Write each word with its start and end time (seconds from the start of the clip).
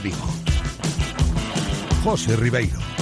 Vigo. 0.00 0.16
José 2.04 2.36
Ribeiro. 2.36 2.97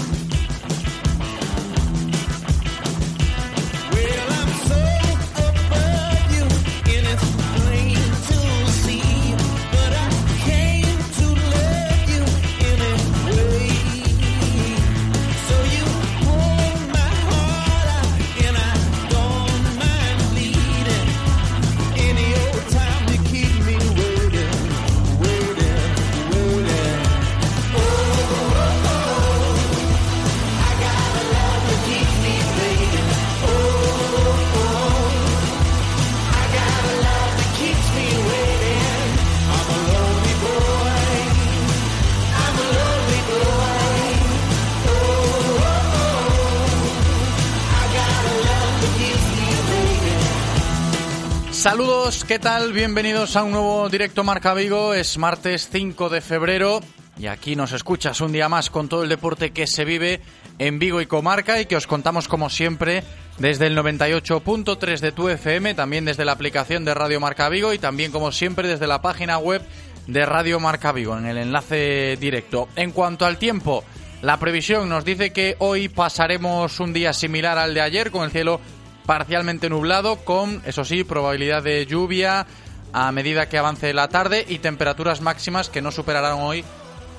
¿Qué 52.37 52.43
tal? 52.43 52.75
Bienvenidos 52.75 53.35
a 53.35 53.45
un 53.45 53.53
nuevo 53.53 53.89
directo 53.89 54.23
Marca 54.23 54.53
Vigo. 54.53 54.93
Es 54.93 55.17
martes 55.17 55.71
5 55.73 56.11
de 56.11 56.21
febrero 56.21 56.81
y 57.19 57.29
aquí 57.29 57.57
nos 57.57 57.73
escuchas 57.73 58.21
un 58.21 58.31
día 58.31 58.47
más 58.51 58.69
con 58.69 58.91
todo 58.91 59.05
el 59.05 59.09
deporte 59.09 59.53
que 59.53 59.67
se 59.67 59.87
vive 59.87 60.21
en 60.59 60.79
Vigo 60.79 61.01
y 61.01 61.07
Comarca 61.07 61.59
y 61.59 61.65
que 61.65 61.77
os 61.77 61.87
contamos 61.87 62.29
como 62.29 62.51
siempre 62.51 63.05
desde 63.39 63.69
el 63.69 63.79
98.3 63.79 65.01
de 65.01 65.13
tu 65.13 65.31
FM, 65.31 65.73
también 65.73 66.05
desde 66.05 66.27
la 66.27 66.33
aplicación 66.33 66.85
de 66.85 66.93
Radio 66.93 67.21
Marca 67.21 67.49
Vigo 67.49 67.73
y 67.73 67.79
también 67.79 68.13
como 68.13 68.31
siempre 68.33 68.69
desde 68.69 68.87
la 68.87 69.01
página 69.01 69.39
web 69.39 69.63
de 70.07 70.27
Radio 70.27 70.61
Marca 70.61 70.93
Vigo 70.93 71.17
en 71.17 71.25
el 71.25 71.39
enlace 71.39 72.19
directo. 72.21 72.69
En 72.77 72.93
cuanto 72.93 73.25
al 73.25 73.39
tiempo, 73.39 73.83
la 74.21 74.39
previsión 74.39 74.91
nos 74.91 75.07
dice 75.07 75.33
que 75.33 75.57
hoy 75.59 75.89
pasaremos 75.89 76.81
un 76.81 76.93
día 76.93 77.15
similar 77.15 77.57
al 77.57 77.73
de 77.73 77.81
ayer 77.81 78.11
con 78.11 78.25
el 78.25 78.31
cielo 78.31 78.61
parcialmente 79.07 79.71
nublado 79.71 80.17
con, 80.17 80.63
eso 80.67 80.85
sí, 80.85 81.05
probabilidad 81.05 81.63
de 81.63 81.87
lluvia 81.87 82.47
a 82.93 83.13
medida 83.13 83.49
que 83.49 83.59
avance 83.59 83.93
la 83.95 84.09
tarde 84.09 84.45
y 84.49 84.59
temperaturas 84.59 85.21
máximas 85.21 85.69
que 85.69 85.83
no 85.83 85.91
superarán 85.93 86.41
hoy 86.41 86.65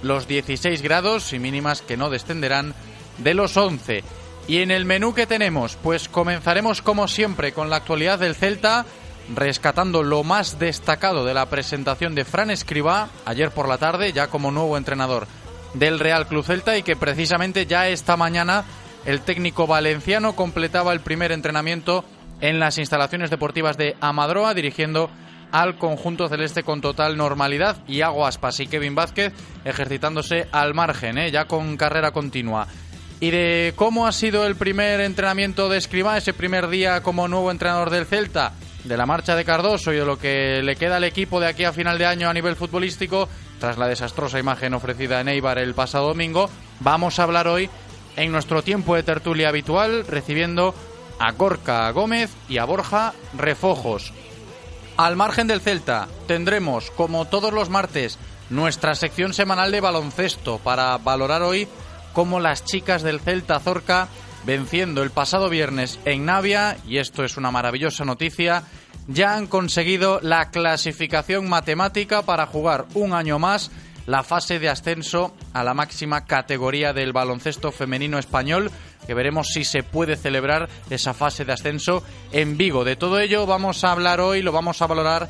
los 0.01 0.27
16 0.27 0.81
grados 0.81 1.33
y 1.33 1.39
mínimas 1.39 1.81
que 1.81 1.97
no 1.97 2.09
descenderán 2.09 2.73
de 3.17 3.33
los 3.33 3.57
11. 3.57 4.03
Y 4.47 4.59
en 4.59 4.71
el 4.71 4.85
menú 4.85 5.13
que 5.13 5.27
tenemos, 5.27 5.77
pues 5.81 6.07
comenzaremos 6.07 6.81
como 6.81 7.07
siempre 7.07 7.51
con 7.51 7.69
la 7.69 7.77
actualidad 7.77 8.19
del 8.19 8.35
Celta, 8.35 8.85
rescatando 9.35 10.03
lo 10.03 10.23
más 10.23 10.57
destacado 10.57 11.25
de 11.25 11.33
la 11.33 11.47
presentación 11.47 12.15
de 12.15 12.25
Fran 12.25 12.49
Escribá 12.49 13.09
ayer 13.25 13.51
por 13.51 13.67
la 13.67 13.77
tarde, 13.77 14.13
ya 14.13 14.27
como 14.27 14.51
nuevo 14.51 14.77
entrenador 14.77 15.27
del 15.73 15.99
Real 15.99 16.27
Club 16.27 16.45
Celta 16.45 16.77
y 16.77 16.83
que 16.83 16.95
precisamente 16.95 17.65
ya 17.65 17.89
esta 17.89 18.15
mañana 18.15 18.63
el 19.07 19.21
técnico 19.21 19.67
valenciano 19.67 20.35
completaba 20.35 20.91
el 20.91 20.99
primer 20.99 21.31
entrenamiento 21.31 22.03
en 22.41 22.59
las 22.59 22.77
instalaciones 22.77 23.29
deportivas 23.29 23.77
de 23.77 23.95
Amadroa, 24.01 24.53
dirigiendo 24.53 25.09
al 25.53 25.77
conjunto 25.77 26.27
celeste 26.27 26.63
con 26.63 26.81
total 26.81 27.15
normalidad 27.15 27.77
y 27.87 28.01
Aguaspas 28.01 28.59
y 28.59 28.67
Kevin 28.67 28.95
Vázquez 28.95 29.31
ejercitándose 29.63 30.49
al 30.51 30.73
margen, 30.73 31.17
¿eh? 31.17 31.31
ya 31.31 31.45
con 31.45 31.77
carrera 31.77 32.11
continua. 32.11 32.67
Y 33.21 33.31
de 33.31 33.73
cómo 33.77 34.07
ha 34.07 34.11
sido 34.11 34.45
el 34.45 34.57
primer 34.57 34.99
entrenamiento 34.99 35.69
de 35.69 35.77
Escribá, 35.77 36.17
ese 36.17 36.33
primer 36.33 36.67
día 36.67 37.01
como 37.01 37.29
nuevo 37.29 37.49
entrenador 37.49 37.89
del 37.89 38.05
Celta, 38.05 38.51
de 38.83 38.97
la 38.97 39.05
marcha 39.05 39.37
de 39.37 39.45
Cardoso 39.45 39.93
y 39.93 39.97
de 39.97 40.05
lo 40.05 40.19
que 40.19 40.61
le 40.61 40.75
queda 40.75 40.97
al 40.97 41.05
equipo 41.05 41.39
de 41.39 41.47
aquí 41.47 41.63
a 41.63 41.71
final 41.71 41.97
de 41.97 42.05
año 42.05 42.29
a 42.29 42.33
nivel 42.33 42.57
futbolístico, 42.57 43.29
tras 43.57 43.77
la 43.77 43.87
desastrosa 43.87 44.37
imagen 44.37 44.73
ofrecida 44.73 45.21
en 45.21 45.29
Eibar 45.29 45.59
el 45.59 45.73
pasado 45.73 46.09
domingo, 46.09 46.49
vamos 46.81 47.19
a 47.19 47.23
hablar 47.23 47.47
hoy 47.47 47.69
en 48.17 48.31
nuestro 48.31 48.61
tiempo 48.61 48.95
de 48.95 49.03
tertulia 49.03 49.49
habitual, 49.49 50.05
recibiendo 50.05 50.75
a 51.19 51.31
Gorka 51.31 51.89
Gómez 51.91 52.31
y 52.49 52.57
a 52.57 52.65
Borja 52.65 53.13
Refojos. 53.37 54.11
Al 54.97 55.15
margen 55.15 55.47
del 55.47 55.61
Celta, 55.61 56.07
tendremos, 56.27 56.91
como 56.91 57.25
todos 57.25 57.53
los 57.53 57.69
martes, 57.69 58.17
nuestra 58.49 58.95
sección 58.95 59.33
semanal 59.33 59.71
de 59.71 59.81
baloncesto 59.81 60.57
para 60.57 60.97
valorar 60.97 61.43
hoy 61.43 61.67
cómo 62.13 62.39
las 62.39 62.65
chicas 62.65 63.03
del 63.03 63.19
Celta 63.19 63.59
Zorca, 63.59 64.07
venciendo 64.45 65.03
el 65.03 65.11
pasado 65.11 65.49
viernes 65.49 65.99
en 66.05 66.25
Navia, 66.25 66.77
y 66.87 66.97
esto 66.97 67.23
es 67.23 67.37
una 67.37 67.51
maravillosa 67.51 68.05
noticia, 68.05 68.63
ya 69.07 69.35
han 69.35 69.47
conseguido 69.47 70.19
la 70.21 70.49
clasificación 70.49 71.47
matemática 71.47 72.23
para 72.23 72.47
jugar 72.47 72.85
un 72.93 73.13
año 73.13 73.37
más 73.39 73.69
la 74.07 74.23
fase 74.23 74.57
de 74.57 74.69
ascenso 74.69 75.35
a 75.53 75.63
la 75.63 75.75
máxima 75.75 76.25
categoría 76.25 76.93
del 76.93 77.13
baloncesto 77.13 77.71
femenino 77.71 78.17
español, 78.17 78.71
que 79.05 79.13
veremos 79.13 79.49
si 79.49 79.63
se 79.63 79.83
puede 79.83 80.15
celebrar 80.15 80.69
esa 80.89 81.13
fase 81.13 81.45
de 81.45 81.53
ascenso 81.53 82.03
en 82.31 82.57
Vigo. 82.57 82.83
De 82.83 82.95
todo 82.95 83.19
ello 83.19 83.45
vamos 83.45 83.83
a 83.83 83.91
hablar 83.91 84.19
hoy, 84.21 84.41
lo 84.41 84.51
vamos 84.51 84.81
a 84.81 84.87
valorar 84.87 85.29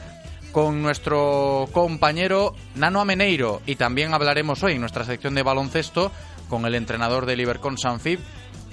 con 0.52 0.82
nuestro 0.82 1.68
compañero 1.74 2.56
Nano 2.76 3.02
Ameneiro 3.02 3.62
y 3.66 3.76
también 3.76 4.14
hablaremos 4.14 4.64
hoy 4.64 4.74
en 4.74 4.82
nuestra 4.82 5.04
sección 5.04 5.36
de 5.36 5.44
baloncesto 5.44 6.12
con 6.48 6.66
el 6.66 6.76
entrenador 6.76 7.26
del 7.26 7.42
Ibercon 7.42 7.78
Sanfib, 7.78 8.20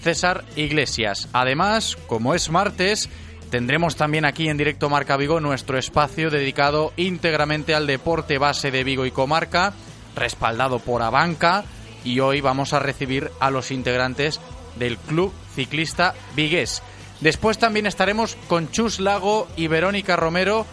César 0.02 0.44
Iglesias. 0.54 1.28
Además, 1.32 1.96
como 2.06 2.34
es 2.34 2.50
martes, 2.50 3.08
Tendremos 3.54 3.94
también 3.94 4.24
aquí 4.24 4.48
en 4.48 4.56
directo 4.56 4.90
Marca 4.90 5.16
Vigo 5.16 5.38
nuestro 5.38 5.78
espacio 5.78 6.28
dedicado 6.28 6.92
íntegramente 6.96 7.72
al 7.72 7.86
deporte 7.86 8.36
base 8.36 8.72
de 8.72 8.82
Vigo 8.82 9.06
y 9.06 9.12
Comarca, 9.12 9.72
respaldado 10.14 10.78
por 10.78 11.02
Abanca 11.02 11.64
y 12.04 12.20
hoy 12.20 12.40
vamos 12.40 12.72
a 12.72 12.78
recibir 12.78 13.30
a 13.40 13.50
los 13.50 13.70
integrantes 13.70 14.40
del 14.76 14.98
Club 14.98 15.32
Ciclista 15.54 16.14
Vigués. 16.34 16.82
Después 17.20 17.58
también 17.58 17.86
estaremos 17.86 18.36
con 18.48 18.70
Chus 18.70 19.00
Lago 19.00 19.48
y 19.56 19.68
Verónica 19.68 20.16
Romero 20.16 20.66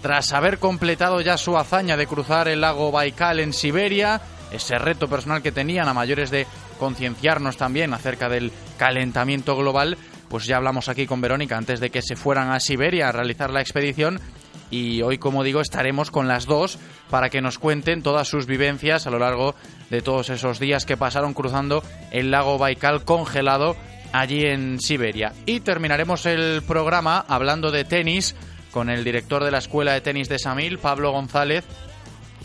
tras 0.00 0.32
haber 0.32 0.58
completado 0.58 1.20
ya 1.20 1.36
su 1.36 1.58
hazaña 1.58 1.96
de 1.96 2.06
cruzar 2.06 2.48
el 2.48 2.60
lago 2.60 2.92
Baikal 2.92 3.40
en 3.40 3.52
Siberia, 3.52 4.20
ese 4.52 4.78
reto 4.78 5.08
personal 5.08 5.42
que 5.42 5.52
tenían 5.52 5.88
a 5.88 5.94
mayores 5.94 6.30
de 6.30 6.46
concienciarnos 6.78 7.56
también 7.56 7.92
acerca 7.92 8.28
del 8.28 8.52
calentamiento 8.78 9.56
global, 9.56 9.98
pues 10.28 10.46
ya 10.46 10.56
hablamos 10.56 10.88
aquí 10.88 11.06
con 11.06 11.20
Verónica 11.20 11.56
antes 11.56 11.80
de 11.80 11.90
que 11.90 12.02
se 12.02 12.16
fueran 12.16 12.52
a 12.52 12.60
Siberia 12.60 13.08
a 13.08 13.12
realizar 13.12 13.50
la 13.50 13.60
expedición 13.60 14.20
y 14.70 15.02
hoy, 15.02 15.18
como 15.18 15.44
digo, 15.44 15.60
estaremos 15.60 16.10
con 16.10 16.28
las 16.28 16.46
dos 16.46 16.78
para 17.10 17.30
que 17.30 17.40
nos 17.40 17.58
cuenten 17.58 18.02
todas 18.02 18.28
sus 18.28 18.46
vivencias 18.46 19.06
a 19.06 19.10
lo 19.10 19.18
largo 19.18 19.54
de 19.90 20.02
todos 20.02 20.30
esos 20.30 20.58
días 20.58 20.84
que 20.84 20.96
pasaron 20.96 21.34
cruzando 21.34 21.82
el 22.10 22.30
lago 22.30 22.58
Baikal 22.58 23.04
congelado 23.04 23.76
allí 24.12 24.44
en 24.44 24.80
Siberia. 24.80 25.32
Y 25.46 25.60
terminaremos 25.60 26.26
el 26.26 26.62
programa 26.66 27.24
hablando 27.28 27.70
de 27.70 27.84
tenis 27.84 28.34
con 28.70 28.90
el 28.90 29.04
director 29.04 29.44
de 29.44 29.50
la 29.50 29.58
Escuela 29.58 29.92
de 29.92 30.00
Tenis 30.00 30.28
de 30.28 30.38
Samil, 30.38 30.78
Pablo 30.78 31.12
González, 31.12 31.64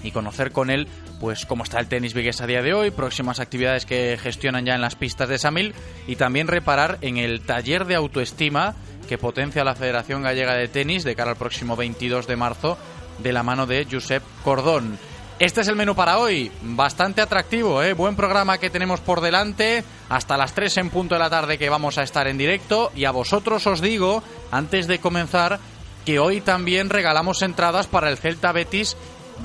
y 0.04 0.12
conocer 0.12 0.52
con 0.52 0.70
él 0.70 0.88
pues 1.20 1.46
cómo 1.46 1.64
está 1.64 1.80
el 1.80 1.88
tenis 1.88 2.14
vigués 2.14 2.42
a 2.42 2.48
día 2.48 2.62
de 2.62 2.74
hoy, 2.74 2.92
próximas 2.92 3.40
actividades 3.40 3.86
que 3.86 4.18
gestionan 4.22 4.66
ya 4.66 4.76
en 4.76 4.82
las 4.82 4.96
pistas 4.96 5.30
de 5.30 5.38
Samil 5.38 5.74
y 6.08 6.18
también 6.18 6.48
reparar 6.48 6.98
en 7.02 7.18
el 7.18 7.42
taller 7.42 7.86
de 7.86 7.96
autoestima 7.96 8.76
que 9.04 9.18
potencia 9.18 9.64
la 9.64 9.76
Federación 9.76 10.22
Gallega 10.22 10.56
de 10.56 10.68
Tenis 10.68 11.04
de 11.04 11.16
cara 11.16 11.32
al 11.32 11.38
próximo 11.38 11.76
22 11.76 12.28
de 12.28 12.36
marzo 12.36 12.78
de 13.20 13.34
la 13.34 13.44
mano 13.44 13.66
de 13.66 13.88
Josep 13.90 14.24
Cordón. 14.44 14.98
Este 15.40 15.62
es 15.62 15.68
el 15.68 15.76
menú 15.76 15.96
para 15.96 16.20
hoy, 16.20 16.52
bastante 16.62 17.22
atractivo, 17.22 17.82
¿eh? 17.82 17.94
buen 17.94 18.16
programa 18.16 18.60
que 18.60 18.70
tenemos 18.70 19.00
por 19.00 19.20
delante, 19.20 19.84
hasta 20.10 20.38
las 20.38 20.54
3 20.54 20.78
en 20.78 20.90
punto 20.90 21.16
de 21.16 21.20
la 21.20 21.30
tarde 21.30 21.58
que 21.58 21.70
vamos 21.70 21.98
a 21.98 22.04
estar 22.04 22.28
en 22.28 22.38
directo 22.38 22.92
y 22.96 23.06
a 23.06 23.12
vosotros 23.12 23.66
os 23.68 23.82
digo, 23.82 24.24
antes 24.52 24.88
de 24.88 25.00
comenzar, 25.00 25.60
que 26.06 26.20
hoy 26.20 26.42
también 26.42 26.90
regalamos 26.90 27.42
entradas 27.42 27.88
para 27.88 28.10
el 28.10 28.18
Celta 28.18 28.52
Betis 28.52 28.96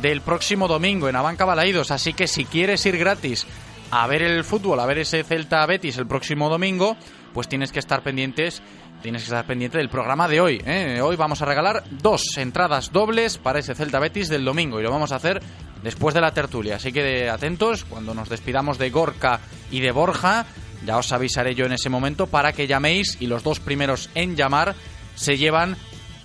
del 0.00 0.20
próximo 0.20 0.69
domingo 0.69 1.08
en 1.08 1.16
Abanca 1.16 1.44
Balaídos. 1.44 1.90
Así 1.90 2.12
que 2.12 2.28
si 2.28 2.44
quieres 2.44 2.84
ir 2.87 2.99
gratis 2.99 3.46
a 3.90 4.06
ver 4.06 4.22
el 4.22 4.44
fútbol, 4.44 4.81
a 4.81 4.87
ver 4.87 4.99
ese 4.99 5.25
Celta 5.25 5.64
Betis 5.66 5.96
el 5.99 6.06
próximo 6.06 6.49
domingo, 6.49 6.96
pues 7.32 7.49
tienes 7.49 7.72
que 7.72 7.78
estar 7.78 8.02
pendientes. 8.02 8.62
Tienes 9.02 9.22
que 9.22 9.26
estar 9.26 9.46
pendiente 9.46 9.78
del 9.78 9.88
programa 9.88 10.26
de 10.26 10.40
hoy. 10.40 10.60
¿eh? 10.66 11.00
Hoy 11.00 11.14
vamos 11.14 11.40
a 11.40 11.44
regalar 11.44 11.84
dos 11.88 12.36
entradas 12.36 12.90
dobles 12.90 13.38
para 13.38 13.60
ese 13.60 13.76
Celta 13.76 14.00
Betis 14.00 14.28
del 14.28 14.44
domingo 14.44 14.80
y 14.80 14.82
lo 14.82 14.90
vamos 14.90 15.12
a 15.12 15.16
hacer 15.16 15.40
después 15.84 16.16
de 16.16 16.20
la 16.20 16.32
tertulia. 16.32 16.76
Así 16.76 16.92
que 16.92 17.30
atentos 17.30 17.84
cuando 17.84 18.12
nos 18.12 18.28
despidamos 18.28 18.76
de 18.76 18.90
Gorka 18.90 19.40
y 19.70 19.80
de 19.80 19.92
Borja. 19.92 20.46
Ya 20.84 20.96
os 20.96 21.12
avisaré 21.12 21.54
yo 21.54 21.66
en 21.66 21.72
ese 21.72 21.88
momento 21.88 22.26
para 22.26 22.52
que 22.52 22.66
llaméis 22.66 23.16
y 23.20 23.28
los 23.28 23.44
dos 23.44 23.60
primeros 23.60 24.10
en 24.16 24.34
llamar 24.34 24.74
se 25.14 25.36
llevan 25.36 25.76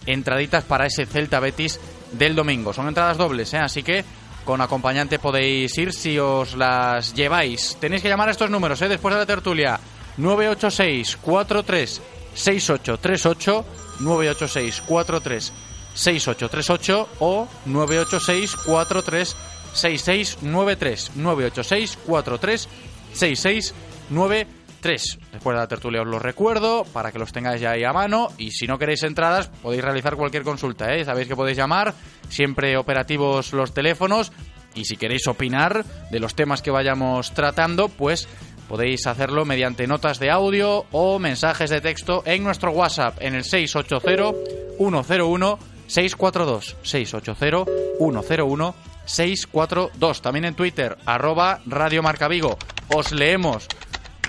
entraditas 0.07 0.63
para 0.63 0.87
ese 0.87 1.05
Celta 1.05 1.39
Betis 1.39 1.79
del 2.11 2.35
domingo. 2.35 2.73
Son 2.73 2.87
entradas 2.87 3.17
dobles, 3.17 3.53
¿eh? 3.53 3.59
así 3.59 3.83
que 3.83 4.03
con 4.45 4.61
acompañante 4.61 5.19
podéis 5.19 5.77
ir 5.77 5.93
si 5.93 6.17
os 6.17 6.55
las 6.55 7.13
lleváis. 7.13 7.77
Tenéis 7.79 8.01
que 8.01 8.09
llamar 8.09 8.29
a 8.29 8.31
estos 8.31 8.49
números 8.49 8.81
¿eh? 8.81 8.89
después 8.89 9.13
de 9.13 9.19
la 9.19 9.27
tertulia. 9.27 9.79
986 10.17 11.17
43 11.17 12.01
6838 12.35 13.65
986 13.99 14.81
43 14.81 15.53
6838 15.93 17.09
o 17.19 17.47
986 17.65 18.55
43 18.55 19.35
6693 19.73 21.11
986 21.15 21.97
43 22.05 22.69
6693 23.13 24.53
Después 25.31 25.55
de 25.55 25.61
la 25.61 25.67
tertulia 25.67 26.01
os 26.01 26.07
los 26.07 26.21
recuerdo 26.21 26.83
para 26.91 27.13
que 27.13 27.19
los 27.19 27.31
tengáis 27.31 27.61
ya 27.61 27.71
ahí 27.71 27.85
a 27.85 27.93
mano 27.93 28.27
y 28.37 28.51
si 28.51 28.67
no 28.67 28.77
queréis 28.77 29.03
entradas 29.03 29.47
podéis 29.61 29.81
realizar 29.81 30.17
cualquier 30.17 30.43
consulta, 30.43 30.93
¿eh? 30.93 31.05
sabéis 31.05 31.29
que 31.29 31.37
podéis 31.37 31.57
llamar, 31.57 31.93
siempre 32.27 32.75
operativos 32.75 33.53
los 33.53 33.73
teléfonos 33.73 34.33
y 34.75 34.83
si 34.85 34.97
queréis 34.97 35.27
opinar 35.27 35.85
de 36.11 36.19
los 36.19 36.35
temas 36.35 36.61
que 36.61 36.71
vayamos 36.71 37.33
tratando, 37.33 37.87
pues 37.87 38.27
podéis 38.73 39.05
hacerlo 39.05 39.45
mediante 39.45 39.85
notas 39.85 40.17
de 40.17 40.31
audio 40.31 40.87
o 40.91 41.19
mensajes 41.19 41.69
de 41.69 41.79
texto 41.79 42.23
en 42.25 42.43
nuestro 42.43 42.71
WhatsApp 42.71 43.17
en 43.21 43.35
el 43.35 43.43
680 43.43 44.33
101 44.79 45.59
642 45.85 46.77
680 46.81 47.71
101 47.99 48.75
642 49.05 50.21
también 50.23 50.45
en 50.45 50.55
Twitter 50.55 50.97
arroba 51.05 51.59
Radio 51.67 52.01
Marca 52.01 52.27
Vigo. 52.27 52.57
Os 52.87 53.11
leemos. 53.11 53.67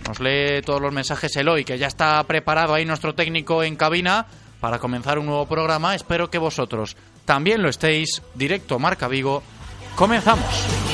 Nos 0.06 0.20
lee 0.20 0.60
todos 0.60 0.82
los 0.82 0.92
mensajes 0.92 1.34
Eloy 1.36 1.64
que 1.64 1.78
ya 1.78 1.86
está 1.86 2.22
preparado 2.24 2.74
ahí 2.74 2.84
nuestro 2.84 3.14
técnico 3.14 3.62
en 3.62 3.76
cabina 3.76 4.26
para 4.60 4.78
comenzar 4.78 5.18
un 5.18 5.24
nuevo 5.24 5.46
programa. 5.46 5.94
Espero 5.94 6.28
que 6.28 6.36
vosotros 6.36 6.98
también 7.24 7.62
lo 7.62 7.70
estéis. 7.70 8.20
Directo 8.34 8.78
Marca 8.78 9.08
Vigo. 9.08 9.42
Comenzamos 9.96 10.93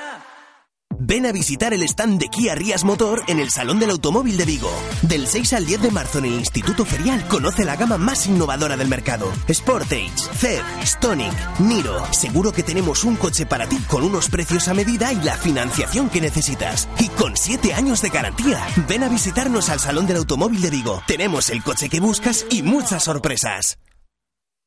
Ven 1.03 1.25
a 1.25 1.31
visitar 1.31 1.73
el 1.73 1.81
stand 1.81 2.19
de 2.19 2.27
Kia 2.27 2.53
Rías 2.53 2.83
Motor 2.83 3.23
en 3.27 3.39
el 3.39 3.49
Salón 3.49 3.79
del 3.79 3.89
Automóvil 3.89 4.37
de 4.37 4.45
Vigo. 4.45 4.69
Del 5.01 5.25
6 5.25 5.53
al 5.53 5.65
10 5.65 5.81
de 5.81 5.89
marzo 5.89 6.19
en 6.19 6.25
el 6.25 6.33
Instituto 6.33 6.85
Ferial 6.85 7.27
conoce 7.27 7.65
la 7.65 7.75
gama 7.75 7.97
más 7.97 8.27
innovadora 8.27 8.77
del 8.77 8.87
mercado. 8.87 9.25
Sportage, 9.51 10.11
CED, 10.35 10.61
Stonic, 10.83 11.33
Niro. 11.59 12.05
Seguro 12.13 12.51
que 12.51 12.61
tenemos 12.61 13.03
un 13.03 13.15
coche 13.15 13.47
para 13.47 13.67
ti 13.67 13.77
con 13.87 14.03
unos 14.03 14.29
precios 14.29 14.67
a 14.67 14.75
medida 14.75 15.11
y 15.11 15.19
la 15.23 15.35
financiación 15.37 16.07
que 16.07 16.21
necesitas. 16.21 16.87
Y 16.99 17.07
con 17.09 17.35
7 17.35 17.73
años 17.73 18.03
de 18.03 18.09
garantía. 18.09 18.63
Ven 18.87 19.01
a 19.01 19.09
visitarnos 19.09 19.69
al 19.69 19.79
Salón 19.79 20.05
del 20.05 20.17
Automóvil 20.17 20.61
de 20.61 20.69
Vigo. 20.69 21.01
Tenemos 21.07 21.49
el 21.49 21.63
coche 21.63 21.89
que 21.89 21.99
buscas 21.99 22.45
y 22.51 22.61
muchas 22.61 23.05
sorpresas. 23.05 23.79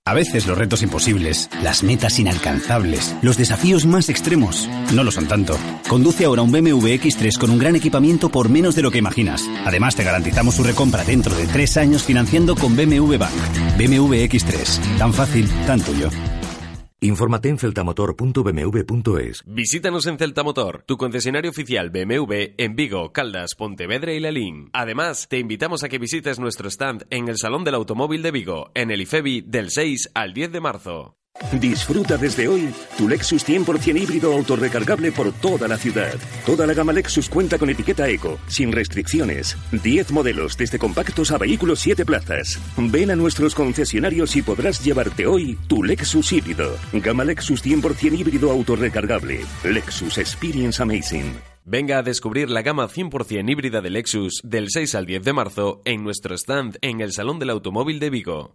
A 0.07 0.13
veces 0.13 0.47
los 0.47 0.59
retos 0.59 0.83
imposibles, 0.83 1.49
las 1.63 1.83
metas 1.83 2.19
inalcanzables, 2.19 3.17
los 3.23 3.39
desafíos 3.39 3.87
más 3.87 4.11
extremos, 4.11 4.69
no 4.93 5.03
lo 5.03 5.11
son 5.11 5.27
tanto. 5.27 5.57
Conduce 5.89 6.27
ahora 6.27 6.43
un 6.43 6.53
BMW 6.53 6.89
X3 6.89 7.39
con 7.39 7.49
un 7.49 7.59
gran 7.59 7.75
equipamiento 7.75 8.29
por 8.29 8.51
menos 8.51 8.75
de 8.75 8.83
lo 8.83 8.91
que 8.91 8.99
imaginas. 8.99 9.49
Además, 9.65 9.97
te 9.97 10.05
garantizamos 10.05 10.57
su 10.57 10.63
recompra 10.63 11.05
dentro 11.05 11.35
de 11.35 11.47
tres 11.47 11.79
años 11.79 12.03
financiando 12.03 12.55
con 12.55 12.77
BMW 12.77 13.17
Bank. 13.17 13.33
BMW 13.79 14.17
X3. 14.29 14.99
Tan 14.99 15.15
fácil, 15.15 15.49
tan 15.67 15.81
tuyo. 15.81 16.11
Infórmate 17.05 17.51
en 17.51 17.59
celtamotor.bmw.es. 17.59 19.45
Visítanos 19.45 20.07
en 20.07 20.17
Celtamotor, 20.17 20.85
tu 20.87 20.97
concesionario 20.97 21.51
oficial 21.51 21.91
BMW 21.91 22.55
en 22.57 22.77
Vigo, 22.77 23.13
Caldas, 23.13 23.55
Pontevedra 23.59 24.15
y 24.15 24.21
Lalín. 24.21 24.71
Además, 24.73 25.29
te 25.29 25.39
invitamos 25.39 25.85
a 25.85 25.91
que 25.91 25.99
visites 25.99 26.41
nuestro 26.41 26.67
stand 26.71 27.05
en 27.11 27.29
el 27.29 27.37
Salón 27.37 27.63
del 27.63 27.75
Automóvil 27.75 28.23
de 28.23 28.31
Vigo, 28.31 28.71
en 28.75 28.91
el 28.91 29.03
IFEBI, 29.03 29.43
del 29.43 29.69
6 29.69 30.13
al 30.15 30.33
10 30.33 30.53
de 30.53 30.61
marzo. 30.63 31.19
Disfruta 31.61 32.17
desde 32.17 32.49
hoy 32.49 32.73
tu 32.97 33.09
Lexus 33.09 33.47
100% 33.47 34.01
híbrido 34.01 34.33
autorrecargable 34.33 35.13
por 35.13 35.33
toda 35.33 35.69
la 35.69 35.77
ciudad. 35.77 36.15
Toda 36.47 36.67
la 36.67 36.75
gama 36.75 36.93
Lexus 36.93 37.29
cuenta 37.29 37.59
con 37.59 37.71
etiqueta 37.71 38.09
Eco, 38.09 38.39
sin 38.49 38.73
restricciones. 38.73 39.57
10 39.71 40.13
modelos, 40.13 40.57
desde 40.57 40.79
compactos 40.79 41.31
a 41.31 41.39
vehículos 41.39 41.81
7 41.81 42.05
plazas. 42.05 42.61
Ven 42.77 43.11
a 43.11 43.17
nuestros 43.17 43.55
concesionarios 43.55 44.37
y 44.37 44.43
podrás 44.43 44.85
llevarte 44.85 45.27
hoy 45.27 45.59
tu 45.69 45.83
Lexus 45.83 46.33
híbrido. 46.33 46.77
Gama 46.93 47.25
Lexus 47.25 47.65
100% 47.65 48.19
híbrido 48.19 48.51
autorrecargable. 48.51 49.41
Lexus 49.65 50.19
Experience 50.19 50.83
Amazing. 50.83 51.35
Venga 51.65 51.99
a 51.99 52.03
descubrir 52.03 52.51
la 52.51 52.63
gama 52.63 52.89
100% 52.89 53.51
híbrida 53.51 53.81
de 53.81 53.91
Lexus 53.91 54.41
del 54.45 54.67
6 54.71 54.95
al 54.97 55.07
10 55.07 55.25
de 55.25 55.33
marzo 55.33 55.83
en 55.85 56.05
nuestro 56.05 56.35
stand 56.37 56.77
en 56.83 57.01
el 57.01 57.13
Salón 57.13 57.39
del 57.39 57.51
Automóvil 57.51 58.01
de 58.01 58.11
Vigo. 58.11 58.55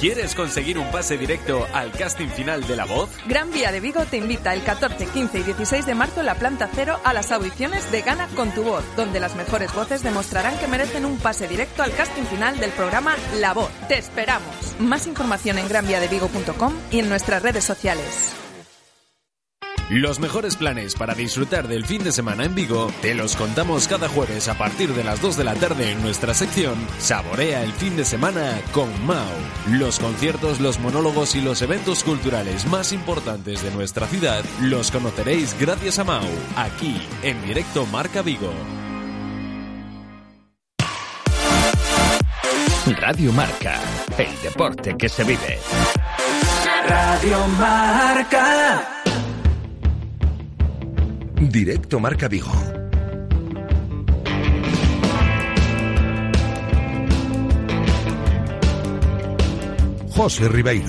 ¿Quieres 0.00 0.34
conseguir 0.34 0.78
un 0.78 0.90
pase 0.90 1.16
directo 1.16 1.66
al 1.72 1.90
casting 1.90 2.28
final 2.28 2.66
de 2.66 2.76
La 2.76 2.84
Voz? 2.84 3.08
Gran 3.26 3.50
Vía 3.50 3.72
de 3.72 3.80
Vigo 3.80 4.04
te 4.04 4.18
invita 4.18 4.52
el 4.52 4.62
14, 4.62 5.06
15 5.06 5.38
y 5.38 5.42
16 5.42 5.86
de 5.86 5.94
marzo 5.94 6.20
en 6.20 6.26
la 6.26 6.34
planta 6.34 6.68
cero 6.74 7.00
a 7.02 7.14
las 7.14 7.32
audiciones 7.32 7.90
de 7.90 8.02
Gana 8.02 8.28
con 8.36 8.50
tu 8.50 8.62
voz, 8.62 8.84
donde 8.94 9.20
las 9.20 9.36
mejores 9.36 9.72
voces 9.72 10.02
demostrarán 10.02 10.58
que 10.58 10.68
merecen 10.68 11.06
un 11.06 11.16
pase 11.16 11.48
directo 11.48 11.82
al 11.82 11.94
casting 11.94 12.24
final 12.24 12.60
del 12.60 12.72
programa 12.72 13.16
La 13.40 13.54
Voz. 13.54 13.70
¡Te 13.88 13.96
esperamos! 13.96 14.54
Más 14.78 15.06
información 15.06 15.56
en 15.56 15.66
granviadevigo.com 15.66 16.74
y 16.90 16.98
en 16.98 17.08
nuestras 17.08 17.42
redes 17.42 17.64
sociales. 17.64 18.34
Los 19.88 20.18
mejores 20.18 20.56
planes 20.56 20.96
para 20.96 21.14
disfrutar 21.14 21.68
del 21.68 21.86
fin 21.86 22.02
de 22.02 22.10
semana 22.10 22.44
en 22.44 22.56
Vigo 22.56 22.92
te 23.02 23.14
los 23.14 23.36
contamos 23.36 23.86
cada 23.86 24.08
jueves 24.08 24.48
a 24.48 24.58
partir 24.58 24.92
de 24.92 25.04
las 25.04 25.22
2 25.22 25.36
de 25.36 25.44
la 25.44 25.54
tarde 25.54 25.92
en 25.92 26.02
nuestra 26.02 26.34
sección 26.34 26.74
Saborea 26.98 27.62
el 27.62 27.70
fin 27.72 27.96
de 27.96 28.04
semana 28.04 28.60
con 28.72 28.88
Mau. 29.06 29.30
Los 29.70 30.00
conciertos, 30.00 30.58
los 30.58 30.80
monólogos 30.80 31.36
y 31.36 31.40
los 31.40 31.62
eventos 31.62 32.02
culturales 32.02 32.66
más 32.66 32.92
importantes 32.92 33.62
de 33.62 33.70
nuestra 33.70 34.08
ciudad 34.08 34.44
los 34.60 34.90
conoceréis 34.90 35.56
gracias 35.60 36.00
a 36.00 36.04
Mau, 36.04 36.26
aquí 36.56 37.00
en 37.22 37.40
directo 37.46 37.86
Marca 37.86 38.22
Vigo. 38.22 38.52
Radio 42.98 43.32
Marca, 43.32 43.80
el 44.18 44.42
deporte 44.42 44.96
que 44.98 45.08
se 45.08 45.22
vive. 45.22 45.60
Radio 46.88 47.46
Marca. 47.58 49.05
Directo 51.38 52.00
Marca 52.00 52.28
Vigo. 52.28 52.50
José 60.10 60.48
Ribeiro. 60.48 60.88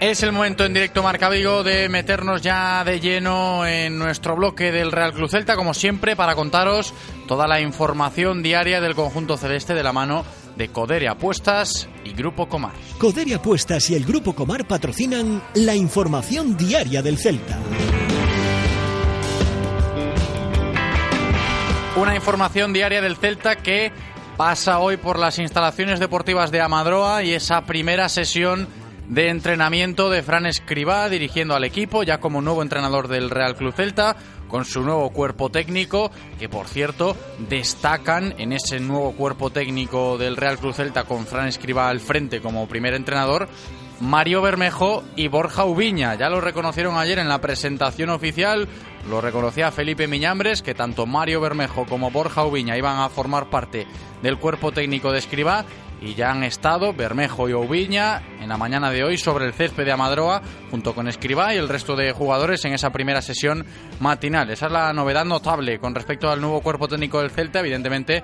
Es 0.00 0.22
el 0.22 0.32
momento 0.32 0.64
en 0.64 0.74
directo 0.74 1.02
Marca 1.02 1.28
Vigo 1.28 1.62
de 1.62 1.88
meternos 1.88 2.42
ya 2.42 2.82
de 2.84 2.98
lleno 2.98 3.66
en 3.66 3.98
nuestro 3.98 4.34
bloque 4.34 4.72
del 4.72 4.90
Real 4.90 5.12
Club 5.12 5.28
Celta, 5.28 5.54
como 5.54 5.74
siempre, 5.74 6.16
para 6.16 6.34
contaros 6.34 6.94
toda 7.28 7.46
la 7.46 7.60
información 7.60 8.42
diaria 8.42 8.80
del 8.80 8.94
conjunto 8.94 9.36
celeste 9.36 9.74
de 9.74 9.82
la 9.82 9.92
mano 9.92 10.24
de 10.58 10.68
Coderia 10.68 11.12
Apuestas 11.12 11.88
y 12.04 12.12
Grupo 12.12 12.48
Comar. 12.48 12.72
Coderia 12.98 13.36
Apuestas 13.36 13.88
y 13.90 13.94
el 13.94 14.04
Grupo 14.04 14.34
Comar 14.34 14.66
patrocinan 14.66 15.40
la 15.54 15.76
información 15.76 16.56
diaria 16.56 17.00
del 17.00 17.16
Celta. 17.16 17.56
Una 21.96 22.14
información 22.16 22.72
diaria 22.72 23.00
del 23.00 23.16
Celta 23.16 23.56
que 23.56 23.92
pasa 24.36 24.80
hoy 24.80 24.96
por 24.96 25.18
las 25.18 25.38
instalaciones 25.38 26.00
deportivas 26.00 26.50
de 26.50 26.60
Amadroa 26.60 27.22
y 27.22 27.32
esa 27.32 27.64
primera 27.64 28.08
sesión 28.08 28.68
de 29.08 29.28
entrenamiento 29.30 30.10
de 30.10 30.22
Fran 30.22 30.46
Escribá 30.46 31.08
dirigiendo 31.08 31.54
al 31.54 31.64
equipo 31.64 32.02
ya 32.02 32.18
como 32.18 32.42
nuevo 32.42 32.62
entrenador 32.62 33.08
del 33.08 33.30
Real 33.30 33.56
Club 33.56 33.74
Celta 33.74 34.16
con 34.48 34.64
su 34.64 34.82
nuevo 34.82 35.10
cuerpo 35.10 35.50
técnico 35.50 36.10
que 36.38 36.48
por 36.48 36.66
cierto 36.66 37.16
destacan 37.48 38.34
en 38.38 38.52
ese 38.52 38.80
nuevo 38.80 39.12
cuerpo 39.12 39.50
técnico 39.50 40.18
del 40.18 40.36
Real 40.36 40.58
Club 40.58 40.74
Celta 40.74 41.04
con 41.04 41.26
Fran 41.26 41.48
Escribá 41.48 41.88
al 41.88 42.00
frente 42.00 42.40
como 42.40 42.66
primer 42.66 42.94
entrenador 42.94 43.48
Mario 44.00 44.42
Bermejo 44.42 45.02
y 45.16 45.28
Borja 45.28 45.64
Ubiña. 45.64 46.14
Ya 46.14 46.28
lo 46.28 46.40
reconocieron 46.40 46.96
ayer 46.96 47.18
en 47.18 47.28
la 47.28 47.40
presentación 47.40 48.10
oficial, 48.10 48.68
lo 49.08 49.20
reconocía 49.20 49.72
Felipe 49.72 50.06
Miñambres, 50.06 50.62
que 50.62 50.74
tanto 50.74 51.06
Mario 51.06 51.40
Bermejo 51.40 51.84
como 51.86 52.10
Borja 52.10 52.44
Ubiña 52.44 52.76
iban 52.76 52.98
a 52.98 53.08
formar 53.08 53.50
parte 53.50 53.86
del 54.22 54.38
cuerpo 54.38 54.72
técnico 54.72 55.10
de 55.10 55.18
Escribá 55.18 55.64
y 56.00 56.14
ya 56.14 56.30
han 56.30 56.44
estado 56.44 56.92
Bermejo 56.92 57.48
y 57.48 57.52
Ubiña 57.54 58.22
en 58.40 58.48
la 58.48 58.56
mañana 58.56 58.90
de 58.90 59.04
hoy 59.04 59.16
sobre 59.16 59.46
el 59.46 59.52
césped 59.52 59.84
de 59.84 59.92
Amadroa 59.92 60.42
junto 60.70 60.94
con 60.94 61.08
Escribá 61.08 61.54
y 61.54 61.58
el 61.58 61.68
resto 61.68 61.96
de 61.96 62.12
jugadores 62.12 62.64
en 62.64 62.72
esa 62.72 62.90
primera 62.90 63.22
sesión 63.22 63.66
matinal. 64.00 64.50
Esa 64.50 64.66
es 64.66 64.72
la 64.72 64.92
novedad 64.92 65.24
notable 65.24 65.78
con 65.78 65.94
respecto 65.94 66.30
al 66.30 66.40
nuevo 66.40 66.60
cuerpo 66.60 66.88
técnico 66.88 67.20
del 67.20 67.30
Celta, 67.30 67.60
evidentemente 67.60 68.22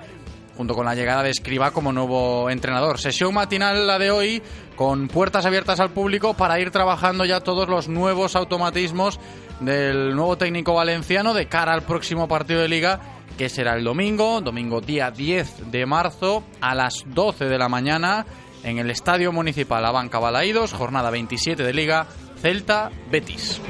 junto 0.57 0.75
con 0.75 0.87
la 0.87 0.95
llegada 0.95 1.25
de 1.25 1.31
Escribá 1.31 1.73
como 1.73 1.93
nuevo 1.93 2.49
entrenador. 2.49 3.01
Sesión 3.01 3.35
matinal 3.35 3.87
la 3.87 3.99
de 3.99 4.11
hoy 4.11 4.43
con 4.77 5.09
puertas 5.09 5.47
abiertas 5.47 5.81
al 5.81 5.91
público 5.91 6.35
para 6.35 6.61
ir 6.61 6.71
trabajando 6.71 7.25
ya 7.25 7.41
todos 7.41 7.69
los 7.69 7.89
nuevos 7.89 8.37
automatismos 8.37 9.19
del 9.61 10.15
nuevo 10.15 10.37
técnico 10.37 10.75
valenciano 10.75 11.35
de 11.35 11.47
cara 11.47 11.73
al 11.73 11.83
próximo 11.83 12.29
partido 12.29 12.61
de 12.61 12.69
liga 12.69 13.01
que 13.37 13.49
será 13.49 13.75
el 13.75 13.85
domingo, 13.85 14.41
domingo 14.41 14.81
día 14.81 15.11
10 15.11 15.71
de 15.71 15.87
marzo 15.87 16.45
a 16.61 16.75
las 16.75 17.05
12 17.07 17.47
de 17.47 17.59
la 17.59 17.69
mañana 17.69 18.27
en 18.63 18.79
el 18.79 18.91
Estadio 18.91 19.33
Municipal 19.33 19.85
Abanca 19.85 20.19
Balaídos, 20.19 20.73
jornada 20.73 21.11
27 21.11 21.63
de 21.63 21.73
Liga, 21.73 22.07
Celta 22.41 22.91
Betis. 23.11 23.61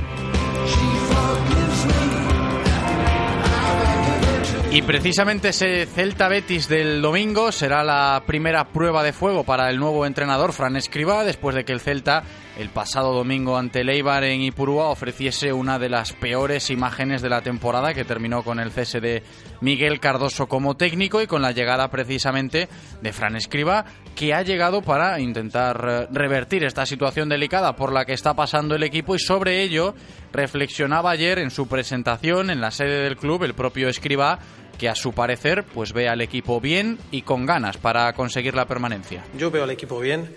Y 4.75 4.83
precisamente 4.83 5.51
ese 5.51 5.87
Celta 5.87 6.27
Betis 6.27 6.67
del 6.67 7.01
domingo 7.01 7.53
será 7.53 7.85
la 7.85 8.21
primera 8.27 8.65
prueba 8.65 9.05
de 9.05 9.13
fuego 9.13 9.45
para 9.45 9.71
el 9.71 9.79
nuevo 9.79 10.05
entrenador 10.05 10.53
Fran 10.53 10.75
Escribá 10.75 11.23
después 11.23 11.55
de 11.55 11.65
que 11.65 11.71
el 11.71 11.79
Celta 11.79 12.25
el 12.59 12.71
pasado 12.71 13.13
domingo 13.13 13.57
ante 13.57 13.83
el 13.83 13.89
Eibar 13.89 14.25
en 14.25 14.41
Ipurúa 14.41 14.89
ofreciese 14.89 15.53
una 15.53 15.79
de 15.79 15.89
las 15.89 16.13
peores 16.13 16.71
imágenes 16.71 17.23
de 17.23 17.29
la 17.29 17.41
temporada 17.43 17.95
que 17.95 18.05
terminó 18.05 18.43
con 18.43 18.59
el 18.59 18.73
cese 18.73 19.01
de 19.01 19.23
Miguel 19.61 20.01
Cardoso 20.01 20.49
como 20.49 20.77
técnico 20.77 21.23
y 21.23 21.29
con 21.29 21.43
la 21.43 21.53
llegada 21.53 21.89
precisamente 21.89 22.69
de 23.01 23.13
Fran 23.13 23.37
Escriba 23.37 23.85
que 24.17 24.35
ha 24.35 24.43
llegado 24.43 24.83
para 24.83 25.21
intentar 25.21 25.87
eh, 25.89 26.09
revertir 26.11 26.65
esta 26.65 26.85
situación 26.85 27.29
delicada 27.29 27.77
por 27.77 27.93
la 27.93 28.05
que 28.05 28.13
está 28.13 28.35
pasando 28.35 28.75
el 28.75 28.83
equipo 28.83 29.15
y 29.15 29.21
sobre 29.21 29.63
ello 29.63 29.95
reflexionaba 30.33 31.13
ayer 31.13 31.39
en 31.39 31.53
su 31.53 31.69
presentación 31.69 32.51
en 32.51 32.61
la 32.61 32.73
sede 32.73 33.05
del 33.05 33.17
club 33.17 33.45
el 33.45 33.55
propio 33.55 33.89
Escriba 33.89 34.41
que 34.75 34.89
a 34.89 34.95
su 34.95 35.13
parecer 35.13 35.65
pues 35.65 35.93
ve 35.93 36.09
al 36.09 36.21
equipo 36.21 36.61
bien 36.61 36.99
y 37.11 37.23
con 37.23 37.47
ganas 37.47 37.77
para 37.77 38.13
conseguir 38.13 38.55
la 38.55 38.67
permanencia. 38.67 39.25
Yo 39.37 39.51
veo 39.51 39.65
al 39.65 39.71
equipo 39.71 39.99
bien, 40.01 40.35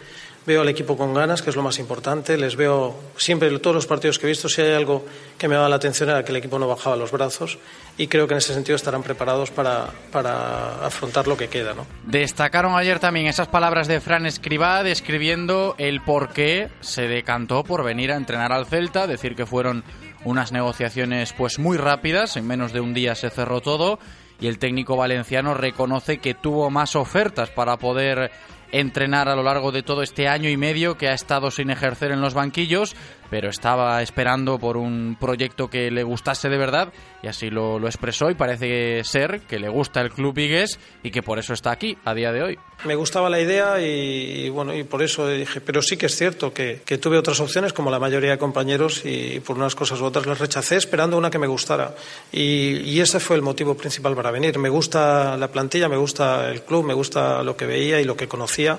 veo 0.47 0.61
al 0.61 0.69
equipo 0.69 0.95
con 0.95 1.13
ganas, 1.13 1.41
que 1.41 1.49
es 1.49 1.55
lo 1.57 1.61
más 1.61 1.77
importante. 1.77 2.37
Les 2.37 2.55
veo 2.55 2.95
siempre 3.17 3.49
todos 3.59 3.75
los 3.75 3.85
partidos 3.85 4.17
que 4.17 4.27
he 4.27 4.29
visto, 4.29 4.47
si 4.47 4.61
hay 4.61 4.73
algo 4.73 5.05
que 5.37 5.49
me 5.49 5.55
da 5.55 5.67
la 5.67 5.75
atención 5.75 6.09
era 6.09 6.23
que 6.23 6.31
el 6.31 6.37
equipo 6.37 6.57
no 6.57 6.69
bajaba 6.69 6.95
los 6.95 7.11
brazos 7.11 7.59
y 7.97 8.07
creo 8.07 8.27
que 8.27 8.33
en 8.33 8.37
ese 8.37 8.53
sentido 8.53 8.77
estarán 8.77 9.03
preparados 9.03 9.51
para, 9.51 9.89
para 10.09 10.85
afrontar 10.85 11.27
lo 11.27 11.35
que 11.35 11.49
queda. 11.49 11.73
¿no? 11.73 11.85
Destacaron 12.05 12.75
ayer 12.75 12.99
también 12.99 13.27
esas 13.27 13.49
palabras 13.49 13.89
de 13.89 13.99
Fran 13.99 14.25
Escribá 14.25 14.83
describiendo 14.83 15.75
el 15.77 16.01
por 16.01 16.29
qué 16.29 16.69
se 16.79 17.09
decantó 17.09 17.65
por 17.65 17.83
venir 17.83 18.13
a 18.13 18.15
entrenar 18.15 18.53
al 18.53 18.67
Celta, 18.67 19.05
decir 19.05 19.35
que 19.35 19.45
fueron 19.45 19.83
unas 20.23 20.53
negociaciones 20.53 21.33
pues 21.33 21.59
muy 21.59 21.77
rápidas, 21.77 22.37
en 22.37 22.47
menos 22.47 22.71
de 22.71 22.79
un 22.79 22.93
día 22.93 23.15
se 23.15 23.29
cerró 23.29 23.59
todo 23.59 23.99
y 24.39 24.47
el 24.47 24.59
técnico 24.59 24.95
valenciano 24.95 25.53
reconoce 25.53 26.19
que 26.19 26.33
tuvo 26.33 26.69
más 26.69 26.95
ofertas 26.95 27.49
para 27.49 27.77
poder 27.77 28.31
entrenar 28.71 29.29
a 29.29 29.35
lo 29.35 29.43
largo 29.43 29.71
de 29.71 29.83
todo 29.83 30.01
este 30.01 30.27
año 30.27 30.49
y 30.49 30.57
medio 30.57 30.97
que 30.97 31.07
ha 31.07 31.13
estado 31.13 31.51
sin 31.51 31.69
ejercer 31.69 32.11
en 32.11 32.21
los 32.21 32.33
banquillos, 32.33 32.95
pero 33.29 33.49
estaba 33.49 34.01
esperando 34.01 34.59
por 34.59 34.77
un 34.77 35.17
proyecto 35.19 35.69
que 35.69 35.91
le 35.91 36.03
gustase 36.03 36.49
de 36.49 36.57
verdad 36.57 36.93
y 37.21 37.27
así 37.27 37.49
lo, 37.49 37.77
expresó 37.85 38.29
y 38.29 38.35
parece 38.35 39.03
ser 39.03 39.41
que 39.41 39.59
le 39.59 39.69
gusta 39.69 40.01
el 40.01 40.11
club 40.11 40.35
Vigues 40.35 40.79
y 41.03 41.11
que 41.11 41.23
por 41.23 41.39
eso 41.39 41.53
está 41.53 41.71
aquí 41.71 41.97
a 42.05 42.13
día 42.13 42.31
de 42.31 42.43
hoy. 42.43 42.59
Me 42.85 42.95
gustaba 42.95 43.29
la 43.29 43.39
idea 43.39 43.81
y, 43.81 44.49
bueno 44.49 44.75
y 44.75 44.83
por 44.83 45.01
eso 45.01 45.27
dije, 45.27 45.61
pero 45.61 45.81
sí 45.81 45.97
que 45.97 46.05
es 46.07 46.15
cierto 46.15 46.53
que, 46.53 46.81
tuve 47.01 47.17
otras 47.17 47.39
opciones 47.39 47.73
como 47.73 47.91
la 47.91 47.99
mayoría 47.99 48.31
de 48.31 48.37
compañeros 48.37 49.01
y 49.05 49.39
por 49.39 49.57
unas 49.57 49.75
cosas 49.75 49.99
u 50.01 50.05
otras 50.05 50.25
las 50.25 50.39
rechacé 50.39 50.75
esperando 50.75 51.17
una 51.17 51.29
que 51.29 51.39
me 51.39 51.47
gustara 51.47 51.95
y 52.31 52.99
ese 52.99 53.19
fue 53.19 53.35
el 53.35 53.41
motivo 53.41 53.75
principal 53.75 54.15
para 54.15 54.31
venir. 54.31 54.57
Me 54.57 54.69
gusta 54.69 55.37
la 55.37 55.47
plantilla, 55.49 55.89
me 55.89 55.97
gusta 55.97 56.49
el 56.49 56.61
club, 56.63 56.85
me 56.85 56.93
gusta 56.93 57.43
lo 57.43 57.55
que 57.55 57.65
veía 57.65 57.99
y 57.99 58.05
lo 58.05 58.15
que 58.15 58.27
conocía 58.27 58.77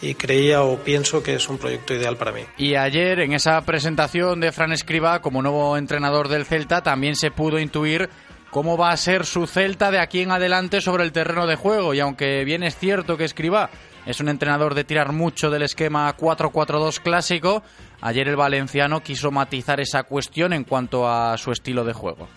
y 0.00 0.14
creía 0.14 0.62
o 0.62 0.78
pienso 0.78 1.22
que 1.22 1.34
es 1.34 1.48
un 1.48 1.58
proyecto 1.58 1.94
ideal 1.94 2.16
para 2.16 2.32
mí. 2.32 2.42
Y 2.56 2.74
ayer 2.74 3.20
en 3.20 3.32
esa 3.32 3.60
presentación 3.62 4.40
de 4.40 4.52
Fran 4.52 4.72
Escriba 4.72 5.20
como 5.20 5.42
nuevo 5.42 5.76
entrenador 5.76 6.28
del 6.28 6.44
Celta 6.44 6.82
también 6.82 7.16
se 7.16 7.30
pudo 7.30 7.58
intuir 7.58 8.08
cómo 8.50 8.76
va 8.76 8.90
a 8.90 8.96
ser 8.96 9.26
su 9.26 9.46
Celta 9.46 9.90
de 9.90 9.98
aquí 9.98 10.20
en 10.20 10.30
adelante 10.30 10.80
sobre 10.80 11.04
el 11.04 11.12
terreno 11.12 11.46
de 11.46 11.56
juego 11.56 11.94
y 11.94 12.00
aunque 12.00 12.44
bien 12.44 12.62
es 12.62 12.76
cierto 12.76 13.16
que 13.16 13.24
Escriba 13.24 13.70
es 14.06 14.20
un 14.20 14.28
entrenador 14.28 14.74
de 14.74 14.84
tirar 14.84 15.12
mucho 15.12 15.50
del 15.50 15.62
esquema 15.62 16.14
4-4-2 16.16 17.00
clásico, 17.00 17.62
ayer 18.02 18.28
el 18.28 18.36
valenciano 18.36 19.00
quiso 19.00 19.30
matizar 19.30 19.80
esa 19.80 20.02
cuestión 20.02 20.52
en 20.52 20.64
cuanto 20.64 21.08
a 21.08 21.36
su 21.38 21.52
estilo 21.52 21.84
de 21.84 21.94
juego 21.94 22.28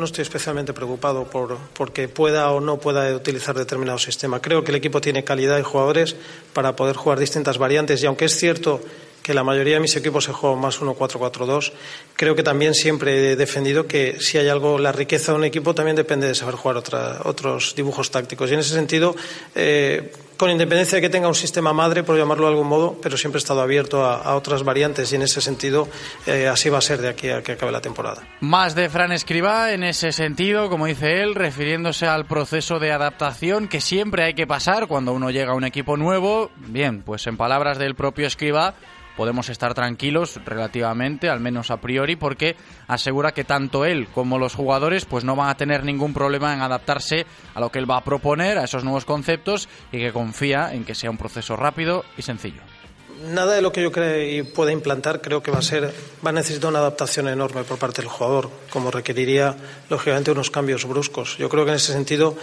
no 0.00 0.06
estoy 0.06 0.22
especialmente 0.22 0.72
preocupado 0.72 1.24
por 1.24 1.56
porque 1.74 2.08
pueda 2.08 2.50
o 2.50 2.60
no 2.60 2.78
pueda 2.78 3.14
utilizar 3.14 3.54
determinado 3.54 3.98
sistema. 3.98 4.40
Creo 4.40 4.64
que 4.64 4.72
el 4.72 4.76
equipo 4.76 5.00
tiene 5.00 5.22
calidad 5.22 5.58
y 5.58 5.62
jugadores 5.62 6.16
para 6.52 6.74
poder 6.74 6.96
jugar 6.96 7.20
distintas 7.20 7.58
variantes 7.58 8.02
y 8.02 8.06
aunque 8.06 8.24
es 8.24 8.36
cierto 8.36 8.80
que 9.22 9.34
la 9.34 9.44
mayoría 9.44 9.74
de 9.74 9.80
mis 9.80 9.94
equipos 9.96 10.24
se 10.24 10.32
juegan 10.32 10.60
más 10.60 10.80
1-4-4-2. 10.80 11.72
Creo 12.16 12.34
que 12.34 12.42
también 12.42 12.74
siempre 12.74 13.32
he 13.32 13.36
defendido 13.36 13.86
que 13.86 14.18
si 14.20 14.38
hay 14.38 14.48
algo, 14.48 14.78
la 14.78 14.92
riqueza 14.92 15.32
de 15.32 15.38
un 15.38 15.44
equipo 15.44 15.74
también 15.74 15.96
depende 15.96 16.26
de 16.26 16.34
saber 16.34 16.54
jugar 16.54 16.82
otros 17.24 17.74
dibujos 17.76 18.10
tácticos. 18.10 18.50
Y 18.50 18.54
en 18.54 18.60
ese 18.60 18.74
sentido, 18.74 19.14
eh, 19.54 20.12
con 20.40 20.50
independencia 20.50 20.96
de 20.96 21.02
que 21.02 21.10
tenga 21.10 21.28
un 21.28 21.34
sistema 21.34 21.74
madre, 21.74 22.02
por 22.02 22.16
llamarlo 22.16 22.46
de 22.46 22.52
algún 22.52 22.66
modo, 22.66 22.96
pero 23.02 23.18
siempre 23.18 23.36
he 23.36 23.42
estado 23.42 23.60
abierto 23.60 24.06
a, 24.06 24.34
otras 24.34 24.62
variantes 24.62 25.12
y 25.12 25.16
en 25.16 25.20
ese 25.20 25.42
sentido 25.42 25.86
eh, 26.26 26.48
así 26.48 26.70
va 26.70 26.78
a 26.78 26.80
ser 26.80 27.02
de 27.02 27.10
aquí 27.10 27.28
a 27.28 27.42
que 27.42 27.52
acabe 27.52 27.70
la 27.70 27.82
temporada. 27.82 28.22
Más 28.40 28.74
de 28.74 28.88
Fran 28.88 29.12
Escribá 29.12 29.72
en 29.72 29.84
ese 29.84 30.12
sentido, 30.12 30.70
como 30.70 30.86
dice 30.86 31.20
él, 31.20 31.34
refiriéndose 31.34 32.06
al 32.06 32.24
proceso 32.24 32.78
de 32.78 32.90
adaptación 32.90 33.68
que 33.68 33.82
siempre 33.82 34.24
hay 34.24 34.32
que 34.32 34.46
pasar 34.46 34.86
cuando 34.86 35.12
uno 35.12 35.30
llega 35.30 35.52
a 35.52 35.56
un 35.56 35.64
equipo 35.64 35.98
nuevo. 35.98 36.50
Bien, 36.56 37.02
pues 37.02 37.26
en 37.26 37.36
palabras 37.36 37.76
del 37.76 37.94
propio 37.94 38.26
Escribá, 38.26 38.76
podemos 39.20 39.50
estar 39.50 39.74
tranquilos 39.74 40.40
relativamente, 40.46 41.28
al 41.28 41.40
menos 41.40 41.70
a 41.70 41.76
priori, 41.76 42.16
porque 42.16 42.56
asegura 42.88 43.32
que 43.32 43.44
tanto 43.44 43.84
él 43.84 44.08
como 44.14 44.38
los 44.38 44.54
jugadores 44.54 45.04
pues 45.04 45.24
no 45.24 45.36
van 45.36 45.50
a 45.50 45.58
tener 45.58 45.84
ningún 45.84 46.14
problema 46.14 46.54
en 46.54 46.62
adaptarse 46.62 47.26
a 47.52 47.60
lo 47.60 47.70
que 47.70 47.80
él 47.80 47.90
va 47.90 47.98
a 47.98 48.02
proponer, 48.02 48.56
a 48.56 48.64
esos 48.64 48.82
nuevos 48.82 49.04
conceptos 49.04 49.68
y 49.92 49.98
que 49.98 50.10
confía 50.10 50.72
en 50.72 50.86
que 50.86 50.94
sea 50.94 51.10
un 51.10 51.18
proceso 51.18 51.54
rápido 51.54 52.02
y 52.16 52.22
sencillo. 52.22 52.62
Nada 53.26 53.56
de 53.56 53.60
lo 53.60 53.72
que 53.72 53.82
yo 53.82 53.92
creo 53.92 54.26
y 54.26 54.42
pueda 54.42 54.72
implantar 54.72 55.20
creo 55.20 55.42
que 55.42 55.50
va 55.50 55.58
a 55.58 55.62
ser 55.62 55.92
va 56.24 56.30
a 56.30 56.32
necesitar 56.32 56.70
una 56.70 56.78
adaptación 56.78 57.28
enorme 57.28 57.62
por 57.64 57.76
parte 57.76 58.00
del 58.00 58.10
jugador, 58.10 58.48
como 58.70 58.90
requeriría 58.90 59.54
lógicamente 59.90 60.30
unos 60.30 60.50
cambios 60.50 60.86
bruscos. 60.86 61.36
Yo 61.36 61.50
creo 61.50 61.66
que 61.66 61.72
en 61.72 61.76
ese 61.76 61.92
sentido 61.92 62.38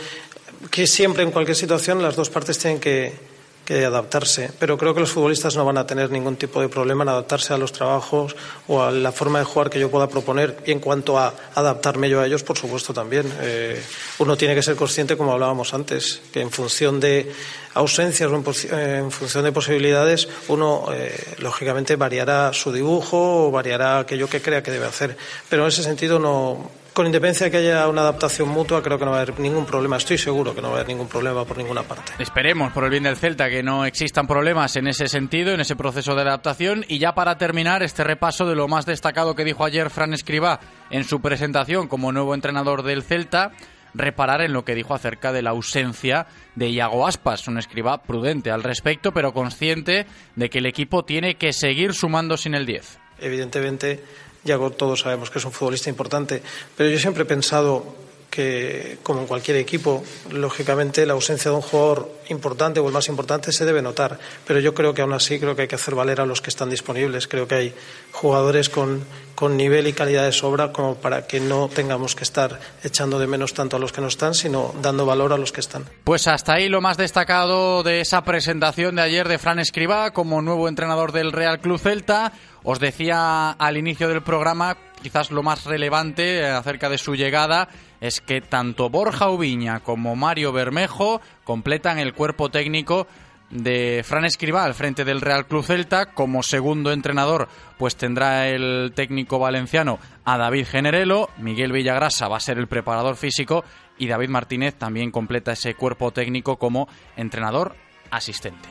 que 0.69 0.86
siempre 0.86 1.24
en 1.24 1.31
cualquier 1.31 1.57
situación 1.57 2.03
las 2.03 2.15
dos 2.15 2.29
partes 2.29 2.60
tienen 2.60 2.79
que 2.79 3.37
que 3.68 3.84
adaptarse, 3.84 4.50
pero 4.58 4.78
creo 4.78 4.94
que 4.94 5.02
los 5.02 5.12
futbolistas 5.12 5.58
no 5.58 5.66
van 5.66 5.78
a 5.78 5.86
tener 5.86 6.10
ningún 6.10 6.38
tipo 6.38 6.62
de 6.62 6.70
problema 6.70 7.04
en 7.04 7.10
adaptarse 7.10 7.54
a 7.54 7.58
los 7.58 7.74
trabajos 7.74 8.34
o 8.70 8.82
a 8.82 8.92
la 8.92 9.12
forma 9.12 9.40
de 9.40 9.46
jugar 9.46 9.70
que 9.70 9.78
yo 9.78 9.92
pueda 9.92 10.08
proponer 10.08 10.56
y 10.66 10.72
en 10.72 10.80
cuanto 10.80 11.20
a 11.20 11.34
adaptarme 11.54 12.10
yo 12.10 12.22
a 12.22 12.26
ellos, 12.26 12.44
por 12.44 12.58
supuesto 12.58 12.94
también. 12.94 13.30
Eh, 13.42 13.84
uno 14.20 14.38
tiene 14.38 14.56
que 14.56 14.64
ser 14.64 14.78
consciente, 14.78 15.18
como 15.18 15.34
hablábamos 15.34 15.74
antes, 15.74 16.22
que 16.32 16.40
en 16.40 16.50
función 16.50 17.02
de 17.02 17.30
ausencias 17.74 18.32
o 18.32 18.36
en, 18.72 19.12
función 19.12 19.44
de 19.44 19.52
posibilidades, 19.52 20.30
uno 20.48 20.86
eh, 20.94 21.36
lógicamente 21.40 21.98
variará 21.98 22.54
su 22.54 22.72
dibujo 22.72 23.48
o 23.48 23.52
variará 23.52 24.00
aquello 24.00 24.30
que 24.30 24.42
crea 24.42 24.64
que 24.64 24.72
debe 24.72 24.86
hacer. 24.86 25.18
Pero 25.50 25.64
en 25.64 25.68
ese 25.68 25.84
sentido 25.84 26.20
no 26.20 26.72
con 26.98 27.06
independencia 27.06 27.46
de 27.46 27.51
que 27.51 27.58
haya 27.58 27.88
una 27.88 28.01
adaptación 28.01 28.50
mutua, 28.50 28.82
creo 28.82 28.98
que 28.98 29.06
no 29.06 29.12
va 29.12 29.20
a 29.20 29.22
haber 29.22 29.39
ningún 29.39 29.68
problema. 29.68 29.98
Estoy 29.98 30.18
seguro 30.18 30.56
que 30.56 30.63
no 30.63 30.70
va 30.70 30.77
a 30.77 30.77
haber 30.77 30.88
ningún 30.88 31.08
problema 31.08 31.46
por 31.46 31.56
ninguna 31.56 31.84
parte. 31.84 32.12
Esperemos, 32.18 32.74
por 32.74 32.86
el 32.86 32.89
bien 32.89 33.04
del 33.04 33.18
Celta, 33.18 33.51
que 33.51 33.62
no 33.62 33.86
existan 33.86 34.25
problemas 34.25 34.75
en 34.77 34.88
ese 34.88 35.08
sentido, 35.08 35.54
en 35.54 35.60
ese 35.60 35.75
proceso 35.75 36.16
de 36.16 36.24
adaptación. 36.24 36.86
Y 36.88 36.98
ya 36.98 37.13
para 37.13 37.38
terminar, 37.38 37.84
este 37.84 38.04
repaso 38.04 38.48
de 38.48 38.56
lo 38.56 38.68
más 38.68 38.88
destacado 38.88 39.36
que 39.36 39.44
dijo 39.44 39.63
ayer 39.63 39.92
Fran 39.92 40.12
Escribá 40.12 40.60
en 40.89 41.04
su 41.04 41.22
presentación 41.22 41.88
como 41.88 42.12
nuevo 42.12 42.34
entrenador 42.34 42.82
del 42.82 43.04
Celta 43.04 43.51
reparar 43.94 44.42
en 44.42 44.54
lo 44.54 44.66
que 44.66 44.74
dijo 44.74 44.96
acerca 44.96 45.32
de 45.32 45.44
la 45.44 45.51
ausencia 45.51 46.25
de 46.56 46.72
Iago 46.72 47.06
Aspas, 47.06 47.48
un 47.48 47.60
escriba 47.60 48.01
prudente 48.01 48.50
al 48.50 48.63
respecto, 48.63 49.12
pero 49.12 49.34
consciente 49.34 50.08
de 50.36 50.50
que 50.50 50.58
el 50.58 50.66
equipo 50.66 51.06
tiene 51.06 51.36
que 51.36 51.54
seguir 51.54 51.94
sumando 51.94 52.38
sin 52.38 52.56
el 52.56 52.66
10. 52.66 53.00
Evidentemente, 53.20 54.04
Yago 54.48 54.72
todos 54.72 55.01
sabemos 55.01 55.30
que 55.30 55.38
es 55.38 55.46
un 55.46 55.51
futbolista 55.51 55.89
importante, 55.89 56.42
pero 56.75 56.89
yo 56.89 56.98
siempre 56.98 57.24
he 57.24 57.25
pensado 57.27 58.08
que, 58.30 58.98
como 59.04 59.22
en 59.22 59.27
cualquier 59.27 59.58
equipo, 59.58 60.04
lógicamente 60.32 61.06
la 61.06 61.13
ausencia 61.13 61.50
de 61.50 61.58
un 61.58 61.63
jugador 61.63 62.12
importante 62.30 62.80
o 62.80 62.88
el 62.88 62.94
más 62.94 63.08
importante 63.08 63.51
se 63.51 63.66
debe 63.66 63.82
notar. 63.82 64.20
Pero 64.46 64.60
yo 64.60 64.74
creo 64.74 64.94
que 64.94 65.01
aún 65.01 65.13
así 65.13 65.39
creo 65.39 65.56
que 65.56 65.63
hay 65.63 65.68
que 65.68 65.75
hacer 65.75 65.96
valer 65.96 66.22
a 66.22 66.25
los 66.25 66.42
que 66.42 66.50
están 66.50 66.70
disponibles. 66.70 67.27
Creo 67.27 67.48
que 67.48 67.56
hay 67.56 67.74
jugadores 68.12 68.70
con, 68.70 69.04
con 69.34 69.58
nivel 69.58 69.88
y 69.88 69.94
calidad 69.94 70.24
de 70.24 70.32
sobra 70.32 70.72
como 70.72 70.96
para 70.96 71.25
que 71.25 71.39
no 71.39 71.70
tengamos 71.70 72.16
que 72.16 72.24
estar 72.24 72.60
echando 72.84 73.18
de 73.18 73.27
menos 73.27 73.54
tanto 73.54 73.77
a 73.77 73.80
los 73.80 73.92
que 73.92 74.01
no 74.01 74.08
están, 74.08 74.36
sino 74.36 74.75
dando 74.82 75.06
valor 75.06 75.34
a 75.34 75.38
los 75.38 75.51
que 75.51 75.62
están. 75.62 75.86
Pues 76.04 76.27
hasta 76.27 76.54
ahí 76.54 76.70
lo 76.70 76.82
más 76.82 76.98
destacado 76.98 77.82
de 77.82 78.01
esa 78.01 78.24
presentación 78.24 78.98
de 78.98 79.01
ayer 79.01 79.27
de 79.27 79.39
Fran 79.39 79.60
Escribá 79.60 80.12
como 80.12 80.42
nuevo 80.42 80.68
entrenador 80.68 81.12
del 81.12 81.32
Real 81.32 81.60
Club 81.60 81.80
Celta. 81.80 82.34
Os 82.70 82.82
decía 82.82 83.52
al 83.52 83.78
inicio 83.78 84.10
del 84.10 84.22
programa, 84.22 84.76
quizás 85.02 85.32
lo 85.32 85.42
más 85.42 85.64
relevante 85.64 86.46
acerca 86.46 86.90
de 86.90 86.98
su 86.98 87.16
llegada 87.16 87.70
es 88.02 88.20
que 88.20 88.42
tanto 88.42 88.90
Borja 88.90 89.30
Ubiña 89.30 89.80
como 89.80 90.18
Mario 90.18 90.52
Bermejo 90.52 91.22
completan 91.46 91.98
el 91.98 92.14
cuerpo 92.14 92.50
técnico 92.50 93.08
de 93.50 94.04
Fran 94.04 94.26
Escribá 94.26 94.66
al 94.66 94.74
frente 94.74 95.06
del 95.06 95.22
Real 95.22 95.48
Club 95.48 95.64
Celta. 95.64 96.08
Como 96.08 96.44
segundo 96.44 96.92
entrenador, 96.92 97.48
pues 97.78 97.96
tendrá 97.96 98.50
el 98.50 98.92
técnico 98.94 99.40
valenciano 99.40 99.98
a 100.26 100.38
David 100.38 100.68
Generelo. 100.68 101.30
Miguel 101.38 101.72
Villagrasa 101.72 102.28
va 102.28 102.36
a 102.36 102.42
ser 102.42 102.58
el 102.58 102.68
preparador 102.68 103.16
físico 103.16 103.64
y 103.98 104.08
David 104.08 104.28
Martínez 104.28 104.76
también 104.76 105.12
completa 105.12 105.54
ese 105.54 105.76
cuerpo 105.76 106.12
técnico 106.12 106.58
como 106.58 106.90
entrenador 107.16 107.78
asistente. 108.12 108.68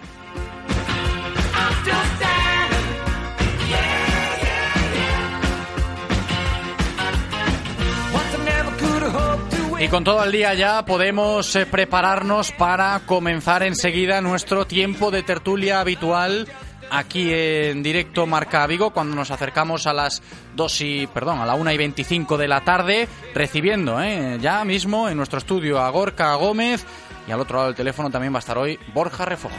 Y 9.78 9.88
con 9.88 10.04
todo 10.04 10.24
el 10.24 10.32
día 10.32 10.54
ya 10.54 10.86
podemos 10.86 11.54
eh, 11.54 11.66
prepararnos 11.66 12.50
para 12.52 12.98
comenzar 13.04 13.62
enseguida 13.62 14.22
nuestro 14.22 14.66
tiempo 14.66 15.10
de 15.10 15.22
tertulia 15.22 15.80
habitual 15.80 16.48
aquí 16.90 17.30
en 17.30 17.82
directo 17.82 18.26
Marca 18.26 18.66
Vigo 18.66 18.90
cuando 18.90 19.14
nos 19.14 19.30
acercamos 19.30 19.86
a 19.86 19.92
las 19.92 20.22
2 20.54 20.80
y, 20.80 21.06
perdón, 21.08 21.40
a 21.40 21.46
la 21.46 21.54
1 21.56 21.72
y 21.72 21.76
25 21.76 22.38
de 22.38 22.48
la 22.48 22.62
tarde 22.62 23.06
recibiendo 23.34 24.00
eh, 24.02 24.38
ya 24.40 24.64
mismo 24.64 25.10
en 25.10 25.18
nuestro 25.18 25.38
estudio 25.38 25.78
a 25.78 25.90
Gorka 25.90 26.34
Gómez 26.36 26.86
y 27.28 27.32
al 27.32 27.40
otro 27.40 27.56
lado 27.56 27.66
del 27.66 27.76
teléfono 27.76 28.10
también 28.10 28.32
va 28.32 28.38
a 28.38 28.40
estar 28.40 28.56
hoy 28.56 28.78
Borja 28.94 29.26
Refojos. 29.26 29.58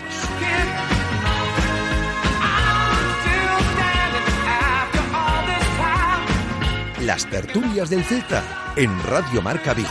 Las 7.08 7.26
tertulias 7.30 7.90
del 7.90 8.04
Celta 8.04 8.74
en 8.76 9.02
Radio 9.02 9.42
Marca 9.42 9.74
Vigo. 9.74 9.88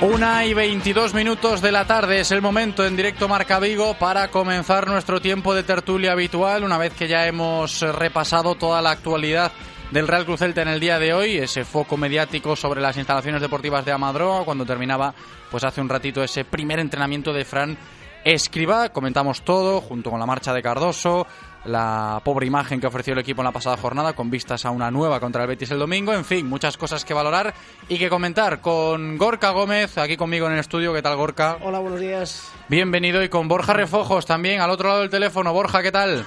Una 0.00 0.44
y 0.44 0.54
22 0.54 1.14
minutos 1.14 1.62
de 1.62 1.70
la 1.70 1.86
tarde 1.86 2.18
es 2.18 2.32
el 2.32 2.42
momento 2.42 2.84
en 2.84 2.96
directo 2.96 3.28
Marca 3.28 3.60
Vigo 3.60 3.94
para 3.94 4.26
comenzar 4.32 4.88
nuestro 4.88 5.20
tiempo 5.20 5.54
de 5.54 5.62
tertulia 5.62 6.10
habitual, 6.10 6.64
una 6.64 6.78
vez 6.78 6.94
que 6.94 7.06
ya 7.06 7.28
hemos 7.28 7.80
repasado 7.80 8.56
toda 8.56 8.82
la 8.82 8.90
actualidad 8.90 9.52
del 9.90 10.08
Real 10.08 10.24
Cruz 10.24 10.40
Celta 10.40 10.62
en 10.62 10.68
el 10.68 10.80
día 10.80 10.98
de 10.98 11.12
hoy, 11.12 11.36
ese 11.36 11.64
foco 11.64 11.96
mediático 11.96 12.56
sobre 12.56 12.80
las 12.80 12.96
instalaciones 12.96 13.40
deportivas 13.40 13.84
de 13.84 13.92
Amadroa, 13.92 14.44
cuando 14.44 14.66
terminaba 14.66 15.14
pues 15.50 15.64
hace 15.64 15.80
un 15.80 15.88
ratito 15.88 16.22
ese 16.22 16.44
primer 16.44 16.80
entrenamiento 16.80 17.32
de 17.32 17.44
Fran 17.44 17.76
Escriba. 18.24 18.88
Comentamos 18.88 19.42
todo, 19.42 19.80
junto 19.80 20.10
con 20.10 20.18
la 20.18 20.26
marcha 20.26 20.52
de 20.52 20.62
Cardoso, 20.62 21.26
la 21.64 22.20
pobre 22.24 22.46
imagen 22.46 22.80
que 22.80 22.86
ofreció 22.86 23.12
el 23.12 23.20
equipo 23.20 23.42
en 23.42 23.46
la 23.46 23.52
pasada 23.52 23.76
jornada 23.76 24.14
con 24.14 24.30
vistas 24.30 24.64
a 24.64 24.70
una 24.70 24.90
nueva 24.90 25.20
contra 25.20 25.42
el 25.42 25.48
Betis 25.48 25.70
el 25.70 25.78
domingo. 25.78 26.12
En 26.12 26.24
fin, 26.24 26.46
muchas 26.48 26.76
cosas 26.76 27.04
que 27.04 27.14
valorar 27.14 27.54
y 27.88 27.98
que 27.98 28.08
comentar 28.08 28.60
con 28.60 29.16
Gorka 29.16 29.50
Gómez, 29.50 29.98
aquí 29.98 30.16
conmigo 30.16 30.46
en 30.46 30.54
el 30.54 30.58
estudio. 30.58 30.92
¿Qué 30.92 31.02
tal, 31.02 31.16
Gorka? 31.16 31.58
Hola, 31.62 31.78
buenos 31.78 32.00
días. 32.00 32.50
Bienvenido 32.68 33.22
y 33.22 33.28
con 33.28 33.46
Borja 33.48 33.74
Refojos 33.74 34.26
también 34.26 34.60
al 34.60 34.70
otro 34.70 34.88
lado 34.88 35.00
del 35.02 35.10
teléfono. 35.10 35.52
Borja, 35.52 35.82
¿qué 35.82 35.92
tal? 35.92 36.26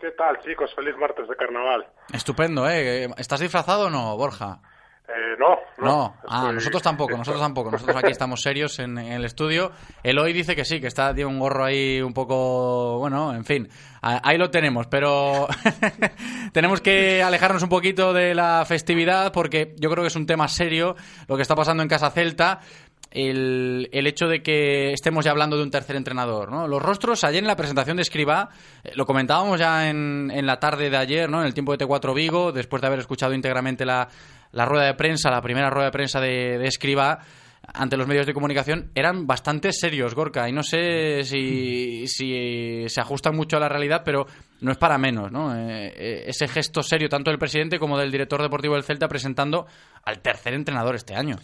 ¿Qué 0.00 0.12
tal, 0.12 0.38
chicos? 0.40 0.74
Feliz 0.74 0.96
martes 0.96 1.28
de 1.28 1.36
carnaval. 1.36 1.86
Estupendo, 2.10 2.66
¿eh? 2.66 3.10
¿Estás 3.18 3.40
disfrazado 3.40 3.88
o 3.88 3.90
no, 3.90 4.16
Borja? 4.16 4.58
Eh, 5.06 5.36
no, 5.38 5.58
no. 5.84 6.14
Ah, 6.26 6.50
nosotros 6.54 6.82
tampoco, 6.82 7.16
nosotros 7.16 7.42
tampoco. 7.42 7.70
Nosotros 7.70 7.96
aquí 7.96 8.10
estamos 8.10 8.40
serios 8.40 8.78
en, 8.78 8.96
el 8.96 9.24
estudio. 9.24 9.72
Eloy 10.02 10.32
dice 10.32 10.56
que 10.56 10.64
sí, 10.64 10.80
que 10.80 10.86
está, 10.86 11.12
tiene 11.14 11.28
un 11.28 11.38
gorro 11.38 11.64
ahí 11.64 12.00
un 12.00 12.14
poco, 12.14 12.98
bueno, 12.98 13.34
en 13.34 13.44
fin. 13.44 13.68
Ahí 14.00 14.38
lo 14.38 14.50
tenemos, 14.50 14.86
pero 14.86 15.48
tenemos 16.52 16.80
que 16.80 17.22
alejarnos 17.22 17.62
un 17.62 17.68
poquito 17.68 18.14
de 18.14 18.34
la 18.34 18.64
festividad 18.64 19.32
porque 19.32 19.74
yo 19.78 19.90
creo 19.90 20.02
que 20.02 20.08
es 20.08 20.16
un 20.16 20.26
tema 20.26 20.48
serio 20.48 20.96
lo 21.28 21.36
que 21.36 21.42
está 21.42 21.54
pasando 21.54 21.82
en 21.82 21.88
Casa 21.88 22.10
Celta. 22.10 22.60
El, 23.10 23.88
el, 23.92 24.06
hecho 24.06 24.26
de 24.26 24.40
que 24.40 24.92
estemos 24.92 25.24
ya 25.24 25.32
hablando 25.32 25.56
de 25.56 25.64
un 25.64 25.70
tercer 25.70 25.96
entrenador. 25.96 26.50
¿no? 26.50 26.68
Los 26.68 26.80
rostros, 26.80 27.24
ayer 27.24 27.42
en 27.42 27.48
la 27.48 27.56
presentación 27.56 27.96
de 27.96 28.02
Escriba, 28.02 28.50
eh, 28.84 28.92
lo 28.94 29.04
comentábamos 29.04 29.58
ya 29.58 29.90
en, 29.90 30.30
en, 30.32 30.46
la 30.46 30.60
tarde 30.60 30.90
de 30.90 30.96
ayer, 30.96 31.28
¿no? 31.28 31.40
en 31.40 31.46
el 31.46 31.54
tiempo 31.54 31.76
de 31.76 31.84
T4 31.84 32.14
Vigo, 32.14 32.52
después 32.52 32.80
de 32.80 32.86
haber 32.86 33.00
escuchado 33.00 33.34
íntegramente 33.34 33.84
la, 33.84 34.08
la 34.52 34.64
rueda 34.64 34.86
de 34.86 34.94
prensa, 34.94 35.30
la 35.30 35.42
primera 35.42 35.70
rueda 35.70 35.86
de 35.86 35.92
prensa 35.92 36.20
de, 36.20 36.58
de 36.58 36.66
Escriba, 36.66 37.18
ante 37.74 37.96
los 37.96 38.06
medios 38.06 38.26
de 38.26 38.34
comunicación 38.34 38.90
eran 38.94 39.26
bastante 39.26 39.72
serios, 39.72 40.14
Gorka, 40.14 40.48
y 40.48 40.52
no 40.52 40.62
sé 40.62 41.24
si, 41.24 42.06
si 42.06 42.88
se 42.88 43.00
ajustan 43.00 43.36
mucho 43.36 43.56
a 43.56 43.60
la 43.60 43.68
realidad, 43.68 44.02
pero 44.04 44.26
no 44.60 44.72
es 44.72 44.78
para 44.78 44.98
menos, 44.98 45.30
¿no? 45.30 45.54
Eh, 45.54 45.92
eh, 45.96 46.24
ese 46.26 46.48
gesto 46.48 46.82
serio 46.82 47.08
tanto 47.08 47.30
del 47.30 47.38
presidente 47.38 47.78
como 47.78 47.98
del 47.98 48.10
director 48.10 48.42
deportivo 48.42 48.74
del 48.74 48.84
Celta 48.84 49.08
presentando 49.08 49.66
al 50.04 50.20
tercer 50.20 50.54
entrenador 50.54 50.96
este 50.96 51.14
año. 51.14 51.36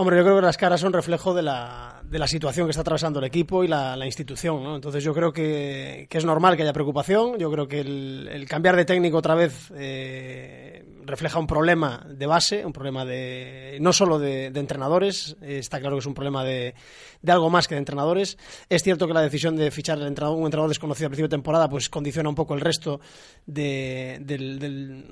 Hombre, 0.00 0.16
yo 0.16 0.22
creo 0.22 0.36
que 0.36 0.42
las 0.42 0.56
caras 0.56 0.80
son 0.80 0.92
reflejo 0.92 1.34
de 1.34 1.42
la, 1.42 2.00
de 2.04 2.20
la 2.20 2.28
situación 2.28 2.66
que 2.66 2.70
está 2.70 2.82
atravesando 2.82 3.18
el 3.18 3.24
equipo 3.24 3.64
y 3.64 3.68
la, 3.68 3.96
institución, 4.06 4.62
¿no? 4.62 4.76
Entonces 4.76 5.02
yo 5.02 5.12
creo 5.12 5.32
que, 5.32 6.06
es 6.08 6.24
normal 6.24 6.56
que 6.56 6.62
haya 6.62 6.72
preocupación, 6.72 7.36
yo 7.36 7.50
creo 7.50 7.66
que 7.66 7.80
el, 7.80 8.46
cambiar 8.48 8.76
de 8.76 8.84
técnico 8.84 9.18
otra 9.18 9.34
vez 9.34 9.72
eh, 9.74 10.84
refleja 11.04 11.38
un 11.38 11.46
problema 11.46 12.06
de 12.08 12.26
base, 12.26 12.64
un 12.64 12.72
problema 12.72 13.04
de 13.04 13.78
no 13.80 13.92
solo 13.92 14.18
de, 14.20 14.46
entrenadores, 14.46 15.36
eh, 15.42 15.58
está 15.58 15.80
claro 15.80 15.96
que 15.96 16.00
es 16.00 16.06
un 16.06 16.14
problema 16.14 16.44
de, 16.44 16.74
de, 17.20 17.32
algo 17.32 17.50
más 17.50 17.66
que 17.66 17.74
de 17.74 17.80
entrenadores. 17.80 18.38
Es 18.68 18.82
cierto 18.82 19.06
que 19.06 19.14
la 19.14 19.22
decisión 19.22 19.56
de 19.56 19.70
fichar 19.70 19.98
el 19.98 20.06
entrenador, 20.06 20.38
un 20.38 20.44
entrenador 20.44 20.68
desconocido 20.68 21.08
a 21.08 21.10
principio 21.10 21.28
de 21.28 21.36
temporada 21.36 21.68
pues 21.68 21.88
condiciona 21.88 22.28
un 22.28 22.34
poco 22.34 22.54
el 22.54 22.60
resto 22.60 23.00
de, 23.46 24.18
del, 24.20 25.08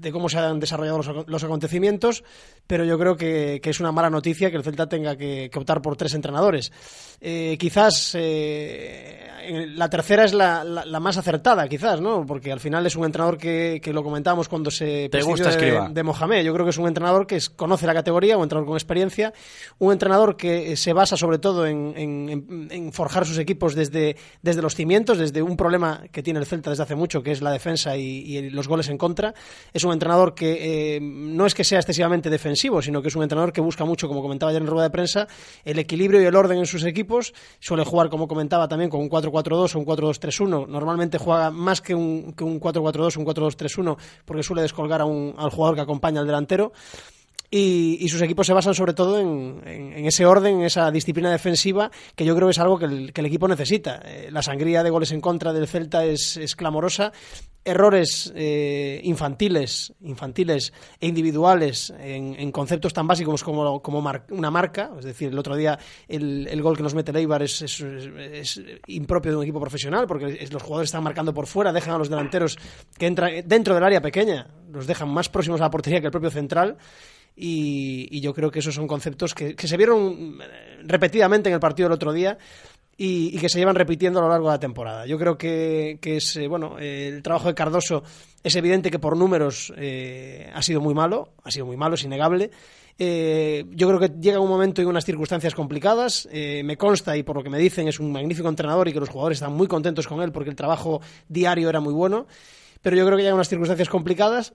de 0.00 0.12
cómo 0.12 0.28
se 0.28 0.38
han 0.38 0.58
desarrollado 0.58 0.98
los, 0.98 1.28
los 1.28 1.44
acontecimientos, 1.44 2.24
pero 2.66 2.84
yo 2.84 2.98
creo 2.98 3.16
que, 3.16 3.60
que 3.62 3.70
es 3.70 3.80
una 3.80 3.92
mala 3.92 4.10
noticia 4.16 4.50
que 4.50 4.56
el 4.56 4.64
Celta 4.64 4.88
tenga 4.88 5.16
que, 5.16 5.50
optar 5.54 5.80
por 5.80 5.96
tres 5.96 6.14
entrenadores. 6.14 6.72
Eh, 7.20 7.56
quizás 7.58 8.14
eh, 8.14 9.26
la 9.74 9.88
tercera 9.88 10.24
es 10.24 10.34
la, 10.34 10.64
más 11.00 11.16
acertada, 11.16 11.68
quizás, 11.68 12.00
¿no? 12.00 12.26
Porque 12.26 12.52
al 12.52 12.60
final 12.60 12.84
es 12.86 12.96
un 12.96 13.04
entrenador 13.04 13.38
que, 13.38 13.80
lo 13.92 14.02
comentábamos 14.02 14.48
cuando 14.48 14.70
se 14.70 15.08
¿Te 15.08 15.22
gusta 15.22 15.50
de, 15.50 15.88
de, 15.90 16.02
Mohamed. 16.02 16.44
Yo 16.44 16.52
creo 16.52 16.66
que 16.66 16.70
es 16.70 16.78
un 16.78 16.88
entrenador 16.88 17.26
que 17.26 17.38
conoce 17.54 17.86
la 17.86 17.94
categoría, 17.94 18.36
un 18.36 18.42
entrenador 18.42 18.66
con 18.66 18.76
experiencia, 18.76 19.32
un 19.78 19.92
entrenador 19.92 20.36
que 20.36 20.76
se 20.76 20.92
basa 20.92 21.16
sobre 21.16 21.38
todo 21.38 21.66
en, 21.66 22.92
forjar 22.92 23.26
sus 23.26 23.38
equipos 23.38 23.74
desde, 23.74 24.16
desde 24.42 24.62
los 24.62 24.74
cimientos, 24.74 25.18
desde 25.18 25.42
un 25.42 25.56
problema 25.56 26.02
que 26.10 26.22
tiene 26.22 26.40
el 26.40 26.46
Celta 26.46 26.70
desde 26.70 26.82
hace 26.82 26.94
mucho, 26.94 27.22
que 27.22 27.32
es 27.32 27.40
la 27.40 27.50
defensa 27.50 27.96
y, 27.96 28.50
los 28.50 28.68
goles 28.68 28.88
en 28.88 28.98
contra. 28.98 29.34
Es 29.72 29.84
un 29.84 29.92
entrenador 29.92 30.34
que 30.34 30.98
no 31.00 31.46
es 31.46 31.54
que 31.54 31.64
sea 31.64 31.78
excesivamente 31.78 32.30
defensivo, 32.30 32.82
sino 32.82 33.02
que 33.02 33.08
es 33.08 33.16
un 33.16 33.22
entrenador 33.22 33.52
que 33.52 33.60
busca 33.60 33.84
mucho, 33.84 33.95
como 33.96 34.22
comentaba 34.22 34.50
ayer 34.50 34.62
en 34.62 34.68
rueda 34.68 34.84
de 34.84 34.90
prensa, 34.90 35.26
el 35.64 35.78
equilibrio 35.78 36.20
y 36.20 36.24
el 36.24 36.36
orden 36.36 36.58
en 36.58 36.66
sus 36.66 36.84
equipos. 36.84 37.32
Suele 37.58 37.84
jugar, 37.84 38.10
como 38.10 38.28
comentaba 38.28 38.68
también, 38.68 38.90
con 38.90 39.00
un 39.00 39.08
4-4-2 39.08 39.74
o 39.74 39.78
un 39.78 39.86
4-2-3-1. 39.86 40.68
Normalmente 40.68 41.18
juega 41.18 41.50
más 41.50 41.80
que 41.80 41.94
un, 41.94 42.34
que 42.34 42.44
un 42.44 42.60
4-4-2 42.60 43.16
un 43.16 43.24
4-2-3-1 43.24 43.96
porque 44.24 44.42
suele 44.42 44.62
descolgar 44.62 45.00
a 45.00 45.04
un, 45.04 45.34
al 45.36 45.50
jugador 45.50 45.76
que 45.76 45.82
acompaña 45.82 46.20
al 46.20 46.26
delantero. 46.26 46.72
Y, 47.50 48.08
sus 48.08 48.22
equipos 48.22 48.46
se 48.46 48.52
basan 48.52 48.74
sobre 48.74 48.94
todo 48.94 49.18
en, 49.20 50.06
ese 50.06 50.26
orden, 50.26 50.60
en 50.60 50.62
esa 50.62 50.90
disciplina 50.90 51.30
defensiva, 51.30 51.90
que 52.14 52.24
yo 52.24 52.34
creo 52.34 52.48
que 52.48 52.52
es 52.52 52.58
algo 52.58 52.78
que 52.78 52.84
el, 52.86 53.26
equipo 53.26 53.48
necesita. 53.48 54.00
Eh, 54.04 54.28
la 54.30 54.42
sangría 54.42 54.82
de 54.82 54.90
goles 54.90 55.12
en 55.12 55.20
contra 55.20 55.52
del 55.52 55.66
Celta 55.66 56.04
es, 56.04 56.36
es 56.36 56.56
clamorosa 56.56 57.12
errores 57.66 58.32
eh, 58.36 59.00
infantiles, 59.02 59.92
infantiles 60.02 60.72
e 61.00 61.08
individuales 61.08 61.92
en, 61.98 62.52
conceptos 62.52 62.94
tan 62.94 63.08
básicos 63.08 63.42
como, 63.42 63.82
como 63.82 63.98
una 64.30 64.50
marca, 64.52 64.92
es 64.96 65.04
decir, 65.04 65.32
el 65.32 65.38
otro 65.38 65.56
día 65.56 65.76
el, 66.06 66.46
el 66.46 66.62
gol 66.62 66.76
que 66.76 66.84
nos 66.84 66.94
mete 66.94 67.12
Leibar 67.12 67.42
es, 67.42 67.60
es, 67.62 68.62
impropio 68.86 69.32
de 69.32 69.38
un 69.38 69.42
equipo 69.42 69.60
profesional 69.60 70.06
porque 70.06 70.46
los 70.50 70.62
jugadores 70.62 70.88
están 70.88 71.02
marcando 71.02 71.34
por 71.34 71.48
fuera, 71.48 71.72
dejan 71.72 71.94
a 71.94 71.98
los 71.98 72.08
delanteros 72.08 72.56
que 72.96 73.08
entran 73.08 73.32
dentro 73.44 73.74
del 73.74 73.82
área 73.82 74.00
pequeña, 74.00 74.46
los 74.70 74.86
dejan 74.86 75.08
más 75.08 75.28
próximos 75.28 75.60
a 75.60 75.64
la 75.64 75.70
portería 75.70 76.00
que 76.00 76.06
el 76.06 76.12
propio 76.12 76.30
central. 76.30 76.78
Y, 77.36 78.20
yo 78.20 78.32
creo 78.32 78.50
que 78.50 78.60
esos 78.60 78.74
son 78.74 78.86
conceptos 78.86 79.34
que, 79.34 79.54
que 79.54 79.68
se 79.68 79.76
vieron 79.76 80.38
repetidamente 80.84 81.50
en 81.50 81.54
el 81.54 81.60
partido 81.60 81.88
del 81.88 81.94
otro 81.94 82.12
día 82.12 82.38
y, 82.96 83.38
que 83.38 83.48
se 83.48 83.58
llevan 83.58 83.74
repitiendo 83.74 84.20
a 84.20 84.22
lo 84.22 84.28
largo 84.28 84.48
de 84.48 84.54
la 84.54 84.60
temporada. 84.60 85.06
Yo 85.06 85.18
creo 85.18 85.36
que, 85.36 85.98
es, 86.02 86.36
eh, 86.36 86.48
bueno, 86.48 86.78
el 86.78 87.22
trabajo 87.22 87.48
de 87.48 87.54
Cardoso 87.54 88.02
es 88.42 88.56
evidente 88.56 88.90
que 88.90 88.98
por 88.98 89.16
números 89.16 89.72
eh, 89.76 90.50
ha 90.54 90.62
sido 90.62 90.80
muy 90.80 90.94
malo, 90.94 91.32
ha 91.44 91.50
sido 91.50 91.66
muy 91.66 91.76
malo, 91.76 91.94
es 91.96 92.04
innegable. 92.04 92.50
Eh, 92.98 93.66
yo 93.72 93.88
creo 93.88 94.00
que 94.00 94.08
llega 94.18 94.40
un 94.40 94.48
momento 94.48 94.80
y 94.80 94.86
unas 94.86 95.04
circunstancias 95.04 95.54
complicadas. 95.54 96.26
me 96.32 96.76
consta, 96.76 97.16
y 97.16 97.22
por 97.22 97.36
lo 97.36 97.42
que 97.42 97.50
me 97.50 97.58
dicen, 97.58 97.88
es 97.88 98.00
un 98.00 98.10
magnífico 98.12 98.48
entrenador 98.48 98.88
y 98.88 98.92
que 98.92 99.00
los 99.00 99.10
jugadores 99.10 99.36
están 99.36 99.52
muy 99.52 99.66
contentos 99.66 100.06
con 100.06 100.22
él 100.22 100.32
porque 100.32 100.50
el 100.50 100.56
trabajo 100.56 101.02
diario 101.28 101.68
era 101.68 101.80
muy 101.80 101.92
bueno. 101.92 102.26
Pero 102.80 102.96
yo 102.96 103.04
creo 103.04 103.16
que 103.16 103.24
llegan 103.24 103.34
unas 103.34 103.48
circunstancias 103.48 103.88
complicadas 103.88 104.54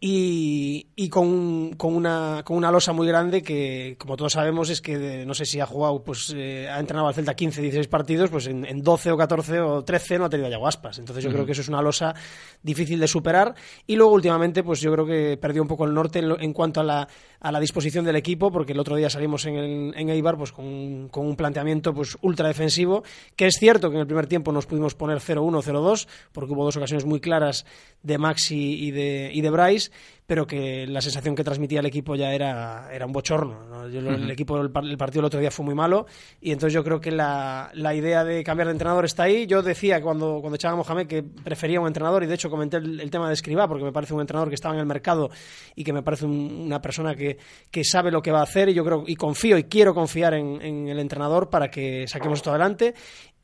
y, 0.00 0.88
y 0.96 1.08
con, 1.08 1.74
con, 1.76 1.94
una, 1.94 2.42
con 2.44 2.56
una 2.56 2.70
losa 2.70 2.92
muy 2.92 3.06
grande 3.06 3.42
que, 3.42 3.96
como 3.98 4.16
todos 4.16 4.32
sabemos, 4.32 4.70
es 4.70 4.80
que 4.80 5.24
no 5.26 5.34
sé 5.34 5.44
si 5.44 5.60
ha 5.60 5.66
jugado, 5.66 6.02
pues 6.02 6.32
eh, 6.36 6.68
ha 6.68 6.78
entrenado 6.78 7.08
al 7.08 7.14
Celta 7.14 7.34
15, 7.34 7.60
16 7.62 7.88
partidos, 7.88 8.30
pues 8.30 8.46
en, 8.46 8.64
en, 8.64 8.82
12 8.82 9.12
o 9.12 9.16
14 9.16 9.60
o 9.60 9.84
13 9.84 10.18
no 10.18 10.24
ha 10.26 10.30
tenido 10.30 10.48
Yaguaspas. 10.48 10.98
Entonces 10.98 11.24
yo 11.24 11.30
creo 11.30 11.46
que 11.46 11.52
eso 11.52 11.62
es 11.62 11.68
una 11.68 11.82
losa 11.82 12.14
difícil 12.62 13.00
de 13.00 13.08
superar. 13.08 13.54
Y 13.86 13.96
luego 13.96 14.12
últimamente, 14.12 14.62
pues 14.62 14.80
yo 14.80 14.92
creo 14.92 15.06
que 15.06 15.36
perdió 15.36 15.62
un 15.62 15.68
poco 15.68 15.84
el 15.84 15.94
norte 15.94 16.20
en, 16.20 16.52
cuanto 16.52 16.80
a 16.80 16.84
la, 16.84 17.08
a 17.46 17.52
la 17.52 17.60
disposición 17.60 18.04
del 18.04 18.16
equipo, 18.16 18.50
porque 18.50 18.72
el 18.72 18.80
otro 18.80 18.96
día 18.96 19.08
salimos 19.08 19.46
en, 19.46 19.54
el, 19.54 19.94
en 19.96 20.08
Eibar 20.10 20.36
pues 20.36 20.50
con, 20.50 21.08
con 21.12 21.28
un 21.28 21.36
planteamiento 21.36 21.94
pues 21.94 22.18
ultra 22.22 22.48
defensivo, 22.48 23.04
que 23.36 23.46
es 23.46 23.54
cierto 23.54 23.88
que 23.88 23.94
en 23.94 24.00
el 24.00 24.06
primer 24.08 24.26
tiempo 24.26 24.50
nos 24.50 24.66
pudimos 24.66 24.96
poner 24.96 25.18
0-1, 25.18 25.62
0-2, 25.62 26.08
porque 26.32 26.52
hubo 26.52 26.64
dos 26.64 26.76
ocasiones 26.76 27.04
muy 27.04 27.20
claras 27.20 27.64
de 28.02 28.18
Maxi 28.18 28.84
y 28.84 28.90
de, 28.90 29.30
y 29.32 29.42
de 29.42 29.50
Bryce 29.50 29.92
pero 30.26 30.46
que 30.46 30.86
la 30.86 31.00
sensación 31.00 31.34
que 31.34 31.44
transmitía 31.44 31.80
el 31.80 31.86
equipo 31.86 32.16
ya 32.16 32.32
era, 32.32 32.88
era 32.92 33.06
un 33.06 33.12
bochorno. 33.12 33.84
El 33.86 34.30
equipo, 34.30 34.60
el, 34.60 34.70
partido 34.70 35.20
el 35.20 35.26
otro 35.26 35.38
día 35.38 35.50
fue 35.50 35.64
muy 35.64 35.74
malo 35.74 36.06
y 36.40 36.50
entonces 36.50 36.74
yo 36.74 36.82
creo 36.82 37.00
que 37.00 37.12
la, 37.12 37.70
la, 37.74 37.94
idea 37.94 38.24
de 38.24 38.42
cambiar 38.42 38.66
de 38.66 38.72
entrenador 38.72 39.04
está 39.04 39.24
ahí. 39.24 39.46
Yo 39.46 39.62
decía 39.62 40.02
cuando, 40.02 40.40
cuando 40.40 40.56
echaba 40.56 40.74
a 40.74 40.76
Mohamed 40.76 41.06
que 41.06 41.22
prefería 41.22 41.80
un 41.80 41.86
entrenador 41.86 42.24
y 42.24 42.26
de 42.26 42.34
hecho 42.34 42.50
comenté 42.50 42.78
el, 42.78 43.10
tema 43.10 43.28
de 43.28 43.34
Escribá 43.34 43.68
porque 43.68 43.84
me 43.84 43.92
parece 43.92 44.14
un 44.14 44.20
entrenador 44.20 44.48
que 44.48 44.56
estaba 44.56 44.74
en 44.74 44.80
el 44.80 44.86
mercado 44.86 45.30
y 45.76 45.84
que 45.84 45.92
me 45.92 46.02
parece 46.02 46.26
una 46.26 46.82
persona 46.82 47.14
que, 47.14 47.38
que, 47.70 47.84
sabe 47.84 48.10
lo 48.10 48.20
que 48.20 48.32
va 48.32 48.40
a 48.40 48.44
hacer 48.44 48.68
y 48.68 48.74
yo 48.74 48.84
creo 48.84 49.04
y 49.06 49.14
confío 49.14 49.56
y 49.56 49.64
quiero 49.64 49.94
confiar 49.94 50.34
en, 50.34 50.60
en 50.60 50.88
el 50.88 50.98
entrenador 50.98 51.48
para 51.48 51.70
que 51.70 52.08
saquemos 52.08 52.40
esto 52.40 52.50
adelante 52.50 52.94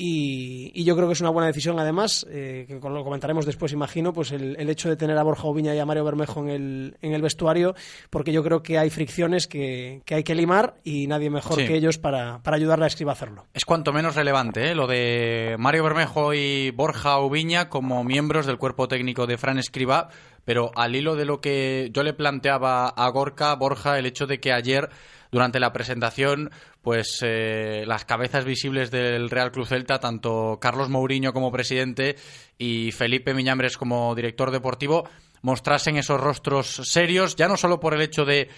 y, 0.05 0.83
yo 0.85 0.97
creo 0.97 1.07
que 1.07 1.13
es 1.13 1.21
una 1.21 1.31
buena 1.31 1.47
decisión, 1.47 1.79
además, 1.79 2.27
eh, 2.29 2.65
que 2.67 2.75
lo 2.75 3.05
comentaremos 3.05 3.47
después, 3.47 3.73
imagino, 3.73 4.13
pues 4.13 4.33
el, 4.33 4.69
hecho 4.69 4.89
de 4.89 4.97
tener 4.97 5.17
a 5.17 5.23
Borja 5.23 5.47
Oviña 5.47 5.77
y 5.77 5.79
a 5.79 5.87
Mario 5.87 6.05
Bermejo 6.05 6.41
en 6.41 6.49
el, 6.49 6.97
en 7.03 7.13
el 7.13 7.23
vestuario, 7.23 7.77
porque 8.11 8.33
yo 8.33 8.43
creo 8.43 8.65
que 8.65 8.79
hay 8.79 8.91
fricciones 8.91 9.47
que, 9.47 10.03
hay 10.11 10.25
que 10.25 10.35
limar 10.35 10.75
y 10.83 11.07
nadie 11.07 11.31
mejor 11.31 11.57
que 11.57 11.77
ellos 11.77 11.99
para, 11.99 12.41
ayudarle 12.45 12.85
a 12.85 12.89
Escriba 12.89 13.13
a 13.13 13.15
hacerlo. 13.15 13.45
Es 13.55 13.65
cuanto 13.65 13.93
menos 13.93 14.17
relevante 14.17 14.73
¿eh? 14.73 14.75
lo 14.75 14.89
de 14.89 15.55
Mario 15.61 15.85
Bermejo 15.85 16.35
y 16.35 16.73
Borja 16.73 17.19
Oviña 17.19 17.69
como 17.69 18.03
miembros 18.03 18.47
del 18.47 18.59
cuerpo 18.59 18.89
técnico 18.89 19.29
de 19.29 19.39
Fran 19.39 19.59
Escriba, 19.59 20.09
pero 20.45 20.71
al 20.75 20.97
hilo 20.97 21.17
de 21.17 21.25
lo 21.25 21.41
que 21.41 21.91
yo 21.93 22.03
le 22.03 22.13
planteaba 22.13 22.89
a 22.89 23.09
Gorka, 23.09 23.55
Borja, 23.55 23.99
el 23.99 24.07
hecho 24.07 24.27
de 24.27 24.41
que 24.41 24.53
ayer 24.53 24.89
durante 25.31 25.61
la 25.61 25.73
presentación, 25.73 26.51
pues 26.83 27.21
eh, 27.23 27.85
las 27.87 28.05
cabezas 28.05 28.45
visibles 28.45 28.91
del 28.91 29.31
Real 29.31 29.51
Cruz 29.51 29.71
Celta, 29.71 29.99
tanto 29.99 30.59
Carlos 30.61 30.91
Mourinho 30.91 31.33
como 31.33 31.51
presidente 31.51 32.17
y 32.59 32.93
Felipe 32.93 33.33
Miñambres 33.33 33.79
como 33.79 34.15
director 34.15 34.51
deportivo, 34.51 35.09
mostrasen 35.41 35.97
esos 35.97 36.21
rostros 36.21 36.83
serios, 36.85 37.35
ya 37.37 37.49
no 37.49 37.57
solo 37.57 37.81
por 37.81 37.95
el 37.95 38.03
hecho 38.03 38.25
de 38.25 38.49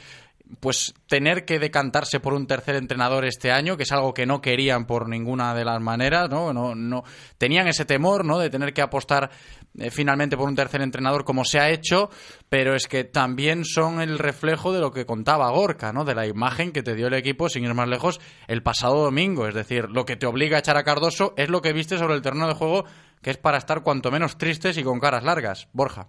pues 0.60 0.94
tener 1.08 1.44
que 1.44 1.58
decantarse 1.58 2.20
por 2.20 2.34
un 2.34 2.46
tercer 2.46 2.76
entrenador 2.76 3.24
este 3.24 3.50
año, 3.50 3.76
que 3.76 3.84
es 3.84 3.92
algo 3.92 4.12
que 4.12 4.26
no 4.26 4.40
querían 4.40 4.86
por 4.86 5.08
ninguna 5.08 5.54
de 5.54 5.64
las 5.64 5.80
maneras, 5.80 6.28
¿no? 6.30 6.52
No, 6.52 6.74
no 6.74 7.02
tenían 7.38 7.66
ese 7.66 7.84
temor, 7.84 8.24
¿no? 8.24 8.38
De 8.38 8.50
tener 8.50 8.72
que 8.72 8.82
apostar 8.82 9.30
eh, 9.78 9.90
finalmente 9.90 10.36
por 10.36 10.48
un 10.48 10.54
tercer 10.54 10.82
entrenador 10.82 11.24
como 11.24 11.44
se 11.44 11.58
ha 11.58 11.70
hecho, 11.70 12.10
pero 12.48 12.74
es 12.74 12.86
que 12.86 13.04
también 13.04 13.64
son 13.64 14.00
el 14.00 14.18
reflejo 14.18 14.72
de 14.72 14.80
lo 14.80 14.90
que 14.90 15.06
contaba 15.06 15.50
Gorka, 15.50 15.92
¿no? 15.92 16.04
De 16.04 16.14
la 16.14 16.26
imagen 16.26 16.72
que 16.72 16.82
te 16.82 16.94
dio 16.94 17.06
el 17.06 17.14
equipo, 17.14 17.48
sin 17.48 17.64
ir 17.64 17.74
más 17.74 17.88
lejos, 17.88 18.20
el 18.46 18.62
pasado 18.62 19.02
domingo. 19.02 19.48
Es 19.48 19.54
decir, 19.54 19.88
lo 19.90 20.04
que 20.04 20.16
te 20.16 20.26
obliga 20.26 20.56
a 20.56 20.60
echar 20.60 20.76
a 20.76 20.84
Cardoso 20.84 21.34
es 21.36 21.48
lo 21.48 21.62
que 21.62 21.72
viste 21.72 21.98
sobre 21.98 22.14
el 22.14 22.22
terreno 22.22 22.46
de 22.46 22.54
juego, 22.54 22.84
que 23.22 23.30
es 23.30 23.38
para 23.38 23.58
estar 23.58 23.82
cuanto 23.82 24.10
menos 24.10 24.36
tristes 24.36 24.76
y 24.76 24.84
con 24.84 25.00
caras 25.00 25.24
largas. 25.24 25.68
Borja. 25.72 26.06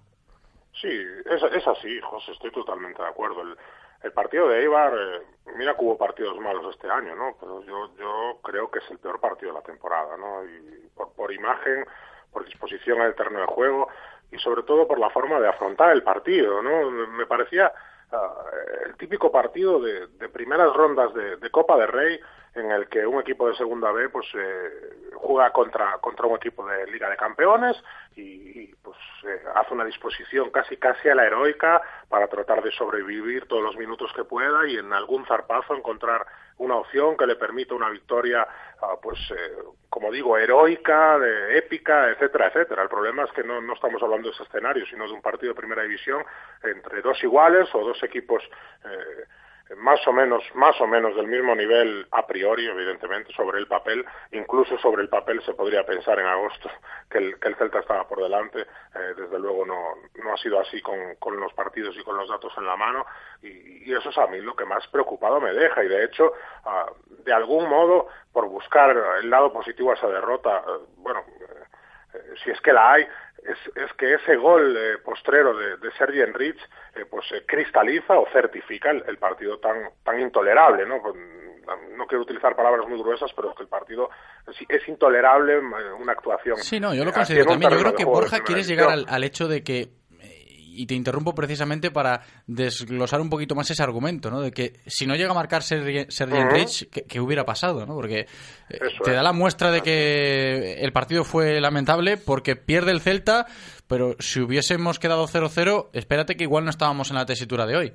Sí, 0.79 0.89
es, 0.89 1.41
es 1.41 1.67
así, 1.67 1.99
José, 2.01 2.33
estoy 2.33 2.51
totalmente 2.51 3.01
de 3.01 3.07
acuerdo. 3.07 3.41
El, 3.41 3.55
el 4.05 4.11
partido 4.11 4.47
de 4.47 4.61
Eibar, 4.61 4.93
eh, 4.93 5.21
mira 5.57 5.75
que 5.75 5.83
hubo 5.83 5.97
partidos 5.97 6.39
malos 6.39 6.75
este 6.75 6.87
año, 6.89 7.15
¿no? 7.15 7.35
Pero 7.39 7.63
yo, 7.63 7.89
yo 7.97 8.39
creo 8.43 8.69
que 8.69 8.77
es 8.77 8.91
el 8.91 8.99
peor 8.99 9.19
partido 9.19 9.51
de 9.51 9.57
la 9.57 9.65
temporada, 9.65 10.15
¿no? 10.15 10.45
Y 10.45 10.89
por, 11.15 11.33
imagen, 11.33 11.85
por 12.31 12.45
disposición 12.45 13.01
al 13.01 13.15
terreno 13.15 13.39
de 13.41 13.47
juego 13.47 13.87
y 14.31 14.37
sobre 14.37 14.61
todo 14.61 14.87
por 14.87 14.99
la 14.99 15.09
forma 15.09 15.39
de 15.39 15.47
afrontar 15.47 15.91
el 15.91 16.03
partido, 16.03 16.61
¿no? 16.61 16.91
Me 16.91 17.25
parecía 17.25 17.73
ah, 18.11 18.45
el 18.85 18.95
típico 18.97 19.31
partido 19.31 19.79
de, 19.79 20.05
de 20.05 20.29
primeras 20.29 20.71
rondas 20.73 21.11
de, 21.15 21.37
de 21.37 21.49
Copa 21.49 21.75
de 21.75 21.87
Rey 21.87 22.19
en 22.55 22.71
el 22.71 22.87
que 22.87 23.05
un 23.05 23.19
equipo 23.19 23.49
de 23.49 23.55
segunda 23.55 23.91
B 23.91 24.09
pues 24.09 24.25
eh, 24.33 25.11
juega 25.13 25.51
contra 25.51 25.97
contra 25.99 26.25
un 26.25 26.37
equipo 26.37 26.65
de 26.65 26.87
Liga 26.87 27.09
de 27.09 27.17
Campeones 27.17 27.75
y, 28.15 28.73
pues 28.75 28.97
eh, 29.27 29.41
hace 29.55 29.73
una 29.73 29.83
disposición 29.83 30.49
casi 30.51 30.77
casi 30.77 31.09
a 31.09 31.15
la 31.15 31.25
heroica 31.25 31.81
para 32.07 32.27
tratar 32.27 32.63
de 32.63 32.71
sobrevivir 32.71 33.45
todos 33.47 33.61
los 33.61 33.75
minutos 33.75 34.11
que 34.15 34.23
pueda 34.23 34.65
y 34.67 34.77
en 34.77 34.93
algún 34.93 35.25
zarpazo 35.25 35.75
encontrar 35.75 36.25
una 36.57 36.75
opción 36.75 37.17
que 37.17 37.27
le 37.27 37.35
permita 37.35 37.75
una 37.75 37.89
victoria 37.89 38.47
ah, 38.81 38.95
pues 39.01 39.19
eh, 39.31 39.57
como 39.89 40.09
digo 40.11 40.37
heroica 40.37 41.19
de, 41.19 41.57
épica 41.57 42.09
etcétera 42.09 42.47
etcétera. 42.47 42.83
El 42.83 42.89
problema 42.89 43.23
es 43.23 43.31
que 43.33 43.43
no, 43.43 43.59
no 43.59 43.73
estamos 43.73 44.01
hablando 44.01 44.29
de 44.29 44.33
ese 44.33 44.43
escenario 44.43 44.85
sino 44.85 45.05
de 45.05 45.13
un 45.13 45.21
partido 45.21 45.53
de 45.53 45.59
primera 45.59 45.83
división 45.83 46.23
entre 46.63 47.01
dos 47.01 47.21
iguales 47.21 47.67
o 47.73 47.83
dos 47.83 48.01
equipos 48.01 48.41
eh, 48.85 49.25
más 49.77 50.05
o 50.07 50.13
menos 50.13 50.43
más 50.53 50.79
o 50.79 50.87
menos 50.87 51.15
del 51.15 51.27
mismo 51.27 51.55
nivel 51.55 52.07
a 52.11 52.25
priori 52.27 52.67
evidentemente 52.67 53.33
sobre 53.33 53.59
el 53.59 53.67
papel. 53.67 54.05
Incluso 54.31 54.77
sobre 54.77 55.01
el 55.01 55.09
papel 55.09 55.41
se 55.43 55.53
podría 55.53 55.85
pensar 55.85 56.19
en 56.19 56.27
agosto 56.27 56.69
que 57.09 57.17
el, 57.17 57.39
que 57.39 57.47
el 57.47 57.55
Celta 57.55 57.79
estaba 57.79 58.07
por 58.07 58.21
delante. 58.21 58.61
Eh, 58.61 59.13
desde 59.17 59.39
luego 59.39 59.65
no, 59.65 59.95
no 60.23 60.33
ha 60.33 60.37
sido 60.37 60.59
así 60.59 60.81
con, 60.81 61.15
con 61.15 61.39
los 61.39 61.53
partidos 61.53 61.95
y 61.97 62.03
con 62.03 62.17
los 62.17 62.29
datos 62.29 62.53
en 62.57 62.65
la 62.65 62.75
mano. 62.75 63.05
Y, 63.41 63.93
eso 63.95 64.09
es 64.09 64.17
a 64.17 64.27
mí 64.27 64.41
lo 64.41 64.55
que 64.55 64.65
más 64.65 64.85
preocupado 64.87 65.39
me 65.39 65.53
deja. 65.53 65.83
Y 65.83 65.87
de 65.87 66.03
hecho 66.03 66.33
uh, 66.65 67.23
de 67.23 67.33
algún 67.33 67.69
modo 67.69 68.07
por 68.33 68.47
buscar 68.47 68.95
el 69.21 69.29
lado 69.29 69.53
positivo 69.53 69.91
a 69.91 69.95
esa 69.95 70.07
derrota 70.07 70.63
uh, 70.67 71.01
bueno 71.01 71.23
si 72.43 72.51
es 72.51 72.59
que 72.61 72.73
la 72.73 72.93
hay 72.93 73.03
es, 73.03 73.57
es, 73.75 73.93
que 73.93 74.15
ese 74.15 74.35
gol 74.37 74.75
eh, 74.75 74.97
postrero 75.03 75.55
de, 75.55 75.77
de 75.77 75.91
Sergi 75.97 76.21
Enrich 76.21 76.59
eh, 76.95 77.05
pues 77.09 77.25
eh, 77.31 77.43
cristaliza 77.45 78.17
o 78.17 78.27
certifica 78.31 78.89
el, 78.91 79.03
el, 79.07 79.17
partido 79.17 79.59
tan 79.59 79.75
tan 80.03 80.19
intolerable, 80.19 80.85
¿no? 80.85 81.01
Pues, 81.01 81.15
no 81.97 82.05
quiero 82.05 82.23
utilizar 82.23 82.55
palabras 82.55 82.87
muy 82.87 82.99
gruesas, 82.99 83.31
pero 83.35 83.49
es 83.49 83.55
que 83.55 83.63
el 83.63 83.69
partido 83.69 84.09
es, 84.47 84.55
es 84.69 84.87
intolerable 84.87 85.57
una 85.57 86.11
actuación. 86.11 86.57
Sí, 86.57 86.79
no, 86.79 86.93
yo 86.93 87.03
lo 87.03 87.11
considero 87.11 87.45
también. 87.45 87.71
Yo 87.71 87.79
creo 87.79 87.95
que 87.95 88.05
Borja 88.05 88.39
quieres 88.41 88.67
llegar 88.67 88.89
al, 88.89 89.05
al 89.09 89.23
hecho 89.23 89.47
de 89.47 89.63
que 89.63 89.89
y 90.75 90.85
te 90.85 90.93
interrumpo 90.93 91.33
precisamente 91.33 91.91
para 91.91 92.21
desglosar 92.47 93.21
un 93.21 93.29
poquito 93.29 93.55
más 93.55 93.69
ese 93.69 93.83
argumento, 93.83 94.29
¿no? 94.29 94.41
De 94.41 94.51
que 94.51 94.73
si 94.85 95.07
no 95.07 95.15
llega 95.15 95.31
a 95.31 95.35
marcar 95.35 95.63
Sergi, 95.63 96.05
Sergi 96.09 96.37
uh 96.37 96.47
-huh. 96.47 96.89
¿qué, 96.89 97.03
¿qué, 97.03 97.19
hubiera 97.19 97.45
pasado, 97.45 97.85
¿no? 97.85 97.95
Porque 97.95 98.27
eh, 98.69 98.79
te 99.03 99.11
da 99.11 99.23
la 99.23 99.33
muestra 99.33 99.71
de 99.71 99.81
que 99.81 100.75
el 100.81 100.91
partido 100.91 101.23
fue 101.23 101.59
lamentable 101.59 102.17
porque 102.17 102.55
pierde 102.55 102.91
el 102.91 103.01
Celta, 103.01 103.45
pero 103.87 104.15
si 104.19 104.41
hubiésemos 104.41 104.99
quedado 104.99 105.25
0-0, 105.27 105.89
espérate 105.93 106.35
que 106.35 106.43
igual 106.43 106.63
no 106.63 106.69
estábamos 106.69 107.09
en 107.09 107.17
la 107.17 107.25
tesitura 107.25 107.65
de 107.65 107.77
hoy. 107.77 107.93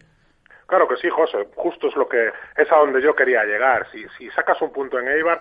Claro 0.66 0.86
que 0.86 0.96
sí, 0.96 1.08
José. 1.10 1.48
Justo 1.56 1.88
es 1.88 1.96
lo 1.96 2.08
que 2.08 2.28
es 2.56 2.70
a 2.70 2.76
donde 2.76 3.02
yo 3.02 3.12
quería 3.14 3.42
llegar. 3.42 3.88
Si, 3.90 4.06
si 4.16 4.30
sacas 4.30 4.62
un 4.62 4.72
punto 4.72 5.00
en 5.00 5.08
Eibar, 5.08 5.40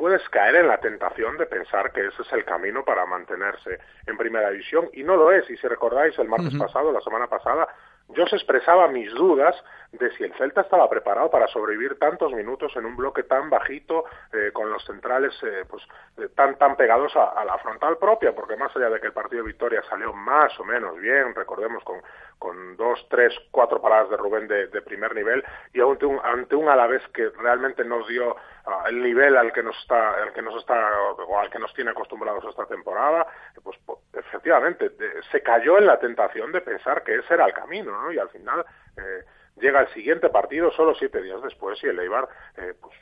puedes 0.00 0.26
caer 0.30 0.56
en 0.56 0.66
la 0.66 0.78
tentación 0.78 1.36
de 1.36 1.44
pensar 1.44 1.92
que 1.92 2.06
ese 2.06 2.22
es 2.22 2.32
el 2.32 2.42
camino 2.46 2.82
para 2.86 3.04
mantenerse 3.04 3.78
en 4.06 4.16
primera 4.16 4.48
división 4.48 4.88
y 4.94 5.02
no 5.02 5.14
lo 5.14 5.30
es. 5.30 5.48
Y 5.50 5.58
si 5.58 5.68
recordáis, 5.68 6.18
el 6.18 6.26
martes 6.26 6.54
uh 6.54 6.56
-huh. 6.56 6.66
pasado, 6.66 6.90
la 6.90 7.02
semana 7.02 7.26
pasada, 7.26 7.68
yo 8.08 8.24
os 8.24 8.32
expresaba 8.32 8.88
mis 8.88 9.12
dudas 9.12 9.54
de 9.92 10.10
si 10.12 10.24
el 10.24 10.32
Celta 10.34 10.60
estaba 10.60 10.88
preparado 10.88 11.30
para 11.30 11.48
sobrevivir 11.48 11.98
tantos 11.98 12.32
minutos 12.32 12.72
en 12.76 12.86
un 12.86 12.96
bloque 12.96 13.24
tan 13.24 13.50
bajito, 13.50 14.04
eh, 14.32 14.50
con 14.52 14.70
los 14.70 14.84
centrales 14.84 15.34
eh, 15.42 15.64
pues 15.68 15.82
eh, 16.18 16.28
tan 16.34 16.56
tan 16.56 16.76
pegados 16.76 17.12
a, 17.16 17.44
la 17.44 17.58
frontal 17.58 17.98
propia, 17.98 18.34
porque 18.34 18.56
más 18.56 18.74
allá 18.76 18.88
de 18.90 19.00
que 19.00 19.08
el 19.08 19.12
partido 19.12 19.42
de 19.42 19.48
Victoria 19.48 19.82
salió 19.88 20.12
más 20.12 20.58
o 20.60 20.64
menos 20.64 20.96
bien, 20.98 21.34
recordemos 21.34 21.82
con, 21.82 22.00
con 22.38 22.76
dos, 22.76 23.04
tres, 23.08 23.34
cuatro 23.50 23.80
paradas 23.80 24.10
de 24.10 24.16
Rubén 24.16 24.46
de, 24.46 24.68
de 24.68 24.82
primer 24.82 25.14
nivel, 25.14 25.44
y 25.72 25.80
ante 25.80 26.06
un, 26.06 26.20
ante 26.22 26.54
un 26.54 26.68
Alavés 26.68 27.02
que 27.08 27.30
realmente 27.30 27.84
nos 27.84 28.06
dio 28.06 28.32
uh, 28.32 28.86
el 28.88 29.02
nivel 29.02 29.36
al 29.36 29.52
que 29.52 29.62
nos 29.62 29.76
está, 29.80 30.22
al 30.22 30.32
que 30.32 30.42
nos 30.42 30.54
está, 30.56 31.00
o 31.02 31.38
al 31.38 31.50
que 31.50 31.58
nos 31.58 31.72
tiene 31.74 31.90
acostumbrados 31.90 32.44
esta 32.44 32.66
temporada, 32.66 33.26
pues 33.62 33.76
efectivamente 34.12 34.90
se 35.30 35.42
cayó 35.42 35.78
en 35.78 35.86
la 35.86 35.98
tentación 35.98 36.52
de 36.52 36.60
pensar 36.60 37.02
que 37.02 37.16
ese 37.16 37.34
era 37.34 37.46
el 37.46 37.52
camino, 37.52 37.92
¿no? 37.92 38.12
Y 38.12 38.18
al 38.18 38.28
final 38.30 38.64
eh, 38.96 39.24
llega 39.56 39.80
el 39.80 39.88
siguiente 39.88 40.28
partido 40.28 40.70
solo 40.72 40.94
siete 40.94 41.22
días 41.22 41.42
después 41.42 41.82
y 41.82 41.88
el 41.88 41.98
Eibar, 41.98 42.28
eh, 42.56 42.74
pues 42.80 42.94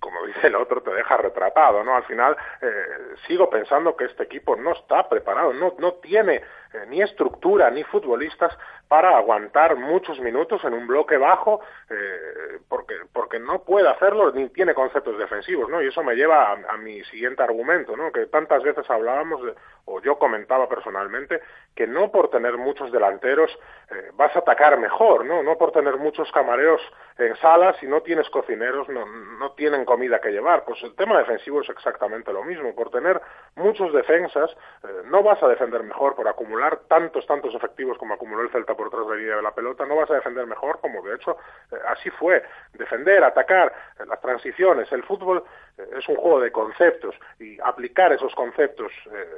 como 0.00 0.24
dice 0.26 0.46
el 0.46 0.54
otro, 0.54 0.82
te 0.82 0.92
deja 0.92 1.16
retratado, 1.16 1.84
¿no? 1.84 1.94
Al 1.94 2.04
final 2.04 2.36
eh, 2.62 3.14
sigo 3.26 3.50
pensando 3.50 3.96
que 3.96 4.04
este 4.06 4.24
equipo 4.24 4.56
no 4.56 4.72
está 4.72 5.08
preparado, 5.08 5.52
no, 5.52 5.74
no 5.78 5.94
tiene 5.94 6.42
eh, 6.72 6.86
ni 6.88 7.02
estructura 7.02 7.70
ni 7.70 7.84
futbolistas 7.84 8.56
para 8.88 9.16
aguantar 9.16 9.76
muchos 9.76 10.18
minutos 10.20 10.64
en 10.64 10.72
un 10.72 10.86
bloque 10.86 11.18
bajo, 11.18 11.60
eh, 11.90 12.58
porque, 12.68 12.94
porque 13.12 13.38
no 13.38 13.62
puede 13.62 13.88
hacerlo 13.88 14.32
ni 14.32 14.48
tiene 14.48 14.74
conceptos 14.74 15.18
defensivos, 15.18 15.68
¿no? 15.68 15.82
Y 15.82 15.88
eso 15.88 16.02
me 16.02 16.14
lleva 16.14 16.52
a, 16.52 16.74
a 16.74 16.76
mi 16.78 17.04
siguiente 17.04 17.42
argumento, 17.42 17.96
¿no? 17.96 18.10
Que 18.10 18.26
tantas 18.26 18.62
veces 18.62 18.88
hablábamos, 18.88 19.42
de, 19.44 19.54
o 19.84 20.00
yo 20.00 20.18
comentaba 20.18 20.68
personalmente, 20.68 21.40
que 21.74 21.86
no 21.86 22.10
por 22.10 22.30
tener 22.30 22.56
muchos 22.56 22.90
delanteros 22.90 23.50
eh, 23.90 24.10
vas 24.14 24.34
a 24.34 24.40
atacar 24.40 24.78
mejor, 24.78 25.24
¿no? 25.24 25.42
No 25.42 25.56
por 25.56 25.72
tener 25.72 25.96
muchos 25.96 26.30
camareros 26.32 26.80
en 27.18 27.36
salas, 27.36 27.76
si 27.78 27.86
no 27.86 28.00
tienes 28.02 28.28
cocineros, 28.30 28.88
no, 28.88 29.06
no 29.06 29.52
tienen 29.52 29.84
comida 29.84 30.20
que 30.20 30.30
llevar. 30.30 30.64
Pues 30.64 30.82
el 30.82 30.94
tema 30.94 31.18
defensivo 31.18 31.60
es 31.60 31.68
exactamente 31.68 32.32
lo 32.32 32.42
mismo. 32.44 32.74
Por 32.74 32.90
tener 32.90 33.20
muchos 33.54 33.92
defensas, 33.92 34.50
eh, 34.82 35.02
no 35.06 35.22
vas 35.22 35.42
a 35.42 35.48
defender 35.48 35.82
mejor 35.82 36.14
por 36.14 36.26
acumular 36.28 36.57
tantos, 36.88 37.26
tantos 37.26 37.54
efectivos 37.54 37.98
como 37.98 38.14
acumuló 38.14 38.42
el 38.42 38.50
Celta 38.50 38.74
por 38.74 38.90
tras 38.90 39.06
la 39.06 39.14
línea 39.14 39.36
de 39.36 39.42
la 39.42 39.54
pelota, 39.54 39.86
no 39.86 39.96
vas 39.96 40.10
a 40.10 40.14
defender 40.14 40.46
mejor 40.46 40.80
como 40.80 41.02
de 41.02 41.14
hecho 41.14 41.36
eh, 41.72 41.76
así 41.88 42.10
fue. 42.10 42.42
Defender, 42.74 43.24
atacar, 43.24 43.72
eh, 43.98 44.04
las 44.06 44.20
transiciones, 44.20 44.90
el 44.92 45.02
fútbol 45.04 45.44
eh, 45.76 45.82
es 45.98 46.08
un 46.08 46.16
juego 46.16 46.40
de 46.40 46.52
conceptos 46.52 47.14
y 47.38 47.58
aplicar 47.60 48.12
esos 48.12 48.34
conceptos, 48.34 48.92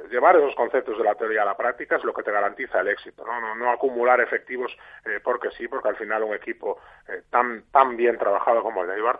llevar 0.09 0.35
esos 0.35 0.55
conceptos 0.55 0.97
de 0.97 1.03
la 1.03 1.15
teoría 1.15 1.43
a 1.43 1.45
la 1.45 1.57
práctica 1.57 1.95
es 1.95 2.03
lo 2.03 2.13
que 2.13 2.23
te 2.23 2.31
garantiza 2.31 2.81
el 2.81 2.87
éxito, 2.87 3.25
no, 3.25 3.39
no, 3.39 3.55
no 3.55 3.71
acumular 3.71 4.19
efectivos 4.21 4.75
porque 5.23 5.49
sí, 5.51 5.67
porque 5.67 5.89
al 5.89 5.95
final 5.95 6.23
un 6.23 6.33
equipo 6.33 6.79
tan, 7.29 7.63
tan 7.71 7.95
bien 7.95 8.17
trabajado 8.17 8.61
como 8.63 8.81
el 8.81 8.87
de 8.87 8.95
Eibar 8.95 9.19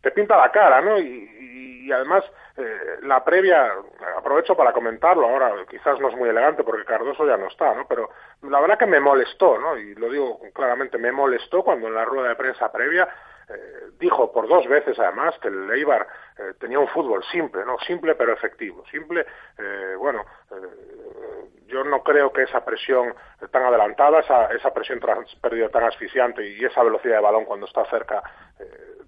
te, 0.00 0.10
pinta 0.10 0.36
la 0.36 0.50
cara, 0.50 0.80
¿no? 0.80 0.98
Y, 0.98 1.84
y 1.88 1.92
además 1.92 2.24
eh, 2.56 2.98
la 3.02 3.24
previa, 3.24 3.72
aprovecho 4.16 4.56
para 4.56 4.72
comentarlo 4.72 5.26
ahora, 5.26 5.52
quizás 5.70 5.98
no 6.00 6.08
es 6.08 6.16
muy 6.16 6.28
elegante 6.28 6.64
porque 6.64 6.84
Cardoso 6.84 7.26
ya 7.26 7.36
no 7.36 7.46
está, 7.46 7.74
¿no? 7.74 7.86
Pero 7.88 8.10
la 8.42 8.60
verdad 8.60 8.78
que 8.78 8.86
me 8.86 9.00
molestó, 9.00 9.58
¿no? 9.58 9.78
Y 9.78 9.94
lo 9.94 10.10
digo 10.10 10.40
claramente, 10.52 10.98
me 10.98 11.12
molestó 11.12 11.62
cuando 11.62 11.86
en 11.86 11.94
la 11.94 12.04
rueda 12.04 12.30
de 12.30 12.36
prensa 12.36 12.70
previa 12.70 13.08
eh, 13.48 13.90
dijo 13.98 14.30
por 14.30 14.46
dos 14.46 14.66
veces 14.66 14.98
además 14.98 15.34
que 15.40 15.48
el 15.48 15.70
Eibar 15.70 16.06
eh, 16.36 16.54
tenía 16.58 16.78
un 16.78 16.88
fútbol 16.88 17.24
simple, 17.30 17.64
¿no? 17.64 17.78
Simple 17.78 18.14
pero 18.16 18.32
efectivo. 18.32 18.84
Simple, 18.90 19.24
eh, 19.56 19.94
bueno, 19.96 20.24
yo 21.66 21.84
no 21.84 22.02
creo 22.02 22.32
que 22.32 22.42
esa 22.42 22.64
presión 22.64 23.14
tan 23.50 23.62
adelantada, 23.62 24.20
esa, 24.20 24.46
esa 24.46 24.74
presión 24.74 25.00
tras 25.00 25.34
pérdida 25.36 25.68
tan 25.68 25.84
asfixiante 25.84 26.46
y 26.46 26.64
esa 26.64 26.82
velocidad 26.82 27.16
de 27.16 27.22
balón 27.22 27.44
cuando 27.44 27.66
está 27.66 27.84
cerca 27.86 28.22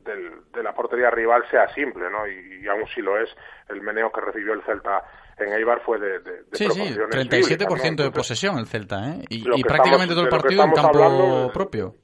del, 0.05 0.51
de 0.53 0.63
la 0.63 0.73
portería 0.73 1.11
rival 1.11 1.45
sea 1.51 1.69
simple, 1.75 2.11
¿no? 2.11 2.27
Y, 2.27 2.63
y, 2.65 2.69
aún 2.69 2.87
si 2.95 3.01
lo 3.01 3.19
es, 3.19 3.29
el 3.69 3.81
meneo 3.83 4.11
que 4.13 4.21
recibió 4.21 4.53
el 4.55 4.63
Celta 4.63 5.03
en 5.39 5.53
Eibar 5.53 5.81
fue 5.81 5.99
de, 5.99 6.19
de, 6.21 6.43
de 6.45 6.45
sí, 6.53 6.71
sí, 6.71 6.81
37% 6.81 7.29
bíblicas, 7.31 7.93
¿no? 7.97 8.05
de 8.05 8.11
posesión 8.11 8.59
el 8.59 8.67
Celta, 8.67 8.97
¿eh? 9.11 9.25
Y, 9.29 9.61
y 9.61 9.63
prácticamente 9.63 10.13
estamos, 10.13 10.15
todo 10.15 10.25
el 10.25 10.29
partido 10.29 10.65
en 10.65 10.73
campo 10.73 11.51
propio 11.53 11.95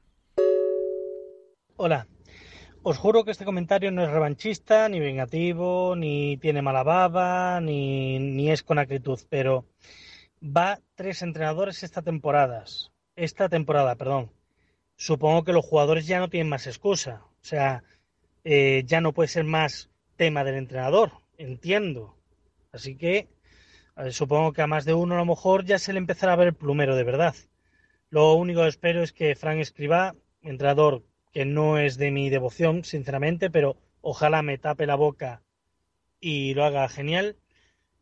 Hola. 1.78 2.08
Os 2.86 2.98
juro 2.98 3.24
que 3.24 3.32
este 3.32 3.46
comentario 3.46 3.92
no 3.92 4.04
es 4.04 4.12
revanchista, 4.12 4.90
ni 4.90 5.00
vengativo, 5.00 5.96
ni 5.96 6.36
tiene 6.36 6.62
mala 6.62 6.84
baba, 6.84 7.62
ni, 7.62 8.20
ni 8.20 8.52
es 8.52 8.62
con 8.62 8.78
acritud, 8.78 9.20
pero 9.30 9.66
va 10.44 10.82
tres 10.96 11.22
entrenadores 11.22 11.84
esta 11.84 12.02
temporada. 12.02 12.66
Esta 13.16 13.48
temporada, 13.48 13.96
perdón. 13.96 14.32
Supongo 14.98 15.46
que 15.46 15.54
los 15.54 15.66
jugadores 15.66 16.08
ya 16.08 16.20
no 16.20 16.30
tienen 16.30 16.50
más 16.50 16.68
excusa. 16.68 17.22
O 17.26 17.46
sea, 17.46 17.86
eh, 18.44 18.84
ya 18.86 19.00
no 19.00 19.14
puede 19.14 19.30
ser 19.30 19.46
más 19.46 19.90
tema 20.18 20.44
del 20.44 20.56
entrenador. 20.56 21.14
Entiendo. 21.38 22.18
Así 22.74 22.98
que 22.98 23.30
supongo 24.12 24.52
que 24.52 24.62
a 24.62 24.68
más 24.68 24.84
de 24.84 24.94
uno 24.94 25.16
a 25.16 25.20
lo 25.20 25.26
mejor 25.26 25.64
ya 25.64 25.80
se 25.80 25.94
le 25.94 26.00
empezará 26.00 26.34
a 26.34 26.38
ver 26.42 26.48
el 26.50 26.54
plumero 26.54 26.98
de 26.98 27.06
verdad. 27.06 27.36
Lo 28.10 28.34
único 28.34 28.64
que 28.64 28.68
espero 28.68 29.04
es 29.04 29.14
que 29.14 29.36
Frank 29.36 29.60
Escribá, 29.60 30.16
entrenador 30.42 31.04
que 31.34 31.46
no 31.46 31.80
es 31.80 31.98
de 31.98 32.12
mi 32.12 32.30
devoción, 32.30 32.84
sinceramente, 32.84 33.50
pero 33.50 33.76
ojalá 34.02 34.42
me 34.42 34.58
tape 34.58 34.86
la 34.86 34.96
boca 34.96 35.42
y 36.20 36.54
lo 36.54 36.64
haga 36.64 36.88
genial. 36.88 37.36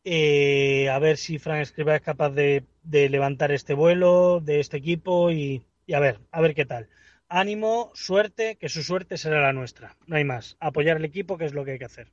Eh, 0.03 0.89
a 0.89 0.99
ver 0.99 1.17
si 1.17 1.39
Frank 1.39 1.61
Escribá 1.61 1.95
es 1.95 2.01
capaz 2.01 2.31
de, 2.31 2.65
de, 2.83 3.09
levantar 3.09 3.51
este 3.51 3.73
vuelo 3.73 4.39
de 4.41 4.59
este 4.59 4.77
equipo 4.77 5.31
y, 5.31 5.63
y, 5.85 5.93
a 5.93 5.99
ver, 5.99 6.19
a 6.31 6.41
ver 6.41 6.55
qué 6.55 6.65
tal. 6.65 6.89
Ánimo, 7.29 7.91
suerte, 7.93 8.57
que 8.57 8.67
su 8.67 8.83
suerte 8.83 9.17
será 9.17 9.41
la 9.41 9.53
nuestra. 9.53 9.95
No 10.07 10.17
hay 10.17 10.25
más. 10.25 10.57
Apoyar 10.59 10.97
al 10.97 11.05
equipo, 11.05 11.37
que 11.37 11.45
es 11.45 11.53
lo 11.53 11.63
que 11.63 11.71
hay 11.71 11.79
que 11.79 11.85
hacer. 11.85 12.11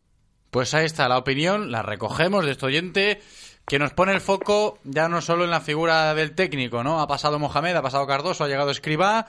Pues 0.50 0.72
ahí 0.74 0.86
está 0.86 1.08
la 1.08 1.18
opinión, 1.18 1.70
la 1.70 1.82
recogemos 1.82 2.44
de 2.44 2.52
este 2.52 2.66
oyente 2.66 3.20
que 3.66 3.78
nos 3.78 3.92
pone 3.92 4.12
el 4.12 4.22
foco 4.22 4.78
ya 4.82 5.08
no 5.08 5.20
solo 5.20 5.44
en 5.44 5.50
la 5.50 5.60
figura 5.60 6.14
del 6.14 6.34
técnico, 6.34 6.82
¿no? 6.82 7.00
Ha 7.00 7.06
pasado 7.06 7.38
Mohamed, 7.38 7.76
ha 7.76 7.82
pasado 7.82 8.06
Cardoso, 8.06 8.44
ha 8.44 8.48
llegado 8.48 8.70
Escribá, 8.70 9.26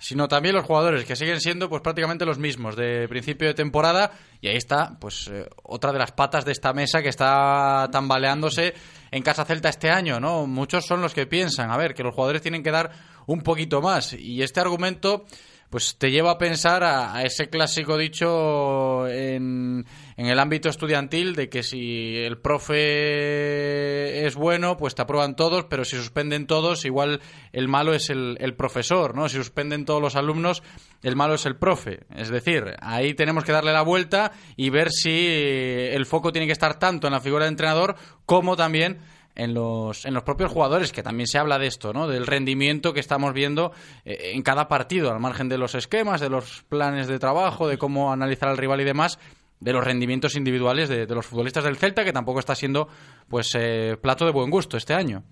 sino 0.00 0.28
también 0.28 0.54
los 0.54 0.64
jugadores 0.64 1.04
que 1.04 1.14
siguen 1.14 1.40
siendo 1.40 1.68
pues 1.68 1.82
prácticamente 1.82 2.24
los 2.24 2.38
mismos 2.38 2.74
de 2.74 3.06
principio 3.06 3.48
de 3.48 3.54
temporada 3.54 4.12
y 4.40 4.48
ahí 4.48 4.56
está 4.56 4.96
pues 4.98 5.28
eh, 5.28 5.46
otra 5.62 5.92
de 5.92 5.98
las 5.98 6.12
patas 6.12 6.46
de 6.46 6.52
esta 6.52 6.72
mesa 6.72 7.02
que 7.02 7.10
está 7.10 7.88
tambaleándose 7.92 8.72
en 9.10 9.22
Casa 9.22 9.44
Celta 9.44 9.68
este 9.68 9.90
año, 9.90 10.18
¿no? 10.18 10.46
Muchos 10.46 10.86
son 10.86 11.02
los 11.02 11.12
que 11.12 11.26
piensan, 11.26 11.70
a 11.70 11.76
ver, 11.76 11.94
que 11.94 12.02
los 12.02 12.14
jugadores 12.14 12.40
tienen 12.40 12.62
que 12.62 12.70
dar 12.70 12.90
un 13.26 13.42
poquito 13.42 13.82
más 13.82 14.14
y 14.14 14.42
este 14.42 14.60
argumento 14.60 15.26
pues 15.70 15.96
te 15.96 16.10
lleva 16.10 16.32
a 16.32 16.38
pensar 16.38 16.82
a, 16.82 17.14
a 17.14 17.22
ese 17.22 17.48
clásico 17.48 17.96
dicho 17.96 19.06
en, 19.06 19.86
el 20.16 20.38
ámbito 20.38 20.68
estudiantil 20.68 21.36
de 21.36 21.48
que 21.48 21.62
si 21.62 22.16
el 22.16 22.38
profe 22.38 24.26
es 24.26 24.34
bueno, 24.34 24.76
pues 24.76 24.96
te 24.96 25.02
aprueban 25.02 25.36
todos, 25.36 25.64
pero 25.64 25.84
si 25.84 25.96
suspenden 25.96 26.48
todos, 26.48 26.84
igual 26.84 27.20
el 27.52 27.68
malo 27.68 27.94
es 27.94 28.10
el, 28.10 28.36
el 28.40 28.54
profesor, 28.54 29.14
¿no? 29.14 29.28
Si 29.28 29.36
suspenden 29.36 29.84
todos 29.84 30.02
los 30.02 30.16
alumnos, 30.16 30.62
el 31.02 31.14
malo 31.14 31.34
es 31.34 31.46
el 31.46 31.56
profe. 31.56 32.00
Es 32.14 32.30
decir, 32.30 32.74
ahí 32.80 33.14
tenemos 33.14 33.44
que 33.44 33.52
darle 33.52 33.72
la 33.72 33.82
vuelta 33.82 34.32
y 34.56 34.70
ver 34.70 34.90
si 34.90 35.26
el 35.28 36.04
foco 36.04 36.32
tiene 36.32 36.46
que 36.46 36.52
estar 36.52 36.78
tanto 36.78 37.06
en 37.06 37.12
la 37.12 37.20
figura 37.20 37.44
de 37.44 37.50
entrenador 37.50 37.94
como 38.26 38.56
también 38.56 38.98
en 39.34 39.54
los, 39.54 40.04
en 40.04 40.14
los 40.14 40.22
propios 40.22 40.50
jugadores, 40.50 40.92
que 40.92 41.02
también 41.02 41.26
se 41.26 41.38
habla 41.38 41.58
de 41.58 41.66
esto, 41.66 41.92
¿no? 41.92 42.08
Del 42.08 42.26
rendimiento 42.26 42.92
que 42.92 43.00
estamos 43.00 43.32
viendo 43.32 43.72
eh, 44.04 44.32
en 44.34 44.42
cada 44.42 44.68
partido, 44.68 45.10
al 45.10 45.20
margen 45.20 45.48
de 45.48 45.58
los 45.58 45.74
esquemas, 45.74 46.20
de 46.20 46.30
los 46.30 46.62
planes 46.68 47.06
de 47.08 47.18
trabajo, 47.18 47.68
de 47.68 47.78
cómo 47.78 48.12
analizar 48.12 48.48
al 48.48 48.58
rival 48.58 48.80
y 48.80 48.84
demás, 48.84 49.18
de 49.60 49.72
los 49.72 49.84
rendimientos 49.84 50.36
individuales 50.36 50.88
de, 50.88 51.06
los 51.06 51.26
futbolistas 51.26 51.64
del 51.64 51.76
Celta, 51.76 52.04
que 52.04 52.12
tampoco 52.12 52.40
está 52.40 52.54
siendo, 52.54 52.88
pues, 53.28 53.50
eh, 53.54 53.96
plato 54.00 54.24
de 54.24 54.32
buen 54.32 54.50
gusto 54.50 54.76
este 54.76 54.94
año. 54.94 55.22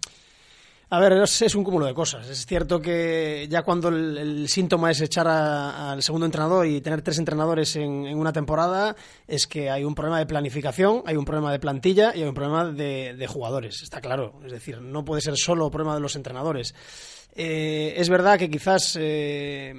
A 0.90 1.00
ver, 1.00 1.12
es, 1.12 1.42
es, 1.42 1.54
un 1.54 1.64
cúmulo 1.64 1.84
de 1.84 1.92
cosas. 1.92 2.26
Es 2.30 2.46
cierto 2.46 2.80
que 2.80 3.46
ya 3.50 3.62
cuando 3.62 3.88
el, 3.88 4.48
síntoma 4.48 4.90
es 4.90 5.02
echar 5.02 5.28
al 5.28 6.02
segundo 6.02 6.24
entrenador 6.24 6.66
y 6.66 6.80
tener 6.80 7.02
tres 7.02 7.18
entrenadores 7.18 7.76
en, 7.76 8.16
una 8.16 8.32
temporada, 8.32 8.96
es 9.26 9.46
que 9.46 9.68
hay 9.68 9.84
un 9.84 9.94
problema 9.94 10.18
de 10.18 10.24
planificación, 10.24 11.02
hay 11.04 11.16
un 11.16 11.26
problema 11.26 11.52
de 11.52 11.58
plantilla 11.58 12.16
y 12.16 12.22
hay 12.22 12.28
un 12.28 12.34
problema 12.34 12.64
de, 12.64 13.26
jugadores. 13.28 13.82
Está 13.82 14.00
claro. 14.00 14.40
Es 14.46 14.52
decir, 14.52 14.80
no 14.80 15.04
puede 15.04 15.20
ser 15.20 15.36
solo 15.36 15.70
problema 15.70 15.94
de 15.94 16.00
los 16.00 16.16
entrenadores. 16.16 16.74
Eh, 17.36 17.92
es 17.98 18.08
verdad 18.08 18.38
que 18.38 18.48
quizás 18.48 18.96
eh, 18.98 19.74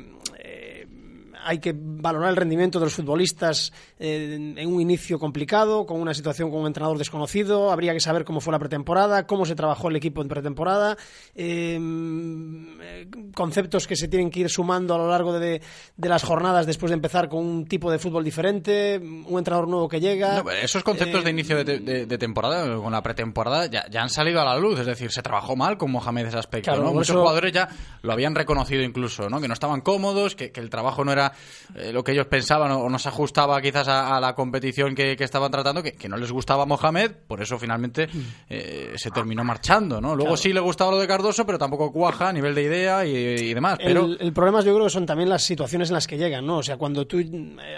hay 1.50 1.58
que 1.58 1.74
valorar 1.76 2.30
el 2.30 2.36
rendimiento 2.36 2.78
de 2.78 2.86
los 2.86 2.94
futbolistas 2.94 3.74
eh, 3.98 4.54
en 4.56 4.72
un 4.72 4.80
inicio 4.82 5.18
complicado, 5.18 5.88
con 5.88 6.00
una 6.00 6.14
situación 6.14 6.52
con 6.52 6.62
un 6.62 6.68
entrenador 6.68 7.00
desconocido. 7.00 7.72
Habría 7.72 7.92
que 7.92 8.00
saber 8.00 8.24
cómo 8.24 8.40
fue 8.40 8.54
la 8.54 8.60
pretemporada, 8.60 9.26
cómo 9.26 9.48
se 9.48 9.56
trabajó 9.56 9.90
el 9.90 9.96
equipo 9.96 10.22
en 10.22 10.28
pretemporada, 10.28 10.96
eh, 11.34 13.08
conceptos 13.34 13.88
que 13.88 13.96
se 13.96 14.08
tienen 14.08 14.30
que 14.30 14.42
ir 14.42 14.50
sumando 14.50 14.94
a 14.94 15.00
lo 15.00 15.10
largo 15.10 15.40
de, 15.40 15.60
de, 15.98 16.10
las 16.10 16.22
jornadas 16.22 16.68
después 16.68 16.92
de 16.92 16.96
empezar 16.96 17.30
con 17.30 17.44
un 17.44 17.66
tipo 17.66 17.90
de 17.90 17.98
fútbol 17.98 18.24
diferente, 18.24 19.00
un 19.00 19.40
entrenador 19.40 19.68
nuevo 19.68 19.90
que 19.90 20.00
llega. 20.00 20.44
No, 20.44 20.52
esos 20.52 20.84
conceptos 20.84 21.22
eh, 21.22 21.24
de 21.24 21.30
inicio 21.32 21.64
de, 21.64 21.80
de, 21.80 22.06
de, 22.06 22.18
temporada, 22.20 22.78
con 22.78 22.92
la 22.92 23.02
pretemporada, 23.02 23.66
ya, 23.66 23.88
ya, 23.90 24.04
han 24.04 24.12
salido 24.12 24.40
a 24.40 24.46
la 24.46 24.56
luz. 24.56 24.80
Es 24.82 24.86
decir, 24.86 25.12
se 25.12 25.24
trabajó 25.24 25.56
mal 25.56 25.80
con 25.80 25.90
Mohamed 25.90 26.28
ese 26.28 26.38
aspecto. 26.38 26.70
Claro, 26.70 26.84
¿no? 26.84 26.94
Muchos 26.94 27.10
eso... 27.10 27.22
jugadores 27.22 27.52
ya 27.52 27.70
lo 28.04 28.14
habían 28.14 28.36
reconocido 28.36 28.84
incluso, 28.84 29.32
¿no? 29.32 29.42
que 29.42 29.48
no 29.48 29.56
estaban 29.56 29.82
cómodos, 29.82 30.36
que, 30.36 30.52
que 30.52 30.60
el 30.60 30.70
trabajo 30.70 31.04
no 31.04 31.12
era 31.12 31.34
eh, 31.76 31.92
lo 31.94 32.04
que 32.04 32.14
ellos 32.14 32.28
pensaban 32.28 32.72
o 32.72 32.90
no 32.90 33.00
se 33.00 33.10
ajustaba 33.10 33.62
quizás 33.62 33.88
a, 33.88 34.18
a 34.18 34.20
la 34.20 34.34
competición 34.34 34.96
que, 34.96 35.16
que, 35.16 35.24
estaban 35.24 35.52
tratando, 35.52 35.84
que, 35.84 35.94
que, 35.94 36.10
no 36.10 36.18
les 36.18 36.32
gustaba 36.32 36.66
Mohamed, 36.66 37.12
por 37.28 37.42
eso 37.42 37.60
finalmente 37.60 38.08
eh, 38.50 38.94
se 38.96 39.12
terminó 39.12 39.44
marchando, 39.44 40.02
¿no? 40.02 40.10
Luego 40.16 40.32
claro. 40.32 40.38
sí 40.38 40.54
le 40.54 40.60
gustaba 40.60 40.92
lo 40.92 40.98
de 40.98 41.08
Cardoso, 41.08 41.46
pero 41.46 41.58
tampoco 41.58 41.92
cuaja 41.92 42.30
a 42.30 42.34
nivel 42.34 42.56
de 42.56 42.64
idea 42.64 43.06
y, 43.06 43.12
y 43.12 43.54
demás. 43.54 43.78
Pero... 43.78 44.06
El, 44.06 44.18
el, 44.20 44.34
problema 44.34 44.62
yo 44.62 44.74
creo 44.74 44.86
que 44.86 44.92
son 44.92 45.06
también 45.06 45.30
las 45.30 45.44
situaciones 45.44 45.90
en 45.90 45.96
las 45.96 46.08
que 46.08 46.18
llegan, 46.18 46.46
¿no? 46.46 46.58
O 46.58 46.64
sea, 46.64 46.78
cuando 46.78 47.06
tú, 47.06 47.20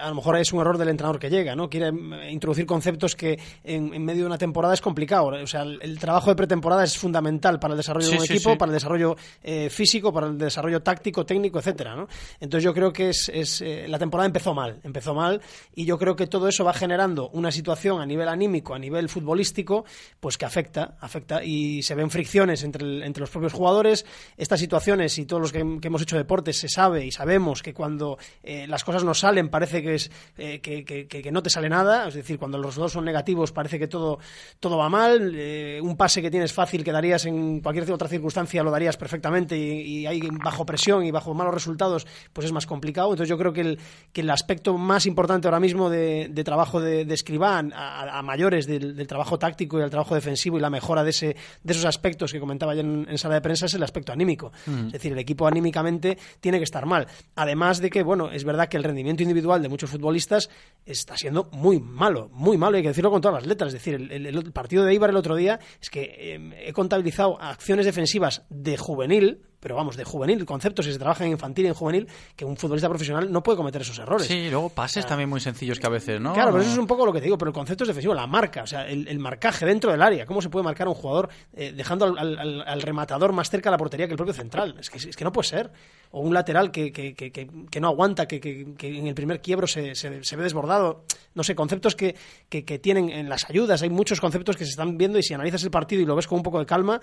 a 0.02 0.10
lo 0.10 0.16
mejor 0.16 0.38
es 0.38 0.54
un 0.54 0.62
error 0.62 0.78
del 0.78 0.90
entrenador 0.90 1.20
que 1.20 1.30
llega, 1.30 1.56
¿no? 1.56 1.70
Quiere 1.70 1.90
eh, 1.90 2.32
introducir 2.32 2.66
conceptos 2.66 3.16
que 3.16 3.40
en, 3.64 3.94
en 3.94 4.06
medio 4.06 4.22
de 4.22 4.28
una 4.28 4.38
temporada 4.38 4.74
es 4.74 4.82
complicado. 4.82 5.28
O 5.28 5.48
sea, 5.48 5.64
el, 5.64 5.80
el, 5.82 6.00
trabajo 6.00 6.30
de 6.30 6.36
pretemporada 6.36 6.84
es 6.84 6.98
fundamental 6.98 7.60
para 7.60 7.74
el 7.74 7.78
desarrollo 7.78 8.08
sí, 8.08 8.14
de 8.14 8.20
un 8.20 8.26
sí, 8.26 8.34
equipo, 8.34 8.52
sí. 8.52 8.58
para 8.58 8.70
el 8.70 8.74
desarrollo 8.74 9.16
eh, 9.44 9.70
físico, 9.70 10.14
para 10.14 10.28
el 10.28 10.38
desarrollo 10.38 10.82
táctico, 10.82 11.26
técnico, 11.26 11.60
etcétera, 11.60 11.96
¿no? 11.96 12.08
Entonces 12.40 12.64
yo 12.64 12.74
creo 12.74 12.92
que 12.92 13.10
es, 13.10 13.30
eh, 13.62 13.86
la 13.88 14.00
temporada 14.00 14.26
empezó 14.26 14.54
mal, 14.54 14.80
empezó 14.84 15.14
mal 15.14 15.42
y 15.76 15.86
yo 15.86 15.98
creo 15.98 16.16
que 16.16 16.28
todo 16.28 16.48
eso 16.48 16.64
va 16.64 16.74
generando 16.74 17.30
una 17.30 17.52
situación 17.52 18.02
a 18.02 18.06
nivel 18.06 18.28
anímico, 18.28 18.74
a 18.74 18.80
nivel 18.80 19.10
futbolístico, 19.10 19.86
pues 20.20 20.38
que 20.38 20.46
afecta, 20.46 20.96
afecta 21.00 21.44
y 21.44 21.84
se 21.84 21.96
ven 21.96 22.10
fricciones 22.10 22.64
entre, 22.64 23.06
entre 23.06 23.22
los 23.22 23.30
propios 23.30 23.54
jugadores. 23.54 24.06
Estas 24.38 24.60
situaciones 24.60 25.18
y 25.18 25.26
todos 25.26 25.42
los 25.42 25.52
que, 25.52 25.60
hemos 25.60 26.02
hecho 26.02 26.18
deportes 26.18 26.58
se 26.58 26.70
sabe 26.70 27.06
y 27.06 27.12
sabemos 27.12 27.62
que 27.62 27.74
cuando 27.74 28.18
eh, 28.44 28.68
las 28.68 28.84
cosas 28.84 29.04
no 29.04 29.14
salen 29.14 29.50
parece 29.50 29.82
que, 29.82 29.96
es, 29.96 30.12
eh, 30.38 30.60
que, 30.60 30.84
que, 30.86 31.08
que, 31.08 31.32
no 31.32 31.44
te 31.44 31.50
sale 31.50 31.70
nada, 31.70 32.08
es 32.08 32.14
decir, 32.14 32.38
cuando 32.38 32.58
los 32.58 32.76
dos 32.76 32.92
son 32.92 33.06
negativos 33.06 33.52
parece 33.52 33.80
que 33.80 33.88
todo, 33.88 34.20
todo 34.60 34.78
va 34.78 34.90
mal, 34.90 35.36
un 35.82 35.98
pase 35.98 36.22
que 36.22 36.32
tienes 36.32 36.54
fácil 36.54 36.84
que 36.84 36.92
darías 36.92 37.26
en 37.26 37.62
cualquier 37.62 37.92
otra 37.92 38.08
circunstancia 38.08 38.64
lo 38.64 38.72
darías 38.72 38.98
perfectamente 38.98 39.58
y, 39.58 40.00
y 40.00 40.06
ahí 40.06 40.22
bajo 40.44 40.66
presión 40.66 41.04
y 41.06 41.12
bajo 41.12 41.34
malos 41.34 41.54
resultados 41.54 42.06
pues 42.34 42.46
es 42.46 42.52
más 42.52 42.66
complicado. 42.66 43.10
Entonces 43.12 43.30
yo 43.32 43.38
creo 43.38 43.54
que 43.54 43.62
el, 43.62 43.80
que 44.14 44.22
el 44.22 44.30
aspecto 44.30 44.78
más 44.78 45.06
importante 45.06 45.48
ahora 45.48 45.60
mismo 45.60 45.90
de, 45.90 46.28
de 46.30 46.44
trabajo 46.44 46.82
de, 46.82 47.06
de 47.06 47.14
escribán 47.14 47.72
a, 47.74 48.20
a 48.20 48.22
mayores 48.22 48.68
del, 48.68 48.96
del, 48.96 49.08
trabajo 49.08 49.40
táctico 49.40 49.80
y 49.80 49.84
el 49.84 49.90
trabajo 49.90 50.16
defensivo 50.16 50.58
y 50.58 50.62
la 50.62 50.70
mejora 50.70 51.04
de, 51.04 51.12
ese, 51.12 51.36
de 51.64 51.74
esos 51.74 51.86
aspectos 51.86 52.32
que 52.32 52.40
comentaba 52.40 52.76
ya 52.76 52.82
en, 52.82 53.08
en 53.10 53.18
sala 53.18 53.36
de 53.36 53.42
prensa 53.42 53.66
es 53.66 53.74
el 53.74 53.84
aspecto 53.84 54.12
anímico. 54.12 54.52
Mm. 54.66 54.88
Es 54.88 54.94
decir, 54.94 55.14
el 55.14 55.20
equipo 55.20 55.48
anímicamente 55.48 56.18
tiene 56.40 56.58
que 56.58 56.66
estar 56.66 56.86
mal. 56.86 57.08
Además 57.36 57.80
de 57.80 57.90
que, 57.90 58.04
bueno, 58.04 58.32
es 58.32 58.44
verdad 58.44 58.68
que 58.68 58.78
el 58.78 58.84
rendimiento 58.84 59.24
individual 59.24 59.62
de 59.62 59.70
muchos 59.70 59.90
futbolistas 59.90 60.50
está 60.86 61.16
siendo 61.16 61.50
muy 61.54 61.80
malo, 61.80 62.30
muy 62.34 62.58
malo, 62.58 62.78
hay 62.78 62.84
que 62.84 62.90
decirlo 62.90 63.12
con 63.12 63.22
todas 63.22 63.42
las 63.42 63.48
letras. 63.48 63.70
Es 63.70 63.74
decir, 63.74 63.96
el, 63.96 64.12
el, 64.12 64.26
el 64.26 64.52
partido 64.52 64.84
de 64.84 64.92
Eibar 64.92 65.10
el 65.10 65.16
otro 65.16 65.36
día 65.36 65.60
es 65.82 65.90
que 65.90 66.16
eh, 66.18 66.68
he 66.68 66.74
contabilizado 66.74 67.42
acciones 67.42 67.86
defensivas 67.86 68.44
de 68.50 68.78
juvenil 68.78 69.42
pero 69.62 69.76
vamos, 69.76 69.96
de 69.96 70.04
juvenil, 70.04 70.44
conceptos 70.44 70.86
que 70.86 70.92
se 70.92 71.00
trabajan 71.00 71.28
en 71.28 71.34
infantil 71.34 71.66
y 71.66 71.68
en 71.70 71.74
juvenil, 71.76 72.08
que 72.36 72.44
un 72.44 72.58
futbolista 72.58 72.90
profesional 72.90 73.32
no 73.32 73.42
puede 73.44 73.58
cometer 73.58 73.82
esos 73.82 73.98
errores. 74.00 74.28
Sí, 74.28 74.50
luego 74.50 74.70
pases 74.70 75.06
también 75.06 75.30
muy 75.30 75.40
sencillos 75.40 75.80
que 75.80 75.88
a 75.88 75.90
veces, 75.90 76.20
¿no? 76.20 76.34
Claro, 76.34 76.52
pero 76.52 76.64
eso 76.64 76.72
es 76.74 76.78
un 76.78 76.88
poco 76.88 77.06
lo 77.06 77.14
que 77.14 77.20
te 77.20 77.26
digo, 77.26 77.38
pero 77.38 77.50
el 77.50 77.54
concepto 77.54 77.84
es 77.84 77.88
defensivo, 77.88 78.14
la 78.14 78.28
marca, 78.28 78.64
o 78.64 78.68
sea, 78.68 78.88
el, 78.88 79.20
marcaje 79.20 79.66
dentro 79.66 79.92
del 79.92 80.02
área, 80.02 80.26
cómo 80.26 80.42
se 80.42 80.50
puede 80.50 80.64
marcar 80.64 80.88
un 80.88 80.96
jugador 80.96 81.30
eh, 81.54 81.72
dejando 81.76 82.06
al, 82.06 82.82
rematador 82.82 83.34
más 83.34 83.52
cerca 83.52 83.70
de 83.70 83.76
la 83.76 83.78
portería 83.78 84.08
que 84.08 84.14
el 84.14 84.18
propio 84.18 84.34
central, 84.34 84.76
es 84.80 84.90
que, 84.90 84.98
es 84.98 85.16
que 85.16 85.24
no 85.24 85.32
puede 85.32 85.48
ser. 85.48 85.72
O 86.10 86.20
un 86.20 86.34
lateral 86.34 86.72
que, 86.72 86.92
que, 86.92 87.14
que, 87.14 87.32
que 87.32 87.80
no 87.80 87.88
aguanta, 87.88 88.28
que, 88.28 88.66
en 88.82 89.08
el 89.08 89.14
primer 89.14 89.42
quiebro 89.42 89.68
se, 89.68 89.96
se, 89.96 90.24
se 90.24 90.36
ve 90.36 90.44
desbordado. 90.44 91.06
No 91.36 91.44
sé, 91.44 91.56
conceptos 91.56 91.96
que, 91.96 92.16
que 92.50 92.80
tienen 92.80 93.10
en 93.10 93.30
las 93.30 93.50
ayudas, 93.50 93.82
hay 93.84 93.90
muchos 93.90 94.20
conceptos 94.20 94.58
que 94.58 94.66
se 94.66 94.72
están 94.72 94.98
viendo 94.98 95.20
y 95.20 95.24
si 95.24 95.34
analizas 95.34 95.64
el 95.64 95.72
partido 95.72 96.02
y 96.02 96.06
lo 96.06 96.16
ves 96.16 96.28
con 96.28 96.38
un 96.38 96.44
poco 96.44 96.60
de 96.60 96.66
calma, 96.66 97.00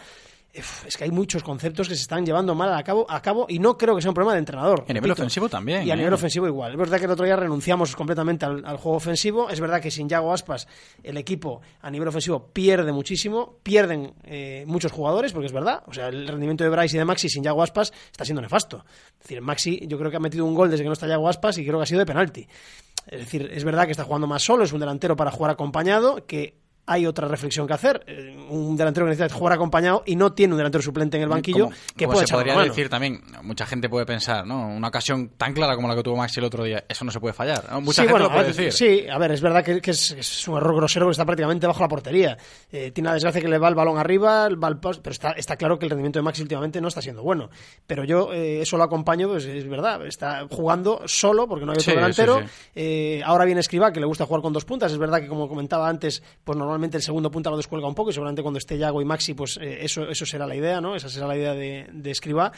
es 0.52 0.96
que 0.96 1.04
hay 1.04 1.10
muchos 1.10 1.42
conceptos 1.42 1.88
que 1.88 1.94
se 1.94 2.02
están 2.02 2.24
llevando 2.24 2.54
mal 2.54 2.72
a 2.74 2.82
cabo, 2.82 3.06
a 3.08 3.20
cabo 3.20 3.46
y 3.48 3.58
no 3.58 3.76
creo 3.76 3.94
que 3.94 4.02
sea 4.02 4.10
un 4.10 4.14
problema 4.14 4.32
de 4.32 4.40
entrenador. 4.40 4.84
Y 4.88 4.90
a 4.90 4.94
nivel 4.94 5.10
ofensivo 5.10 5.48
también. 5.48 5.86
Y 5.86 5.90
a 5.90 5.96
nivel 5.96 6.12
¿eh? 6.12 6.14
ofensivo 6.14 6.46
igual. 6.46 6.72
Es 6.72 6.78
verdad 6.78 6.98
que 6.98 7.04
el 7.04 7.10
otro 7.10 7.24
día 7.24 7.36
renunciamos 7.36 7.94
completamente 7.94 8.46
al, 8.46 8.76
juego 8.76 8.96
ofensivo. 8.96 9.50
Es 9.50 9.60
verdad 9.60 9.80
que 9.80 9.90
sin 9.90 10.08
Yago 10.08 10.32
Aspas 10.32 10.66
el 11.02 11.16
equipo 11.16 11.60
a 11.82 11.90
nivel 11.90 12.08
ofensivo 12.08 12.48
pierde 12.52 12.92
muchísimo, 12.92 13.56
pierden 13.62 14.14
eh, 14.24 14.64
muchos 14.66 14.90
jugadores, 14.90 15.32
porque 15.32 15.46
es 15.46 15.52
verdad. 15.52 15.82
O 15.86 15.92
sea, 15.92 16.08
el 16.08 16.26
rendimiento 16.26 16.64
de 16.64 16.70
Bryce 16.70 16.96
y 16.96 16.98
de 16.98 17.04
Maxi 17.04 17.28
sin 17.28 17.42
Yago 17.42 17.62
Aspas 17.62 17.92
está 18.10 18.24
siendo 18.24 18.42
nefasto. 18.42 18.84
Es 19.12 19.18
decir, 19.20 19.42
Maxi 19.42 19.86
yo 19.86 19.98
creo 19.98 20.10
que 20.10 20.16
ha 20.16 20.20
metido 20.20 20.44
un 20.44 20.54
gol 20.54 20.70
desde 20.70 20.82
que 20.82 20.88
no 20.88 20.94
está 20.94 21.06
Yago 21.06 21.28
Aspas 21.28 21.58
y 21.58 21.64
creo 21.64 21.78
que 21.78 21.82
ha 21.84 21.86
sido 21.86 22.00
de 22.00 22.06
penalti. 22.06 22.48
Es 23.06 23.20
decir, 23.20 23.50
es 23.52 23.64
verdad 23.64 23.86
que 23.86 23.92
está 23.92 24.04
jugando 24.04 24.26
más 24.26 24.42
solo, 24.42 24.64
es 24.64 24.72
un 24.72 24.80
delantero 24.80 25.16
para 25.16 25.30
jugar 25.30 25.52
acompañado, 25.52 26.26
que 26.26 26.58
hay 26.88 27.06
otra 27.06 27.28
reflexión 27.28 27.66
que 27.66 27.74
hacer. 27.74 28.02
Eh, 28.06 28.34
un 28.48 28.76
delantero 28.76 29.04
que 29.04 29.10
necesita 29.10 29.34
jugar 29.34 29.52
acompaño 29.52 30.02
y 30.06 30.16
no 30.16 30.32
tiene 30.32 30.54
un 30.54 30.58
delantero 30.58 30.82
suplente 30.82 31.18
en 31.18 31.24
el 31.24 31.28
banquillo 31.28 31.68
que 31.94 32.06
puede 32.06 32.26
se 32.26 32.32
podría 32.32 32.58
decir 32.58 32.88
también, 32.88 33.20
mucha 33.42 33.66
gente 33.66 33.88
puede 33.90 34.06
pensar, 34.06 34.46
¿no? 34.46 34.68
Una 34.68 34.88
ocasión 34.88 35.30
tan 35.36 35.52
clara 35.52 35.76
como 35.76 35.86
la 35.86 35.94
que 35.94 36.02
tuvo 36.02 36.16
Maxi 36.16 36.40
el 36.40 36.46
otro 36.46 36.64
día, 36.64 36.84
eso 36.88 37.04
no 37.04 37.10
se 37.10 37.20
puede 37.20 37.34
fallar. 37.34 37.64
Mucha 37.82 38.04
gente 38.04 38.18
lo 38.18 38.30
puede 38.30 38.48
decir. 38.48 38.72
Sí, 38.72 39.06
a 39.08 39.18
ver, 39.18 39.32
es 39.32 39.42
verdad 39.42 39.62
que, 39.62 39.80
es, 39.84 40.48
un 40.48 40.56
error 40.56 40.76
grosero 40.76 41.06
que 41.06 41.12
está 41.12 41.26
prácticamente 41.26 41.66
bajo 41.66 41.82
la 41.82 41.88
portería. 41.88 42.38
Eh, 42.72 42.90
tiene 42.90 43.08
la 43.08 43.14
desgracia 43.14 43.40
que 43.42 43.48
le 43.48 43.58
va 43.58 43.68
el 43.68 43.74
balón 43.74 43.98
arriba, 43.98 44.48
va 44.48 44.68
el 44.68 44.78
post, 44.78 45.02
pero 45.02 45.12
está, 45.12 45.32
está 45.32 45.56
claro 45.56 45.78
que 45.78 45.84
el 45.84 45.90
rendimiento 45.90 46.18
de 46.18 46.22
Maxi 46.22 46.40
últimamente 46.40 46.80
no 46.80 46.88
está 46.88 47.02
siendo 47.02 47.22
bueno. 47.22 47.50
Pero 47.86 48.04
yo 48.04 48.32
eh, 48.32 48.62
eso 48.62 48.78
lo 48.78 48.84
acompaño, 48.84 49.28
pues 49.28 49.44
es 49.44 49.68
verdad, 49.68 50.06
está 50.06 50.46
jugando 50.50 51.02
solo 51.06 51.46
porque 51.46 51.66
no 51.66 51.72
hay 51.72 51.78
otro 51.78 51.94
delantero. 51.94 52.40
ahora 53.24 53.44
viene 53.44 53.60
Escriba, 53.60 53.92
que 53.92 54.00
le 54.00 54.06
gusta 54.06 54.24
jugar 54.24 54.40
con 54.40 54.54
dos 54.54 54.64
puntas. 54.64 54.90
Es 54.90 54.98
verdad 54.98 55.20
que, 55.20 55.28
como 55.28 55.48
comentaba 55.48 55.88
antes, 55.88 56.22
pues 56.44 56.56
normalmente 56.56 56.77
el 56.96 57.02
segundo 57.02 57.30
punta 57.30 57.50
descuelga 57.56 57.88
un 57.88 57.94
poco 57.94 58.10
y 58.10 58.12
seguramente 58.12 58.42
cuando 58.42 58.58
esté 58.58 58.78
Yago 58.78 59.00
y 59.00 59.04
Maxi, 59.04 59.34
pues 59.34 59.58
eh, 59.60 59.78
eso, 59.82 60.08
eso 60.08 60.24
será 60.24 60.46
la 60.46 60.56
idea, 60.56 60.80
¿no? 60.80 60.96
Esa 60.96 61.08
será 61.08 61.26
la 61.26 61.36
idea 61.36 61.54
de, 61.54 61.86
de 61.92 62.10
Escriba. 62.10 62.52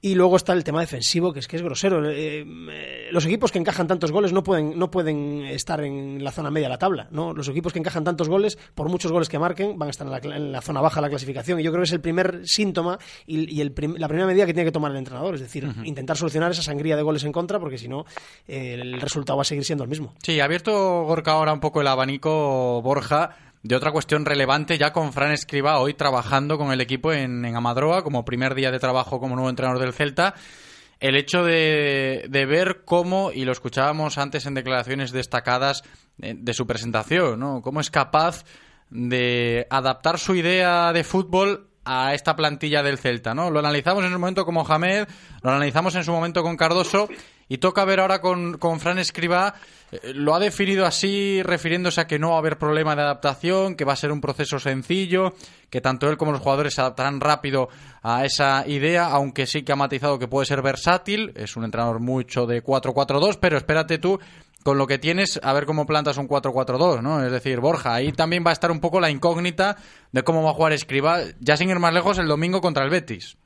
Y 0.00 0.14
luego 0.14 0.36
está 0.36 0.52
el 0.52 0.62
tema 0.62 0.80
defensivo, 0.80 1.32
que 1.32 1.40
es 1.40 1.48
que 1.48 1.56
es 1.56 1.62
grosero. 1.62 2.08
Eh, 2.08 2.44
eh, 2.46 3.08
los 3.10 3.24
equipos 3.26 3.50
que 3.50 3.58
encajan 3.58 3.88
tantos 3.88 4.12
goles 4.12 4.32
no 4.32 4.44
pueden, 4.44 4.78
no 4.78 4.92
pueden 4.92 5.44
estar 5.44 5.82
en 5.82 6.22
la 6.22 6.30
zona 6.30 6.52
media 6.52 6.68
de 6.68 6.74
la 6.74 6.78
tabla. 6.78 7.08
¿no? 7.10 7.32
Los 7.34 7.48
equipos 7.48 7.72
que 7.72 7.80
encajan 7.80 8.04
tantos 8.04 8.28
goles, 8.28 8.58
por 8.76 8.88
muchos 8.88 9.10
goles 9.10 9.28
que 9.28 9.40
marquen, 9.40 9.76
van 9.76 9.88
a 9.88 9.90
estar 9.90 10.06
en 10.24 10.52
la, 10.52 10.60
zona 10.60 10.80
baja 10.80 11.00
de 11.00 11.06
la 11.06 11.08
clasificación. 11.08 11.58
Y 11.58 11.64
yo 11.64 11.72
creo 11.72 11.82
que 11.82 11.88
es 11.88 11.92
el 11.92 12.00
primer 12.00 12.46
síntoma 12.46 12.98
y, 13.26 13.60
el 13.60 13.74
la 13.96 14.08
primera 14.08 14.26
medida 14.26 14.46
que 14.46 14.54
tiene 14.54 14.66
que 14.66 14.72
tomar 14.72 14.92
el 14.92 14.98
entrenador. 14.98 15.34
Es 15.34 15.40
decir, 15.40 15.68
intentar 15.84 16.16
solucionar 16.16 16.52
esa 16.52 16.62
sangría 16.62 16.96
de 16.96 17.02
goles 17.02 17.24
en 17.24 17.32
contra, 17.32 17.58
porque 17.58 17.78
si 17.78 17.88
no, 17.88 18.04
el 18.46 19.00
resultado 19.00 19.36
va 19.36 19.42
a 19.42 19.44
seguir 19.44 19.64
siendo 19.64 19.82
el 19.82 19.90
mismo. 19.90 20.14
Sí, 20.22 20.38
ha 20.38 20.44
abierto 20.44 21.04
Gorka 21.04 21.32
ahora 21.32 21.52
un 21.52 21.60
poco 21.60 21.80
el 21.80 21.88
abanico, 21.88 22.80
Borja 22.82 23.47
de 23.62 23.76
otra 23.76 23.92
cuestión 23.92 24.24
relevante 24.24 24.78
ya 24.78 24.92
con 24.92 25.12
Fran 25.12 25.32
Escriba 25.32 25.78
hoy 25.78 25.94
trabajando 25.94 26.58
con 26.58 26.72
el 26.72 26.80
equipo 26.80 27.12
en, 27.12 27.44
Amadroa 27.44 28.02
como 28.02 28.24
primer 28.24 28.54
día 28.54 28.70
de 28.70 28.78
trabajo 28.78 29.20
como 29.20 29.34
nuevo 29.34 29.50
entrenador 29.50 29.80
del 29.80 29.92
Celta. 29.92 30.34
El 31.00 31.16
hecho 31.16 31.44
de, 31.44 32.28
ver 32.30 32.82
cómo, 32.84 33.30
y 33.32 33.44
lo 33.44 33.52
escuchábamos 33.52 34.18
antes 34.18 34.46
en 34.46 34.54
declaraciones 34.54 35.12
destacadas 35.12 35.84
de, 36.16 36.34
de 36.34 36.54
su 36.54 36.66
presentación, 36.66 37.38
¿no? 37.38 37.62
Cómo 37.62 37.80
es 37.80 37.90
capaz 37.90 38.44
de 38.90 39.66
adaptar 39.70 40.18
su 40.18 40.34
idea 40.34 40.92
de 40.92 41.04
fútbol 41.04 41.68
a 41.84 42.14
esta 42.14 42.34
plantilla 42.34 42.82
del 42.82 42.98
Celta, 42.98 43.32
¿no? 43.32 43.50
Lo 43.50 43.60
analizamos 43.60 44.04
en 44.04 44.10
su 44.10 44.18
momento 44.18 44.44
como 44.44 44.66
Hamed, 44.66 45.06
lo 45.42 45.50
analizamos 45.50 45.94
en 45.94 46.04
su 46.04 46.12
momento 46.12 46.42
con 46.42 46.56
Cardoso 46.56 47.08
y 47.48 47.58
toca 47.58 47.84
ver 47.84 48.00
ahora 48.00 48.20
con, 48.20 48.58
con 48.58 48.78
Fran 48.80 48.98
Escriba, 48.98 49.54
eh, 49.90 50.12
lo 50.14 50.34
ha 50.34 50.38
definido 50.38 50.84
así, 50.84 51.42
refiriéndose 51.42 52.00
a 52.00 52.06
que 52.06 52.18
no 52.18 52.30
va 52.30 52.36
a 52.36 52.38
haber 52.38 52.58
problema 52.58 52.94
de 52.94 53.02
adaptación, 53.02 53.74
que 53.74 53.84
va 53.84 53.94
a 53.94 53.96
ser 53.96 54.12
un 54.12 54.20
proceso 54.20 54.58
sencillo, 54.58 55.32
que 55.70 55.80
tanto 55.80 56.08
él 56.08 56.16
como 56.16 56.32
los 56.32 56.40
jugadores 56.40 56.74
se 56.74 56.80
adaptarán 56.80 57.20
rápido 57.20 57.68
a 58.02 58.24
esa 58.24 58.64
idea, 58.66 59.06
aunque 59.06 59.46
sí 59.46 59.62
que 59.62 59.72
ha 59.72 59.76
matizado 59.76 60.18
que 60.18 60.28
puede 60.28 60.46
ser 60.46 60.62
versátil, 60.62 61.32
es 61.36 61.56
un 61.56 61.64
entrenador 61.64 62.00
mucho 62.00 62.46
de 62.46 62.62
4-4-2, 62.62 63.38
pero 63.40 63.56
espérate 63.56 63.98
tú 63.98 64.18
con 64.64 64.76
lo 64.76 64.86
que 64.86 64.98
tienes, 64.98 65.40
a 65.42 65.52
ver 65.54 65.64
cómo 65.64 65.86
plantas 65.86 66.18
un 66.18 66.28
4-4-2, 66.28 67.00
¿no? 67.00 67.24
Es 67.24 67.32
decir, 67.32 67.60
Borja, 67.60 67.94
ahí 67.94 68.12
también 68.12 68.44
va 68.44 68.50
a 68.50 68.52
estar 68.52 68.70
un 68.70 68.80
poco 68.80 69.00
la 69.00 69.08
incógnita 69.08 69.76
de 70.12 70.22
cómo 70.22 70.42
va 70.42 70.50
a 70.50 70.54
jugar 70.54 70.72
Escriba, 70.72 71.20
ya 71.40 71.56
sin 71.56 71.70
ir 71.70 71.78
más 71.78 71.94
lejos, 71.94 72.18
el 72.18 72.26
domingo 72.26 72.60
contra 72.60 72.84
el 72.84 72.90
Betis. 72.90 73.38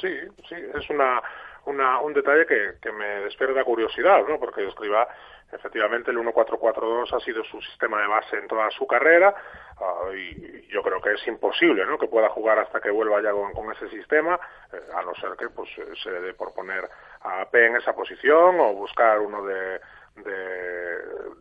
Sí, 0.00 0.08
sí, 0.48 0.54
es 0.54 0.90
una 0.90 1.20
un 1.66 2.12
detalle 2.14 2.46
que, 2.46 2.92
me 2.92 3.20
despierta 3.20 3.64
curiosidad, 3.64 4.26
¿no? 4.26 4.38
Porque 4.38 4.66
escriba 4.66 5.08
efectivamente 5.52 6.10
el 6.10 6.18
1-4-4-2 6.18 7.12
ha 7.12 7.20
sido 7.20 7.42
su 7.44 7.60
sistema 7.62 8.00
de 8.00 8.06
base 8.06 8.36
en 8.36 8.46
toda 8.46 8.70
su 8.70 8.86
carrera 8.86 9.34
ah, 9.80 10.08
y 10.14 10.66
yo 10.68 10.82
creo 10.82 11.00
que 11.00 11.12
es 11.12 11.26
imposible 11.26 11.84
¿no? 11.86 11.98
que 11.98 12.06
pueda 12.06 12.28
jugar 12.28 12.58
hasta 12.60 12.80
que 12.80 12.90
vuelva 12.90 13.20
ya 13.20 13.32
con, 13.32 13.72
ese 13.72 13.88
sistema, 13.88 14.38
eh, 14.72 14.80
a 14.94 15.02
no 15.02 15.14
ser 15.16 15.32
que 15.36 15.48
pues 15.48 15.68
se 16.02 16.10
dé 16.10 16.34
por 16.34 16.54
poner 16.54 16.88
a 17.22 17.44
P 17.50 17.66
en 17.66 17.76
esa 17.76 17.94
posición 17.94 18.60
o 18.60 18.74
buscar 18.74 19.18
uno 19.18 19.44
de, 19.44 19.80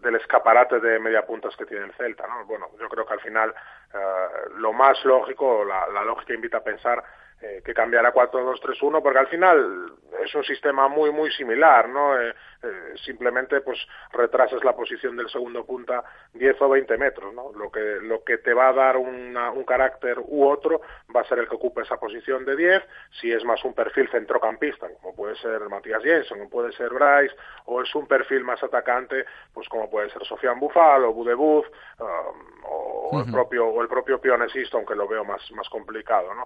del 0.02 0.16
escaparate 0.16 0.80
de 0.80 1.00
media 1.00 1.26
puntas 1.26 1.56
que 1.56 1.66
tiene 1.66 1.86
el 1.86 1.94
Celta. 1.94 2.26
¿no? 2.28 2.46
Bueno, 2.46 2.68
yo 2.80 2.90
creo 2.90 3.06
que 3.06 3.14
al 3.14 3.22
final 3.22 3.54
eh, 3.94 4.28
lo 4.56 4.74
más 4.74 5.04
lógico, 5.06 5.64
la, 5.64 5.88
la 5.88 6.04
lógica 6.04 6.34
invita 6.34 6.58
a 6.58 6.64
pensar 6.64 7.04
eh, 7.42 7.62
que 7.64 7.74
cambiar 7.74 8.06
a 8.06 8.14
4-2-3-1 8.14 9.02
porque 9.02 9.20
al 9.20 9.28
final 9.28 9.94
es 10.22 10.36
un 10.36 10.44
sistema 10.44 10.90
muy 10.90 11.10
muy 11.10 11.32
similar 11.32 11.88
no 11.88 12.20
eh, 12.20 12.36
eh, 12.62 12.94
simplemente 13.06 13.62
pues 13.62 13.80
retrasas 14.12 14.62
la 14.66 14.76
posición 14.76 15.16
del 15.16 15.30
segundo 15.30 15.66
punta 15.66 16.04
10 16.34 16.62
o 16.62 16.68
20 16.68 16.98
metros 16.98 17.34
no 17.34 17.54
lo 17.54 17.72
que 17.72 18.00
lo 18.02 18.26
que 18.26 18.40
te 18.40 18.54
va 18.54 18.68
a 18.68 18.74
dar 18.74 18.98
una, 18.98 19.52
un 19.52 19.64
carácter 19.64 20.20
u 20.20 20.50
otro 20.50 20.82
va 21.16 21.22
a 21.22 21.28
ser 21.30 21.40
el 21.40 21.48
que 21.48 21.56
ocupe 21.56 21.84
esa 21.84 21.98
posición 21.98 22.44
de 22.44 22.58
10 22.58 22.84
si 23.22 23.32
es 23.32 23.46
más 23.46 23.64
un 23.64 23.74
perfil 23.74 24.10
centrocampista 24.10 24.90
como 25.02 25.16
puede 25.16 25.38
ser 25.38 25.62
Matías 25.70 26.04
Jensen 26.04 26.50
puede 26.50 26.74
ser 26.74 26.90
Bryce 26.90 27.34
o 27.68 27.82
es 27.82 27.96
un 27.96 28.06
perfil 28.06 28.44
más 28.44 28.62
atacante 28.62 29.26
pues 29.54 29.70
como 29.70 29.90
puede 29.90 30.10
ser 30.10 30.26
Sofian 30.26 30.60
Bufal 30.60 31.06
o 31.06 31.14
Budebuf 31.14 31.66
um, 32.00 32.50
o 32.66 33.24
el 33.26 33.32
propio 33.32 33.68
o 33.68 33.82
el 33.82 33.88
propio 33.88 34.20
Pionesisto 34.20 34.76
aunque 34.76 34.96
lo 34.96 35.08
veo 35.08 35.24
más 35.24 35.50
más 35.54 35.70
complicado 35.70 36.34
no 36.34 36.46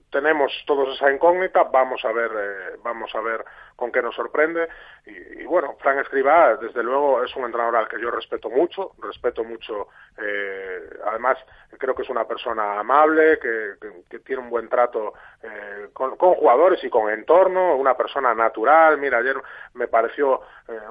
tenemos 0.11 0.51
todos 0.67 0.93
esa 0.95 1.11
incógnita, 1.11 1.63
vamos 1.63 2.03
a 2.03 2.11
ver, 2.11 2.31
eh, 2.35 2.75
vamos 2.83 3.13
a 3.15 3.21
ver 3.21 3.43
con 3.75 3.91
qué 3.91 4.01
nos 4.01 4.13
sorprende. 4.13 4.67
Y, 5.05 5.43
bueno, 5.45 5.75
Frank 5.79 5.99
Escribá, 5.99 6.57
desde 6.57 6.83
luego, 6.83 7.23
es 7.23 7.35
un 7.35 7.45
entrenador 7.45 7.77
al 7.77 7.87
que 7.87 7.99
yo 7.99 8.11
respeto 8.11 8.49
mucho, 8.49 8.91
respeto 8.99 9.43
mucho, 9.43 9.87
eh, 10.21 10.89
además 11.07 11.37
creo 11.77 11.95
que 11.95 12.03
es 12.03 12.09
una 12.09 12.25
persona 12.25 12.79
amable, 12.79 13.39
que, 13.39 14.19
tiene 14.19 14.43
un 14.43 14.49
buen 14.49 14.69
trato 14.69 15.13
eh, 15.41 15.89
con, 15.93 16.15
jugadores 16.15 16.83
y 16.83 16.89
con 16.89 17.09
entorno, 17.09 17.75
una 17.75 17.95
persona 17.95 18.35
natural. 18.35 18.97
Mira, 18.97 19.17
ayer 19.19 19.37
me 19.73 19.87
pareció 19.87 20.41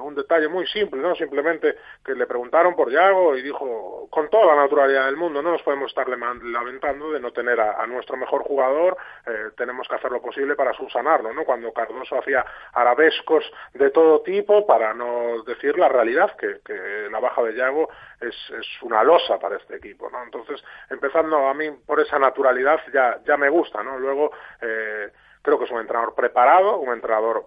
un 0.01 0.13
detalle 0.13 0.47
muy 0.47 0.67
simple, 0.67 1.01
¿no? 1.01 1.15
Simplemente 1.15 1.75
que 2.05 2.13
le 2.13 2.27
preguntaron 2.27 2.75
por 2.75 2.91
Yago 2.91 3.35
y 3.35 3.41
dijo, 3.41 4.07
con 4.11 4.29
toda 4.29 4.47
la 4.47 4.61
naturalidad 4.61 5.05
del 5.05 5.17
mundo, 5.17 5.41
no 5.41 5.51
nos 5.51 5.63
podemos 5.63 5.89
estar 5.89 6.07
lamentando 6.07 7.11
de 7.11 7.19
no 7.19 7.31
tener 7.31 7.59
a 7.59 7.87
nuestro 7.87 8.15
mejor 8.15 8.43
jugador 8.43 8.97
eh, 9.25 9.51
tenemos 9.55 9.87
que 9.87 9.95
hacer 9.95 10.11
lo 10.11 10.21
posible 10.21 10.55
para 10.55 10.73
subsanarlo, 10.73 11.33
¿no? 11.33 11.43
Cuando 11.45 11.71
Cardoso 11.73 12.19
hacía 12.19 12.45
arabescos 12.73 13.43
de 13.73 13.89
todo 13.91 14.21
tipo, 14.21 14.65
para 14.65 14.93
no 14.93 15.43
decir 15.43 15.77
la 15.77 15.89
realidad, 15.89 16.35
que, 16.37 16.61
la 17.09 17.19
baja 17.19 17.43
de 17.43 17.55
Yago 17.55 17.89
es, 18.19 18.35
una 18.81 19.03
losa 19.03 19.37
para 19.39 19.57
este 19.57 19.75
equipo, 19.75 20.09
¿no? 20.09 20.23
Entonces, 20.23 20.63
empezando 20.89 21.47
a 21.47 21.53
mí 21.53 21.69
por 21.85 21.99
esa 21.99 22.17
naturalidad 22.19 22.79
ya, 22.93 23.19
ya 23.25 23.37
me 23.37 23.49
gusta, 23.49 23.83
¿no? 23.83 23.99
Luego, 23.99 24.31
eh, 24.61 25.11
creo 25.41 25.57
que 25.57 25.65
es 25.65 25.71
un 25.71 25.79
entrenador 25.79 26.15
preparado, 26.15 26.77
un 26.77 26.93
entrenador 26.93 27.45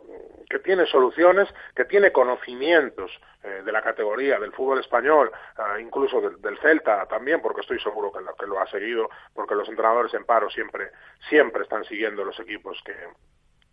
que 0.54 0.60
tiene 0.60 0.86
soluciones, 0.86 1.52
que 1.74 1.84
tiene 1.84 2.12
conocimientos 2.12 3.10
eh, 3.42 3.62
de 3.64 3.72
la 3.72 3.82
categoría 3.82 4.38
del 4.38 4.52
fútbol 4.52 4.78
español, 4.78 5.32
eh, 5.58 5.80
incluso 5.80 6.20
del, 6.20 6.58
Celta 6.58 7.06
también, 7.06 7.42
porque 7.42 7.62
estoy 7.62 7.80
seguro 7.80 8.12
que 8.12 8.20
lo, 8.20 8.36
que 8.36 8.46
lo 8.46 8.60
ha 8.60 8.66
seguido, 8.68 9.10
porque 9.34 9.56
los 9.56 9.68
entrenadores 9.68 10.14
en 10.14 10.24
paro 10.24 10.48
siempre, 10.50 10.92
siempre 11.28 11.64
están 11.64 11.82
siguiendo 11.86 12.24
los 12.24 12.38
equipos 12.38 12.80
que, 12.84 12.94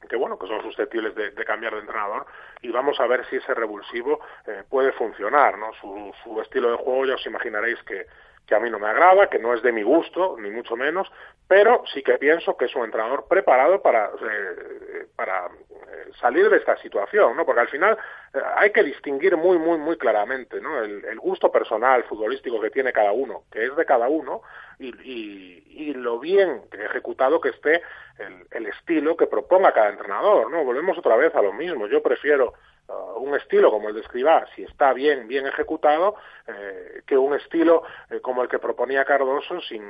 que 0.10 0.16
bueno, 0.16 0.40
que 0.40 0.48
son 0.48 0.64
susceptibles 0.64 1.14
de, 1.14 1.46
cambiar 1.46 1.76
de 1.76 1.82
entrenador 1.82 2.26
y 2.64 2.72
vamos 2.72 3.00
a 3.00 3.06
ver 3.06 3.28
si 3.30 3.36
ese 3.36 3.54
revulsivo 3.54 4.20
eh, 4.48 4.64
puede 4.68 4.92
funcionar, 4.94 5.60
¿no? 5.60 5.74
Su, 5.74 6.12
su 6.24 6.42
estilo 6.42 6.72
de 6.72 6.78
juego 6.78 7.06
ya 7.06 7.14
os 7.14 7.26
imaginaréis 7.28 7.78
que, 7.84 8.08
que 8.52 8.56
a 8.56 8.60
mí 8.60 8.70
no 8.70 8.80
me 8.80 8.88
agrada, 8.88 9.30
que 9.30 9.40
no 9.40 9.54
es 9.54 9.62
de 9.62 9.72
mi 9.72 9.82
gusto, 9.82 10.36
ni 10.38 10.50
mucho 10.50 10.76
menos, 10.76 11.10
pero 11.48 11.86
sí 11.94 12.04
que 12.04 12.18
pienso 12.18 12.58
que 12.58 12.66
es 12.66 12.76
un 12.76 12.84
entrenador 12.84 13.26
preparado 13.26 13.82
para, 13.82 14.08
eh, 14.08 15.06
para 15.16 15.46
eh, 15.46 16.12
salir 16.20 16.50
de 16.50 16.58
esta 16.58 16.76
situación, 16.76 17.38
¿no? 17.38 17.46
Porque 17.46 17.62
al 17.62 17.70
final 17.70 17.98
eh, 18.34 18.40
hay 18.58 18.72
que 18.72 18.84
distinguir 18.84 19.38
muy, 19.38 19.58
muy, 19.58 19.78
muy 19.78 19.98
claramente, 19.98 20.60
¿no? 20.60 20.84
El, 20.84 21.18
gusto 21.22 21.50
personal 21.50 22.04
futbolístico 22.04 22.60
que 22.60 22.72
tiene 22.72 22.92
cada 22.92 23.14
uno, 23.14 23.44
que 23.50 23.64
es 23.64 23.74
de 23.78 23.86
cada 23.86 24.10
uno, 24.10 24.42
y, 24.80 24.90
y, 25.02 25.64
y 25.70 25.94
lo 25.94 26.20
bien 26.20 26.64
ejecutado 26.74 27.40
que 27.40 27.50
esté 27.50 27.82
el, 28.20 28.48
el, 28.52 28.66
estilo 28.66 29.16
que 29.16 29.28
proponga 29.28 29.72
cada 29.72 29.92
entrenador, 29.92 30.52
¿no? 30.52 30.66
Volvemos 30.66 30.98
otra 30.98 31.16
vez 31.16 31.34
a 31.36 31.42
lo 31.42 31.54
mismo. 31.54 31.88
Yo 31.88 32.04
prefiero 32.04 32.54
uh, 32.88 33.20
un 33.20 33.36
estilo 33.36 33.72
como 33.72 33.90
el 33.90 33.96
de 33.96 34.02
Escribá, 34.02 34.46
si 34.56 34.64
está 34.64 34.94
bien, 34.94 35.28
bien 35.28 35.48
ejecutado, 35.48 36.16
eh, 36.48 37.02
que 37.06 37.18
un 37.18 37.34
estilo 37.36 37.84
eh, 38.10 38.20
como 38.22 38.42
el 38.42 38.50
que 38.50 38.60
proponía 38.60 39.06
Cardoso, 39.06 39.62
sin, 39.62 39.84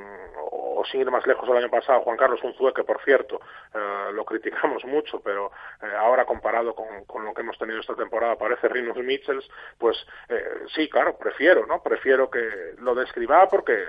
o, 0.51 0.83
sin 0.89 1.01
ir 1.01 1.11
más 1.11 1.25
lejos 1.25 1.47
el 1.49 1.57
año 1.57 1.69
pasado, 1.69 2.01
Juan 2.01 2.17
Carlos 2.17 2.43
Unzúe, 2.43 2.73
que 2.73 2.83
por 2.83 3.01
cierto 3.03 3.39
eh, 3.73 4.11
lo 4.13 4.25
criticamos 4.25 4.83
mucho, 4.85 5.21
pero 5.21 5.51
ahora 5.97 6.25
comparado 6.25 6.75
con, 6.75 7.05
con, 7.05 7.25
lo 7.25 7.33
que 7.33 7.41
hemos 7.41 7.57
tenido 7.57 7.79
esta 7.79 7.95
temporada 7.95 8.35
parece 8.35 8.67
Rinus 8.67 8.97
Michels, 8.97 9.49
pues 9.77 9.97
sí, 10.75 10.89
claro, 10.89 11.17
prefiero, 11.17 11.65
¿no? 11.65 11.81
Prefiero 11.81 12.29
que 12.29 12.75
lo 12.77 12.93
de 12.93 13.03
Escribá 13.03 13.47
porque 13.47 13.83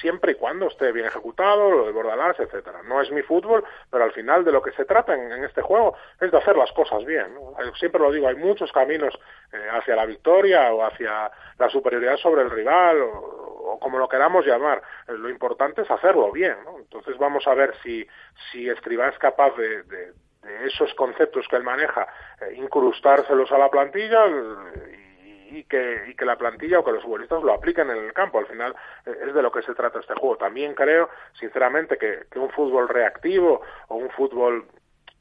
siempre 0.00 0.32
y 0.32 0.34
cuando 0.34 0.68
esté 0.68 0.92
bien 0.92 1.06
ejecutado, 1.06 1.70
lo 1.70 1.86
de 1.86 1.92
Bordalás, 1.92 2.38
etcétera. 2.38 2.82
No 2.84 3.00
es 3.00 3.10
mi 3.10 3.22
fútbol, 3.22 3.64
pero 3.90 4.04
al 4.04 4.12
final 4.12 4.44
de 4.44 4.52
lo 4.52 4.62
que 4.62 4.72
se 4.72 4.84
trata 4.84 5.14
en, 5.14 5.44
este 5.44 5.62
juego 5.62 5.94
es 6.20 6.30
de 6.30 6.38
hacer 6.38 6.56
las 6.56 6.72
cosas 6.72 7.04
bien. 7.04 7.26
Siempre 7.78 8.00
lo 8.00 8.10
digo, 8.10 8.28
hay 8.30 8.36
muchos 8.36 8.72
caminos 8.72 9.18
eh, 9.52 9.68
hacia 9.72 9.96
la 9.96 10.06
victoria 10.06 10.72
o 10.72 10.84
hacia 10.84 11.30
la 11.58 11.68
superioridad 11.68 12.16
sobre 12.16 12.42
el 12.42 12.50
rival 12.50 13.02
o, 13.02 13.78
como 13.80 13.98
lo 13.98 14.08
queramos 14.08 14.46
llamar. 14.46 14.82
Eh, 15.06 15.12
lo 15.12 15.28
importante 15.28 15.82
es 15.82 15.90
hacerlo 15.90 16.32
bien. 16.32 16.56
¿no? 16.64 16.78
Entonces 16.78 17.16
vamos 17.18 17.46
a 17.46 17.54
ver 17.54 17.74
si, 17.82 18.06
si 18.50 18.68
Escribá 18.68 19.08
es 19.08 19.18
capaz 19.18 19.56
de, 19.56 19.82
de, 19.84 20.12
esos 20.64 20.92
conceptos 20.94 21.46
que 21.48 21.56
él 21.56 21.62
maneja, 21.62 22.06
eh, 22.40 22.54
incrustárselos 22.56 23.52
a 23.52 23.58
la 23.58 23.68
plantilla 23.68 24.24
y 25.50 25.64
que, 25.64 26.04
y 26.08 26.14
que 26.14 26.24
la 26.24 26.36
plantilla 26.36 26.78
o 26.78 26.84
que 26.84 26.92
los 26.92 27.02
futbolistas 27.02 27.42
lo 27.42 27.52
apliquen 27.52 27.90
en 27.90 27.98
el 27.98 28.12
campo. 28.12 28.38
Al 28.38 28.46
final 28.46 28.74
eh, 29.06 29.14
es 29.26 29.34
de 29.34 29.42
lo 29.42 29.50
que 29.50 29.62
se 29.62 29.74
trata 29.74 30.00
este 30.00 30.14
juego. 30.14 30.36
También 30.36 30.74
creo, 30.74 31.08
sinceramente, 31.38 31.98
que, 31.98 32.24
que 32.30 32.38
un 32.38 32.50
fútbol 32.50 32.88
reactivo 32.88 33.62
o 33.88 33.96
un 33.96 34.10
fútbol 34.10 34.66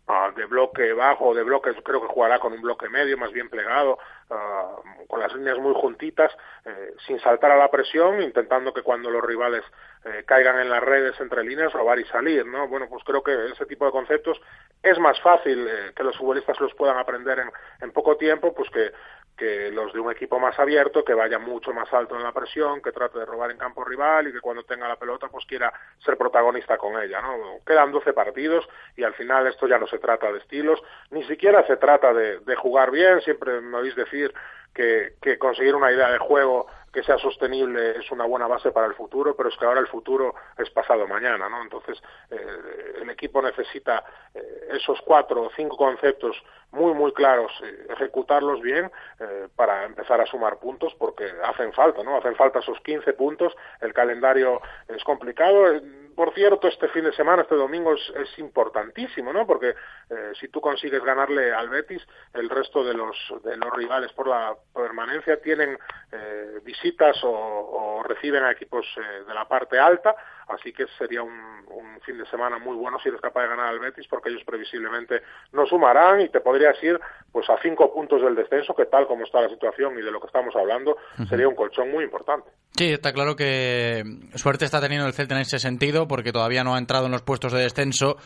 uh, 0.10 0.36
de 0.36 0.46
bloque 0.46 0.92
bajo 0.94 1.34
de 1.34 1.44
bloque, 1.44 1.74
creo 1.84 2.02
que 2.02 2.08
jugará 2.08 2.40
con 2.40 2.54
un 2.54 2.62
bloque 2.62 2.90
medio, 2.90 3.18
más 3.18 3.32
bien 3.32 3.50
plegado, 3.50 3.98
uh, 4.30 5.08
con 5.08 5.20
las 5.20 5.34
líneas 5.34 5.58
muy 5.58 5.74
juntitas, 5.74 6.32
eh, 6.66 6.94
sin 7.08 7.20
saltar 7.20 7.52
a 7.52 7.58
la 7.58 7.72
presión, 7.72 8.22
intentando 8.22 8.74
que 8.74 8.84
cuando 8.84 9.10
los 9.10 9.24
rivales 9.24 9.64
eh, 10.06 10.24
caigan 10.26 10.60
en 10.60 10.70
las 10.70 10.84
redes 10.84 11.20
entre 11.20 11.44
líneas, 11.44 11.74
robar 11.74 12.00
y 12.00 12.06
salir, 12.06 12.46
¿no? 12.46 12.68
Bueno, 12.68 12.88
pues 12.90 13.04
creo 13.04 13.24
que 13.24 13.48
ese 13.48 13.66
tipo 13.66 13.86
de 13.86 13.92
conceptos 13.92 14.40
es 14.84 15.00
más 15.00 15.20
fácil 15.22 15.68
eh, 15.68 15.94
que 15.96 16.04
los 16.04 16.16
futbolistas 16.18 16.60
los 16.60 16.74
puedan 16.76 16.98
aprender 16.98 17.40
en, 17.40 17.52
en 17.82 17.92
poco 17.92 18.18
tiempo, 18.18 18.54
pues 18.54 18.70
que, 18.70 18.92
que 19.40 19.72
los 19.72 19.94
de 19.94 20.02
un 20.02 20.12
equipo 20.12 20.38
más 20.38 20.60
abierto, 20.60 21.06
que 21.06 21.14
vaya 21.14 21.40
mucho 21.40 21.72
más 21.72 21.92
alto 21.94 22.18
en 22.18 22.24
la 22.24 22.34
presión, 22.34 22.82
que 22.82 22.92
trate 22.92 23.20
de 23.20 23.26
robar 23.26 23.50
en 23.52 23.58
campo 23.58 23.86
rival 23.86 24.28
y 24.28 24.34
que 24.34 24.42
cuando 24.42 24.64
tenga 24.64 24.88
la 24.88 24.98
pelota 24.98 25.30
pues 25.30 25.46
quiera 25.46 25.72
ser 26.04 26.18
protagonista 26.18 26.78
con 26.78 27.02
ella, 27.02 27.22
¿no? 27.22 27.60
Quedan 27.66 27.94
12 27.94 28.12
partidos 28.12 28.68
y 28.98 29.04
al 29.04 29.14
final 29.14 29.48
esto 29.48 29.66
ya 29.66 29.80
no 29.80 29.88
se 29.88 29.98
trata 29.98 30.30
de 30.30 30.40
estilos, 30.40 30.84
ni 31.12 31.24
siquiera 31.24 31.66
se 31.66 31.78
trata 31.78 32.14
de, 32.14 32.40
de 32.40 32.56
jugar 32.58 32.92
bien, 32.92 33.22
siempre 33.22 33.62
me 33.62 33.78
oís 33.78 33.96
decir 33.96 34.34
que, 34.74 35.14
que 35.22 35.40
conseguir 35.40 35.74
una 35.74 35.92
idea 35.92 36.12
de 36.12 36.18
juego 36.18 36.68
que 36.92 37.04
sea 37.04 37.18
sostenible 37.18 37.98
es 37.98 38.12
una 38.12 38.26
buena 38.26 38.48
base 38.48 38.72
para 38.72 38.88
el 38.88 38.94
futuro, 38.94 39.36
pero 39.36 39.50
es 39.50 39.58
que 39.58 39.66
ahora 39.66 39.80
el 39.80 39.88
futuro 39.88 40.36
es 40.58 40.70
pasado 40.70 41.08
mañana, 41.08 41.50
¿no? 41.50 41.62
Entonces, 41.62 42.02
eh, 42.30 43.00
el 43.02 43.10
equipo 43.10 43.42
necesita 43.42 44.04
eh, 44.34 44.70
esos 44.74 45.00
cuatro 45.02 45.44
o 45.44 45.52
cinco 45.56 45.78
conceptos 45.78 46.36
muy, 46.72 46.94
muy 46.94 47.12
claros, 47.14 47.52
eh, 47.64 47.88
ejecutarlos 47.90 48.62
bien 48.62 48.92
eh, 49.20 49.48
para 49.56 49.86
empezar 49.86 50.22
a 50.22 50.26
sumar 50.26 50.58
puntos, 50.60 50.94
porque 50.96 51.26
hacen 51.44 51.74
falta, 51.74 52.04
¿no? 52.04 52.18
Hacen 52.18 52.36
falta 52.36 52.60
esos 52.60 52.80
15 52.82 53.14
puntos, 53.14 53.56
el 53.82 53.94
calendario 53.94 54.62
es 54.88 55.04
complicado. 55.04 55.82
Por 56.20 56.34
cierto, 56.34 56.68
este 56.68 56.90
fin 56.90 57.06
de 57.06 57.14
semana, 57.14 57.44
este 57.44 57.56
domingo, 57.56 57.94
es, 57.94 58.02
es 58.14 58.40
importantísimo, 58.40 59.32
¿no? 59.32 59.48
Porque 59.48 59.70
eh, 59.70 60.32
si 60.38 60.50
tú 60.50 60.60
consigues 60.60 61.02
ganarle 61.02 61.54
al 61.54 61.70
Betis, 61.70 62.06
el 62.34 62.50
resto 62.50 62.84
de 62.84 62.94
los, 62.94 63.16
de 63.42 63.56
los 63.56 63.74
rivales 63.74 64.12
por 64.12 64.28
la 64.28 64.54
permanencia 64.76 65.40
tienen 65.42 65.80
eh, 66.12 66.60
visitas 66.62 67.24
o, 67.24 67.30
o, 67.32 68.04
reciben 68.04 68.44
a 68.44 68.52
equipos 68.52 68.86
eh, 68.98 69.24
de 69.26 69.34
la 69.34 69.48
parte 69.48 69.80
alta, 69.80 70.14
así 70.50 70.74
que 70.74 70.88
sería 70.98 71.24
un, 71.24 71.32
un, 71.68 72.02
fin 72.02 72.18
de 72.18 72.26
semana 72.26 72.58
muy 72.58 72.76
bueno 72.76 72.98
si 73.00 73.08
eres 73.08 73.22
capaz 73.22 73.44
de 73.44 73.50
ganar 73.50 73.68
al 73.68 73.80
Betis, 73.80 74.08
porque 74.10 74.28
ellos 74.28 74.44
previsiblemente 74.44 75.22
no 75.54 75.66
sumarán 75.68 76.20
y 76.20 76.28
te 76.28 76.42
podrías 76.42 76.82
ir 76.84 77.00
pues 77.32 77.50
a 77.50 77.58
cinco 77.62 77.94
puntos 77.94 78.22
del 78.22 78.36
descenso, 78.36 78.76
que 78.76 78.88
tal 78.88 79.08
como 79.08 79.24
está 79.24 79.40
la 79.40 79.50
situación 79.50 79.98
y 79.98 80.02
de 80.02 80.12
lo 80.12 80.20
que 80.20 80.28
estamos 80.28 80.56
hablando, 80.56 80.98
sería 81.30 81.48
un 81.48 81.56
colchón 81.56 81.92
muy 81.92 82.04
importante. 82.04 82.50
Sí, 82.72 82.92
está 82.92 83.14
claro 83.14 83.36
que 83.36 84.04
suerte 84.36 84.66
está 84.66 84.82
teniendo 84.82 85.06
el 85.06 85.14
Celta 85.14 85.36
en 85.36 85.42
ese 85.42 85.60
sentido, 85.60 86.08
porque 86.10 86.34
todavía 86.34 86.66
no 86.66 86.76
ha 86.76 86.78
entrado 86.78 87.06
en 87.06 87.14
los 87.14 87.22
puestos 87.22 87.54
de 87.54 87.62
descenso, 87.62 88.18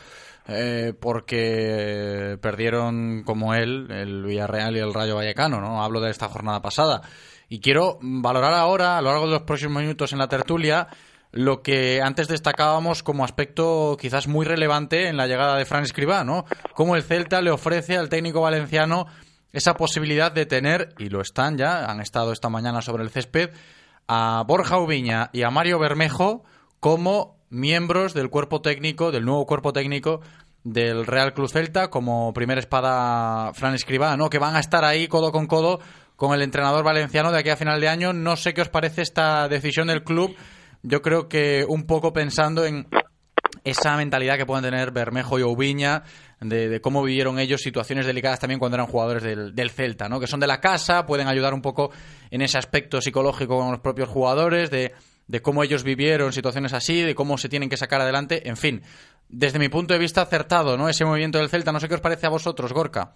eh, 0.48 0.92
porque 1.00 2.36
perdieron 2.40 3.22
como 3.24 3.54
él 3.54 3.86
el 3.92 4.24
Villarreal 4.24 4.76
y 4.76 4.80
el 4.80 4.92
Rayo 4.92 5.14
Vallecano, 5.14 5.60
¿no? 5.60 5.84
Hablo 5.84 6.00
de 6.00 6.10
esta 6.10 6.28
jornada 6.28 6.60
pasada. 6.60 7.02
Y 7.48 7.60
quiero 7.60 7.98
valorar 8.02 8.54
ahora, 8.54 8.98
a 8.98 9.02
lo 9.02 9.10
largo 9.10 9.26
de 9.26 9.32
los 9.34 9.42
próximos 9.42 9.82
minutos 9.82 10.12
en 10.12 10.18
la 10.18 10.26
tertulia, 10.26 10.88
lo 11.30 11.62
que 11.62 12.00
antes 12.02 12.28
destacábamos 12.28 13.02
como 13.02 13.24
aspecto 13.24 13.96
quizás 14.00 14.26
muy 14.28 14.44
relevante 14.46 15.08
en 15.08 15.16
la 15.16 15.26
llegada 15.26 15.56
de 15.56 15.64
Fran 15.64 15.82
Escribá, 15.82 16.24
¿no? 16.24 16.44
Cómo 16.74 16.96
el 16.96 17.02
Celta 17.02 17.40
le 17.40 17.50
ofrece 17.50 17.96
al 17.96 18.08
técnico 18.08 18.40
valenciano 18.40 19.06
esa 19.52 19.74
posibilidad 19.74 20.32
de 20.32 20.46
tener, 20.46 20.94
y 20.98 21.08
lo 21.08 21.20
están 21.20 21.56
ya, 21.56 21.86
han 21.86 22.00
estado 22.00 22.32
esta 22.32 22.48
mañana 22.48 22.82
sobre 22.82 23.04
el 23.04 23.10
césped, 23.10 23.50
a 24.06 24.44
Borja 24.46 24.78
Ubiña 24.78 25.30
y 25.32 25.42
a 25.42 25.50
Mario 25.50 25.78
Bermejo 25.78 26.44
como 26.80 27.43
miembros 27.54 28.14
del 28.14 28.30
cuerpo 28.30 28.60
técnico, 28.60 29.12
del 29.12 29.24
nuevo 29.24 29.46
cuerpo 29.46 29.72
técnico 29.72 30.20
del 30.64 31.06
Real 31.06 31.34
Club 31.34 31.48
Celta, 31.48 31.88
como 31.88 32.32
primera 32.32 32.60
espada 32.60 33.52
Fran 33.54 33.74
Escribá, 33.74 34.16
¿no? 34.16 34.30
Que 34.30 34.38
van 34.38 34.56
a 34.56 34.60
estar 34.60 34.84
ahí 34.84 35.08
codo 35.08 35.30
con 35.30 35.46
codo 35.46 35.80
con 36.16 36.34
el 36.34 36.42
entrenador 36.42 36.84
valenciano 36.84 37.30
de 37.32 37.38
aquí 37.38 37.50
a 37.50 37.56
final 37.56 37.80
de 37.80 37.88
año. 37.88 38.12
No 38.12 38.36
sé 38.36 38.54
qué 38.54 38.62
os 38.62 38.68
parece 38.68 39.02
esta 39.02 39.48
decisión 39.48 39.88
del 39.88 40.04
club. 40.04 40.34
Yo 40.82 41.02
creo 41.02 41.28
que 41.28 41.64
un 41.68 41.84
poco 41.84 42.12
pensando 42.12 42.64
en 42.64 42.86
esa 43.64 43.96
mentalidad 43.96 44.36
que 44.36 44.46
pueden 44.46 44.64
tener 44.64 44.90
Bermejo 44.90 45.38
y 45.38 45.42
Oubiña 45.42 46.02
de, 46.40 46.68
de, 46.68 46.80
cómo 46.80 47.02
vivieron 47.02 47.38
ellos 47.38 47.62
situaciones 47.62 48.06
delicadas 48.06 48.38
también 48.38 48.58
cuando 48.58 48.76
eran 48.76 48.86
jugadores 48.86 49.22
del, 49.22 49.54
del, 49.54 49.70
Celta, 49.70 50.08
¿no? 50.08 50.20
Que 50.20 50.26
son 50.26 50.40
de 50.40 50.46
la 50.46 50.60
casa, 50.60 51.06
pueden 51.06 51.28
ayudar 51.28 51.54
un 51.54 51.62
poco 51.62 51.90
en 52.30 52.42
ese 52.42 52.58
aspecto 52.58 53.00
psicológico 53.00 53.58
con 53.58 53.70
los 53.70 53.80
propios 53.80 54.08
jugadores, 54.08 54.70
de, 54.70 54.92
de 55.26 55.42
cómo 55.42 55.62
ellos 55.62 55.82
vivieron 55.82 56.32
situaciones 56.32 56.72
así, 56.72 57.00
de 57.02 57.14
cómo 57.14 57.38
se 57.38 57.48
tienen 57.48 57.68
que 57.68 57.76
sacar 57.76 58.00
adelante, 58.00 58.48
en 58.48 58.56
fin. 58.56 58.82
Desde 59.28 59.58
mi 59.58 59.68
punto 59.68 59.94
de 59.94 60.00
vista 60.00 60.22
acertado, 60.22 60.76
¿no? 60.76 60.88
Ese 60.88 61.04
movimiento 61.04 61.38
del 61.38 61.48
Celta, 61.48 61.72
no 61.72 61.80
sé 61.80 61.88
qué 61.88 61.94
os 61.94 62.00
parece 62.00 62.26
a 62.26 62.30
vosotros, 62.30 62.72
Gorka. 62.72 63.14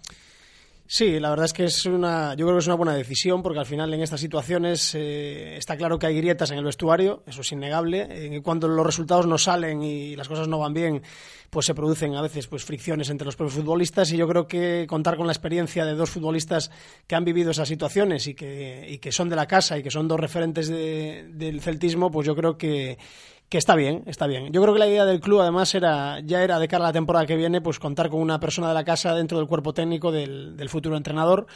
Sí, 0.91 1.19
la 1.19 1.29
verdad 1.29 1.45
es 1.45 1.53
que 1.53 1.65
es 1.65 1.85
una, 1.85 2.33
yo 2.33 2.47
creo 2.47 2.55
que 2.55 2.61
es 2.61 2.65
una 2.65 2.75
buena 2.75 2.95
decisión 2.95 3.43
porque 3.43 3.59
al 3.59 3.67
final 3.67 3.93
en 3.93 4.01
estas 4.01 4.19
situaciones 4.19 4.95
eh, 4.95 5.55
está 5.55 5.77
claro 5.77 5.99
que 5.99 6.07
hay 6.07 6.15
grietas 6.15 6.49
en 6.49 6.57
el 6.57 6.63
vestuario, 6.63 7.21
eso 7.27 7.41
es 7.41 7.51
innegable. 7.51 8.07
Eh, 8.09 8.41
cuando 8.41 8.67
los 8.67 8.83
resultados 8.83 9.27
no 9.27 9.37
salen 9.37 9.83
y 9.83 10.15
las 10.15 10.27
cosas 10.27 10.47
no 10.47 10.57
van 10.57 10.73
bien, 10.73 11.03
pues 11.51 11.67
se 11.67 11.75
producen 11.75 12.15
a 12.15 12.23
veces 12.23 12.47
pues 12.47 12.65
fricciones 12.65 13.11
entre 13.11 13.25
los 13.25 13.35
propios 13.35 13.57
futbolistas 13.57 14.11
y 14.11 14.17
yo 14.17 14.27
creo 14.27 14.47
que 14.47 14.87
contar 14.89 15.15
con 15.15 15.27
la 15.27 15.33
experiencia 15.33 15.85
de 15.85 15.93
dos 15.93 16.09
futbolistas 16.09 16.71
que 17.05 17.13
han 17.13 17.23
vivido 17.23 17.51
esas 17.51 17.67
situaciones 17.67 18.25
y 18.25 18.33
que, 18.33 18.87
y 18.89 18.97
que 18.97 19.11
son 19.11 19.29
de 19.29 19.35
la 19.35 19.45
casa 19.45 19.77
y 19.77 19.83
que 19.83 19.91
son 19.91 20.07
dos 20.07 20.19
referentes 20.19 20.69
de, 20.69 21.29
del 21.31 21.61
celtismo, 21.61 22.09
pues 22.09 22.25
yo 22.25 22.35
creo 22.35 22.57
que 22.57 22.97
que 23.49 23.57
está 23.57 23.75
bien, 23.75 24.03
está 24.05 24.27
bien. 24.27 24.53
Yo 24.53 24.61
creo 24.61 24.73
que 24.73 24.79
la 24.79 24.87
idea 24.87 25.05
del 25.05 25.19
club 25.19 25.41
además 25.41 25.73
era 25.73 26.19
ya 26.19 26.43
era 26.43 26.59
de 26.59 26.67
cara 26.67 26.85
a 26.85 26.87
la 26.89 26.93
temporada 26.93 27.25
que 27.25 27.35
viene 27.35 27.61
pues 27.61 27.79
contar 27.79 28.09
con 28.09 28.21
una 28.21 28.39
persona 28.39 28.67
de 28.67 28.75
la 28.75 28.83
casa 28.83 29.15
dentro 29.15 29.39
del 29.39 29.47
cuerpo 29.47 29.73
técnico 29.73 30.11
del, 30.11 30.55
del 30.55 30.69
futuro 30.69 30.95
entrenador 30.95 31.47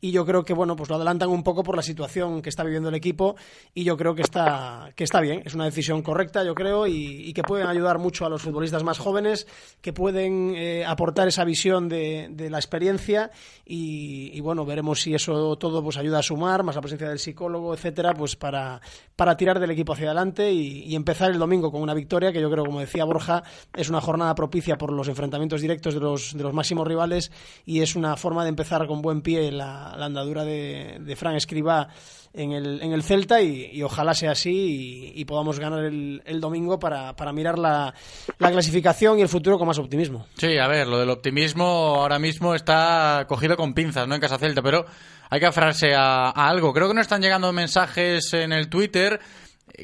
y 0.00 0.12
yo 0.12 0.26
creo 0.26 0.44
que 0.44 0.52
bueno 0.52 0.76
pues 0.76 0.88
lo 0.88 0.96
adelantan 0.96 1.30
un 1.30 1.42
poco 1.42 1.62
por 1.62 1.76
la 1.76 1.82
situación 1.82 2.42
que 2.42 2.48
está 2.48 2.62
viviendo 2.64 2.88
el 2.88 2.94
equipo 2.94 3.36
y 3.74 3.84
yo 3.84 3.96
creo 3.96 4.14
que 4.14 4.22
está 4.22 4.92
que 4.94 5.04
está 5.04 5.20
bien. 5.20 5.42
Es 5.44 5.54
una 5.54 5.64
decisión 5.64 6.02
correcta 6.02 6.44
yo 6.44 6.54
creo 6.54 6.86
y, 6.86 7.32
que 7.32 7.42
pueden 7.42 7.66
ayudar 7.66 7.98
mucho 7.98 8.24
a 8.24 8.30
los 8.30 8.42
futbolistas 8.42 8.82
más 8.82 8.98
jóvenes 8.98 9.46
que 9.82 9.92
pueden 9.92 10.54
eh, 10.56 10.86
aportar 10.86 11.28
esa 11.28 11.44
visión 11.44 11.88
de, 11.88 12.30
la 12.50 12.58
experiencia 12.58 13.30
y, 13.64 14.40
bueno 14.40 14.64
veremos 14.64 15.00
si 15.02 15.14
eso 15.14 15.56
todo 15.56 15.82
pues 15.82 15.96
ayuda 15.96 16.20
a 16.20 16.22
sumar 16.22 16.62
más 16.62 16.76
la 16.76 16.80
presencia 16.80 17.08
del 17.08 17.18
psicólogo 17.18 17.74
etcétera 17.74 18.14
pues 18.14 18.36
para 18.36 18.80
para 19.16 19.36
tirar 19.36 19.58
del 19.58 19.70
equipo 19.70 19.92
hacia 19.92 20.06
adelante 20.06 20.52
y, 20.52 20.84
y 20.84 20.94
empezar 20.94 21.30
el 21.30 21.38
domingo 21.38 21.70
con 21.70 21.82
una 21.82 21.94
victoria 21.94 22.32
que 22.32 22.40
yo 22.40 22.50
creo 22.50 22.64
como 22.64 22.80
decía 22.80 23.04
Borja 23.04 23.42
es 23.74 23.88
una 23.88 24.00
jornada 24.00 24.34
propicia 24.34 24.78
por 24.78 24.92
los 24.92 25.08
enfrentamientos 25.08 25.60
directos 25.60 25.94
de 25.94 26.00
los 26.00 26.36
de 26.36 26.42
los 26.42 26.54
máximos 26.54 26.86
rivales 26.86 27.32
y 27.64 27.80
es 27.80 27.96
una 27.96 28.16
forma 28.16 28.44
de 28.44 28.50
empezar 28.50 28.86
con 28.86 29.02
buen 29.02 29.22
pie 29.22 29.50
la 29.50 29.85
la, 29.96 30.06
andadura 30.06 30.44
de, 30.44 30.98
de 31.00 31.16
Fran 31.16 31.36
Escriba 31.36 31.88
en 32.36 32.52
el, 32.52 32.82
en 32.82 32.92
el 32.92 33.02
Celta 33.02 33.40
y, 33.40 33.82
ojalá 33.82 34.14
sea 34.14 34.32
así 34.32 35.12
y, 35.14 35.24
podamos 35.24 35.58
ganar 35.58 35.84
el, 35.84 36.40
domingo 36.40 36.78
para, 36.78 37.16
para 37.16 37.32
mirar 37.32 37.58
la, 37.58 37.94
la, 38.38 38.50
clasificación 38.50 39.18
y 39.18 39.22
el 39.22 39.28
futuro 39.28 39.58
con 39.58 39.66
más 39.66 39.78
optimismo. 39.78 40.26
Sí, 40.36 40.58
a 40.58 40.68
ver, 40.68 40.86
lo 40.86 40.98
del 40.98 41.10
optimismo 41.10 41.64
ahora 41.64 42.18
mismo 42.18 42.54
está 42.54 43.24
cogido 43.26 43.56
con 43.56 43.74
pinzas, 43.74 44.06
¿no? 44.06 44.14
En 44.14 44.20
Casa 44.20 44.38
Celta, 44.38 44.62
pero 44.62 44.84
hay 45.30 45.40
que 45.40 45.46
aferrarse 45.46 45.94
a, 45.94 46.28
algo. 46.30 46.72
Creo 46.72 46.88
que 46.88 46.94
no 46.94 47.00
están 47.00 47.22
llegando 47.22 47.52
mensajes 47.52 48.32
en 48.34 48.52
el 48.52 48.68
Twitter. 48.68 49.18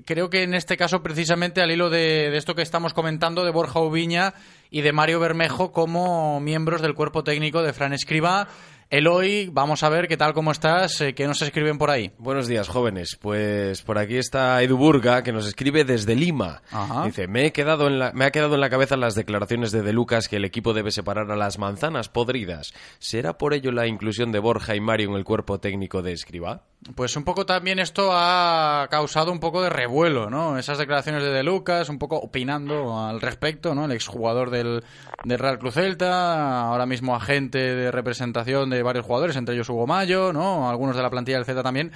Creo 0.04 0.30
que 0.30 0.42
en 0.42 0.54
este 0.54 0.76
caso, 0.76 1.02
precisamente 1.02 1.60
al 1.60 1.70
hilo 1.70 1.90
de, 1.90 2.30
de 2.30 2.36
esto 2.36 2.54
que 2.54 2.62
estamos 2.62 2.94
comentando, 2.94 3.44
de 3.44 3.50
Borja 3.50 3.80
Ubiña 3.80 4.34
y 4.70 4.82
de 4.82 4.92
Mario 4.92 5.20
Bermejo 5.20 5.72
como 5.72 6.38
miembros 6.40 6.82
del 6.82 6.94
cuerpo 6.94 7.24
técnico 7.24 7.62
de 7.62 7.72
Fran 7.72 7.92
Escriba 7.92 8.48
Eloy, 8.92 9.48
vamos 9.50 9.82
a 9.84 9.88
ver 9.88 10.06
qué 10.06 10.18
tal, 10.18 10.34
cómo 10.34 10.52
estás, 10.52 11.00
eh, 11.00 11.14
qué 11.14 11.26
nos 11.26 11.40
escriben 11.40 11.78
por 11.78 11.88
ahí. 11.88 12.12
Buenos 12.18 12.46
días, 12.46 12.68
jóvenes. 12.68 13.16
Pues 13.18 13.80
por 13.80 13.96
aquí 13.96 14.18
está 14.18 14.62
Edu 14.62 14.76
Burga, 14.76 15.22
que 15.22 15.32
nos 15.32 15.46
escribe 15.46 15.84
desde 15.84 16.14
Lima. 16.14 16.60
Dice, 17.02 17.26
me, 17.26 17.46
he 17.46 17.52
quedado 17.52 17.86
en 17.86 17.98
la, 17.98 18.12
me 18.12 18.26
ha 18.26 18.30
quedado 18.30 18.54
en 18.54 18.60
la 18.60 18.68
cabeza 18.68 18.98
las 18.98 19.14
declaraciones 19.14 19.72
de 19.72 19.80
De 19.80 19.94
Lucas 19.94 20.28
que 20.28 20.36
el 20.36 20.44
equipo 20.44 20.74
debe 20.74 20.90
separar 20.90 21.30
a 21.30 21.36
las 21.36 21.58
manzanas 21.58 22.10
podridas. 22.10 22.74
¿Será 22.98 23.38
por 23.38 23.54
ello 23.54 23.72
la 23.72 23.86
inclusión 23.86 24.30
de 24.30 24.40
Borja 24.40 24.76
y 24.76 24.80
Mario 24.82 25.08
en 25.08 25.16
el 25.16 25.24
cuerpo 25.24 25.58
técnico 25.58 26.02
de 26.02 26.12
Escriba? 26.12 26.64
Pues 26.94 27.16
un 27.16 27.24
poco 27.24 27.46
también 27.46 27.78
esto 27.78 28.10
ha 28.12 28.88
causado 28.90 29.32
un 29.32 29.40
poco 29.40 29.62
de 29.62 29.70
revuelo, 29.70 30.28
¿no? 30.28 30.58
Esas 30.58 30.76
declaraciones 30.76 31.22
de 31.22 31.30
De 31.30 31.44
Lucas, 31.44 31.88
un 31.88 31.98
poco 31.98 32.16
opinando 32.16 33.00
al 33.00 33.22
respecto, 33.22 33.74
¿no? 33.74 33.86
El 33.86 33.92
exjugador 33.92 34.50
del, 34.50 34.84
del 35.24 35.38
Real 35.38 35.58
Cruz 35.58 35.74
Celta, 35.74 36.68
ahora 36.68 36.84
mismo 36.84 37.14
agente 37.14 37.58
de 37.58 37.90
representación 37.90 38.68
de 38.68 38.81
varios 38.82 39.06
jugadores, 39.06 39.36
entre 39.36 39.54
ellos 39.54 39.68
Hugo 39.68 39.86
Mayo, 39.86 40.32
¿no? 40.32 40.68
Algunos 40.68 40.96
de 40.96 41.02
la 41.02 41.10
plantilla 41.10 41.38
del 41.38 41.46
Z 41.46 41.62
también. 41.62 41.92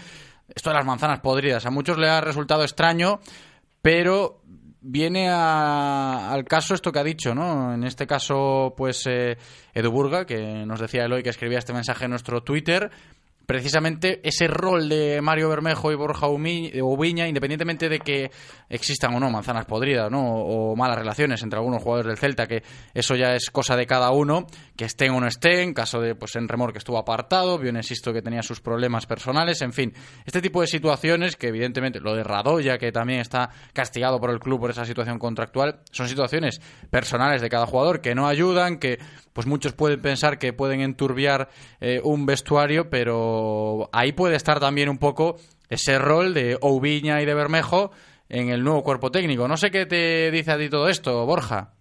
Esto 0.54 0.70
de 0.70 0.76
las 0.76 0.86
manzanas 0.86 1.20
podridas. 1.20 1.66
A 1.66 1.70
muchos 1.70 1.98
le 1.98 2.08
ha 2.08 2.20
resultado 2.20 2.62
extraño, 2.62 3.20
pero 3.82 4.40
viene 4.80 5.28
al 5.28 6.44
caso 6.44 6.74
esto 6.74 6.92
que 6.92 6.98
ha 7.00 7.04
dicho, 7.04 7.34
¿no? 7.34 7.74
En 7.74 7.84
este 7.84 8.06
caso, 8.06 8.74
pues 8.76 9.04
eh, 9.06 9.36
Edu 9.74 9.90
Burga, 9.90 10.24
que 10.24 10.64
nos 10.64 10.80
decía 10.80 11.04
Eloy 11.04 11.22
que 11.22 11.30
escribía 11.30 11.58
este 11.58 11.72
mensaje 11.72 12.04
en 12.04 12.10
nuestro 12.10 12.42
Twitter, 12.42 12.90
precisamente 13.46 14.20
ese 14.22 14.48
rol 14.48 14.88
de 14.88 15.20
Mario 15.22 15.48
Bermejo 15.48 15.92
y 15.92 15.94
Borja 15.94 16.26
Ubiña, 16.28 17.28
independientemente 17.28 17.88
de 17.88 18.00
que 18.00 18.30
existan 18.68 19.14
o 19.14 19.20
no 19.20 19.30
manzanas 19.30 19.66
podridas, 19.66 20.10
¿no? 20.10 20.22
O, 20.22 20.76
malas 20.76 20.98
relaciones 20.98 21.42
entre 21.42 21.58
algunos 21.58 21.82
jugadores 21.82 22.08
del 22.08 22.18
Celta, 22.18 22.46
que 22.46 22.62
eso 22.92 23.14
ya 23.14 23.34
es 23.34 23.50
cosa 23.50 23.76
de 23.76 23.86
cada 23.86 24.10
uno, 24.10 24.46
que 24.76 24.84
estén 24.84 25.12
o 25.12 25.20
no 25.20 25.26
estén, 25.26 25.74
caso 25.74 26.00
de 26.00 26.14
pues 26.14 26.36
en 26.36 26.48
Remor 26.48 26.72
que 26.72 26.78
estuvo 26.78 26.98
apartado, 26.98 27.58
bien 27.58 27.76
insisto 27.76 28.12
que 28.12 28.22
tenía 28.22 28.42
sus 28.42 28.60
problemas 28.60 29.06
personales, 29.06 29.62
en 29.62 29.72
fin, 29.72 29.94
este 30.24 30.42
tipo 30.42 30.60
de 30.60 30.66
situaciones 30.66 31.36
que 31.36 31.48
evidentemente 31.48 32.00
lo 32.00 32.14
de 32.14 32.22
Radoya, 32.22 32.78
que 32.78 32.92
también 32.92 33.20
está 33.20 33.50
castigado 33.72 34.20
por 34.20 34.30
el 34.30 34.38
club 34.38 34.60
por 34.60 34.70
esa 34.70 34.84
situación 34.84 35.18
contractual, 35.18 35.80
son 35.90 36.08
situaciones 36.08 36.60
personales 36.90 37.40
de 37.40 37.48
cada 37.48 37.66
jugador 37.66 38.00
que 38.00 38.14
no 38.14 38.28
ayudan, 38.28 38.78
que 38.78 38.98
pues 39.32 39.46
muchos 39.46 39.72
pueden 39.72 40.00
pensar 40.00 40.38
que 40.38 40.52
pueden 40.52 40.80
enturbiar 40.80 41.48
eh, 41.80 42.00
un 42.04 42.26
vestuario, 42.26 42.90
pero 42.90 43.88
ahí 43.92 44.12
puede 44.12 44.36
estar 44.36 44.60
también 44.60 44.88
un 44.88 44.98
poco 44.98 45.36
ese 45.68 45.98
rol 45.98 46.34
de 46.34 46.58
Oubiña 46.60 47.20
y 47.22 47.26
de 47.26 47.34
Bermejo 47.34 47.90
en 48.28 48.50
el 48.50 48.62
nuevo 48.62 48.82
cuerpo 48.82 49.10
técnico. 49.10 49.48
No 49.48 49.56
sé 49.56 49.70
qué 49.70 49.86
te 49.86 50.30
dice 50.30 50.52
a 50.52 50.58
ti 50.58 50.68
todo 50.68 50.88
esto, 50.88 51.24
Borja. 51.26 51.75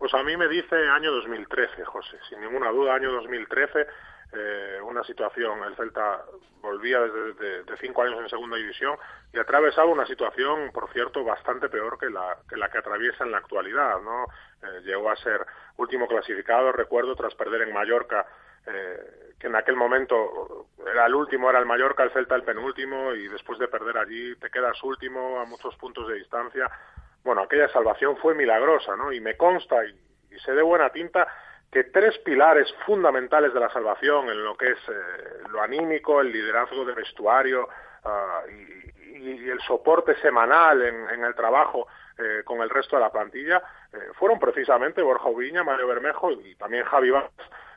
Pues 0.00 0.14
a 0.14 0.22
mí 0.22 0.34
me 0.34 0.48
dice 0.48 0.74
año 0.88 1.12
2013, 1.12 1.84
José, 1.84 2.18
sin 2.26 2.40
ninguna 2.40 2.70
duda, 2.70 2.94
año 2.94 3.12
2013, 3.12 3.86
eh, 4.32 4.78
una 4.82 5.04
situación, 5.04 5.62
el 5.62 5.76
Celta 5.76 6.24
volvía 6.62 7.00
desde 7.00 7.64
de, 7.64 7.76
cinco 7.76 8.02
años 8.02 8.18
en 8.18 8.30
segunda 8.30 8.56
división 8.56 8.96
y 9.30 9.38
atravesaba 9.38 9.90
una 9.90 10.06
situación, 10.06 10.70
por 10.72 10.90
cierto, 10.94 11.22
bastante 11.22 11.68
peor 11.68 11.98
que 11.98 12.08
la 12.08 12.38
que, 12.48 12.78
atraviesa 12.78 13.24
en 13.24 13.32
la 13.32 13.38
actualidad, 13.38 14.00
¿no? 14.00 14.24
Eh, 14.62 14.80
llegó 14.86 15.10
a 15.10 15.16
ser 15.16 15.44
último 15.76 16.08
clasificado, 16.08 16.72
recuerdo, 16.72 17.14
tras 17.14 17.34
perder 17.34 17.60
en 17.68 17.74
Mallorca, 17.74 18.24
eh, 18.68 19.34
que 19.38 19.48
en 19.48 19.56
aquel 19.56 19.76
momento 19.76 20.68
era 20.90 21.04
el 21.04 21.14
último, 21.14 21.50
era 21.50 21.58
el 21.58 21.66
Mallorca, 21.66 22.04
el 22.04 22.12
Celta 22.12 22.36
el 22.36 22.44
penúltimo, 22.44 23.12
y 23.12 23.28
después 23.28 23.58
de 23.58 23.68
perder 23.68 23.98
allí 23.98 24.34
te 24.36 24.48
quedas 24.48 24.82
último 24.82 25.40
a 25.40 25.44
muchos 25.44 25.76
puntos 25.76 26.08
de 26.08 26.14
distancia. 26.14 26.70
Bueno, 27.24 27.42
aquella 27.42 27.68
salvación 27.68 28.16
fue 28.16 28.34
milagrosa, 28.34 28.96
¿no? 28.96 29.12
Y 29.12 29.20
me 29.20 29.36
consta, 29.36 29.84
y, 29.84 30.38
se 30.38 30.52
de 30.52 30.62
buena 30.62 30.90
tinta, 30.90 31.26
que 31.70 31.84
tres 31.84 32.18
pilares 32.18 32.72
fundamentales 32.86 33.52
de 33.52 33.60
la 33.60 33.70
salvación 33.70 34.28
en 34.28 34.42
lo 34.42 34.56
que 34.56 34.70
es 34.70 34.78
eh, 34.88 35.42
lo 35.50 35.60
anímico, 35.60 36.20
el 36.20 36.32
liderazgo 36.32 36.84
de 36.84 36.94
vestuario 36.94 37.68
ah, 38.04 38.42
y, 38.48 38.80
el 39.50 39.60
soporte 39.60 40.16
semanal 40.22 40.80
en 40.80 41.22
el 41.24 41.34
trabajo 41.34 41.86
eh, 42.20 42.42
con 42.44 42.60
el 42.60 42.68
resto 42.68 42.96
de 42.96 43.02
la 43.02 43.10
plantilla 43.10 43.62
eh, 43.92 44.10
fueron 44.14 44.38
precisamente 44.38 45.00
Borja 45.00 45.30
Ubiña, 45.30 45.64
Mario 45.64 45.86
Bermejo 45.86 46.32
y 46.32 46.54
también 46.54 46.84
Javi 46.84 47.10
Vaz. 47.10 47.30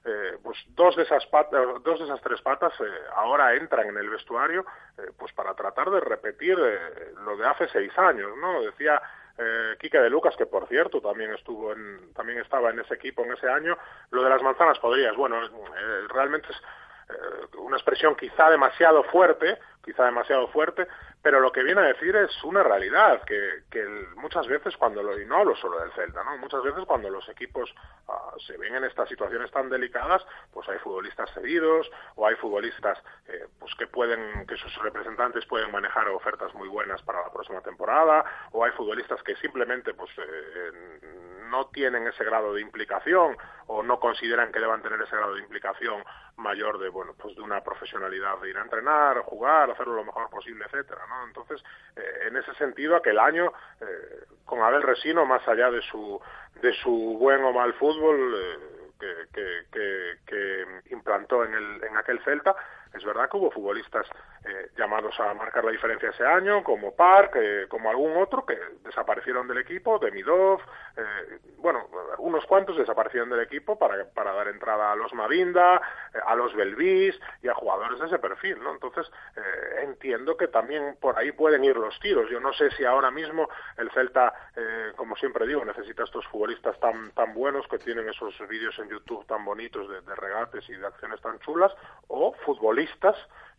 Eh, 0.04 0.38
pues 0.44 0.58
dos 0.70 0.98
de 0.98 1.04
esas 1.04 1.26
patas, 1.28 1.62
dos 1.82 2.00
de 2.00 2.06
esas 2.06 2.20
tres 2.20 2.41
patas 2.41 2.74
ahora 3.16 3.54
entran 3.56 3.88
en 3.88 3.96
el 3.96 4.10
vestuario 4.10 4.66
pues 5.18 5.32
para 5.32 5.54
tratar 5.54 5.89
de 5.91 6.02
repetir 6.02 6.58
lo 7.24 7.38
de 7.38 7.48
hace 7.48 7.70
seis 7.70 7.98
años 7.98 8.36
no 8.36 8.64
decía 8.64 9.02
eh, 9.38 9.76
Quique 9.80 10.00
de 10.00 10.10
Lucas, 10.10 10.36
que 10.38 10.46
por 10.46 10.68
cierto 10.68 11.02
también 11.02 11.34
estuvo 11.34 11.74
en, 11.74 12.14
también 12.14 12.40
estaba 12.40 12.70
en 12.70 12.80
ese 12.80 12.94
equipo 12.96 13.24
en 13.24 13.34
ese 13.34 13.50
año, 13.50 13.78
lo 14.12 14.24
de 14.24 14.30
las 14.30 14.42
manzanas 14.42 14.80
podrías, 14.80 15.16
bueno, 15.16 15.38
realmente 16.10 16.48
es 16.52 16.58
una 17.58 17.76
expresión 17.76 18.16
quizá 18.16 18.50
demasiado 18.50 19.04
fuerte, 19.04 19.60
quizá 19.84 20.06
demasiado 20.06 20.48
fuerte, 20.48 20.88
pero 21.24 21.40
lo 21.40 21.54
que 21.54 21.64
viene 21.64 21.80
a 21.80 21.86
decir 21.86 22.14
es 22.18 22.44
una 22.44 22.64
realidad, 22.64 23.24
que, 23.24 23.64
muchas 24.18 24.46
veces 24.46 24.76
cuando, 24.76 25.02
lo, 25.02 25.18
y 25.18 25.26
no 25.26 25.38
hablo 25.38 25.56
solo 25.56 25.80
del 25.80 25.92
Celta, 25.94 26.22
¿no? 26.22 26.38
muchas 26.38 26.62
veces 26.62 26.84
cuando 26.86 27.10
los 27.10 27.28
equipos 27.30 27.74
ah, 28.10 28.34
se 28.46 28.58
ven 28.58 28.76
en 28.76 28.84
estas 28.84 29.08
situaciones 29.08 29.50
tan 29.52 29.70
delicadas, 29.70 30.22
pues 30.52 30.68
hay 30.68 30.78
futbolistas 30.80 31.34
cedidos 31.34 31.90
o 32.16 32.28
hay 32.28 32.36
futbolistas 32.36 33.02
eh, 33.28 33.48
pues 33.58 33.74
que 33.76 33.88
pueden, 33.88 34.46
que 34.46 34.58
sus 34.58 34.76
representantes 34.80 35.46
pueden 35.46 35.72
manejar 35.72 36.10
ofertas 36.10 36.54
muy 36.56 36.68
buenas 36.68 37.02
para 37.04 37.22
la 37.22 37.32
próxima 37.32 37.62
temporada, 37.62 38.26
o 38.52 38.66
hay 38.66 38.72
futbolistas 38.72 39.24
que 39.24 39.36
simplemente 39.38 39.94
pues 39.94 40.12
eh, 40.18 41.00
no 41.50 41.68
tienen 41.68 42.08
ese 42.08 42.24
grado 42.24 42.54
de 42.54 42.62
implicación 42.62 43.38
o 43.68 43.84
no 43.84 44.00
consideran 44.00 44.52
que 44.52 44.60
deban 44.60 44.82
tener 44.82 45.00
ese 45.02 45.16
grado 45.16 45.36
de 45.36 45.42
implicación 45.42 46.04
mayor 46.38 46.80
de 46.80 46.90
bueno 46.90 47.14
pues 47.18 47.36
de 47.36 47.42
una 47.44 47.62
profesionalidad 47.62 48.40
de 48.40 48.50
ir 48.50 48.58
a 48.58 48.64
entrenar, 48.64 49.20
jugar, 49.20 49.70
hacerlo 49.70 49.94
lo 49.94 50.04
mejor 50.04 50.30
posible, 50.32 50.66
etcétera. 50.66 51.06
Entonces, 51.28 51.64
eh, 51.95 52.28
en 52.28 52.38
ese 52.38 52.53
sentido, 52.55 52.95
aquel 52.95 53.20
año 53.20 53.51
eh, 53.82 54.26
con 54.45 54.61
Abel 54.61 54.84
Resino, 54.84 55.26
más 55.26 55.47
allá 55.47 55.72
de 55.72 55.82
su 55.84 56.20
de 56.61 56.74
su 56.76 57.18
buen 57.20 57.43
o 57.43 57.51
mal 57.51 57.74
fútbol 57.74 58.36
eh, 58.36 59.26
que, 59.34 59.66
que, 59.72 60.18
que, 60.26 60.66
implantó 60.91 61.43
en 61.43 61.53
el 61.53 61.84
en 61.84 61.97
aquel 61.97 62.24
Celta, 62.24 62.55
es 62.94 63.04
verdad 63.04 63.30
que 63.30 63.38
hubo 63.38 63.52
futbolistas 63.52 64.08
eh, 64.46 64.70
llamados 64.78 65.20
a 65.20 65.34
marcar 65.34 65.64
la 65.66 65.72
diferencia 65.72 66.10
ese 66.10 66.26
año, 66.26 66.64
como 66.64 66.96
Park, 66.96 67.36
eh, 67.36 67.66
como 67.70 67.89
algún 67.89 68.18
otro, 68.18 68.46
que 68.46 68.58
desaparecieron 68.84 69.48
del 69.48 69.60
equipo, 69.60 70.00
Demidov, 70.00 70.62
eh, 70.96 71.39
bueno, 71.58 71.88
unos 72.20 72.46
cuantos 72.46 72.78
desaparecieron 72.78 73.30
del 73.30 73.39
equipo 73.39 73.80
para, 73.80 74.06
para 74.12 74.34
dar 74.34 74.48
entrada 74.48 74.91
a 74.91 74.96
los 74.96 75.14
Mavinda, 75.14 75.82
eh, 76.14 76.20
a 76.26 76.36
los 76.36 76.54
Belvis 76.56 77.20
y 77.41 77.48
a 77.48 77.56
jugadores 77.56 78.00
de 78.00 78.06
ese 78.06 78.20
perfil, 78.20 78.62
¿no? 78.62 78.74
Entonces, 78.74 79.10
eh, 79.36 79.82
entiendo 79.84 80.38
que 80.38 80.48
también 80.50 80.98
por 81.00 81.18
ahí 81.18 81.32
pueden 81.32 81.64
ir 81.64 81.78
los 81.78 81.98
tiros. 82.00 82.30
Yo 82.30 82.39
no 82.39 82.54
sé 82.54 82.70
si 82.72 82.86
ahora 82.86 83.10
mismo 83.10 83.50
el 83.78 83.89
Celta, 83.91 84.34
como 84.96 85.16
siempre 85.16 85.48
digo, 85.48 85.66
necesita 85.66 86.04
estos 86.04 86.28
futbolistas 86.28 86.80
tan, 86.80 87.12
tan 87.12 87.34
buenos 87.34 87.68
que 87.68 87.80
tienen 87.80 88.08
esos 88.08 88.36
vídeos 88.48 88.78
en 88.80 88.89
YouTube 88.89 89.26
tan 89.26 89.44
bonitos 89.44 89.89
de, 89.89 90.02
de 90.02 90.16
regates 90.16 90.68
y 90.70 90.74
de 90.74 90.86
acciones 90.86 91.20
tan 91.22 91.39
chulas, 91.39 91.74
o 92.08 92.34
futbolistas 92.46 92.83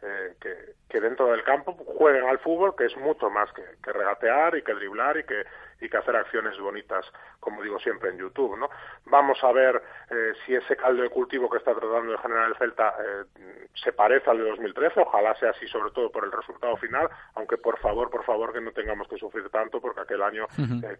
eh, 0.06 0.34
que, 0.40 1.00
dentro 1.00 1.26
del 1.32 1.42
campo 1.42 1.72
jueguen 1.72 2.24
al 2.24 2.38
fútbol, 2.38 2.76
que 2.76 2.84
es 2.84 2.96
mucho 2.96 3.28
más 3.28 3.50
que, 3.52 3.64
regatear 3.82 4.56
y 4.56 4.62
que 4.62 4.74
driblar 4.74 5.16
y 5.16 5.24
que, 5.24 5.44
y 5.80 5.88
que 5.88 5.96
hacer 5.96 6.14
acciones 6.14 6.56
bonitas, 6.58 7.04
como 7.40 7.60
digo 7.62 7.80
siempre 7.80 8.10
en 8.10 8.18
YouTube. 8.18 8.56
¿no? 8.56 8.70
Vamos 9.06 9.42
a 9.42 9.50
ver 9.50 9.82
eh, 10.10 10.32
si 10.44 10.54
ese 10.54 10.76
caldo 10.76 11.02
de 11.02 11.10
cultivo 11.10 11.50
que 11.50 11.58
está 11.58 11.74
tratando 11.74 12.12
de 12.12 12.18
generar 12.18 12.48
el 12.48 12.56
Celta 12.56 12.94
eh, 13.00 13.66
se 13.74 13.92
parece 13.92 14.30
al 14.30 14.38
de 14.38 14.50
2013, 14.50 15.00
ojalá 15.00 15.34
sea 15.34 15.50
así, 15.50 15.66
sobre 15.66 15.90
todo 15.90 16.10
por 16.10 16.24
el 16.24 16.30
resultado 16.30 16.76
final, 16.76 17.08
aunque 17.34 17.56
por 17.56 17.78
favor, 17.80 18.08
por 18.08 18.24
favor, 18.24 18.52
que 18.52 18.60
no 18.60 18.70
tengamos 18.70 19.08
que 19.08 19.18
sufrir 19.18 19.48
tanto, 19.48 19.80
porque 19.80 20.02
aquel 20.02 20.22
año 20.22 20.46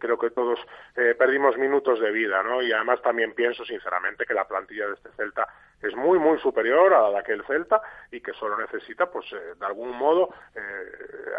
creo 0.01 0.19
que 0.19 0.31
todos 0.31 0.59
perdimos 0.95 1.57
minutos 1.57 2.01
de 2.01 2.11
vida, 2.11 2.43
¿no? 2.43 2.63
Y 2.63 2.73
además 2.73 3.01
también 3.01 3.33
pienso, 3.35 3.65
sinceramente, 3.65 4.27
que 4.27 4.35
la 4.35 4.49
plantilla 4.49 4.89
de 4.89 4.95
este 4.95 5.11
Celta 5.13 5.47
es 5.89 5.97
muy, 5.97 6.19
muy 6.19 6.39
superior 6.39 6.93
a 6.95 7.11
la 7.11 7.23
que 7.23 7.33
el 7.33 7.45
Celta 7.45 7.81
y 8.11 8.21
que 8.21 8.33
solo 8.33 8.57
necesita, 8.57 9.07
pues, 9.07 9.27
eh, 9.33 9.55
de 9.59 9.67
algún 9.67 9.91
modo, 9.97 10.31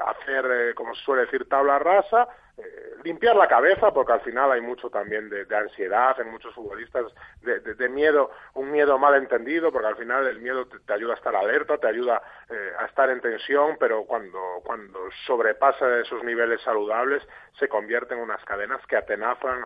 hacer, 0.08 0.74
como 0.76 0.93
se 0.96 1.04
suele 1.04 1.24
decir, 1.24 1.48
tabla 1.50 1.80
rasa, 1.80 2.28
limpiar 3.04 3.36
la 3.36 3.48
cabeza, 3.48 3.93
porque 3.93 4.14
al 4.14 4.22
final 4.22 4.52
hay 4.52 4.62
mucho 4.62 4.89
también 4.89 5.30
de, 5.30 5.46
ansiedad 5.56 6.20
en 6.20 6.32
muchos 6.32 6.54
futbolistas, 6.54 7.06
de, 7.41 7.89
miedo, 7.89 8.32
un 8.54 8.72
miedo 8.72 8.98
mal 8.98 9.16
entendido, 9.16 9.72
porque 9.72 9.88
al 9.88 9.96
final 9.96 10.28
el 10.28 10.39
miedo 10.39 10.68
te, 10.68 10.93
ayuda 10.93 11.14
a 11.14 11.18
estar 11.18 11.36
alerta, 11.36 11.78
te 11.78 11.88
ayuda 11.88 12.22
a 12.80 12.86
estar 12.86 13.10
en 13.10 13.22
tensión, 13.22 13.78
pero 13.80 14.06
cuando, 14.06 14.39
cuando 14.64 15.00
sobrepasa 15.26 16.00
esos 16.00 16.24
niveles 16.24 16.62
saludables, 16.62 17.22
se 17.60 17.68
convierte 17.68 18.14
en 18.14 18.22
unas 18.22 18.43
cadenas 18.46 18.86
que 18.88 18.98
atenazan 18.98 19.66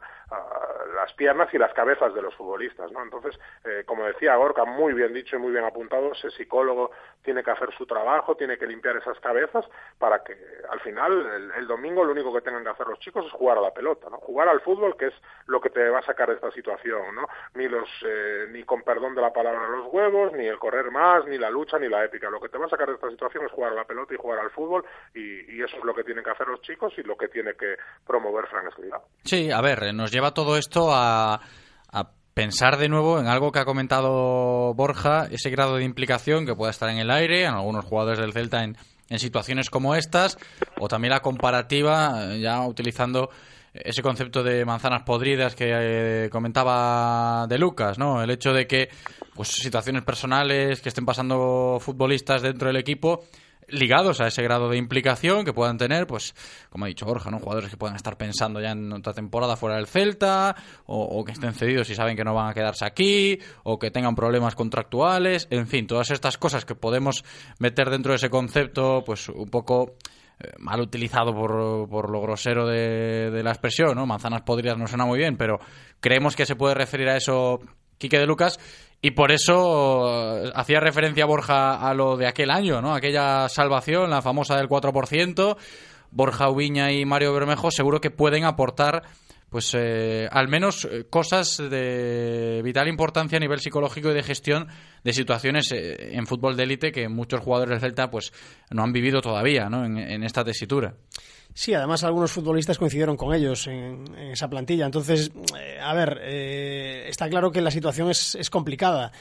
las 0.95 1.13
piernas 1.13 1.53
y 1.53 1.57
las 1.57 1.73
cabezas 1.73 2.13
de 2.13 2.21
los 2.21 2.35
futbolistas, 2.35 2.91
¿no? 2.91 3.01
Entonces, 3.01 3.39
eh, 3.63 3.83
como 3.85 4.05
decía 4.05 4.35
Gorka, 4.35 4.65
muy 4.65 4.93
bien 4.93 5.13
dicho 5.13 5.35
y 5.35 5.39
muy 5.39 5.51
bien 5.51 5.63
apuntado, 5.63 6.11
ese 6.11 6.29
psicólogo 6.31 6.91
tiene 7.23 7.43
que 7.43 7.51
hacer 7.51 7.73
su 7.77 7.85
trabajo, 7.85 8.35
tiene 8.35 8.57
que 8.57 8.67
limpiar 8.67 8.97
esas 8.97 9.19
cabezas 9.19 9.65
para 9.97 10.23
que 10.23 10.35
al 10.69 10.79
final, 10.81 11.53
el, 11.55 11.67
domingo, 11.67 12.03
lo 12.03 12.11
único 12.11 12.33
que 12.33 12.41
tengan 12.41 12.63
que 12.63 12.69
hacer 12.69 12.87
los 12.87 12.99
chicos 12.99 13.25
es 13.25 13.31
jugar 13.31 13.57
a 13.57 13.61
la 13.61 13.71
pelota, 13.71 14.09
¿no? 14.09 14.17
Jugar 14.17 14.49
al 14.49 14.61
fútbol, 14.61 14.97
que 14.97 15.07
es 15.07 15.13
lo 15.47 15.61
que 15.61 15.69
te 15.69 15.89
va 15.89 15.99
a 15.99 16.03
sacar 16.03 16.29
de 16.29 16.35
esta 16.35 16.51
situación, 16.51 17.15
¿no? 17.15 17.27
Ni 17.55 17.67
los, 17.67 17.89
eh, 18.05 18.47
ni 18.51 18.63
con 18.63 18.83
perdón 18.83 19.15
de 19.15 19.21
la 19.21 19.33
palabra 19.33 19.67
los 19.69 19.87
huevos, 19.91 20.33
ni 20.33 20.45
el 20.45 20.59
correr 20.59 20.91
más, 20.91 21.25
ni 21.25 21.37
la 21.37 21.49
lucha, 21.49 21.79
ni 21.79 21.87
la 21.87 22.03
épica. 22.03 22.29
Lo 22.29 22.39
que 22.39 22.49
te 22.49 22.57
va 22.57 22.65
a 22.65 22.69
sacar 22.69 22.87
de 22.87 22.95
esta 22.95 23.09
situación 23.09 23.45
es 23.45 23.51
jugar 23.51 23.73
a 23.73 23.75
la 23.75 23.85
pelota 23.85 24.13
y 24.13 24.17
jugar 24.17 24.39
al 24.39 24.51
fútbol 24.51 24.85
y, 25.13 25.59
eso 25.59 25.75
es 25.75 25.83
lo 25.83 25.93
que 25.93 26.05
tienen 26.05 26.23
que 26.23 26.29
hacer 26.29 26.47
los 26.47 26.61
chicos 26.61 26.93
y 26.97 27.03
lo 27.03 27.17
que 27.17 27.27
tiene 27.27 27.53
que 27.53 27.75
promover 28.07 28.47
Fran 28.47 28.67
Escribá. 28.67 29.01
Sí, 29.25 29.51
a 29.51 29.59
ver, 29.59 29.93
nos 29.93 30.09
lleva 30.09 30.18
todo 30.33 30.57
esto 30.57 30.89
a, 30.93 31.41
pensar 32.35 32.77
de 32.77 32.87
nuevo 32.87 33.19
en 33.19 33.27
algo 33.27 33.51
que 33.51 33.59
ha 33.59 33.65
comentado 33.65 34.73
Borja, 34.73 35.27
ese 35.29 35.49
grado 35.49 35.75
de 35.75 35.83
implicación 35.83 36.45
que 36.45 36.55
pueda 36.55 36.71
estar 36.71 36.87
en 36.89 36.97
el 36.97 37.11
aire, 37.11 37.43
en 37.43 37.53
algunos 37.53 37.83
jugadores 37.83 38.19
del 38.19 38.31
Celta 38.31 38.63
en, 38.63 38.77
situaciones 39.17 39.69
como 39.69 39.93
estas, 39.93 40.37
o 40.79 40.87
también 40.87 41.11
la 41.11 41.19
comparativa, 41.19 42.33
ya 42.37 42.65
utilizando 42.65 43.29
ese 43.73 44.01
concepto 44.01 44.41
de 44.41 44.63
manzanas 44.63 45.01
podridas 45.03 45.53
que 45.53 45.65
eh, 45.69 46.29
comentaba 46.29 47.45
de 47.47 47.57
Lucas, 47.57 47.97
¿no? 47.97 48.23
El 48.23 48.29
hecho 48.29 48.53
de 48.53 48.67
que 48.67 48.89
pues 49.33 49.49
situaciones 49.49 50.03
personales 50.03 50.79
que 50.79 50.89
estén 50.89 51.05
pasando 51.05 51.77
futbolistas 51.81 52.41
dentro 52.41 52.67
del 52.67 52.77
equipo 52.77 53.25
ligados 53.71 54.21
a 54.21 54.27
ese 54.27 54.41
grado 54.43 54.69
de 54.69 54.77
implicación 54.77 55.45
que 55.45 55.53
puedan 55.53 55.77
tener, 55.77 56.07
pues, 56.07 56.33
como 56.69 56.85
ha 56.85 56.87
dicho 56.87 57.05
Borja, 57.05 57.31
¿no? 57.31 57.39
Jugadores 57.39 57.69
que 57.69 57.77
puedan 57.77 57.95
estar 57.95 58.17
pensando 58.17 58.61
ya 58.61 58.71
en 58.71 58.91
otra 58.91 59.13
temporada 59.13 59.55
fuera 59.55 59.75
del 59.75 59.87
Celta, 59.87 60.55
o, 60.85 61.23
que 61.23 61.31
estén 61.31 61.53
cedidos 61.53 61.89
y 61.89 61.95
saben 61.95 62.15
que 62.15 62.23
no 62.23 62.33
van 62.33 62.49
a 62.49 62.53
quedarse 62.53 62.85
aquí, 62.85 63.39
o 63.63 63.79
que 63.79 63.91
tengan 63.91 64.15
problemas 64.15 64.55
contractuales, 64.55 65.47
en 65.49 65.67
fin, 65.67 65.87
todas 65.87 66.11
estas 66.11 66.37
cosas 66.37 66.65
que 66.65 66.75
podemos 66.75 67.23
meter 67.59 67.89
dentro 67.89 68.11
de 68.11 68.17
ese 68.17 68.29
concepto, 68.29 69.03
pues 69.05 69.29
un 69.29 69.49
poco 69.49 69.95
eh, 70.39 70.51
mal 70.59 70.81
utilizado 70.81 71.33
por, 71.33 71.89
por 71.89 72.09
lo 72.09 72.21
grosero 72.21 72.67
de, 72.67 73.31
de, 73.31 73.43
la 73.43 73.51
expresión, 73.51 73.95
¿no? 73.95 74.05
Manzanas 74.05 74.41
podridas 74.41 74.77
no 74.77 74.87
suena 74.87 75.05
muy 75.05 75.19
bien, 75.19 75.37
pero 75.37 75.59
creemos 75.99 76.35
que 76.35 76.45
se 76.45 76.55
puede 76.55 76.75
referir 76.75 77.09
a 77.09 77.17
eso 77.17 77.59
Quique 77.99 78.17
de 78.17 78.25
Lucas 78.25 78.59
y 79.01 79.11
por 79.11 79.31
eso 79.31 80.43
eh, 80.45 80.51
hacía 80.53 80.79
referencia 80.79 81.25
Borja 81.25 81.75
a 81.75 81.93
lo 81.93 82.17
de 82.17 82.27
aquel 82.27 82.51
año, 82.51 82.81
¿no? 82.81 82.93
Aquella 82.93 83.47
salvación, 83.47 84.09
la 84.09 84.21
famosa 84.21 84.57
del 84.57 84.67
4%. 84.67 85.57
Borja 86.11 86.49
Ubiña 86.49 86.91
y 86.91 87.05
Mario 87.05 87.33
Bermejo 87.33 87.69
seguro 87.69 88.01
que 88.01 88.09
pueden 88.09 88.43
aportar 88.43 89.03
pues 89.49 89.75
eh, 89.75 90.27
al 90.31 90.47
menos 90.47 90.85
eh, 90.85 91.05
cosas 91.09 91.57
de 91.57 92.61
vital 92.63 92.87
importancia 92.87 93.37
a 93.37 93.39
nivel 93.39 93.59
psicológico 93.59 94.09
y 94.09 94.15
de 94.15 94.23
gestión 94.23 94.67
de 95.03 95.13
situaciones 95.13 95.71
en 95.71 96.25
fútbol 96.25 96.57
de 96.57 96.63
élite 96.63 96.91
que 96.91 97.07
muchos 97.09 97.41
jugadores 97.41 97.73
del 97.73 97.81
Celta 97.81 98.09
pues 98.09 98.33
no 98.71 98.83
han 98.83 98.91
vivido 98.91 99.21
todavía 99.21 99.69
¿no? 99.69 99.85
en 99.85 100.23
esta 100.23 100.43
tesitura. 100.43 100.95
Sí, 101.59 101.73
además 101.73 102.05
algunos 102.05 102.31
futbolistas 102.31 102.77
coincidieron 102.77 103.17
con 103.17 103.35
ellos 103.35 103.67
en, 103.67 104.15
esa 104.31 104.47
plantilla. 104.47 104.85
Entonces, 104.85 105.29
eh, 105.59 105.77
a 105.77 105.93
ver, 105.93 106.17
eh, 106.21 107.07
está 107.09 107.27
claro 107.27 107.51
que 107.51 107.59
la 107.59 107.69
situación 107.69 108.09
es, 108.09 108.35
es 108.35 108.49
complicada. 108.49 109.11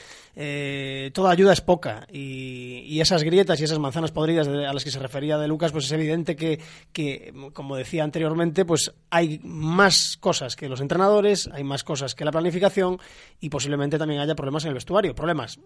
Eh, 0.41 1.11
toda 1.13 1.31
ayuda 1.31 1.51
es 1.51 1.59
poca 1.59 2.07
y, 2.09 2.97
esas 3.01 3.23
grietas 3.23 3.59
y 3.59 3.65
esas 3.65 3.79
manzanas 3.79 4.11
podridas 4.11 4.47
a 4.47 4.73
las 4.73 4.83
que 4.85 4.91
se 4.91 4.99
refería 4.99 5.37
de 5.37 5.47
Lucas, 5.47 5.73
pues 5.73 5.85
es 5.85 5.91
evidente 5.91 6.37
que, 6.37 6.59
que, 6.93 7.33
como 7.53 7.75
decía 7.75 8.05
anteriormente, 8.05 8.63
pues 8.63 8.91
hay 9.09 9.41
más 9.43 10.15
cosas 10.17 10.55
que 10.55 10.69
los 10.69 10.79
entrenadores, 10.79 11.49
hay 11.53 11.63
más 11.63 11.83
cosas 11.83 12.15
que 12.15 12.23
la 12.23 12.31
planificación 12.31 12.99
y 13.39 13.49
posiblemente 13.49 13.97
también 13.97 14.21
haya 14.21 14.35
problemas 14.35 14.63
en 14.63 14.69
el 14.69 14.75
vestuario. 14.75 15.13
Problemas, 15.13 15.59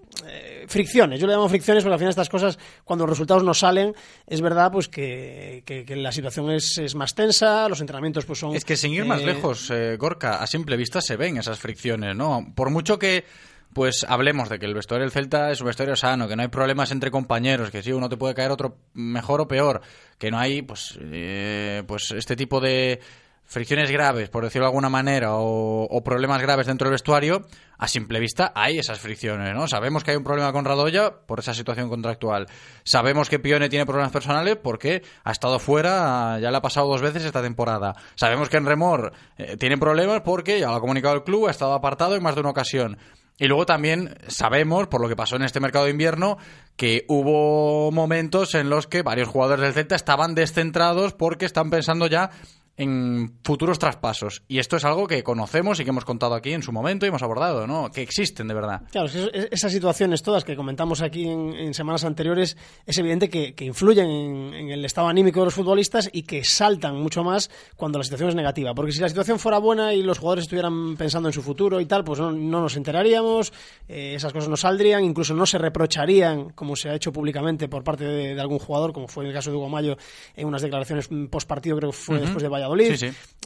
fricciones. 0.68 1.20
Yo 1.20 1.28
le 1.28 1.34
llamo 1.34 1.50
fricciones 1.50 1.84
porque 1.84 1.94
al 1.94 2.00
final 2.00 2.10
estas 2.10 2.30
cosas, 2.30 2.58
cuando 2.84 3.06
los 3.06 3.12
resultados 3.18 3.44
no 3.44 3.54
salen, 3.54 3.96
es 4.26 4.42
verdad 4.42 4.72
pues 4.72 4.88
que, 4.88 5.64
que 5.66 5.96
la 5.96 6.12
situación 6.12 6.52
es, 6.52 6.96
más 6.96 7.14
tensa, 7.14 7.68
los 7.70 7.82
entrenamientos 7.82 8.26
pues 8.26 8.40
son... 8.40 8.56
Es 8.56 8.66
que 8.66 8.76
sin 8.76 8.94
ir 8.94 9.06
más 9.06 9.22
eh, 9.22 9.26
lejos, 9.26 9.70
eh, 9.70 9.98
Gorka, 9.98 10.42
a 10.42 10.48
simple 10.48 10.78
vista 10.78 11.02
se 11.02 11.16
ven 11.16 11.38
esas 11.38 11.60
fricciones, 11.60 12.16
¿no? 12.16 12.52
Por 12.56 12.70
mucho 12.70 13.00
que 13.00 13.26
pues 13.74 14.06
hablemos 14.08 14.50
de 14.50 14.60
que 14.60 14.66
el 14.66 14.74
vestuario 14.74 15.06
del 15.06 15.12
Celta 15.12 15.52
es 15.52 15.62
un 15.62 15.68
vestuario 15.68 15.96
sano, 15.96 16.28
que 16.28 16.36
no 16.36 16.42
hay 16.42 16.48
problemas 16.48 16.92
entre 16.92 17.12
compañeros, 17.12 17.72
que 17.72 17.84
si 17.84 17.92
uno 17.92 18.10
te 18.10 18.18
puede 18.18 18.34
caer 18.34 18.52
otro 18.52 18.78
mejor 18.94 19.42
o 19.42 19.48
peor, 19.48 19.82
que 20.18 20.32
no 20.32 20.40
hay 20.40 20.62
pues 20.62 20.98
eh, 21.02 21.84
pues 21.88 22.12
este 22.12 22.36
tipo 22.36 22.60
de 22.60 23.00
fricciones 23.46 23.92
graves, 23.92 24.30
por 24.30 24.44
decirlo 24.44 24.66
de 24.66 24.70
alguna 24.70 24.90
manera, 24.90 25.32
o, 25.34 26.02
problemas 26.04 26.42
graves 26.42 26.68
dentro 26.68 26.88
del 26.88 26.94
vestuario, 26.94 27.46
a 27.78 27.88
simple 27.88 28.20
vista 28.20 28.52
hay 28.56 28.80
esas 28.80 29.00
fricciones, 29.00 29.54
¿no? 29.54 29.68
Sabemos 29.68 30.04
que 30.04 30.12
hay 30.12 30.18
un 30.18 30.24
problema 30.24 30.52
con 30.52 30.66
Radoya 30.66 31.12
por 31.26 31.40
esa 31.40 31.54
situación 31.54 31.90
contractual. 31.90 32.48
Sabemos 32.84 33.30
que 33.30 33.40
Pione 33.40 33.70
tiene 33.70 33.86
problemas 33.86 34.12
personales 34.12 34.58
porque 34.62 35.04
ha 35.24 35.32
estado 35.32 35.60
fuera, 35.60 36.40
ya 36.40 36.50
le 36.50 36.58
ha 36.58 36.62
pasado 36.62 36.88
dos 36.88 37.02
veces 37.02 37.26
esta 37.26 37.42
temporada. 37.42 37.94
Sabemos 38.16 38.50
que 38.50 38.58
en 38.58 38.66
Remor 38.66 39.14
eh, 39.38 39.58
tiene 39.58 39.78
problemas 39.78 40.22
porque, 40.22 40.60
ya 40.60 40.70
lo 40.70 40.76
ha 40.76 40.82
comunicado 40.82 41.16
el 41.16 41.24
club, 41.24 41.48
ha 41.48 41.52
estado 41.52 41.74
apartado 41.74 42.16
en 42.16 42.24
más 42.24 42.36
de 42.36 42.42
una 42.42 42.50
ocasión. 42.50 42.98
Y 43.38 43.48
luego 43.48 43.66
también 43.66 44.16
sabemos, 44.28 44.88
por 44.88 45.02
lo 45.02 45.10
que 45.10 45.16
pasó 45.16 45.36
en 45.36 45.44
este 45.44 45.60
mercado 45.60 45.86
de 45.86 45.92
invierno, 45.92 46.38
que 46.76 47.06
hubo 47.08 47.92
momentos 47.92 48.54
en 48.56 48.70
los 48.70 48.88
que 48.88 49.02
varios 49.02 49.28
jugadores 49.28 49.64
del 49.64 49.74
Celta 49.74 49.96
estaban 49.96 50.36
descentrados 50.36 51.14
porque 51.14 51.46
están 51.46 51.70
pensando 51.70 52.08
ya 52.08 52.30
en 52.76 53.40
futuros 53.44 53.78
traspasos. 53.78 54.44
Y 54.48 54.58
esto 54.58 54.78
es 54.78 54.86
algo 54.86 55.06
que 55.06 55.24
conocemos 55.24 55.80
y 55.80 55.84
que 55.84 55.92
hemos 55.92 56.06
contado 56.06 56.34
aquí 56.34 56.54
en 56.54 56.64
su 56.64 56.72
momento 56.72 57.06
y 57.06 57.10
hemos 57.10 57.22
abordado, 57.22 57.68
¿no? 57.68 57.92
Que 57.92 58.02
existen 58.02 58.48
de 58.48 58.54
verdad. 58.56 58.82
Claro, 58.92 59.10
esas 59.52 59.72
situaciones 59.72 60.24
todas 60.24 60.44
que 60.44 60.56
comentamos 60.56 61.02
aquí 61.02 61.28
en, 61.28 61.74
semanas 61.74 62.04
anteriores 62.04 62.58
es 62.86 62.98
evidente 62.98 63.30
que, 63.30 63.54
influyen 63.64 64.10
en, 64.10 64.70
el 64.72 64.84
estado 64.86 65.08
anímico 65.08 65.40
de 65.40 65.46
los 65.46 65.54
futbolistas 65.54 66.10
y 66.12 66.24
que 66.24 66.44
saltan 66.44 66.96
mucho 66.96 67.24
más 67.24 67.50
cuando 67.76 68.00
la 68.00 68.04
situación 68.04 68.30
es 68.30 68.36
negativa. 68.36 68.74
Porque 68.74 68.92
si 68.92 69.02
la 69.02 69.10
situación 69.10 69.38
fuera 69.38 69.60
buena 69.60 69.94
y 69.94 70.02
los 70.02 70.18
jugadores 70.18 70.44
estuvieran 70.44 70.98
pensando 70.98 71.30
en 71.30 71.34
su 71.34 71.44
futuro 71.44 71.80
y 71.80 71.86
tal, 71.86 72.04
pues 72.04 72.20
no, 72.20 72.32
nos 72.32 72.76
enteraríamos, 72.76 73.54
eh, 73.88 74.14
esas 74.16 74.34
cosas 74.34 74.50
no 74.50 74.58
saldrían, 74.58 75.04
incluso 75.04 75.36
no 75.36 75.46
se 75.46 75.60
reprocharían, 75.60 76.50
como 76.50 76.76
se 76.76 76.90
ha 76.90 76.96
hecho 76.96 77.14
públicamente 77.14 77.68
por 77.68 77.84
parte 77.84 78.06
de, 78.06 78.42
algún 78.42 78.60
jugador, 78.60 78.94
como 78.94 79.08
fue 79.08 79.24
en 79.24 79.30
el 79.30 79.36
caso 79.36 79.52
de 79.52 79.58
Hugo 79.58 79.70
Mayo 79.70 79.96
en 80.36 80.48
unas 80.48 80.62
declaraciones 80.62 81.10
post 81.30 81.48
partido, 81.48 81.78
creo 81.78 81.92
que 81.92 81.98
fue 81.98 82.20
después 82.20 82.42
de 82.42 82.50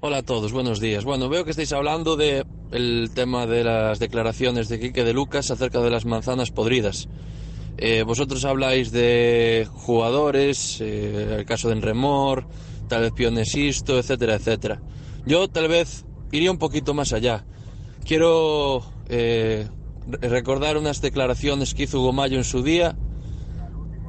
Hola 0.00 0.18
a 0.18 0.22
todos, 0.22 0.52
buenos 0.52 0.78
días. 0.78 1.04
Bueno, 1.04 1.28
veo 1.28 1.44
que 1.44 1.50
estáis 1.50 1.72
hablando 1.72 2.16
de 2.16 2.46
el 2.70 3.10
tema 3.14 3.46
de 3.46 3.64
las 3.64 3.98
declaraciones 3.98 4.68
de 4.68 4.78
Quique 4.78 5.02
de 5.02 5.12
Lucas 5.12 5.50
acerca 5.50 5.80
de 5.80 5.90
las 5.90 6.04
manzanas 6.04 6.52
podridas. 6.52 7.08
Eh, 7.78 8.04
vosotros 8.04 8.44
habláis 8.44 8.92
de 8.92 9.66
jugadores, 9.72 10.80
eh, 10.80 11.38
el 11.38 11.44
caso 11.46 11.66
de 11.68 11.74
Enremor, 11.74 12.46
tal 12.88 13.12
Pionesisto, 13.12 13.98
etcétera, 13.98 14.34
etcétera. 14.34 14.80
Yo 15.26 15.48
tal 15.48 15.68
vez 15.68 16.04
iría 16.32 16.50
un 16.50 16.58
poquito 16.58 16.94
más 16.94 17.12
allá. 17.12 17.44
Quiero 18.04 18.82
eh, 19.08 19.68
recordar 20.06 20.76
unas 20.76 21.00
declaraciones 21.00 21.74
que 21.74 21.84
hizo 21.84 22.00
Hugo 22.00 22.12
Mayo 22.12 22.38
en 22.38 22.44
su 22.44 22.62
día 22.62 22.96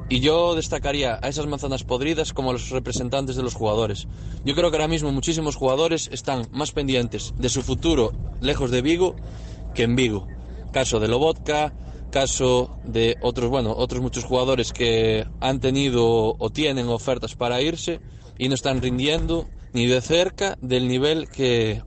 y 0.08 0.20
yo 0.20 0.56
destacaría 0.56 1.18
a 1.22 1.28
esas 1.28 1.46
manzanas 1.46 1.84
podridas 1.84 2.32
como 2.32 2.52
los 2.52 2.70
representantes 2.70 3.36
de 3.36 3.42
los 3.42 3.54
jugadores. 3.54 4.08
Yo 4.44 4.54
creo 4.54 4.70
que 4.70 4.76
ahora 4.76 4.88
mismo 4.88 5.12
muchísimos 5.12 5.54
jugadores 5.54 6.08
están 6.12 6.48
más 6.50 6.72
pendientes 6.72 7.32
de 7.38 7.48
su 7.48 7.62
futuro 7.62 8.12
lejos 8.40 8.70
de 8.70 8.82
Vigo 8.82 9.14
que 9.74 9.84
en 9.84 9.94
Vigo. 9.94 10.26
Caso 10.72 10.98
de 10.98 11.08
Lobotka, 11.08 11.72
caso 12.10 12.76
de 12.84 13.16
otros, 13.20 13.50
bueno, 13.50 13.72
otros 13.76 14.02
muchos 14.02 14.24
jugadores 14.24 14.72
que 14.72 15.26
han 15.40 15.60
tenido 15.60 16.34
o 16.38 16.50
tienen 16.50 16.88
ofertas 16.88 17.36
para 17.36 17.62
irse 17.62 18.00
y 18.40 18.48
no 18.48 18.54
están 18.54 18.80
rindiendo 18.80 19.46
ni 19.74 19.86
de 19.86 20.00
cerca 20.00 20.56
del 20.60 20.88
nivel 20.88 21.28
que 21.28 21.82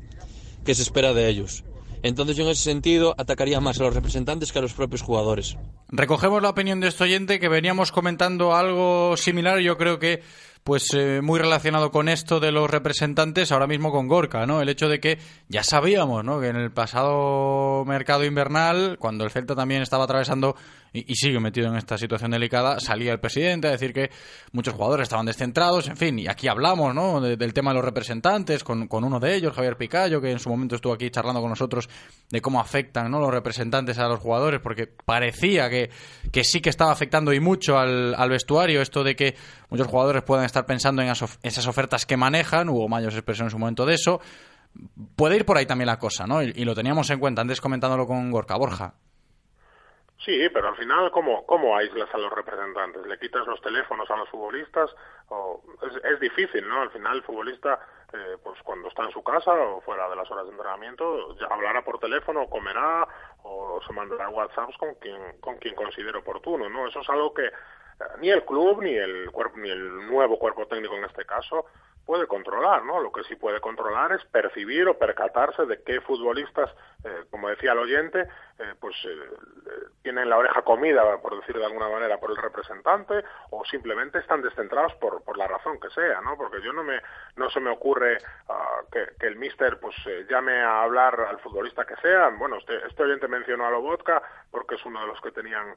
que 0.63 0.75
se 0.75 0.83
espera 0.83 1.13
de 1.13 1.27
ellos. 1.27 1.63
Entonces 2.03 2.35
yo 2.35 2.43
en 2.43 2.51
ese 2.51 2.63
sentido 2.63 3.15
atacaría 3.17 3.59
más 3.59 3.79
a 3.79 3.83
los 3.83 3.93
representantes 3.93 4.51
que 4.51 4.59
a 4.59 4.61
los 4.61 4.73
propios 4.73 5.01
jugadores. 5.01 5.57
Recogemos 5.89 6.41
la 6.41 6.49
opinión 6.49 6.79
de 6.79 6.87
este 6.87 7.05
oyente 7.05 7.39
que 7.39 7.49
veníamos 7.49 7.91
comentando 7.91 8.55
algo 8.55 9.15
similar, 9.17 9.59
yo 9.59 9.77
creo 9.77 9.99
que 9.99 10.21
pues 10.63 10.93
eh, 10.93 11.21
muy 11.21 11.39
relacionado 11.39 11.91
con 11.91 12.07
esto 12.07 12.39
de 12.39 12.51
los 12.51 12.69
representantes, 12.69 13.51
ahora 13.51 13.67
mismo 13.67 13.91
con 13.91 14.07
Gorka, 14.07 14.45
¿no? 14.45 14.61
El 14.61 14.69
hecho 14.69 14.87
de 14.87 14.99
que 15.01 15.17
ya 15.49 15.63
sabíamos, 15.63 16.23
¿no? 16.23 16.39
Que 16.39 16.47
en 16.47 16.55
el 16.55 16.71
pasado 16.71 17.83
mercado 17.85 18.23
invernal, 18.23 18.97
cuando 18.97 19.25
el 19.25 19.31
Celta 19.31 19.55
también 19.55 19.81
estaba 19.81 20.05
atravesando 20.05 20.55
y, 20.93 21.15
sigue 21.15 21.39
metido 21.39 21.67
en 21.67 21.75
esta 21.75 21.97
situación 21.97 22.31
delicada, 22.31 22.79
salía 22.79 23.11
el 23.11 23.19
presidente 23.19 23.67
a 23.67 23.71
decir 23.71 23.93
que 23.93 24.11
muchos 24.51 24.73
jugadores 24.73 25.03
estaban 25.03 25.25
descentrados, 25.25 25.87
en 25.87 25.97
fin, 25.97 26.19
y 26.19 26.27
aquí 26.27 26.47
hablamos, 26.47 26.93
¿no? 26.93 27.19
del 27.19 27.53
tema 27.53 27.71
de 27.71 27.75
los 27.75 27.85
representantes, 27.85 28.63
con, 28.63 28.87
con, 28.87 29.03
uno 29.03 29.19
de 29.19 29.35
ellos, 29.35 29.53
Javier 29.53 29.75
Picayo, 29.75 30.21
que 30.21 30.31
en 30.31 30.39
su 30.39 30.49
momento 30.49 30.75
estuvo 30.75 30.93
aquí 30.93 31.09
charlando 31.09 31.41
con 31.41 31.49
nosotros 31.49 31.89
de 32.29 32.41
cómo 32.41 32.59
afectan, 32.59 33.09
¿no? 33.09 33.19
Los 33.19 33.31
representantes 33.31 33.97
a 33.97 34.07
los 34.07 34.19
jugadores, 34.19 34.59
porque 34.61 34.87
parecía 34.87 35.69
que, 35.69 35.89
que 36.31 36.43
sí 36.43 36.61
que 36.61 36.69
estaba 36.69 36.91
afectando 36.91 37.33
y 37.33 37.39
mucho 37.39 37.77
al, 37.77 38.13
al 38.15 38.29
vestuario 38.29 38.81
esto 38.81 39.03
de 39.03 39.15
que 39.15 39.35
muchos 39.69 39.87
jugadores 39.87 40.23
puedan 40.23 40.45
estar 40.45 40.65
pensando 40.65 41.01
en 41.01 41.09
esas 41.09 41.67
ofertas 41.67 42.05
que 42.05 42.17
manejan, 42.17 42.69
hubo 42.69 42.87
mayores 42.87 43.15
expresión 43.15 43.47
en 43.47 43.51
su 43.51 43.59
momento 43.59 43.85
de 43.85 43.95
eso, 43.95 44.21
puede 45.15 45.37
ir 45.37 45.45
por 45.45 45.57
ahí 45.57 45.65
también 45.65 45.87
la 45.87 45.99
cosa, 45.99 46.25
¿no? 46.25 46.41
Y, 46.41 46.65
lo 46.65 46.75
teníamos 46.75 47.09
en 47.09 47.19
cuenta 47.19 47.41
antes 47.41 47.61
comentándolo 47.61 48.05
con 48.05 48.31
Gorka 48.31 48.55
Borja. 48.55 48.95
Sí, 50.23 50.47
pero 50.53 50.69
al 50.69 50.77
final, 50.77 51.11
¿cómo, 51.11 51.45
¿cómo 51.45 51.75
aíslas 51.75 52.13
a 52.13 52.17
los 52.17 52.31
representantes? 52.31 53.05
¿Le 53.05 53.19
quitas 53.19 53.45
los 53.45 53.61
teléfonos 53.61 54.09
a 54.09 54.15
los 54.15 54.29
futbolistas? 54.29 54.89
O 55.27 55.61
es, 56.03 56.19
difícil, 56.21 56.65
¿no? 56.67 56.81
Al 56.81 56.91
final 56.91 57.17
el 57.17 57.23
futbolista, 57.23 57.77
eh, 58.13 58.37
pues 58.41 58.57
cuando 58.63 58.87
está 58.87 59.03
en 59.03 59.11
su 59.11 59.21
casa 59.21 59.51
o 59.51 59.81
fuera 59.81 60.09
de 60.09 60.15
las 60.15 60.29
horas 60.31 60.45
de 60.45 60.51
entrenamiento, 60.51 61.35
hablará 61.49 61.83
por 61.83 61.99
teléfono, 61.99 62.47
comerá 62.49 63.05
o 63.43 63.81
se 63.85 63.91
mandará 63.91 64.29
WhatsApps 64.29 64.77
con 64.77 64.95
quien, 64.95 65.39
con 65.41 65.57
quien 65.57 65.75
considere 65.75 66.17
oportuno, 66.17 66.69
¿no? 66.69 66.87
Eso 66.87 67.01
es 67.01 67.09
algo 67.09 67.33
que 67.33 67.51
ni 68.19 68.29
el 68.29 68.45
club 68.45 68.81
ni 68.81 68.95
el 68.95 69.29
cuerpo 69.31 69.57
ni 69.57 69.69
el 69.69 70.07
nuevo 70.07 70.39
cuerpo 70.39 70.67
técnico 70.67 70.95
en 70.95 71.05
este 71.05 71.25
caso 71.25 71.65
puede 72.05 72.27
controlar, 72.27 72.83
¿no? 72.85 72.99
Lo 72.99 73.11
que 73.11 73.23
sí 73.23 73.35
puede 73.35 73.61
controlar 73.61 74.11
es 74.11 74.23
percibir 74.25 74.87
o 74.87 74.97
percatarse 74.97 75.65
de 75.65 75.81
qué 75.83 76.01
futbolistas, 76.01 76.69
eh, 77.03 77.23
como 77.29 77.49
decía 77.49 77.71
el 77.71 77.79
oyente, 77.79 78.27
eh, 78.59 78.75
pues 78.79 78.95
eh, 79.05 79.87
tienen 80.03 80.29
la 80.29 80.37
oreja 80.37 80.61
comida, 80.61 81.17
por 81.21 81.39
decir 81.39 81.57
de 81.57 81.65
alguna 81.65 81.89
manera, 81.89 82.19
por 82.19 82.29
el 82.29 82.37
representante, 82.37 83.23
o 83.49 83.65
simplemente 83.65 84.19
están 84.19 84.41
descentrados 84.41 84.93
por, 84.95 85.23
por 85.23 85.37
la 85.37 85.47
razón 85.47 85.79
que 85.79 85.89
sea, 85.89 86.21
¿no? 86.21 86.37
Porque 86.37 86.61
yo 86.61 86.71
no 86.71 86.83
me 86.83 87.01
no 87.35 87.49
se 87.49 87.59
me 87.59 87.71
ocurre 87.71 88.17
ah, 88.49 88.81
que, 88.91 89.07
que, 89.19 89.27
el 89.27 89.37
míster 89.37 89.79
pues 89.79 89.95
llame 90.29 90.61
a 90.61 90.83
hablar 90.83 91.19
al 91.21 91.39
futbolista 91.39 91.85
que 91.85 91.95
sea. 91.97 92.29
Bueno, 92.29 92.57
este, 92.57 92.85
este 92.87 93.03
oyente 93.03 93.27
mencionó 93.27 93.65
a 93.65 93.71
Lobotka 93.71 94.21
porque 94.51 94.75
es 94.75 94.85
uno 94.85 95.01
de 95.01 95.07
los 95.07 95.19
que 95.21 95.31
tenían 95.31 95.75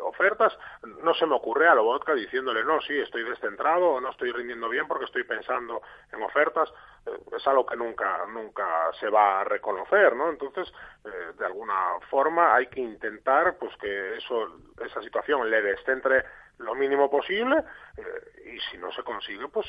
ofertas. 0.00 0.56
No 1.02 1.14
se 1.14 1.26
me 1.26 1.34
ocurre 1.36 1.68
a 1.68 1.74
Lobotka 1.74 2.14
diciéndole, 2.14 2.64
no, 2.64 2.80
sí, 2.80 2.98
estoy 2.98 3.22
descentrado 3.22 3.90
o 3.90 4.00
no 4.00 4.10
estoy 4.10 4.32
rindiendo 4.32 4.68
bien 4.68 4.88
porque 4.88 5.04
estoy 5.04 5.24
pensando 5.24 5.82
en 6.12 6.22
ofertas, 6.22 6.68
eh, 6.70 6.95
es 7.36 7.46
algo 7.46 7.64
que 7.64 7.76
nunca, 7.76 8.26
nunca 8.26 8.90
se 8.98 9.08
va 9.08 9.40
a 9.40 9.44
reconocer, 9.44 10.14
¿no? 10.14 10.30
Entonces, 10.30 10.72
eh, 11.04 11.32
de 11.38 11.46
alguna 11.46 12.00
forma 12.10 12.54
hay 12.54 12.66
que 12.66 12.80
intentar 12.80 13.56
pues 13.58 13.76
que 13.76 14.16
eso, 14.16 14.58
esa 14.84 15.02
situación 15.02 15.48
le 15.50 15.62
descentre 15.62 16.24
lo 16.58 16.74
mínimo 16.74 17.10
posible 17.10 17.62
eh, 17.98 18.52
y 18.54 18.60
si 18.70 18.78
no 18.78 18.90
se 18.92 19.02
consigue 19.02 19.46
pues 19.48 19.66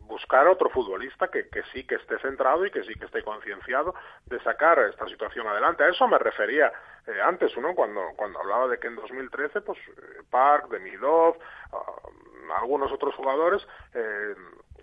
buscar 0.00 0.46
otro 0.48 0.68
futbolista 0.68 1.28
que, 1.28 1.48
que, 1.48 1.62
sí 1.72 1.86
que 1.86 1.94
esté 1.94 2.18
centrado 2.18 2.66
y 2.66 2.70
que 2.70 2.82
sí 2.84 2.94
que 2.94 3.06
esté 3.06 3.22
concienciado 3.22 3.94
de 4.26 4.38
sacar 4.40 4.78
esta 4.80 5.08
situación 5.08 5.46
adelante 5.46 5.82
a 5.82 5.88
eso 5.88 6.06
me 6.06 6.18
refería 6.18 6.70
antes 7.24 7.56
uno 7.56 7.74
cuando 7.74 8.02
cuando 8.16 8.38
hablaba 8.38 8.68
de 8.68 8.78
que 8.78 8.88
en 8.88 8.96
2013 8.96 9.62
pues 9.62 9.78
Park 10.28 10.68
Demidov 10.68 11.38
uh, 11.72 12.52
algunos 12.52 12.92
otros 12.92 13.14
jugadores 13.14 13.66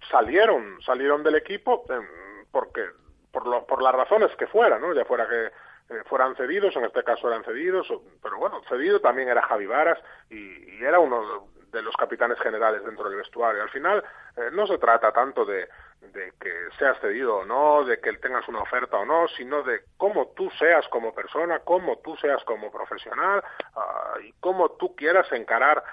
salieron, 0.10 0.82
salieron 0.82 1.24
del 1.24 1.36
equipo 1.36 1.86
em, 1.89 2.06
porque 2.52 2.86
por, 3.32 3.48
lo, 3.48 3.66
por 3.66 3.82
las 3.82 3.93
razones 3.93 4.36
que 4.38 4.48
fueran, 4.48 4.82
¿no? 4.82 4.93
Ya 4.93 5.06
fuera 5.06 5.28
que 5.28 5.45
eh, 5.45 6.04
fueran 6.06 6.36
cedidos, 6.36 6.76
en 6.76 6.86
este 6.86 7.04
caso 7.04 7.28
eran 7.28 7.43
cedidos, 7.43 7.88
pero 8.22 8.38
bueno, 8.38 8.62
cedido 8.68 9.00
también 9.00 9.30
era 9.30 9.41
Javi 9.43 9.66
Varas 9.66 10.00
y, 10.30 10.36
y 10.36 10.84
era 10.84 11.00
uno 11.00 11.48
de 11.72 11.82
los 11.82 11.95
capitanes 11.95 12.39
generales 12.39 12.84
dentro 12.84 13.10
del 13.10 13.18
vestuario. 13.18 13.62
Al 13.62 13.70
final 13.70 14.04
eh, 14.36 14.50
no 14.52 14.68
se 14.68 14.78
trata 14.78 15.12
tanto 15.12 15.45
de, 15.45 15.68
de 16.02 16.34
que 16.39 16.52
seas 16.78 17.00
cedido 17.00 17.38
o 17.38 17.45
no, 17.45 17.84
de 17.84 18.00
que 18.00 18.14
tengas 18.14 18.48
una 18.48 18.62
oferta 18.62 18.98
o 18.98 19.06
no, 19.06 19.28
sino 19.30 19.64
de 19.64 19.82
cómo 19.98 20.28
tú 20.36 20.50
seas 20.52 20.88
como 20.89 21.14
persona, 21.14 21.60
cómo 21.60 21.98
tú 22.00 22.16
seas 22.18 22.43
como 22.43 22.72
profesional 22.72 23.43
uh, 23.76 24.20
y 24.22 24.34
cómo 24.39 24.72
tú 24.72 24.95
quieras 24.95 25.32
encarar 25.32 25.84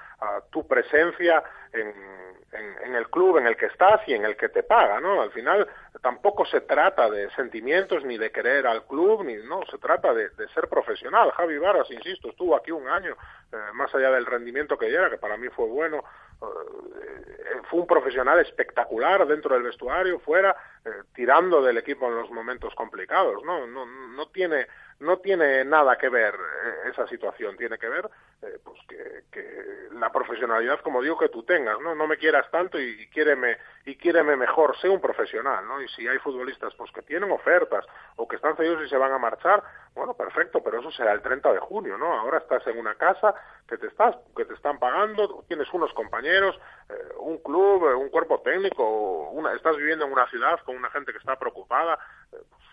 tu 0.50 0.66
presencia 0.66 1.42
en, 1.72 1.92
en, 2.82 2.94
el 2.94 3.08
club 3.10 3.38
en 3.38 3.46
el 3.46 3.56
que 3.56 3.66
estás 3.66 4.00
y 4.06 4.14
en 4.14 4.24
el 4.24 4.36
que 4.36 4.48
te 4.48 4.62
paga, 4.62 5.00
¿no? 5.00 5.20
Al 5.20 5.32
final 5.32 5.68
tampoco 6.00 6.44
se 6.46 6.60
trata 6.60 7.10
de 7.10 7.30
sentimientos 7.30 8.04
ni 8.04 8.16
de 8.16 8.30
querer 8.30 8.66
al 8.66 8.86
club, 8.86 9.24
ni 9.24 9.34
no, 9.36 9.64
se 9.70 9.78
trata 9.78 10.14
de, 10.14 10.30
de 10.30 10.48
ser 10.48 10.68
profesional. 10.68 11.30
Javi 11.32 11.58
Varas, 11.58 11.90
insisto, 11.90 12.30
estuvo 12.30 12.56
aquí 12.56 12.70
un 12.70 12.88
año, 12.88 13.16
eh, 13.52 13.56
más 13.74 13.94
allá 13.94 14.10
del 14.10 14.26
rendimiento 14.26 14.78
que 14.78 14.86
diera, 14.86 15.10
que 15.10 15.18
para 15.18 15.36
mí 15.36 15.48
fue 15.48 15.66
bueno, 15.66 16.04
fue 17.68 17.80
un 17.80 17.86
profesional 17.86 18.38
espectacular 18.40 19.26
dentro 19.26 19.54
del 19.54 19.64
vestuario, 19.64 20.18
fuera, 20.20 20.56
eh, 20.84 20.90
tirando 21.14 21.62
del 21.62 21.78
equipo 21.78 22.08
en 22.08 22.16
los 22.16 22.30
momentos 22.30 22.74
complicados, 22.74 23.42
¿no? 23.44 23.66
No, 23.66 23.86
no 23.86 24.28
tiene 24.28 24.66
no 25.00 25.18
tiene 25.18 25.64
nada 25.64 25.96
que 25.96 26.08
ver 26.08 26.34
esa 26.90 27.06
situación, 27.08 27.56
tiene 27.56 27.78
que 27.78 27.88
ver 27.88 28.08
eh, 28.42 28.58
pues 28.62 28.78
que, 28.88 29.24
que, 29.30 29.88
la 29.92 30.10
profesionalidad, 30.10 30.80
como 30.80 31.00
digo, 31.02 31.18
que 31.18 31.28
tú 31.28 31.42
tengas, 31.44 31.78
¿no? 31.80 31.94
No 31.94 32.06
me 32.06 32.16
quieras 32.16 32.50
tanto 32.50 32.78
y, 32.78 33.02
y 33.02 33.06
quiéreme, 33.08 33.56
y 33.86 33.96
quiéreme 33.96 34.36
mejor, 34.36 34.76
sé 34.78 34.88
un 34.88 35.00
profesional, 35.00 35.66
¿no? 35.66 35.80
Y 35.80 35.88
si 35.88 36.06
hay 36.06 36.18
futbolistas 36.18 36.74
pues 36.74 36.90
que 36.92 37.02
tienen 37.02 37.30
ofertas 37.30 37.84
o 38.16 38.26
que 38.28 38.36
están 38.36 38.56
cedidos 38.56 38.84
y 38.84 38.88
se 38.88 38.96
van 38.96 39.12
a 39.12 39.18
marchar, 39.18 39.62
bueno, 39.94 40.14
perfecto, 40.14 40.62
pero 40.62 40.80
eso 40.80 40.90
será 40.90 41.12
el 41.12 41.22
30 41.22 41.52
de 41.52 41.58
junio, 41.60 41.96
¿no? 41.96 42.12
Ahora 42.12 42.38
estás 42.38 42.66
en 42.66 42.78
una 42.78 42.96
casa 42.96 43.34
que 43.68 43.78
te 43.78 43.86
estás 43.86 44.16
que 44.36 44.44
te 44.44 44.54
están 44.54 44.78
pagando, 44.78 45.44
tienes 45.46 45.72
unos 45.72 45.92
compañeros, 45.94 46.58
eh, 46.88 47.14
un 47.20 47.38
club, 47.38 47.88
eh, 47.88 47.94
un 47.94 48.10
cuerpo 48.10 48.40
técnico, 48.40 49.30
una, 49.30 49.54
estás 49.54 49.76
viviendo 49.76 50.04
en 50.04 50.12
una 50.12 50.28
ciudad 50.28 50.60
con 50.64 50.76
una 50.76 50.90
gente 50.90 51.12
que 51.12 51.18
está 51.18 51.36
preocupada, 51.36 51.98
eh, 52.32 52.36
pues, 52.50 52.63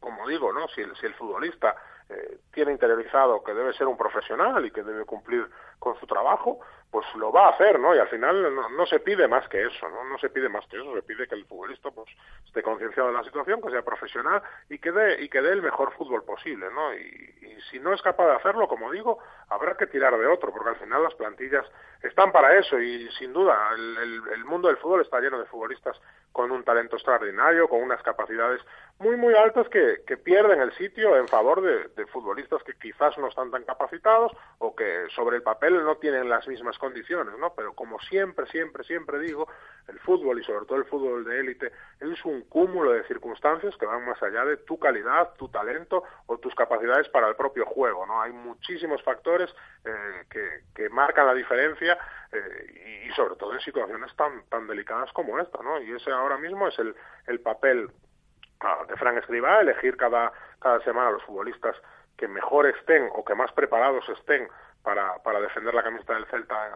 como 0.00 0.26
digo, 0.28 0.52
¿no? 0.52 0.68
Si 0.68 0.80
el, 0.80 0.94
si 0.96 1.06
el 1.06 1.14
futbolista 1.14 1.76
eh, 2.08 2.38
tiene 2.52 2.72
interiorizado 2.72 3.42
que 3.42 3.54
debe 3.54 3.72
ser 3.72 3.86
un 3.86 3.96
profesional 3.96 4.64
y 4.64 4.70
que 4.70 4.82
debe 4.82 5.04
cumplir 5.04 5.48
con 5.78 5.98
su 5.98 6.06
trabajo, 6.06 6.60
pues 6.94 7.12
lo 7.16 7.32
va 7.32 7.46
a 7.46 7.50
hacer, 7.50 7.80
¿no? 7.80 7.92
Y 7.92 7.98
al 7.98 8.06
final 8.06 8.54
no, 8.54 8.86
se 8.86 9.00
pide 9.00 9.26
más 9.26 9.48
que 9.48 9.60
eso, 9.66 9.88
¿no? 9.88 10.04
No 10.04 10.16
se 10.16 10.30
pide 10.30 10.48
más 10.48 10.64
que 10.68 10.76
eso, 10.76 10.94
se 10.94 11.02
pide 11.02 11.26
que 11.26 11.34
el 11.34 11.44
futbolista 11.44 11.90
pues 11.90 12.08
esté 12.46 12.62
concienciado 12.62 13.08
de 13.08 13.16
la 13.16 13.24
situación, 13.24 13.60
que 13.60 13.70
sea 13.70 13.82
profesional 13.82 14.40
y 14.70 14.78
que 14.78 14.92
dé 14.92 15.20
y 15.20 15.28
que 15.28 15.42
dé 15.42 15.50
el 15.50 15.60
mejor 15.60 15.92
fútbol 15.94 16.22
posible, 16.22 16.70
¿no? 16.70 16.94
Y, 16.94 17.00
y 17.00 17.60
si 17.68 17.80
no 17.80 17.92
es 17.92 18.00
capaz 18.00 18.26
de 18.26 18.36
hacerlo, 18.36 18.68
como 18.68 18.92
digo, 18.92 19.18
habrá 19.48 19.76
que 19.76 19.88
tirar 19.88 20.16
de 20.16 20.24
otro, 20.28 20.52
porque 20.52 20.68
al 20.68 20.76
final 20.76 21.02
las 21.02 21.16
plantillas 21.16 21.66
están 22.00 22.30
para 22.30 22.56
eso 22.56 22.78
y 22.78 23.10
sin 23.18 23.32
duda 23.32 23.70
el, 23.74 23.96
el, 23.98 24.22
el 24.34 24.44
mundo 24.44 24.68
del 24.68 24.76
fútbol 24.76 25.00
está 25.00 25.18
lleno 25.18 25.40
de 25.40 25.46
futbolistas 25.46 26.00
con 26.30 26.50
un 26.50 26.64
talento 26.64 26.96
extraordinario, 26.96 27.68
con 27.68 27.82
unas 27.82 28.02
capacidades 28.02 28.60
muy 28.98 29.16
muy 29.16 29.34
altas 29.34 29.68
que, 29.68 30.02
que 30.06 30.16
pierden 30.16 30.60
el 30.60 30.72
sitio 30.74 31.16
en 31.16 31.28
favor 31.28 31.62
de, 31.62 31.88
de, 31.96 32.06
futbolistas 32.06 32.62
que 32.62 32.74
quizás 32.74 33.16
no 33.18 33.28
están 33.28 33.50
tan 33.50 33.64
capacitados 33.64 34.32
o 34.58 34.74
que 34.74 35.06
sobre 35.14 35.36
el 35.36 35.42
papel 35.42 35.82
no 35.84 35.96
tienen 35.96 36.28
las 36.28 36.46
mismas 36.46 36.78
condiciones, 36.84 37.34
¿no? 37.38 37.54
Pero 37.54 37.72
como 37.72 37.98
siempre, 38.00 38.46
siempre, 38.48 38.84
siempre 38.84 39.18
digo, 39.18 39.48
el 39.88 39.98
fútbol 40.00 40.38
y 40.38 40.44
sobre 40.44 40.66
todo 40.66 40.76
el 40.76 40.84
fútbol 40.84 41.24
de 41.24 41.40
élite 41.40 41.72
es 41.98 42.22
un 42.26 42.42
cúmulo 42.42 42.92
de 42.92 43.04
circunstancias 43.04 43.74
que 43.78 43.86
van 43.86 44.04
más 44.04 44.22
allá 44.22 44.44
de 44.44 44.58
tu 44.58 44.78
calidad, 44.78 45.32
tu 45.38 45.48
talento 45.48 46.04
o 46.26 46.36
tus 46.36 46.54
capacidades 46.54 47.08
para 47.08 47.28
el 47.28 47.36
propio 47.36 47.64
juego, 47.64 48.04
¿no? 48.04 48.20
Hay 48.20 48.32
muchísimos 48.32 49.02
factores 49.02 49.48
eh, 49.86 50.24
que, 50.74 50.90
marcan 50.90 51.26
la 51.26 51.34
diferencia 51.34 51.98
eh, 52.30 53.06
y, 53.08 53.12
sobre 53.14 53.36
todo 53.36 53.54
en 53.54 53.60
situaciones 53.60 54.14
tan 54.16 54.44
tan 54.50 54.66
delicadas 54.66 55.10
como 55.12 55.38
esta, 55.38 55.62
¿no? 55.62 55.80
Y 55.80 55.90
ese 55.92 56.10
ahora 56.10 56.36
mismo 56.36 56.68
es 56.68 56.78
el, 56.78 56.94
el 57.26 57.40
papel 57.40 57.86
uh, 57.86 58.86
de 58.86 58.96
Frank 58.96 59.16
Escribá, 59.16 59.60
elegir 59.60 59.96
cada, 59.96 60.30
cada 60.60 60.80
semana 60.84 61.08
a 61.08 61.12
los 61.12 61.22
futbolistas 61.24 61.74
que 62.18 62.28
mejor 62.28 62.66
estén 62.66 63.08
o 63.14 63.24
que 63.24 63.34
más 63.34 63.50
preparados 63.52 64.06
estén 64.10 64.48
para, 64.84 65.18
para 65.22 65.40
defender 65.40 65.74
la 65.74 65.82
camiseta 65.82 66.14
del 66.14 66.26
Celta 66.26 66.70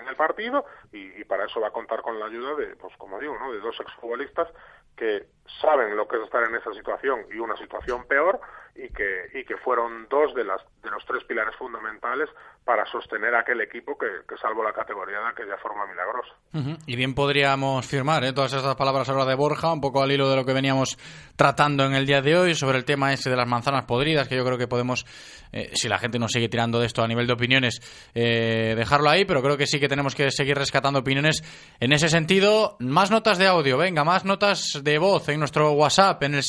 en 0.00 0.08
el 0.08 0.16
partido 0.16 0.64
y, 0.92 1.20
y, 1.20 1.24
para 1.24 1.44
eso 1.44 1.60
va 1.60 1.68
a 1.68 1.72
contar 1.72 2.00
con 2.00 2.18
la 2.18 2.26
ayuda 2.26 2.54
de, 2.54 2.76
pues 2.76 2.96
como 2.96 3.18
digo, 3.18 3.36
¿no? 3.38 3.52
de 3.52 3.60
dos 3.60 3.78
exfutbolistas 3.80 4.48
que 4.96 5.26
saben 5.60 5.96
lo 5.96 6.06
que 6.06 6.16
es 6.16 6.22
estar 6.22 6.44
en 6.44 6.54
esa 6.54 6.72
situación 6.72 7.26
y 7.30 7.38
una 7.38 7.56
situación 7.56 8.06
peor 8.06 8.40
y 8.74 8.88
que, 8.88 9.26
y 9.34 9.44
que 9.44 9.56
fueron 9.58 10.08
dos 10.08 10.34
de, 10.34 10.44
las, 10.44 10.60
de 10.82 10.90
los 10.90 11.04
tres 11.06 11.22
pilares 11.24 11.54
fundamentales 11.56 12.28
para 12.64 12.86
sostener 12.86 13.34
aquel 13.34 13.60
equipo 13.60 13.96
que, 13.96 14.06
que 14.26 14.36
salvó 14.38 14.64
la 14.64 14.72
categoría 14.72 15.18
de 15.20 15.28
aquella 15.28 15.56
forma 15.58 15.86
milagrosa. 15.86 16.32
Uh. 16.54 16.76
Y 16.86 16.96
bien 16.96 17.14
podríamos 17.14 17.86
firmar 17.86 18.24
¿eh? 18.24 18.32
todas 18.32 18.54
estas 18.54 18.74
palabras 18.74 19.08
ahora 19.08 19.26
de 19.26 19.34
Borja, 19.34 19.72
un 19.72 19.80
poco 19.80 20.02
al 20.02 20.10
hilo 20.10 20.30
de 20.30 20.36
lo 20.36 20.46
que 20.46 20.54
veníamos 20.54 20.98
tratando 21.36 21.84
en 21.84 21.94
el 21.94 22.06
día 22.06 22.22
de 22.22 22.36
hoy 22.36 22.54
sobre 22.54 22.78
el 22.78 22.84
tema 22.84 23.12
ese 23.12 23.28
de 23.28 23.36
las 23.36 23.46
manzanas 23.46 23.84
podridas, 23.84 24.28
que 24.28 24.36
yo 24.36 24.44
creo 24.44 24.56
que 24.56 24.66
podemos, 24.66 25.04
eh, 25.52 25.70
si 25.74 25.88
la 25.88 25.98
gente 25.98 26.18
no 26.18 26.26
sigue 26.26 26.48
tirando 26.48 26.80
de 26.80 26.86
esto 26.86 27.02
a 27.02 27.08
nivel 27.08 27.26
de 27.26 27.34
opiniones, 27.34 27.80
eh, 28.14 28.74
dejarlo 28.76 29.10
ahí, 29.10 29.24
pero 29.26 29.42
creo 29.42 29.58
que 29.58 29.66
sí 29.66 29.78
que 29.78 29.88
tenemos 29.88 30.14
que 30.14 30.30
seguir 30.30 30.56
rescatando 30.56 31.00
opiniones 31.00 31.42
en 31.80 31.92
ese 31.92 32.08
sentido. 32.08 32.76
Más 32.80 33.10
notas 33.10 33.36
de 33.36 33.46
audio, 33.46 33.76
venga, 33.76 34.04
más 34.04 34.24
notas 34.24 34.80
de 34.82 34.98
voz 34.98 35.28
en 35.28 35.38
nuestro 35.38 35.72
WhatsApp 35.72 36.22
en 36.22 36.34
el 36.34 36.42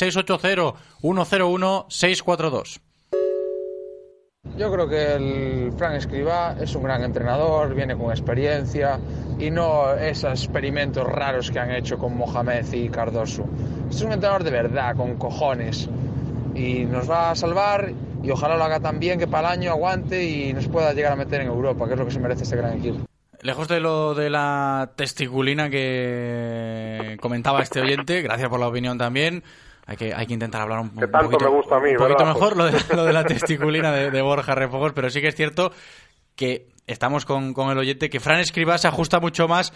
680-101-642. 2.24 2.80
Yo 4.58 4.72
creo 4.72 4.88
que 4.88 5.16
el 5.16 5.74
Frank 5.78 5.96
Escribá 5.96 6.56
es 6.62 6.76
un 6.76 6.84
gran 6.84 7.04
entrenador, 7.04 7.74
viene 7.76 7.98
con 7.98 8.12
experiencia 8.12 9.00
y 9.38 9.52
no 9.52 9.94
esos 9.96 10.46
experimentos 10.46 11.06
raros 11.06 11.52
que 11.52 11.60
han 11.60 11.72
hecho 11.72 11.98
con 11.98 12.16
Mohamed 12.16 12.72
y 12.72 12.88
Cardoso. 12.88 13.46
Es 13.90 14.02
un 14.02 14.14
entrenador 14.14 14.44
de 14.44 14.52
verdad, 14.52 14.96
con 14.96 15.18
cojones 15.18 15.90
y 16.54 16.86
nos 16.86 17.10
va 17.10 17.32
a 17.32 17.36
salvar 17.36 17.92
y 18.24 18.32
ojalá 18.32 18.56
lo 18.56 18.64
haga 18.64 18.80
tan 18.80 19.00
bien 19.00 19.20
que 19.20 19.28
para 19.28 19.50
el 19.50 19.60
año 19.60 19.72
aguante 19.72 20.24
y 20.24 20.54
nos 20.54 20.68
pueda 20.68 20.94
llegar 20.94 21.12
a 21.12 21.16
meter 21.18 21.42
en 21.42 21.48
Europa, 21.48 21.86
que 21.86 21.94
es 21.94 22.00
lo 22.00 22.06
que 22.06 22.12
se 22.12 22.20
merece 22.20 22.44
este 22.44 22.56
gran 22.56 22.78
equipo. 22.78 23.06
Lejos 23.42 23.68
de 23.68 23.80
lo 23.82 24.16
de 24.16 24.30
la 24.30 24.94
testiculina 24.96 25.70
que 25.70 27.18
comentaba 27.20 27.62
este 27.62 27.82
oyente, 27.82 28.22
gracias 28.22 28.50
por 28.50 28.60
la 28.60 28.68
opinión 28.68 28.98
también. 28.98 29.44
Hay 29.88 29.98
que, 29.98 30.14
hay 30.14 30.26
que 30.26 30.34
intentar 30.34 30.62
hablar 30.62 30.80
un, 30.80 30.90
que 30.90 31.08
tanto 31.08 31.30
poquito, 31.30 31.52
me 31.52 31.58
gusta 31.58 31.76
a 31.76 31.80
mí, 31.80 31.92
un 31.92 31.98
poquito 31.98 32.18
¿verdad? 32.18 32.34
mejor 32.34 32.58
lo 32.58 32.66
de, 32.66 32.72
lo 32.96 33.06
de, 33.06 33.14
la 33.14 33.24
testiculina 33.24 33.92
de, 33.92 34.10
de, 34.10 34.22
Borja 34.22 34.56
Refojos, 34.56 34.94
pero 34.94 35.10
sí 35.10 35.22
que 35.22 35.28
es 35.28 35.36
cierto 35.36 35.72
que 36.36 36.68
estamos 36.88 37.26
con, 37.26 37.54
con 37.54 37.70
el 37.70 37.78
oyente 37.78 38.10
que 38.10 38.20
Fran 38.20 38.40
Escribá 38.40 38.78
se 38.78 38.88
ajusta 38.88 39.20
mucho 39.20 39.48
más 39.48 39.74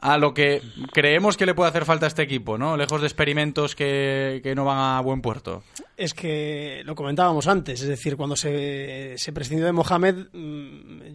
a 0.00 0.16
lo 0.16 0.32
que 0.32 0.62
creemos 0.92 1.36
que 1.36 1.44
le 1.44 1.54
puede 1.54 1.68
hacer 1.68 1.84
falta 1.84 2.06
a 2.06 2.08
este 2.08 2.22
equipo, 2.22 2.56
¿no? 2.56 2.76
Lejos 2.76 3.02
de 3.02 3.06
experimentos 3.06 3.76
que, 3.76 4.40
que 4.42 4.54
no 4.54 4.64
van 4.64 4.78
a 4.78 5.00
buen 5.02 5.20
puerto. 5.20 5.62
Es 5.96 6.14
que 6.14 6.80
lo 6.84 6.94
comentábamos 6.94 7.46
antes, 7.46 7.82
es 7.82 7.88
decir, 7.88 8.16
cuando 8.16 8.34
se, 8.34 9.14
se 9.18 9.32
prescindió 9.32 9.66
de 9.66 9.72
Mohamed, 9.72 10.28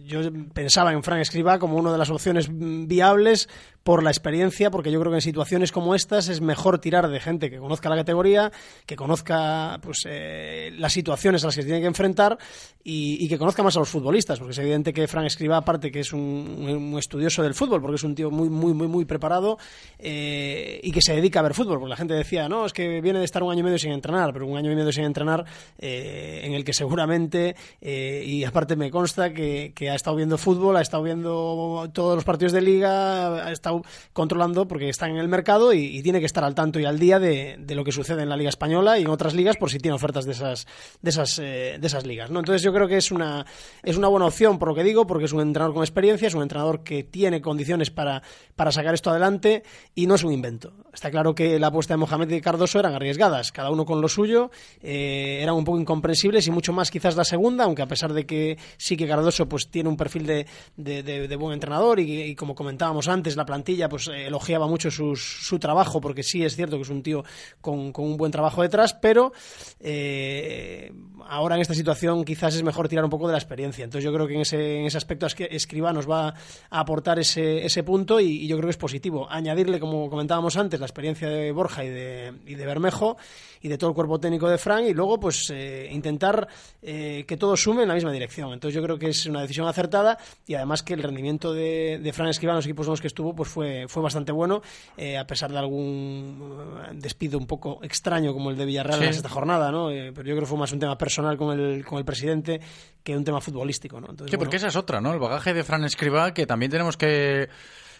yo 0.04 0.20
pensaba 0.54 0.92
en 0.92 1.02
Frank 1.02 1.20
Escriba 1.20 1.58
como 1.58 1.76
una 1.76 1.90
de 1.90 1.98
las 1.98 2.10
opciones 2.10 2.48
viables 2.52 3.48
por 3.86 4.02
la 4.02 4.10
experiencia, 4.10 4.68
porque 4.68 4.90
yo 4.90 4.98
creo 4.98 5.12
que 5.12 5.18
en 5.18 5.22
situaciones 5.22 5.70
como 5.70 5.94
estas 5.94 6.28
es 6.28 6.40
mejor 6.40 6.80
tirar 6.80 7.08
de 7.08 7.20
gente 7.20 7.50
que 7.50 7.58
conozca 7.58 7.88
la 7.88 7.94
categoría, 7.94 8.50
que 8.84 8.96
conozca 8.96 9.78
pues, 9.80 9.98
eh, 10.08 10.72
las 10.76 10.92
situaciones 10.92 11.44
a 11.44 11.46
las 11.46 11.54
que 11.54 11.62
se 11.62 11.66
tiene 11.68 11.80
que 11.80 11.86
enfrentar 11.86 12.36
y, 12.82 13.28
que 13.28 13.38
conozca 13.38 13.62
más 13.62 13.76
a 13.76 13.78
los 13.78 13.88
futbolistas, 13.88 14.40
porque 14.40 14.52
es 14.52 14.58
evidente 14.58 14.92
que 14.92 15.06
Frank 15.06 15.26
Escriba, 15.26 15.56
aparte 15.56 15.92
que 15.92 16.00
es 16.00 16.12
un, 16.12 16.96
estudioso 16.98 17.44
del 17.44 17.54
fútbol, 17.54 17.80
porque 17.80 17.94
es 17.94 18.02
un 18.02 18.16
tío 18.16 18.30
muy, 18.32 18.48
muy, 18.48 18.74
muy, 18.74 18.88
muy 18.88 19.04
preparado 19.04 19.56
eh, 20.00 20.80
y 20.82 20.90
que 20.90 21.00
se 21.00 21.14
dedica 21.14 21.38
a 21.38 21.42
ver 21.42 21.54
fútbol, 21.54 21.78
porque 21.78 21.90
la 21.90 21.96
gente 21.96 22.14
decía, 22.14 22.48
no, 22.48 22.66
es 22.66 22.72
que 22.72 23.00
viene 23.00 23.20
de 23.20 23.24
estar 23.24 23.42
un 23.44 23.52
año 23.52 23.60
y 23.60 23.64
medio 23.64 23.78
sin 23.78 23.92
entrenar, 23.92 24.32
pero 24.32 24.46
un 24.46 24.56
año 24.56 24.72
y 24.72 24.74
medio 24.74 24.92
sin 24.92 25.04
entrenar 25.04 25.44
eh, 25.78 26.42
en 26.42 26.54
el 26.54 26.64
que 26.64 26.72
seguramente, 26.72 27.54
eh, 27.80 28.24
y 28.26 28.42
aparte 28.42 28.74
me 28.74 28.90
consta 28.90 29.32
que 29.32 29.72
ha 29.90 29.94
estado 29.94 30.16
viendo 30.16 30.38
fútbol, 30.38 30.76
ha 30.76 30.80
estado 30.80 31.04
viendo 31.04 31.88
todos 31.92 32.16
los 32.16 32.24
partidos 32.24 32.52
de 32.52 32.62
liga, 32.62 33.46
ha 33.46 33.52
estado 33.52 33.75
controlando 34.12 34.68
porque 34.68 34.88
está 34.88 35.08
en 35.08 35.16
el 35.16 35.28
mercado 35.28 35.72
y, 35.72 36.02
tiene 36.06 36.20
que 36.20 36.26
estar 36.26 36.44
al 36.44 36.54
tanto 36.54 36.78
y 36.78 36.84
al 36.84 36.98
día 36.98 37.18
de, 37.18 37.58
lo 37.68 37.82
que 37.82 37.90
sucede 37.90 38.22
en 38.22 38.28
la 38.28 38.36
Liga 38.36 38.48
Española 38.48 38.98
y 38.98 39.02
en 39.02 39.08
otras 39.08 39.34
ligas 39.34 39.56
por 39.56 39.70
si 39.70 39.78
tiene 39.78 39.94
ofertas 39.94 40.24
de 40.24 40.32
esas, 40.32 40.66
de 41.02 41.10
esas, 41.10 41.38
eh, 41.40 41.78
de 41.80 41.86
esas 41.86 42.06
ligas. 42.06 42.28
Entonces 42.30 42.62
yo 42.62 42.72
creo 42.72 42.86
que 42.86 42.96
es 42.96 43.10
una, 43.10 43.44
es 43.82 43.96
una 43.96 44.08
buena 44.08 44.26
opción 44.26 44.58
por 44.58 44.68
lo 44.68 44.74
que 44.74 44.84
digo, 44.84 45.06
porque 45.06 45.24
es 45.24 45.32
un 45.32 45.40
entrenador 45.40 45.74
con 45.74 45.82
experiencia, 45.82 46.28
es 46.28 46.34
un 46.34 46.42
entrenador 46.42 46.84
que 46.84 47.02
tiene 47.02 47.40
condiciones 47.40 47.90
para, 47.90 48.22
para 48.54 48.70
sacar 48.70 48.94
esto 48.94 49.10
adelante 49.10 49.64
y 49.94 50.06
no 50.06 50.14
es 50.14 50.22
un 50.22 50.32
invento. 50.32 50.72
Está 50.92 51.10
claro 51.10 51.34
que 51.34 51.58
la 51.58 51.68
apuesta 51.68 51.94
de 51.94 51.98
Mohamed 51.98 52.30
y 52.30 52.40
Cardoso 52.40 52.78
eran 52.78 52.94
arriesgadas, 52.94 53.52
cada 53.52 53.70
uno 53.70 53.84
con 53.84 54.00
lo 54.00 54.08
suyo, 54.08 54.50
eh, 54.80 55.40
eran 55.42 55.54
un 55.54 55.64
poco 55.64 55.80
incomprensibles 55.80 56.46
y 56.46 56.50
mucho 56.50 56.72
más 56.72 56.90
quizás 56.90 57.16
la 57.16 57.24
segunda, 57.24 57.64
aunque 57.64 57.82
a 57.82 57.86
pesar 57.86 58.12
de 58.12 58.26
que 58.26 58.58
sí 58.76 58.96
que 58.96 59.08
Cardoso 59.08 59.48
pues 59.48 59.68
tiene 59.68 59.88
un 59.88 59.96
perfil 59.96 60.26
de, 60.26 60.46
de 60.76 61.36
buen 61.36 61.54
entrenador 61.54 62.00
y, 62.00 62.22
y, 62.22 62.34
como 62.34 62.54
comentábamos 62.54 63.08
antes, 63.08 63.36
la 63.36 63.44
plantilla 63.44 63.65
pues 63.88 64.08
eh, 64.08 64.26
elogiaba 64.26 64.66
mucho 64.66 64.90
sus, 64.90 65.20
su 65.46 65.58
trabajo, 65.58 66.00
porque 66.00 66.22
sí 66.22 66.44
es 66.44 66.54
cierto 66.56 66.76
que 66.76 66.82
es 66.82 66.90
un 66.90 67.02
tío 67.02 67.24
con, 67.60 67.92
un 67.96 68.16
buen 68.16 68.32
trabajo 68.32 68.62
detrás, 68.62 68.94
pero 68.94 69.32
eh, 69.80 70.92
ahora 71.28 71.56
en 71.56 71.62
esta 71.62 71.74
situación 71.74 72.24
quizás 72.24 72.54
es 72.54 72.62
mejor 72.62 72.88
tirar 72.88 73.04
un 73.04 73.10
poco 73.10 73.26
de 73.26 73.32
la 73.32 73.38
experiencia. 73.38 73.84
Entonces 73.84 74.04
yo 74.04 74.12
creo 74.12 74.26
que 74.26 74.34
en 74.34 74.40
ese, 74.42 74.80
en 74.80 74.86
ese 74.86 74.96
aspecto 74.96 75.26
Escriba 75.26 75.92
nos 75.92 76.08
va 76.08 76.28
a 76.28 76.80
aportar 76.80 77.18
ese, 77.18 77.64
ese 77.64 77.82
punto 77.82 78.20
y, 78.20 78.44
y, 78.44 78.46
yo 78.46 78.56
creo 78.56 78.68
que 78.68 78.72
es 78.72 78.76
positivo. 78.76 79.26
Añadirle, 79.30 79.80
como 79.80 80.08
comentábamos 80.08 80.56
antes, 80.56 80.80
la 80.80 80.86
experiencia 80.86 81.28
de 81.28 81.52
Borja 81.52 81.84
y 81.84 81.88
de, 81.88 82.32
y 82.46 82.54
de 82.54 82.66
Bermejo 82.66 83.16
y 83.60 83.68
de 83.68 83.78
todo 83.78 83.90
el 83.90 83.94
cuerpo 83.94 84.20
técnico 84.20 84.48
de 84.48 84.58
Frank 84.58 84.84
y 84.88 84.94
luego 84.94 85.18
pues 85.18 85.50
eh, 85.50 85.88
intentar 85.90 86.46
eh, 86.82 87.24
que 87.26 87.36
todo 87.36 87.56
sume 87.56 87.82
en 87.82 87.88
la 87.88 87.94
misma 87.94 88.12
dirección. 88.12 88.52
Entonces 88.52 88.74
yo 88.74 88.82
creo 88.82 88.98
que 88.98 89.08
es 89.08 89.26
una 89.26 89.42
decisión 89.42 89.66
acertada 89.66 90.18
y 90.46 90.54
además 90.54 90.82
que 90.82 90.94
el 90.94 91.02
rendimiento 91.02 91.52
de, 91.52 91.98
de 92.02 92.12
Frank 92.12 92.30
Escriba 92.30 92.52
en 92.52 92.56
los 92.56 92.66
equipos 92.66 92.86
en 92.86 92.90
los 92.92 93.00
que 93.00 93.08
estuvo 93.08 93.34
pues 93.34 93.45
fue, 93.46 93.86
fue 93.88 94.02
bastante 94.02 94.32
bueno, 94.32 94.62
eh, 94.96 95.16
a 95.16 95.26
pesar 95.26 95.50
de 95.50 95.58
algún 95.58 96.78
despido 96.94 97.38
un 97.38 97.46
poco 97.46 97.80
extraño 97.82 98.32
como 98.32 98.50
el 98.50 98.56
de 98.56 98.64
Villarreal 98.64 98.98
sí. 98.98 99.04
en 99.04 99.10
esta 99.10 99.28
jornada, 99.28 99.70
¿no? 99.70 99.90
Eh, 99.90 100.12
pero 100.14 100.28
yo 100.28 100.34
creo 100.34 100.40
que 100.40 100.46
fue 100.46 100.58
más 100.58 100.72
un 100.72 100.80
tema 100.80 100.98
personal 100.98 101.36
con 101.36 101.58
el, 101.58 101.84
con 101.84 101.98
el 101.98 102.04
presidente 102.04 102.60
que 103.02 103.16
un 103.16 103.24
tema 103.24 103.40
futbolístico, 103.40 104.00
¿no? 104.00 104.08
Entonces, 104.10 104.30
sí, 104.30 104.36
bueno. 104.36 104.46
porque 104.46 104.56
esa 104.56 104.68
es 104.68 104.76
otra, 104.76 105.00
¿no? 105.00 105.12
El 105.12 105.18
bagaje 105.18 105.54
de 105.54 105.64
Fran 105.64 105.84
Escribá 105.84 106.34
que 106.34 106.46
también 106.46 106.70
tenemos 106.70 106.96
que 106.96 107.48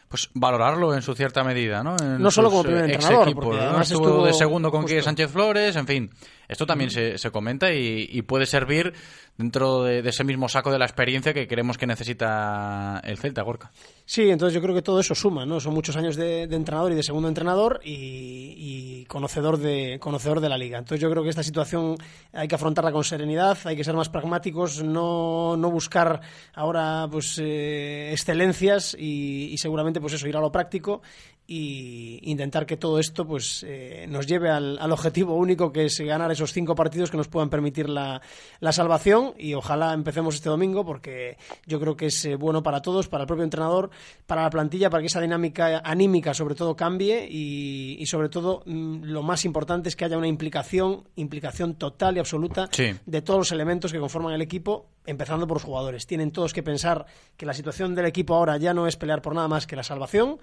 pues 0.09 0.31
valorarlo 0.35 0.95
en 0.95 1.03
su 1.03 1.15
cierta 1.15 1.43
medida, 1.43 1.83
¿no? 1.83 1.97
En 2.01 2.23
no 2.23 2.31
solo 2.31 2.51
como 2.51 2.63
primer 2.63 2.85
entrenador, 2.91 3.35
porque 3.35 3.59
¿no? 3.59 3.81
estuvo, 3.81 4.07
estuvo, 4.07 4.27
de 4.27 4.33
segundo 4.33 4.71
con 4.71 4.83
Justo. 4.83 5.03
Sánchez 5.03 5.31
Flores, 5.31 5.75
en 5.75 5.87
fin. 5.87 6.11
Esto 6.49 6.67
también 6.67 6.91
se, 6.91 7.19
se 7.19 7.31
comenta 7.31 7.73
y, 7.73 8.23
puede 8.23 8.47
servir 8.47 8.93
dentro 9.37 9.85
de, 9.85 10.01
ese 10.01 10.25
mismo 10.25 10.49
saco 10.49 10.73
de 10.73 10.79
la 10.79 10.85
experiencia 10.85 11.33
que 11.33 11.47
creemos 11.47 11.79
que 11.79 11.87
necesita 11.87 13.01
el 13.05 13.19
Celta, 13.19 13.43
Gorka. 13.43 13.71
Sí, 14.05 14.31
entonces 14.31 14.55
yo 14.55 14.63
creo 14.63 14.75
que 14.75 14.83
todo 14.83 15.01
eso 15.01 15.15
suma, 15.15 15.45
¿no? 15.45 15.61
Son 15.61 15.75
muchos 15.75 15.97
años 15.97 16.17
de, 16.17 16.45
entrenador 16.45 16.93
y 16.93 16.95
de 16.95 17.03
segundo 17.03 17.29
entrenador 17.29 17.81
y, 17.85 19.05
conocedor, 19.07 19.59
de, 19.59 19.99
conocedor 20.01 20.41
de 20.41 20.49
la 20.49 20.59
liga. 20.59 20.79
Entonces 20.79 21.01
yo 21.01 21.11
creo 21.11 21.23
que 21.23 21.31
esta 21.31 21.43
situación 21.43 21.97
hay 22.33 22.49
que 22.49 22.55
afrontarla 22.55 22.93
con 22.93 23.05
serenidad, 23.05 23.59
hay 23.65 23.77
que 23.77 23.85
ser 23.85 23.95
más 23.95 24.09
pragmáticos, 24.09 24.83
no, 24.83 25.57
no 25.57 25.71
buscar 25.71 26.21
ahora 26.55 27.07
pues 27.11 27.39
eh, 27.39 28.11
excelencias 28.13 28.97
y, 28.99 29.51
y 29.53 29.59
seguramente 29.59 30.01
pues 30.01 30.15
eso, 30.15 30.27
ir 30.27 30.37
a 30.37 30.41
lo 30.41 30.51
práctico 30.51 31.03
y 31.47 32.19
intentar 32.31 32.67
que 32.67 32.77
todo 32.77 32.99
esto 32.99 33.25
pues 33.25 33.65
eh, 33.67 34.07
nos 34.09 34.27
lleve 34.27 34.51
al, 34.51 34.79
objetivo 34.91 35.37
único 35.37 35.73
que 35.73 35.85
es 35.85 36.01
ganar 36.01 36.31
esos 36.33 36.53
cinco 36.53 36.75
partidos 36.75 37.11
que 37.11 37.17
nos 37.17 37.29
puedan 37.29 37.51
permitir 37.51 37.89
la, 37.89 38.21
la 38.61 38.73
salvación. 38.73 39.35
Y 39.39 39.55
ojalá 39.55 39.93
empecemos 39.93 40.35
este 40.35 40.49
domingo 40.49 40.85
porque 40.85 41.37
yo 41.67 41.79
creo 41.79 41.97
que 41.97 42.07
es 42.07 42.25
eh, 42.25 42.35
bueno 42.35 42.63
para 42.63 42.83
todos, 42.83 43.09
para 43.09 43.23
el 43.23 43.29
propio 43.29 43.45
entrenador, 43.45 43.91
para 44.27 44.43
la 44.43 44.51
plantilla, 44.51 44.91
para 44.91 45.03
que 45.03 45.07
esa 45.07 45.21
dinámica 45.21 45.81
anímica 45.85 46.35
sobre 46.35 46.57
todo 46.57 46.75
cambie. 46.75 47.29
Y, 47.31 48.05
sobre 48.07 48.29
todo 48.29 48.63
mm, 48.67 49.05
lo 49.05 49.23
más 49.23 49.45
importante 49.45 49.89
es 49.89 49.97
que 49.97 50.05
haya 50.05 50.19
una 50.19 50.29
implicación, 50.29 51.09
implicación 51.17 51.75
total 51.75 52.17
y 52.17 52.21
absoluta 52.21 52.69
de 53.07 53.23
todos 53.23 53.39
los 53.39 53.53
elementos 53.53 53.93
que 53.93 53.99
conforman 53.99 54.33
el 54.33 54.43
equipo 54.43 54.87
empezando 55.07 55.47
por 55.47 55.57
los 55.57 55.65
jugadores. 55.65 56.07
Tienen 56.07 56.33
todos 56.33 56.53
que 56.53 56.63
pensar 56.63 57.07
que 57.37 57.47
la 57.47 57.55
situación 57.55 57.95
del 57.95 58.07
equipo 58.07 58.35
ahora 58.35 58.57
ya 58.57 58.75
no 58.75 58.87
es 58.87 58.97
pelear 58.97 59.23
por 59.23 59.35
nada 59.35 59.49
más 59.49 59.67
que 59.67 59.77
la 59.77 59.83
salvación 59.83 60.39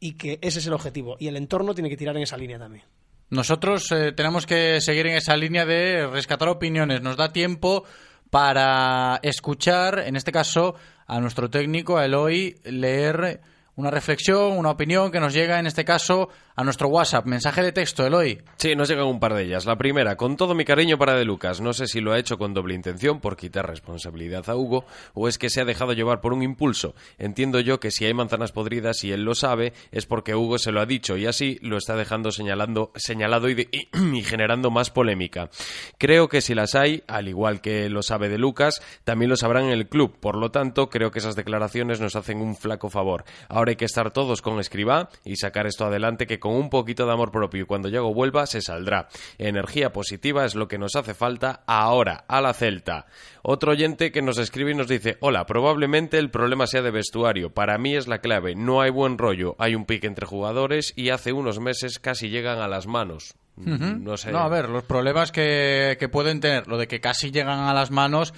y 0.00 0.12
que 0.12 0.38
ese 0.42 0.58
es 0.58 0.66
el 0.66 0.72
objetivo. 0.72 1.16
Y 1.18 1.28
el 1.28 1.36
entorno 1.36 1.74
tiene 1.74 1.90
que 1.90 1.96
tirar 1.96 2.16
en 2.16 2.22
esa 2.22 2.36
línea 2.36 2.58
también. 2.58 2.84
Nosotros 3.30 3.92
eh, 3.92 4.12
tenemos 4.12 4.46
que 4.46 4.80
seguir 4.80 5.06
en 5.06 5.16
esa 5.16 5.36
línea 5.36 5.66
de 5.66 6.06
rescatar 6.06 6.48
opiniones. 6.48 7.02
Nos 7.02 7.16
da 7.16 7.32
tiempo 7.32 7.84
para 8.30 9.20
escuchar, 9.22 10.00
en 10.06 10.16
este 10.16 10.32
caso, 10.32 10.74
a 11.06 11.20
nuestro 11.20 11.50
técnico, 11.50 11.98
a 11.98 12.06
Eloy, 12.06 12.58
leer 12.64 13.40
una 13.78 13.92
reflexión, 13.92 14.58
una 14.58 14.72
opinión 14.72 15.12
que 15.12 15.20
nos 15.20 15.32
llega, 15.32 15.60
en 15.60 15.68
este 15.68 15.84
caso, 15.84 16.28
a 16.56 16.64
nuestro 16.64 16.88
WhatsApp. 16.88 17.26
Mensaje 17.26 17.62
de 17.62 17.70
texto, 17.70 18.04
Eloy. 18.04 18.42
Sí, 18.56 18.74
nos 18.74 18.88
llegan 18.88 19.06
un 19.06 19.20
par 19.20 19.34
de 19.34 19.44
ellas. 19.44 19.66
La 19.66 19.78
primera, 19.78 20.16
con 20.16 20.36
todo 20.36 20.56
mi 20.56 20.64
cariño 20.64 20.98
para 20.98 21.14
De 21.14 21.24
Lucas. 21.24 21.60
No 21.60 21.72
sé 21.72 21.86
si 21.86 22.00
lo 22.00 22.12
ha 22.12 22.18
hecho 22.18 22.38
con 22.38 22.52
doble 22.54 22.74
intención 22.74 23.20
por 23.20 23.36
quitar 23.36 23.68
responsabilidad 23.68 24.50
a 24.50 24.56
Hugo 24.56 24.84
o 25.14 25.28
es 25.28 25.38
que 25.38 25.48
se 25.48 25.60
ha 25.60 25.64
dejado 25.64 25.92
llevar 25.92 26.20
por 26.20 26.32
un 26.32 26.42
impulso. 26.42 26.96
Entiendo 27.18 27.60
yo 27.60 27.78
que 27.78 27.92
si 27.92 28.04
hay 28.04 28.14
manzanas 28.14 28.50
podridas 28.50 29.04
y 29.04 29.12
él 29.12 29.22
lo 29.22 29.36
sabe 29.36 29.72
es 29.92 30.06
porque 30.06 30.34
Hugo 30.34 30.58
se 30.58 30.72
lo 30.72 30.80
ha 30.80 30.86
dicho 30.86 31.16
y 31.16 31.26
así 31.26 31.60
lo 31.62 31.76
está 31.76 31.94
dejando 31.94 32.32
señalando, 32.32 32.90
señalado 32.96 33.48
y, 33.48 33.68
y 34.12 34.22
generando 34.24 34.72
más 34.72 34.90
polémica. 34.90 35.50
Creo 35.98 36.28
que 36.28 36.40
si 36.40 36.56
las 36.56 36.74
hay, 36.74 37.04
al 37.06 37.28
igual 37.28 37.60
que 37.60 37.88
lo 37.88 38.02
sabe 38.02 38.28
De 38.28 38.38
Lucas, 38.38 38.82
también 39.04 39.28
lo 39.28 39.36
sabrán 39.36 39.66
en 39.66 39.70
el 39.70 39.88
club. 39.88 40.18
Por 40.18 40.36
lo 40.36 40.50
tanto, 40.50 40.90
creo 40.90 41.12
que 41.12 41.20
esas 41.20 41.36
declaraciones 41.36 42.00
nos 42.00 42.16
hacen 42.16 42.40
un 42.40 42.56
flaco 42.56 42.90
favor. 42.90 43.22
Ahora 43.48 43.67
hay 43.68 43.76
que 43.76 43.84
estar 43.84 44.10
todos 44.10 44.42
con 44.42 44.58
escriba 44.60 45.10
y 45.24 45.36
sacar 45.36 45.66
esto 45.66 45.86
adelante 45.86 46.26
que 46.26 46.38
con 46.38 46.54
un 46.54 46.70
poquito 46.70 47.06
de 47.06 47.12
amor 47.12 47.30
propio 47.30 47.62
y 47.62 47.66
cuando 47.66 47.88
Yago 47.88 48.12
vuelva 48.14 48.46
se 48.46 48.60
saldrá. 48.60 49.08
Energía 49.38 49.92
positiva 49.92 50.44
es 50.44 50.54
lo 50.54 50.68
que 50.68 50.78
nos 50.78 50.96
hace 50.96 51.14
falta 51.14 51.62
ahora, 51.66 52.24
a 52.28 52.40
la 52.40 52.54
Celta. 52.54 53.06
Otro 53.42 53.72
oyente 53.72 54.12
que 54.12 54.22
nos 54.22 54.38
escribe 54.38 54.72
y 54.72 54.74
nos 54.74 54.88
dice, 54.88 55.16
hola, 55.20 55.46
probablemente 55.46 56.18
el 56.18 56.30
problema 56.30 56.66
sea 56.66 56.82
de 56.82 56.90
vestuario. 56.90 57.50
Para 57.50 57.78
mí 57.78 57.96
es 57.96 58.08
la 58.08 58.20
clave. 58.20 58.54
No 58.54 58.80
hay 58.80 58.90
buen 58.90 59.18
rollo. 59.18 59.56
Hay 59.58 59.74
un 59.74 59.86
pique 59.86 60.06
entre 60.06 60.26
jugadores 60.26 60.92
y 60.96 61.10
hace 61.10 61.32
unos 61.32 61.60
meses 61.60 61.98
casi 61.98 62.28
llegan 62.28 62.58
a 62.58 62.68
las 62.68 62.86
manos. 62.86 63.34
No 63.56 64.16
sé. 64.16 64.30
No, 64.30 64.38
a 64.38 64.48
ver, 64.48 64.68
los 64.68 64.84
problemas 64.84 65.32
que, 65.32 65.96
que 65.98 66.08
pueden 66.08 66.40
tener, 66.40 66.68
lo 66.68 66.78
de 66.78 66.86
que 66.86 67.00
casi 67.00 67.32
llegan 67.32 67.58
a 67.60 67.74
las 67.74 67.90
manos 67.90 68.32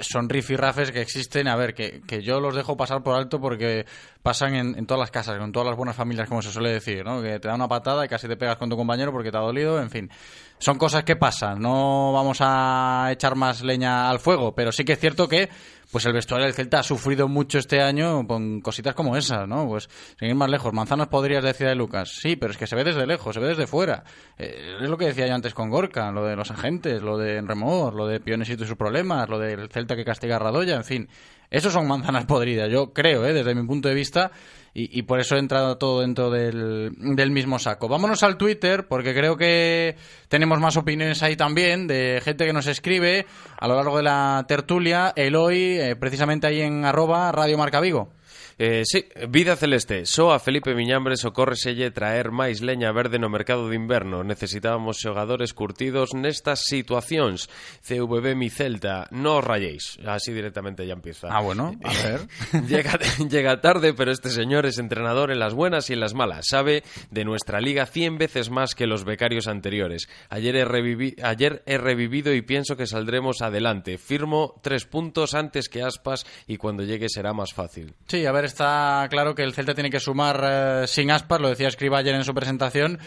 son 0.00 0.28
rifirrafes 0.28 0.90
que 0.90 1.00
existen, 1.00 1.46
a 1.46 1.56
ver, 1.56 1.74
que, 1.74 2.00
que, 2.06 2.22
yo 2.22 2.40
los 2.40 2.54
dejo 2.54 2.76
pasar 2.76 3.02
por 3.02 3.14
alto 3.14 3.40
porque 3.40 3.86
pasan 4.22 4.54
en, 4.54 4.78
en, 4.78 4.86
todas 4.86 4.98
las 4.98 5.10
casas, 5.10 5.38
con 5.38 5.52
todas 5.52 5.68
las 5.68 5.76
buenas 5.76 5.94
familias, 5.94 6.28
como 6.28 6.42
se 6.42 6.50
suele 6.50 6.70
decir, 6.70 7.04
¿no? 7.04 7.22
Que 7.22 7.38
te 7.38 7.46
da 7.46 7.54
una 7.54 7.68
patada 7.68 8.04
y 8.04 8.08
casi 8.08 8.26
te 8.26 8.36
pegas 8.36 8.56
con 8.56 8.68
tu 8.68 8.76
compañero 8.76 9.12
porque 9.12 9.30
te 9.30 9.36
ha 9.36 9.40
dolido, 9.40 9.80
en 9.80 9.90
fin. 9.90 10.10
Son 10.58 10.76
cosas 10.78 11.04
que 11.04 11.16
pasan, 11.16 11.60
no 11.60 12.12
vamos 12.12 12.38
a 12.40 13.10
echar 13.12 13.36
más 13.36 13.62
leña 13.62 14.10
al 14.10 14.18
fuego, 14.18 14.54
pero 14.54 14.72
sí 14.72 14.84
que 14.84 14.94
es 14.94 14.98
cierto 14.98 15.28
que 15.28 15.48
pues 15.96 16.04
el 16.04 16.12
vestuario 16.12 16.44
del 16.44 16.52
Celta 16.52 16.80
ha 16.80 16.82
sufrido 16.82 17.26
mucho 17.26 17.58
este 17.58 17.80
año 17.80 18.26
con 18.26 18.60
cositas 18.60 18.94
como 18.94 19.16
esas, 19.16 19.48
¿no? 19.48 19.66
Pues 19.66 19.88
seguir 20.20 20.34
más 20.34 20.50
lejos. 20.50 20.70
Manzanas 20.74 21.08
podrías 21.08 21.42
decir 21.42 21.68
de 21.68 21.74
Lucas. 21.74 22.18
Sí, 22.20 22.36
pero 22.36 22.52
es 22.52 22.58
que 22.58 22.66
se 22.66 22.76
ve 22.76 22.84
desde 22.84 23.06
lejos, 23.06 23.34
se 23.34 23.40
ve 23.40 23.48
desde 23.48 23.66
fuera. 23.66 24.04
Eh, 24.36 24.76
es 24.78 24.90
lo 24.90 24.98
que 24.98 25.06
decía 25.06 25.26
yo 25.26 25.34
antes 25.34 25.54
con 25.54 25.70
Gorka, 25.70 26.12
lo 26.12 26.26
de 26.26 26.36
los 26.36 26.50
agentes, 26.50 27.00
lo 27.00 27.16
de 27.16 27.40
Remor, 27.40 27.94
lo 27.94 28.06
de 28.06 28.20
Pionesito 28.20 28.64
y 28.64 28.66
sus 28.66 28.76
problemas, 28.76 29.26
lo 29.30 29.38
del 29.38 29.70
Celta 29.70 29.96
que 29.96 30.04
castiga 30.04 30.36
a 30.36 30.38
Radoya, 30.38 30.76
en 30.76 30.84
fin. 30.84 31.08
Esos 31.50 31.72
son 31.72 31.86
manzanas 31.86 32.26
podridas, 32.26 32.70
yo 32.70 32.92
creo, 32.92 33.24
¿eh? 33.24 33.32
desde 33.32 33.54
mi 33.54 33.66
punto 33.66 33.88
de 33.88 33.94
vista, 33.94 34.30
y, 34.78 35.02
por 35.04 35.20
eso 35.20 35.36
he 35.36 35.38
entrado 35.38 35.78
todo 35.78 36.02
dentro 36.02 36.30
del, 36.30 36.92
del, 36.98 37.30
mismo 37.30 37.58
saco. 37.58 37.88
Vámonos 37.88 38.22
al 38.22 38.36
Twitter, 38.36 38.86
porque 38.86 39.14
creo 39.14 39.38
que 39.38 39.96
tenemos 40.28 40.60
más 40.60 40.76
opiniones 40.76 41.22
ahí 41.22 41.34
también, 41.34 41.86
de 41.86 42.20
gente 42.22 42.44
que 42.44 42.52
nos 42.52 42.66
escribe 42.66 43.24
a 43.58 43.68
lo 43.68 43.76
largo 43.76 43.96
de 43.96 44.02
la 44.02 44.44
tertulia. 44.46 45.14
Eloy, 45.16 45.78
eh, 45.78 45.96
precisamente 45.96 46.46
ahí 46.46 46.60
en 46.60 46.84
arroba 46.84 47.32
Radio 47.32 47.56
Marca 47.56 47.80
Vigo. 47.80 48.10
Eh, 48.58 48.84
sí, 48.86 49.04
vida 49.28 49.54
celeste. 49.54 50.06
Soa 50.06 50.38
Felipe 50.38 50.74
Miñambres 50.74 51.20
selle 51.60 51.90
traer 51.92 52.32
máis 52.32 52.64
leña 52.64 52.88
verde 52.88 53.20
no 53.20 53.28
mercado 53.28 53.68
de 53.68 53.76
inverno. 53.76 54.24
Necesitábamos 54.24 54.96
xogadores 54.96 55.52
curtidos 55.52 56.16
nestas 56.16 56.64
situacións. 56.64 57.52
CVB 57.84 58.32
mi 58.32 58.48
Celta, 58.48 59.12
no 59.12 59.36
os 59.36 59.44
rayéis. 59.44 60.00
Así 60.08 60.32
directamente 60.32 60.88
ya 60.88 60.96
empieza. 60.96 61.28
Ah, 61.28 61.44
bueno, 61.44 61.76
a 61.84 61.92
ver. 62.08 62.24
llega, 62.64 62.96
llega 63.28 63.60
tarde, 63.60 63.92
pero 63.92 64.08
este 64.10 64.30
señor 64.30 64.64
es 64.64 64.78
entrenador 64.78 65.30
en 65.30 65.38
las 65.38 65.52
buenas 65.52 65.90
y 65.90 65.92
en 65.92 66.00
las 66.00 66.14
malas. 66.14 66.48
Sabe 66.48 66.82
de 67.10 67.24
nuestra 67.26 67.60
liga 67.60 67.84
cien 67.84 68.16
veces 68.16 68.48
más 68.48 68.74
que 68.74 68.86
los 68.86 69.04
becarios 69.04 69.48
anteriores. 69.48 70.08
Ayer 70.30 70.56
he, 70.56 70.64
revivi 70.64 71.14
ayer 71.22 71.62
he 71.66 71.76
revivido 71.76 72.32
y 72.32 72.40
pienso 72.40 72.74
que 72.74 72.86
saldremos 72.86 73.42
adelante. 73.42 73.98
Firmo 73.98 74.58
tres 74.62 74.86
puntos 74.86 75.34
antes 75.34 75.68
que 75.68 75.82
Aspas 75.82 76.24
y 76.46 76.56
cuando 76.56 76.84
llegue 76.84 77.10
será 77.10 77.34
más 77.34 77.52
fácil. 77.52 77.92
Sí, 78.06 78.24
a 78.24 78.32
ver, 78.32 78.45
está 78.46 79.06
claro 79.10 79.34
que 79.34 79.42
el 79.42 79.52
Celta 79.52 79.74
tiene 79.74 79.90
que 79.90 80.00
sumar 80.00 80.42
eh, 80.44 80.86
sin 80.86 81.10
aspas, 81.10 81.40
lo 81.40 81.48
decía 81.48 81.68
Escriba 81.68 81.98
ayer 81.98 82.14
en 82.14 82.24
su 82.24 82.34
presentación, 82.34 82.98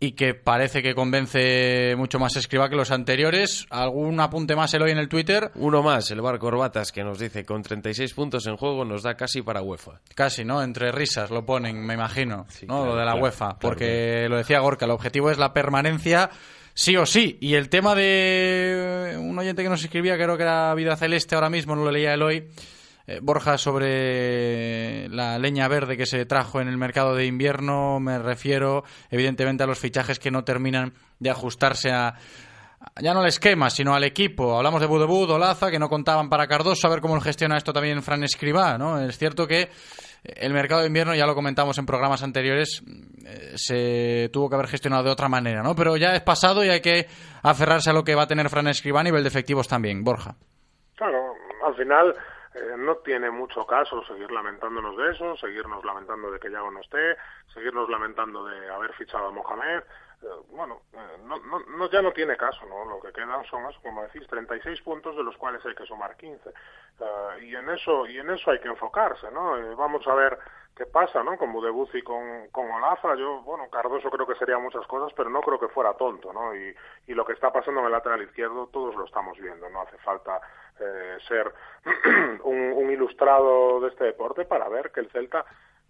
y 0.00 0.12
que 0.12 0.34
parece 0.34 0.82
que 0.82 0.94
convence 0.94 1.94
mucho 1.96 2.18
más 2.18 2.36
Escriba 2.36 2.68
que 2.68 2.76
los 2.76 2.90
anteriores. 2.90 3.66
¿Algún 3.70 4.20
apunte 4.20 4.54
más 4.54 4.72
el 4.74 4.82
hoy 4.82 4.90
en 4.90 4.98
el 4.98 5.08
Twitter? 5.08 5.50
Uno 5.54 5.82
más, 5.82 6.10
el 6.10 6.20
Bar 6.20 6.38
Corbatas, 6.38 6.92
que 6.92 7.02
nos 7.02 7.18
dice 7.18 7.44
con 7.44 7.62
36 7.62 8.12
puntos 8.14 8.46
en 8.46 8.56
juego 8.56 8.84
nos 8.84 9.02
da 9.02 9.14
casi 9.14 9.42
para 9.42 9.62
UEFA. 9.62 10.00
Casi, 10.14 10.44
¿no? 10.44 10.62
Entre 10.62 10.92
risas 10.92 11.30
lo 11.30 11.44
ponen, 11.44 11.84
me 11.84 11.94
imagino, 11.94 12.46
¿no? 12.68 12.86
lo 12.86 12.96
de 12.96 13.04
la 13.04 13.14
UEFA, 13.14 13.58
porque 13.58 14.26
lo 14.28 14.36
decía 14.36 14.60
Gorka, 14.60 14.84
el 14.84 14.90
objetivo 14.90 15.30
es 15.30 15.38
la 15.38 15.52
permanencia 15.52 16.30
sí 16.74 16.96
o 16.96 17.06
sí. 17.06 17.38
Y 17.40 17.54
el 17.54 17.68
tema 17.68 17.94
de 17.94 19.16
un 19.18 19.38
oyente 19.38 19.62
que 19.62 19.68
nos 19.68 19.82
escribía, 19.82 20.16
creo 20.16 20.36
que 20.36 20.42
era 20.42 20.74
Vida 20.74 20.96
Celeste 20.96 21.34
ahora 21.34 21.48
mismo, 21.48 21.74
no 21.74 21.84
lo 21.84 21.90
leía 21.90 22.14
el 22.14 22.22
hoy 22.22 22.48
eh, 23.06 23.20
Borja, 23.22 23.58
sobre 23.58 25.08
la 25.08 25.38
leña 25.38 25.68
verde 25.68 25.96
que 25.96 26.06
se 26.06 26.24
trajo 26.26 26.60
en 26.60 26.68
el 26.68 26.78
mercado 26.78 27.14
de 27.14 27.26
invierno, 27.26 28.00
me 28.00 28.18
refiero 28.18 28.84
evidentemente 29.10 29.62
a 29.62 29.66
los 29.66 29.78
fichajes 29.78 30.18
que 30.18 30.30
no 30.30 30.44
terminan 30.44 30.94
de 31.18 31.30
ajustarse 31.30 31.90
a, 31.90 32.14
ya 33.00 33.12
no 33.12 33.20
al 33.20 33.26
esquema, 33.26 33.70
sino 33.70 33.94
al 33.94 34.04
equipo. 34.04 34.56
Hablamos 34.56 34.80
de 34.80 34.86
Budebud, 34.86 35.30
Olaza, 35.30 35.70
que 35.70 35.78
no 35.78 35.88
contaban 35.88 36.28
para 36.28 36.46
Cardoso, 36.46 36.86
a 36.86 36.90
ver 36.90 37.00
cómo 37.00 37.20
gestiona 37.20 37.56
esto 37.56 37.72
también 37.72 38.02
Fran 38.02 38.24
Escribá, 38.24 38.78
¿no? 38.78 38.98
Es 39.00 39.18
cierto 39.18 39.46
que 39.46 39.68
el 40.24 40.54
mercado 40.54 40.80
de 40.80 40.86
invierno, 40.86 41.14
ya 41.14 41.26
lo 41.26 41.34
comentamos 41.34 41.76
en 41.78 41.84
programas 41.84 42.22
anteriores, 42.22 42.82
eh, 43.26 43.52
se 43.56 44.30
tuvo 44.32 44.48
que 44.48 44.54
haber 44.54 44.68
gestionado 44.68 45.04
de 45.04 45.10
otra 45.10 45.28
manera, 45.28 45.62
¿no? 45.62 45.74
Pero 45.74 45.96
ya 45.96 46.14
es 46.14 46.22
pasado 46.22 46.64
y 46.64 46.70
hay 46.70 46.80
que 46.80 47.06
aferrarse 47.42 47.90
a 47.90 47.92
lo 47.92 48.04
que 48.04 48.14
va 48.14 48.22
a 48.22 48.26
tener 48.26 48.48
Fran 48.48 48.68
Escribá 48.68 49.00
a 49.00 49.04
nivel 49.04 49.22
de 49.22 49.28
efectivos 49.28 49.68
también. 49.68 50.02
Borja. 50.02 50.36
Claro, 50.96 51.34
al 51.66 51.74
final 51.74 52.14
eh, 52.54 52.76
no 52.78 52.96
tiene 52.98 53.30
mucho 53.30 53.66
caso 53.66 54.04
seguir 54.04 54.30
lamentándonos 54.30 54.96
de 54.96 55.10
eso, 55.10 55.36
seguirnos 55.36 55.84
lamentando 55.84 56.30
de 56.30 56.38
que 56.38 56.50
Yago 56.50 56.70
no 56.70 56.80
esté, 56.80 57.16
seguirnos 57.52 57.88
lamentando 57.90 58.44
de 58.44 58.70
haber 58.70 58.92
fichado 58.94 59.26
a 59.26 59.30
Mohamed. 59.32 59.82
Eh, 60.22 60.26
bueno, 60.50 60.82
eh, 60.92 61.18
no, 61.24 61.38
no, 61.40 61.90
ya 61.90 62.00
no 62.00 62.12
tiene 62.12 62.36
caso, 62.36 62.64
¿no? 62.66 62.84
Lo 62.84 63.00
que 63.00 63.12
quedan 63.12 63.44
son, 63.46 63.64
como 63.82 64.04
decís, 64.04 64.26
36 64.28 64.80
puntos 64.82 65.16
de 65.16 65.24
los 65.24 65.36
cuales 65.36 65.66
hay 65.66 65.74
que 65.74 65.84
sumar 65.84 66.16
15. 66.16 66.50
y 67.42 67.56
en 67.56 67.68
eso 67.70 68.06
y 68.06 68.18
en 68.18 68.30
eso 68.30 68.52
hay 68.52 68.60
que 68.60 68.68
enfocarse, 68.68 69.28
¿no? 69.32 69.76
vamos 69.76 70.06
a 70.06 70.14
ver 70.14 70.38
qué 70.76 70.86
pasa, 70.86 71.22
¿no? 71.22 71.36
Con 71.38 71.52
Budebuz 71.52 71.94
y 71.94 72.02
con, 72.02 72.48
con 72.50 72.70
Olaza, 72.70 73.14
yo, 73.14 73.42
bueno, 73.42 73.68
Cardoso 73.70 74.10
creo 74.10 74.26
que 74.26 74.34
sería 74.34 74.58
muchas 74.58 74.86
cosas, 74.86 75.12
pero 75.16 75.30
no 75.30 75.40
creo 75.40 75.58
que 75.58 75.68
fuera 75.68 75.94
tonto, 75.94 76.32
¿no? 76.32 76.54
Y, 76.54 76.74
y 77.06 77.14
lo 77.14 77.24
que 77.24 77.32
está 77.32 77.52
pasando 77.52 77.80
en 77.80 77.86
el 77.86 77.92
lateral 77.92 78.22
izquierdo, 78.22 78.68
todos 78.68 78.94
lo 78.96 79.04
estamos 79.04 79.38
viendo, 79.38 79.68
no 79.70 79.82
hace 79.82 79.96
falta 79.98 80.40
eh, 80.80 81.16
ser 81.28 81.52
un, 82.44 82.72
un, 82.72 82.90
ilustrado 82.90 83.80
de 83.80 83.88
este 83.88 84.04
deporte 84.04 84.44
para 84.44 84.68
ver 84.68 84.90
que 84.90 85.00
el 85.00 85.10
Celta 85.10 85.44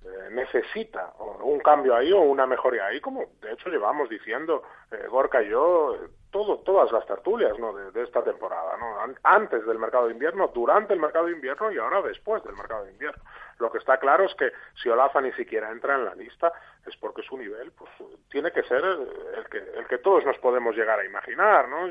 eh, 0.04 0.28
necesita 0.32 1.14
un 1.40 1.60
cambio 1.60 1.96
ahí 1.96 2.12
o 2.12 2.20
una 2.20 2.46
mejoría 2.46 2.86
ahí, 2.86 3.00
como 3.00 3.24
de 3.40 3.52
hecho 3.52 3.70
llevamos 3.70 4.10
diciendo 4.10 4.62
eh, 4.90 5.06
Gorka 5.08 5.42
y 5.42 5.48
yo 5.48 5.96
todo, 6.34 6.58
todas 6.58 6.90
las 6.90 7.06
tertulias 7.06 7.56
¿no? 7.60 7.72
de, 7.72 8.02
esta 8.02 8.20
temporada, 8.24 8.76
¿no? 8.76 8.96
antes 9.22 9.64
del 9.64 9.78
mercado 9.78 10.06
de 10.06 10.14
invierno, 10.14 10.50
durante 10.52 10.92
el 10.92 10.98
mercado 10.98 11.26
de 11.26 11.32
invierno 11.32 11.70
y 11.70 11.78
ahora 11.78 12.02
después 12.02 12.42
del 12.42 12.56
mercado 12.56 12.82
de 12.82 12.90
invierno. 12.90 13.22
Lo 13.60 13.70
que 13.70 13.78
está 13.78 13.98
claro 13.98 14.24
es 14.24 14.34
que 14.34 14.50
si 14.82 14.88
Olaza 14.88 15.20
ni 15.20 15.30
siquiera 15.34 15.70
entra 15.70 15.94
en 15.94 16.06
la 16.06 16.14
lista 16.16 16.52
es 16.84 16.96
porque 16.96 17.22
su 17.22 17.38
nivel 17.38 17.70
pues, 17.70 17.88
tiene 18.32 18.50
que 18.50 18.64
ser 18.64 18.82
el 18.84 19.48
que, 19.48 19.58
el 19.58 19.86
que 19.86 19.98
todos 19.98 20.24
nos 20.24 20.36
podemos 20.38 20.74
llegar 20.74 20.98
a 20.98 21.04
imaginar. 21.04 21.68
¿no? 21.68 21.86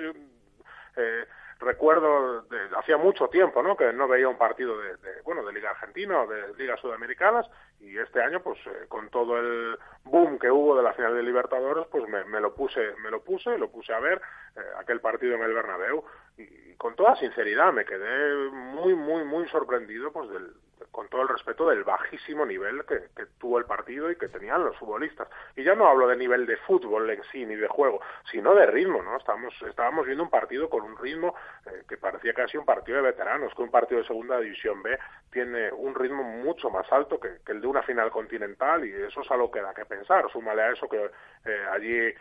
eh, 0.97 1.25
recuerdo 1.63 2.41
de, 2.43 2.57
hacía 2.77 2.97
mucho 2.97 3.27
tiempo 3.27 3.63
¿no? 3.63 3.75
que 3.75 3.91
no 3.93 4.07
veía 4.07 4.27
un 4.27 4.37
partido 4.37 4.77
de, 4.79 4.95
bueno 5.23 5.43
de 5.43 5.53
liga 5.53 5.71
argentina 5.71 6.21
o 6.21 6.27
de 6.27 6.53
ligas 6.55 6.79
sudamericanas 6.79 7.45
y 7.79 7.97
este 7.97 8.21
año 8.21 8.41
pues 8.41 8.59
eh, 8.67 8.85
con 8.87 9.09
todo 9.09 9.37
el 9.37 9.77
boom 10.03 10.37
que 10.39 10.51
hubo 10.51 10.75
de 10.75 10.83
la 10.83 10.93
final 10.93 11.15
de 11.15 11.23
Libertadores 11.23 11.87
pues 11.91 12.07
me, 12.07 12.23
me 12.25 12.39
lo 12.39 12.53
puse 12.53 12.95
me 13.03 13.09
lo 13.09 13.23
puse 13.23 13.57
lo 13.57 13.69
puse 13.69 13.93
a 13.93 13.99
ver 13.99 14.21
eh, 14.55 14.61
aquel 14.79 14.99
partido 15.01 15.35
en 15.35 15.43
el 15.43 15.53
Bernabéu 15.53 16.03
y, 16.37 16.73
con 16.75 16.95
toda 16.95 17.15
sinceridad 17.15 17.71
me 17.71 17.85
quedé 17.85 18.49
muy 18.51 18.93
muy 18.93 19.23
muy 19.23 19.47
sorprendido 19.47 20.11
pues 20.11 20.29
del, 20.29 20.53
con 20.91 21.07
todo 21.09 21.21
el 21.21 21.27
respeto 21.27 21.69
del 21.69 21.83
bajísimo 21.83 22.45
nivel 22.45 22.83
que, 22.85 23.03
tuvo 23.39 23.59
el 23.59 23.65
partido 23.65 24.09
y 24.11 24.15
que 24.15 24.27
tenían 24.27 24.63
los 24.63 24.77
futbolistas. 24.77 25.27
Y 25.55 25.63
ya 25.63 25.75
no 25.75 25.87
hablo 25.87 26.07
de 26.07 26.15
nivel 26.15 26.45
de 26.45 26.57
fútbol 26.57 27.09
en 27.09 27.21
sí 27.31 27.45
ni 27.45 27.55
de 27.55 27.67
juego, 27.67 28.01
sino 28.31 28.53
de 28.55 28.65
ritmo, 28.67 29.01
¿no? 29.01 29.17
Estábamos, 29.17 29.53
estábamos 29.67 30.05
viendo 30.05 30.23
un 30.23 30.29
partido 30.29 30.69
con 30.69 30.83
un 30.83 30.97
ritmo 30.97 31.35
eh, 31.65 31.83
que 31.87 31.97
parecía 31.97 32.33
casi 32.33 32.57
un 32.57 32.65
partido 32.65 32.97
de 32.97 33.03
veteranos, 33.03 33.53
que 33.53 33.61
un 33.61 33.71
partido 33.71 34.01
de 34.01 34.07
segunda 34.07 34.39
división 34.39 34.81
B 34.81 34.97
tiene 35.31 35.71
un 35.71 35.95
ritmo 35.95 36.23
mucho 36.23 36.69
más 36.69 36.91
alto 36.91 37.19
que, 37.19 37.39
el 37.47 37.61
de 37.61 37.67
una 37.67 37.83
final 37.83 38.11
continental 38.11 38.85
y 38.85 38.93
eso 38.93 39.21
es 39.21 39.31
algo 39.31 39.51
que 39.51 39.61
da 39.61 39.73
que 39.73 39.85
pensar. 39.85 40.29
Súmale 40.31 40.61
a 40.61 40.71
eso 40.71 40.87
que 40.87 41.11
eh, 41.45 41.65
allí 41.71 41.95
eh, 41.95 42.15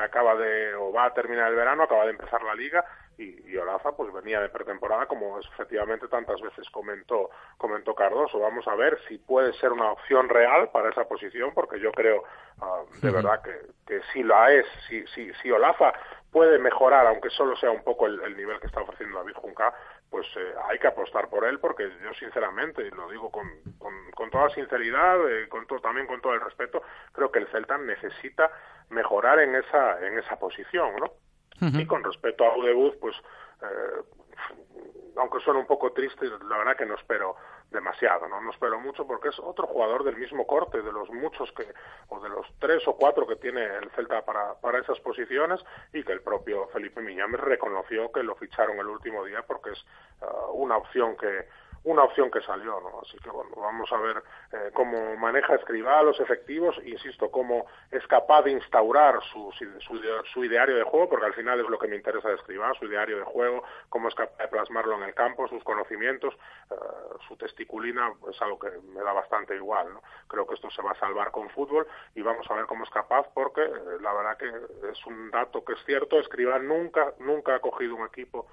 acaba 0.00 0.34
de, 0.36 0.74
o 0.74 0.92
va 0.92 1.06
a 1.06 1.14
terminar 1.14 1.50
el 1.50 1.56
verano, 1.56 1.84
acaba 1.84 2.04
de 2.04 2.10
empezar 2.10 2.42
la 2.42 2.54
liga 2.54 2.84
y, 3.18 3.50
y, 3.50 3.56
Olaza 3.56 3.92
pues 3.92 4.12
venía 4.12 4.40
de 4.40 4.48
pretemporada 4.48 5.06
como 5.06 5.38
efectivamente 5.38 6.08
tantas 6.08 6.40
veces 6.40 6.68
comentó 6.70 7.30
comentó 7.56 7.94
Cardoso. 7.94 8.38
Vamos 8.38 8.66
a 8.68 8.74
ver 8.74 8.98
si 9.08 9.18
puede 9.18 9.52
ser 9.54 9.72
una 9.72 9.92
opción 9.92 10.28
real 10.28 10.70
para 10.70 10.90
esa 10.90 11.04
posición 11.04 11.52
porque 11.54 11.80
yo 11.80 11.92
creo 11.92 12.24
ah, 12.60 12.82
de 13.00 13.10
verdad 13.10 13.42
que, 13.42 13.52
que 13.86 14.00
sí 14.12 14.22
la 14.22 14.52
es. 14.52 14.66
Si 14.88 15.06
si 15.08 15.32
si 15.34 15.50
Olaza 15.50 15.92
puede 16.36 16.58
mejorar 16.58 17.06
aunque 17.06 17.30
solo 17.30 17.56
sea 17.56 17.70
un 17.70 17.82
poco 17.82 18.06
el, 18.06 18.36
nivel 18.36 18.60
que 18.60 18.66
está 18.66 18.82
ofreciendo 18.82 19.16
David 19.16 19.36
Junca 19.36 19.72
pues 20.10 20.26
eh, 20.36 20.54
hay 20.68 20.78
que 20.78 20.86
apostar 20.86 21.30
por 21.30 21.46
él 21.46 21.58
porque 21.58 21.88
yo 22.04 22.12
sinceramente 22.12 22.86
y 22.86 22.90
lo 22.90 23.08
digo 23.08 23.30
con, 23.30 23.48
con, 24.14 24.30
toda 24.30 24.50
sinceridad 24.50 25.16
eh, 25.30 25.48
con 25.48 25.66
también 25.80 26.06
con 26.06 26.20
todo 26.20 26.34
el 26.34 26.42
respeto 26.42 26.82
creo 27.12 27.32
que 27.32 27.38
el 27.38 27.46
Celta 27.48 27.78
necesita 27.78 28.50
mejorar 28.90 29.38
en 29.38 29.54
esa 29.54 30.06
en 30.06 30.18
esa 30.18 30.36
posición 30.38 30.96
no 30.96 31.10
y 31.60 31.86
con 31.86 32.04
respecto 32.04 32.44
a 32.44 32.56
Udebuz, 32.56 32.96
pues, 33.00 33.16
eh, 33.62 34.02
aunque 35.16 35.40
suena 35.40 35.60
un 35.60 35.66
poco 35.66 35.92
triste, 35.92 36.26
la 36.48 36.58
verdad 36.58 36.76
que 36.76 36.86
no 36.86 36.94
espero 36.94 37.36
demasiado, 37.70 38.28
¿no? 38.28 38.40
No 38.40 38.50
espero 38.50 38.78
mucho 38.78 39.06
porque 39.06 39.28
es 39.28 39.38
otro 39.38 39.66
jugador 39.66 40.04
del 40.04 40.16
mismo 40.16 40.46
corte, 40.46 40.82
de 40.82 40.92
los 40.92 41.10
muchos 41.10 41.50
que, 41.52 41.66
o 42.08 42.20
de 42.20 42.28
los 42.28 42.46
tres 42.58 42.86
o 42.86 42.96
cuatro 42.96 43.26
que 43.26 43.36
tiene 43.36 43.64
el 43.64 43.90
Celta 43.92 44.24
para, 44.24 44.54
para 44.60 44.78
esas 44.78 45.00
posiciones 45.00 45.60
y 45.92 46.04
que 46.04 46.12
el 46.12 46.20
propio 46.20 46.68
Felipe 46.68 47.00
Miñames 47.00 47.40
reconoció 47.40 48.12
que 48.12 48.22
lo 48.22 48.36
ficharon 48.36 48.78
el 48.78 48.86
último 48.86 49.24
día 49.24 49.42
porque 49.46 49.70
es 49.70 49.78
eh, 50.22 50.26
una 50.52 50.76
opción 50.76 51.16
que, 51.16 51.48
una 51.86 52.02
opción 52.02 52.30
que 52.32 52.40
salió, 52.40 52.80
¿no? 52.80 53.00
Así 53.00 53.16
que 53.18 53.30
bueno, 53.30 53.50
vamos 53.56 53.90
a 53.92 53.96
ver 53.98 54.22
eh, 54.52 54.70
cómo 54.74 55.16
maneja 55.16 55.54
Escribá 55.54 56.02
los 56.02 56.18
efectivos, 56.18 56.76
insisto, 56.84 57.30
cómo 57.30 57.66
es 57.92 58.04
capaz 58.08 58.42
de 58.42 58.50
instaurar 58.50 59.22
su, 59.32 59.52
su, 59.52 60.24
su, 60.32 60.44
ideario 60.44 60.76
de 60.76 60.82
juego, 60.82 61.08
porque 61.08 61.26
al 61.26 61.34
final 61.34 61.60
es 61.60 61.68
lo 61.68 61.78
que 61.78 61.86
me 61.86 61.94
interesa 61.94 62.28
de 62.28 62.34
Escribá, 62.34 62.74
su 62.74 62.86
ideario 62.86 63.18
de 63.18 63.24
juego, 63.24 63.62
cómo 63.88 64.08
es 64.08 64.16
capaz 64.16 64.36
de 64.36 64.48
plasmarlo 64.48 64.96
en 64.96 65.04
el 65.04 65.14
campo, 65.14 65.46
sus 65.46 65.62
conocimientos, 65.62 66.34
eh, 66.72 66.74
su 67.28 67.36
testiculina, 67.36 68.12
es 68.28 68.42
algo 68.42 68.58
que 68.58 68.70
me 68.92 69.02
da 69.02 69.12
bastante 69.12 69.54
igual, 69.54 69.94
¿no? 69.94 70.02
Creo 70.26 70.44
que 70.44 70.54
esto 70.54 70.68
se 70.70 70.82
va 70.82 70.90
a 70.90 70.98
salvar 70.98 71.30
con 71.30 71.48
fútbol 71.50 71.86
y 72.16 72.22
vamos 72.22 72.50
a 72.50 72.54
ver 72.54 72.66
cómo 72.66 72.82
es 72.82 72.90
capaz, 72.90 73.28
porque 73.32 73.62
eh, 73.62 73.98
la 74.00 74.12
verdad 74.12 74.36
que 74.36 74.48
es 74.90 75.06
un 75.06 75.30
dato 75.30 75.64
que 75.64 75.74
es 75.74 75.84
cierto, 75.84 76.18
Escribá 76.18 76.58
nunca, 76.58 77.14
nunca 77.20 77.54
ha 77.54 77.60
cogido 77.60 77.94
un 77.94 78.06
equipo 78.06 78.48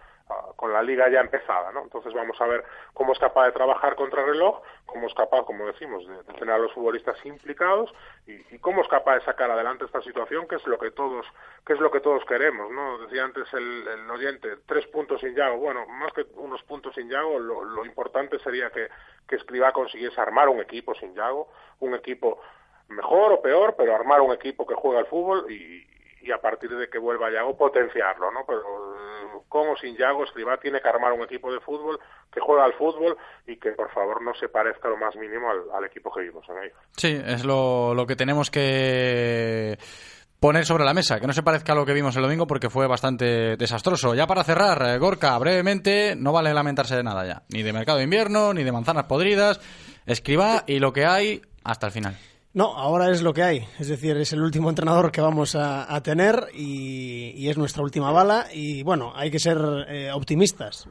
con 0.56 0.72
la 0.72 0.82
liga 0.82 1.10
ya 1.10 1.20
empezada, 1.20 1.72
¿no? 1.72 1.84
Entonces 1.84 2.14
vamos 2.14 2.40
a 2.40 2.48
ver 2.48 2.64
cómo 2.94 3.14
es 3.14 3.20
capaz 3.20 3.45
de 3.45 3.52
trabajar 3.52 3.95
contra 3.95 4.22
el 4.22 4.28
reloj, 4.28 4.62
cómo 4.86 5.08
es 5.08 5.14
capaz, 5.14 5.44
como 5.44 5.66
decimos, 5.66 6.08
de, 6.08 6.24
tener 6.34 6.56
a 6.56 6.58
los 6.58 6.72
futbolistas 6.74 7.18
implicados 7.26 7.94
y, 8.26 8.58
cómo 8.60 8.82
es 8.82 8.88
capaz 8.88 9.16
de 9.16 9.26
sacar 9.26 9.52
adelante 9.52 9.86
esta 9.86 10.02
situación, 10.02 10.48
que 10.48 10.56
es 10.56 10.66
lo 10.66 10.80
que 10.80 10.91
todos, 10.91 11.26
que 11.66 11.74
es 11.74 11.80
lo 11.80 11.91
que 11.91 12.00
todos 12.00 12.24
queremos, 12.26 12.72
¿no? 12.72 13.00
Decía 13.00 13.26
antes 13.26 13.52
el, 13.54 13.88
el 13.88 14.10
oyente, 14.10 14.58
tres 14.66 14.88
puntos 14.88 15.20
sin 15.22 15.36
Yago. 15.36 15.58
Bueno, 15.58 15.86
más 15.88 16.14
que 16.14 16.26
unos 16.36 16.64
puntos 16.64 16.95
sin 16.95 17.10
Yago, 17.10 17.40
lo, 17.40 17.64
lo 17.64 17.86
importante 17.86 18.40
sería 18.40 18.70
que, 18.70 18.88
que 19.28 19.36
Escribá 19.36 19.72
consiguiese 19.74 20.20
armar 20.22 20.50
un 20.50 20.62
equipo 20.62 20.95
sin 20.95 21.14
Yago, 21.14 21.50
un 21.80 21.95
equipo 21.95 22.40
mejor 22.88 23.34
o 23.34 23.41
peor, 23.41 23.76
pero 23.78 23.95
armar 23.95 24.22
un 24.22 24.34
equipo 24.34 24.66
que 24.66 24.76
juega 24.76 25.00
al 25.00 25.08
fútbol 25.08 25.52
y, 25.52 25.88
y 26.24 26.32
a 26.32 26.38
partir 26.38 26.70
de 26.70 26.90
que 26.90 26.98
vuelva 26.98 27.30
Yago 27.30 27.58
potenciarlo, 27.58 28.32
¿no? 28.32 28.45
Pero 28.48 28.62
eh, 28.62 29.41
con 29.50 29.68
o 29.68 29.76
sin 29.76 29.95
Yago, 29.98 30.24
Escribá 30.24 30.58
tiene 30.58 30.80
que 30.80 30.88
armar 30.88 31.12
un 31.12 31.24
equipo 31.24 31.52
de 31.52 31.60
fútbol 31.60 32.00
que 32.32 32.40
juega 32.40 32.64
al 32.64 32.74
fútbol 32.74 33.18
y 33.45 33.58
que 33.58 33.72
por 33.72 33.91
favor 33.91 34.22
no 34.22 34.34
se 34.34 34.48
parezca 34.48 34.88
lo 34.88 34.98
más 34.98 35.16
mínimo 35.16 35.50
al, 35.50 35.84
equipo 35.86 36.12
que 36.14 36.22
vimos 36.22 36.48
en 36.50 36.58
ahí. 36.58 36.70
Sí, 36.95 37.22
es 37.26 37.44
lo, 37.44 37.94
lo 37.94 38.08
que 38.08 38.16
tenemos 38.16 38.50
que 38.50 39.78
poner 40.40 40.66
sobre 40.66 40.86
la 40.86 40.94
mesa, 40.94 41.20
que 41.20 41.28
no 41.28 41.34
se 41.34 41.44
parezca 41.44 41.74
a 41.74 41.76
lo 41.76 41.86
que 41.86 41.94
vimos 41.94 42.16
el 42.16 42.22
domingo 42.22 42.48
porque 42.48 42.70
fue 42.70 42.88
bastante 42.88 43.58
desastroso. 43.58 44.16
Ya 44.16 44.28
para 44.28 44.44
cerrar, 44.44 44.82
eh, 44.86 44.98
Gorka, 44.98 45.38
brevemente, 45.38 46.16
no 46.16 46.32
vale 46.32 46.54
lamentarse 46.54 46.95
de 46.95 47.04
nada 47.04 47.26
ya, 47.26 47.44
ni 47.50 47.64
de 47.64 47.74
mercado 47.74 47.98
de 47.98 48.06
invierno, 48.06 48.54
ni 48.54 48.64
de 48.64 48.72
manzanas 48.72 49.06
podridas, 49.06 49.60
escriba 50.06 50.64
y 50.68 50.80
lo 50.80 50.94
que 50.94 51.06
hay 51.06 51.41
hasta 51.64 51.88
el 51.88 51.94
final. 51.94 52.18
No, 52.53 52.75
ahora 52.77 53.09
es 53.09 53.23
lo 53.23 53.34
que 53.34 53.41
hay. 53.41 53.67
Es 53.80 53.88
decir, 53.88 54.15
es 54.17 54.31
el 54.31 54.41
último 54.41 54.69
entrenador 54.69 55.11
que 55.11 55.21
vamos 55.21 55.55
a, 55.55 56.01
tener 56.03 56.49
y, 56.53 57.47
es 57.49 57.57
nuestra 57.57 57.81
última 57.81 58.11
bala. 58.11 58.45
Y 58.53 58.84
bueno, 58.84 59.11
hay 59.15 59.31
que 59.31 59.39
ser 59.39 59.57
eh, 59.88 60.11
optimistas 60.11 60.88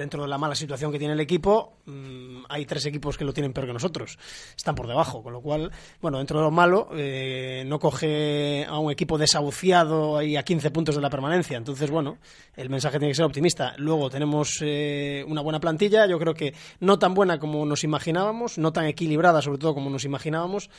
dentro 0.00 0.22
de 0.22 0.28
la 0.28 0.38
mala 0.38 0.54
situación 0.54 0.90
que 0.90 0.98
tiene 0.98 1.12
el 1.12 1.20
equipo, 1.20 1.74
mm, 1.84 2.44
hay 2.48 2.64
tres 2.64 2.86
equipos 2.86 3.18
que 3.18 3.24
lo 3.24 3.34
tienen 3.34 3.52
peor 3.52 3.66
que 3.66 3.72
nosotros. 3.74 4.18
Están 4.56 4.74
por 4.74 4.86
debajo, 4.86 5.22
con 5.22 5.34
lo 5.34 5.42
cual, 5.42 5.70
bueno, 6.00 6.16
dentro 6.16 6.38
de 6.38 6.44
lo 6.44 6.50
malo, 6.50 6.88
eh, 6.94 7.64
no 7.66 7.78
coge 7.78 8.64
a 8.66 8.78
un 8.78 8.90
equipo 8.90 9.18
desahuciado 9.18 10.22
y 10.22 10.36
a 10.36 10.42
15 10.42 10.70
puntos 10.70 10.94
de 10.94 11.02
la 11.02 11.10
permanencia. 11.10 11.58
Entonces, 11.58 11.90
bueno, 11.90 12.16
el 12.56 12.70
mensaje 12.70 12.98
tiene 12.98 13.10
que 13.10 13.16
ser 13.16 13.26
optimista. 13.26 13.74
Luego 13.76 14.08
tenemos 14.08 14.58
eh, 14.62 15.22
una 15.28 15.42
buena 15.42 15.60
plantilla, 15.60 16.06
yo 16.06 16.18
creo 16.18 16.32
que 16.32 16.54
no 16.80 16.98
tan 16.98 17.12
buena 17.12 17.38
como 17.38 17.66
nos 17.66 17.84
imaginábamos, 17.84 18.56
no 18.56 18.72
tan 18.72 18.86
equilibrada, 18.86 19.42
sobre 19.42 19.58
todo 19.58 19.74
como 19.74 19.90
nos 19.90 20.04
imaginábamos. 20.06 20.70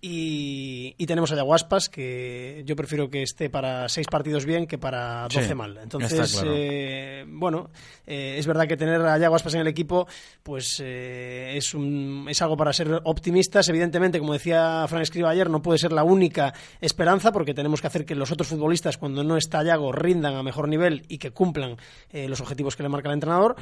Y, 0.00 0.94
tenemos 1.06 1.30
a 1.32 1.36
Yaguaspas, 1.36 1.88
que 1.88 2.62
yo 2.66 2.74
prefiero 2.76 3.08
que 3.08 3.22
esté 3.22 3.48
para 3.48 3.88
seis 3.88 4.06
partidos 4.08 4.44
bien 4.44 4.66
que 4.66 4.76
para 4.76 5.28
doce 5.28 5.54
mal. 5.54 5.78
Entonces, 5.82 6.42
eh, 6.44 7.24
bueno, 7.28 7.70
es 8.04 8.46
verdad 8.46 8.66
que 8.66 8.76
tener 8.76 9.00
a 9.02 9.18
Yaguaspas 9.18 9.54
en 9.54 9.60
el 9.60 9.68
equipo 9.68 10.06
pues 10.42 10.80
eh, 10.84 11.54
es, 11.56 11.74
un, 11.74 12.26
es 12.28 12.40
algo 12.42 12.56
para 12.56 12.72
ser 12.72 13.00
optimistas. 13.04 13.68
Evidentemente, 13.68 14.18
como 14.18 14.32
decía 14.32 14.84
Fran 14.88 15.02
Escriba 15.02 15.30
ayer, 15.30 15.50
no 15.50 15.62
puede 15.62 15.78
ser 15.78 15.92
la 15.92 16.04
única 16.04 16.54
esperanza 16.80 17.32
porque 17.32 17.54
tenemos 17.54 17.80
que 17.80 17.86
hacer 17.86 18.04
que 18.04 18.14
los 18.14 18.30
otros 18.30 18.48
futbolistas, 18.48 18.98
cuando 18.98 19.24
no 19.24 19.36
está 19.36 19.62
Yago, 19.62 19.92
rindan 19.92 20.34
a 20.34 20.42
mejor 20.42 20.68
nivel 20.68 21.04
y 21.08 21.18
que 21.18 21.32
cumplan 21.32 21.76
eh, 22.10 22.28
los 22.28 22.40
objetivos 22.40 22.76
que 22.76 22.82
le 22.82 22.88
marca 22.88 23.08
el 23.08 23.14
entrenador 23.14 23.56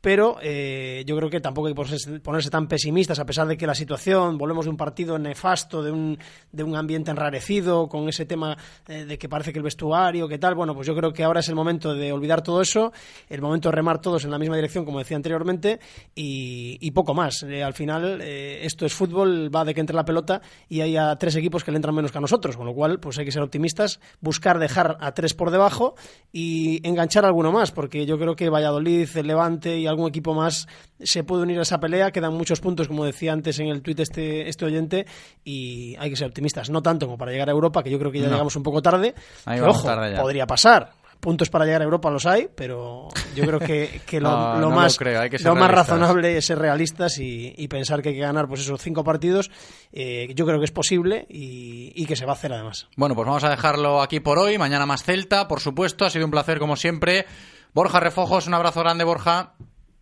pero 0.00 0.38
eh, 0.40 1.02
yo 1.06 1.16
creo 1.16 1.28
que 1.28 1.40
tampoco 1.40 1.66
hay 1.66 1.74
que 1.74 2.20
ponerse, 2.20 2.50
tan 2.50 2.68
pesimistas 2.68 3.18
a 3.18 3.26
pesar 3.26 3.48
de 3.48 3.56
que 3.56 3.66
la 3.66 3.74
situación, 3.74 4.38
volvemos 4.38 4.64
de 4.66 4.70
un 4.70 4.76
partido 4.76 5.18
nefasto, 5.18 5.82
de 5.82 5.90
un, 5.90 6.18
de 6.52 6.62
un 6.62 6.76
ambiente 6.76 7.10
enrarecido, 7.10 7.88
con 7.88 8.08
ese 8.08 8.24
tema 8.24 8.56
eh, 8.86 9.04
de 9.04 9.18
que 9.18 9.28
parece 9.28 9.52
que 9.52 9.58
el 9.58 9.64
vestuario, 9.64 10.28
que 10.28 10.38
tal, 10.38 10.54
bueno, 10.54 10.74
pues 10.74 10.86
yo 10.86 10.94
creo 10.94 11.12
que 11.12 11.24
ahora 11.24 11.40
es 11.40 11.48
el 11.48 11.56
momento 11.56 11.94
de 11.94 12.12
olvidar 12.12 12.42
todo 12.42 12.62
eso, 12.62 12.92
el 13.28 13.42
momento 13.42 13.70
de 13.70 13.76
remar 13.76 14.00
todos 14.00 14.24
en 14.24 14.30
la 14.30 14.38
misma 14.38 14.54
dirección, 14.54 14.84
como 14.84 15.00
decía 15.00 15.16
anteriormente, 15.16 15.80
y, 16.14 16.90
poco 16.92 17.14
más. 17.14 17.44
Eh, 17.44 17.62
al 17.62 17.74
final, 17.74 18.20
esto 18.20 18.84
es 18.84 18.92
fútbol, 18.92 19.54
va 19.54 19.64
de 19.64 19.72
que 19.72 19.80
entre 19.80 19.94
la 19.94 20.04
pelota 20.04 20.40
y 20.68 20.80
hay 20.80 20.96
a 20.96 21.14
tres 21.16 21.36
equipos 21.36 21.62
que 21.62 21.70
le 21.70 21.76
entran 21.76 21.94
menos 21.94 22.10
que 22.10 22.18
a 22.18 22.20
nosotros, 22.20 22.56
con 22.56 22.66
lo 22.66 22.74
cual, 22.74 22.98
pues 22.98 23.18
hay 23.18 23.24
que 23.24 23.30
ser 23.30 23.42
optimistas, 23.42 24.00
buscar 24.20 24.58
dejar 24.58 24.96
a 25.00 25.12
tres 25.12 25.34
por 25.34 25.50
debajo 25.50 25.94
y 26.32 26.86
enganchar 26.86 27.24
a 27.24 27.28
alguno 27.28 27.52
más, 27.52 27.70
porque 27.70 28.06
yo 28.06 28.18
creo 28.18 28.34
que 28.34 28.48
Valladolid, 28.48 29.08
Levante 29.18 29.78
y 29.78 29.87
algún 29.88 30.08
equipo 30.08 30.34
más 30.34 30.66
se 31.00 31.24
puede 31.24 31.42
unir 31.42 31.58
a 31.58 31.62
esa 31.62 31.80
pelea. 31.80 32.10
Quedan 32.10 32.34
muchos 32.34 32.60
puntos, 32.60 32.88
como 32.88 33.04
decía 33.04 33.32
antes 33.32 33.58
en 33.58 33.68
el 33.68 33.82
tuit 33.82 34.00
este, 34.00 34.48
este 34.48 34.64
oyente, 34.64 35.06
y 35.44 35.96
hay 35.98 36.10
que 36.10 36.16
ser 36.16 36.28
optimistas. 36.28 36.70
No 36.70 36.82
tanto 36.82 37.06
como 37.06 37.18
para 37.18 37.32
llegar 37.32 37.48
a 37.48 37.52
Europa, 37.52 37.82
que 37.82 37.90
yo 37.90 37.98
creo 37.98 38.12
que 38.12 38.20
ya 38.20 38.28
llegamos 38.28 38.56
un 38.56 38.62
poco 38.62 38.82
tarde. 38.82 39.14
ojo, 39.62 39.88
podría 40.20 40.46
pasar 40.46 40.92
puntos 41.20 41.50
para 41.50 41.64
llegar 41.64 41.80
a 41.80 41.84
Europa 41.84 42.10
los 42.10 42.26
hay, 42.26 42.48
pero 42.54 43.08
yo 43.34 43.44
creo 43.44 43.58
que, 43.58 44.02
que 44.06 44.20
lo, 44.20 44.30
No, 44.38 44.38
lo 44.38 44.54
no 44.54 44.60
lo 44.60 44.70
más, 44.70 44.96
creo, 44.96 45.20
hay 45.20 45.30
que 45.30 45.38
lo 45.38 45.54
más 45.54 45.70
razonable 45.70 46.36
es 46.36 46.46
ser 46.46 46.58
realistas 46.58 47.18
y, 47.18 47.54
y 47.56 47.68
pensar 47.68 48.02
que 48.02 48.10
hay 48.10 48.14
que 48.14 48.20
ganar 48.20 48.48
pues 48.48 48.60
esos 48.60 48.80
cinco 48.80 49.04
partidos. 49.04 49.50
Eh, 49.92 50.32
yo 50.34 50.46
creo 50.46 50.58
que 50.58 50.64
es 50.64 50.70
posible 50.70 51.26
y, 51.28 51.92
y 51.94 52.06
que 52.06 52.16
se 52.16 52.24
va 52.24 52.32
a 52.32 52.34
hacer 52.34 52.52
además. 52.52 52.88
Bueno, 52.96 53.14
pues 53.14 53.26
vamos 53.26 53.44
a 53.44 53.50
dejarlo 53.50 54.00
aquí 54.02 54.20
por 54.20 54.38
hoy. 54.38 54.58
Mañana 54.58 54.86
más 54.86 55.02
Celta, 55.02 55.48
por 55.48 55.60
supuesto. 55.60 56.04
Ha 56.04 56.10
sido 56.10 56.24
un 56.24 56.30
placer 56.30 56.58
como 56.58 56.76
siempre. 56.76 57.26
Borja 57.74 58.00
Refojos, 58.00 58.46
un 58.46 58.54
abrazo 58.54 58.80
grande, 58.80 59.04
Borja. 59.04 59.54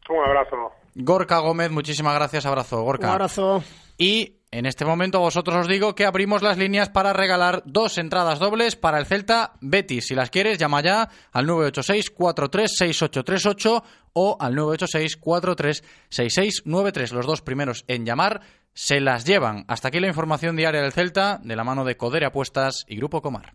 Un 0.08 0.24
abrazo. 0.24 0.72
Gorka 0.94 1.38
Gómez, 1.38 1.70
muchísimas 1.70 2.14
gracias. 2.14 2.46
Abrazo, 2.46 2.82
Gorka. 2.82 3.08
Un 3.08 3.12
abrazo. 3.12 3.62
Y 3.98 4.36
en 4.50 4.66
este 4.66 4.84
momento 4.84 5.20
vosotros 5.20 5.56
os 5.56 5.68
digo 5.68 5.94
que 5.94 6.06
abrimos 6.06 6.42
las 6.42 6.56
líneas 6.56 6.88
para 6.88 7.12
regalar 7.12 7.62
dos 7.66 7.98
entradas 7.98 8.38
dobles 8.38 8.76
para 8.76 8.98
el 8.98 9.06
Celta 9.06 9.52
Betis. 9.60 10.06
Si 10.06 10.14
las 10.14 10.30
quieres, 10.30 10.56
llama 10.58 10.80
ya 10.82 11.08
al 11.32 11.46
986-436838 11.46 13.82
o 14.12 14.36
al 14.40 14.54
986-436693. 14.54 17.12
Los 17.12 17.26
dos 17.26 17.42
primeros 17.42 17.84
en 17.88 18.06
llamar 18.06 18.40
se 18.72 19.00
las 19.00 19.24
llevan. 19.24 19.64
Hasta 19.68 19.88
aquí 19.88 19.98
la 20.00 20.08
información 20.08 20.56
diaria 20.56 20.82
del 20.82 20.92
Celta 20.92 21.38
de 21.42 21.56
la 21.56 21.64
mano 21.64 21.84
de 21.84 21.96
Codere 21.96 22.26
Apuestas 22.26 22.84
y 22.86 22.96
Grupo 22.96 23.22
Comar. 23.22 23.54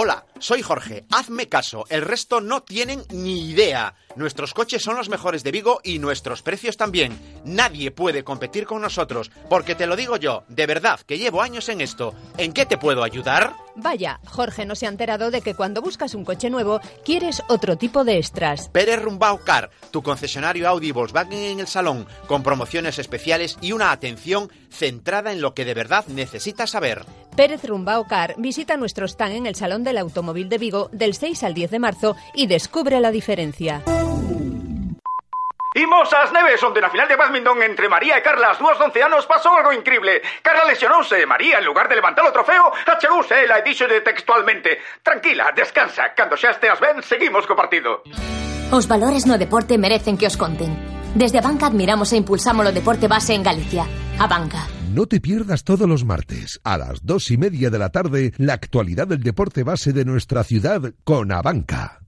Hola, 0.00 0.26
soy 0.38 0.62
Jorge. 0.62 1.06
Hazme 1.10 1.48
caso, 1.48 1.84
el 1.88 2.02
resto 2.02 2.40
no 2.40 2.62
tienen 2.62 3.02
ni 3.10 3.50
idea. 3.50 3.96
Nuestros 4.14 4.54
coches 4.54 4.80
son 4.80 4.94
los 4.94 5.08
mejores 5.08 5.42
de 5.42 5.50
Vigo 5.50 5.80
y 5.82 5.98
nuestros 5.98 6.40
precios 6.40 6.76
también. 6.76 7.18
Nadie 7.44 7.90
puede 7.90 8.22
competir 8.22 8.64
con 8.64 8.80
nosotros, 8.80 9.32
porque 9.50 9.74
te 9.74 9.88
lo 9.88 9.96
digo 9.96 10.16
yo, 10.16 10.44
de 10.46 10.66
verdad, 10.66 11.00
que 11.00 11.18
llevo 11.18 11.42
años 11.42 11.68
en 11.68 11.80
esto. 11.80 12.14
¿En 12.36 12.52
qué 12.52 12.64
te 12.64 12.78
puedo 12.78 13.02
ayudar? 13.02 13.56
Vaya, 13.74 14.20
Jorge 14.28 14.66
no 14.66 14.76
se 14.76 14.86
ha 14.86 14.88
enterado 14.88 15.32
de 15.32 15.40
que 15.40 15.54
cuando 15.54 15.82
buscas 15.82 16.14
un 16.14 16.24
coche 16.24 16.48
nuevo 16.48 16.80
quieres 17.04 17.42
otro 17.48 17.76
tipo 17.76 18.04
de 18.04 18.18
extras. 18.18 18.68
Pérez 18.68 19.02
Rumbao 19.02 19.42
Car, 19.42 19.68
tu 19.90 20.04
concesionario 20.04 20.68
Audi 20.68 20.90
y 20.90 20.92
Volkswagen 20.92 21.40
en 21.40 21.58
el 21.58 21.66
salón, 21.66 22.06
con 22.28 22.44
promociones 22.44 23.00
especiales 23.00 23.58
y 23.60 23.72
una 23.72 23.90
atención 23.90 24.48
centrada 24.70 25.32
en 25.32 25.40
lo 25.40 25.54
que 25.54 25.64
de 25.64 25.74
verdad 25.74 26.06
necesitas 26.06 26.70
saber. 26.70 27.04
Pérez 27.38 27.64
Rumbao 27.64 28.08
Car 28.08 28.34
visita 28.36 28.76
nuestro 28.76 29.06
stand 29.06 29.36
en 29.36 29.46
el 29.46 29.54
Salón 29.54 29.84
del 29.84 29.98
Automóvil 29.98 30.48
de 30.48 30.58
Vigo 30.58 30.88
del 30.90 31.14
6 31.14 31.44
al 31.44 31.54
10 31.54 31.70
de 31.70 31.78
marzo 31.78 32.16
y 32.34 32.48
descubre 32.48 32.98
la 32.98 33.12
diferencia. 33.12 33.84
Imos 35.76 36.12
ás 36.12 36.32
neves 36.34 36.60
onde 36.66 36.82
na 36.82 36.90
final 36.90 37.06
de 37.06 37.14
badminton 37.14 37.62
entre 37.62 37.86
María 37.86 38.18
e 38.18 38.26
Carla 38.26 38.50
as 38.50 38.58
dúas 38.58 38.74
de 38.74 38.90
11 38.90 39.06
anos 39.06 39.30
pasou 39.30 39.54
algo 39.54 39.70
increíble. 39.70 40.18
Carla 40.42 40.66
lesionouse 40.66 41.14
e 41.14 41.30
María, 41.30 41.62
en 41.62 41.64
lugar 41.70 41.86
de 41.86 41.94
levantar 41.94 42.26
o 42.26 42.34
trofeo, 42.34 42.74
achegouse 42.74 43.30
a 43.30 43.38
ela 43.38 43.62
e 43.62 43.62
díxolle 43.62 44.02
textualmente 44.02 44.82
Tranquila, 45.06 45.54
descansa, 45.54 46.18
cando 46.18 46.34
xa 46.34 46.50
esteas 46.50 46.82
ben, 46.82 47.06
seguimos 47.06 47.46
co 47.46 47.54
partido. 47.54 48.02
Os 48.74 48.90
valores 48.90 49.30
no 49.30 49.38
deporte 49.38 49.78
merecen 49.78 50.18
que 50.18 50.26
os 50.26 50.34
conten. 50.34 50.74
Desde 51.14 51.38
a 51.38 51.46
banca 51.46 51.70
admiramos 51.70 52.10
e 52.10 52.18
impulsamos 52.18 52.66
o 52.66 52.74
deporte 52.74 53.06
base 53.06 53.38
en 53.38 53.46
Galicia. 53.46 53.86
A 54.18 54.26
banca. 54.26 54.77
No 54.98 55.06
te 55.06 55.20
pierdas 55.20 55.62
todos 55.62 55.88
los 55.88 56.04
martes, 56.04 56.60
a 56.64 56.76
las 56.76 57.06
dos 57.06 57.30
y 57.30 57.36
media 57.36 57.70
de 57.70 57.78
la 57.78 57.90
tarde, 57.90 58.32
la 58.36 58.54
actualidad 58.54 59.06
del 59.06 59.22
deporte 59.22 59.62
base 59.62 59.92
de 59.92 60.04
nuestra 60.04 60.42
ciudad 60.42 60.92
con 61.04 61.30
Abanca. 61.30 62.07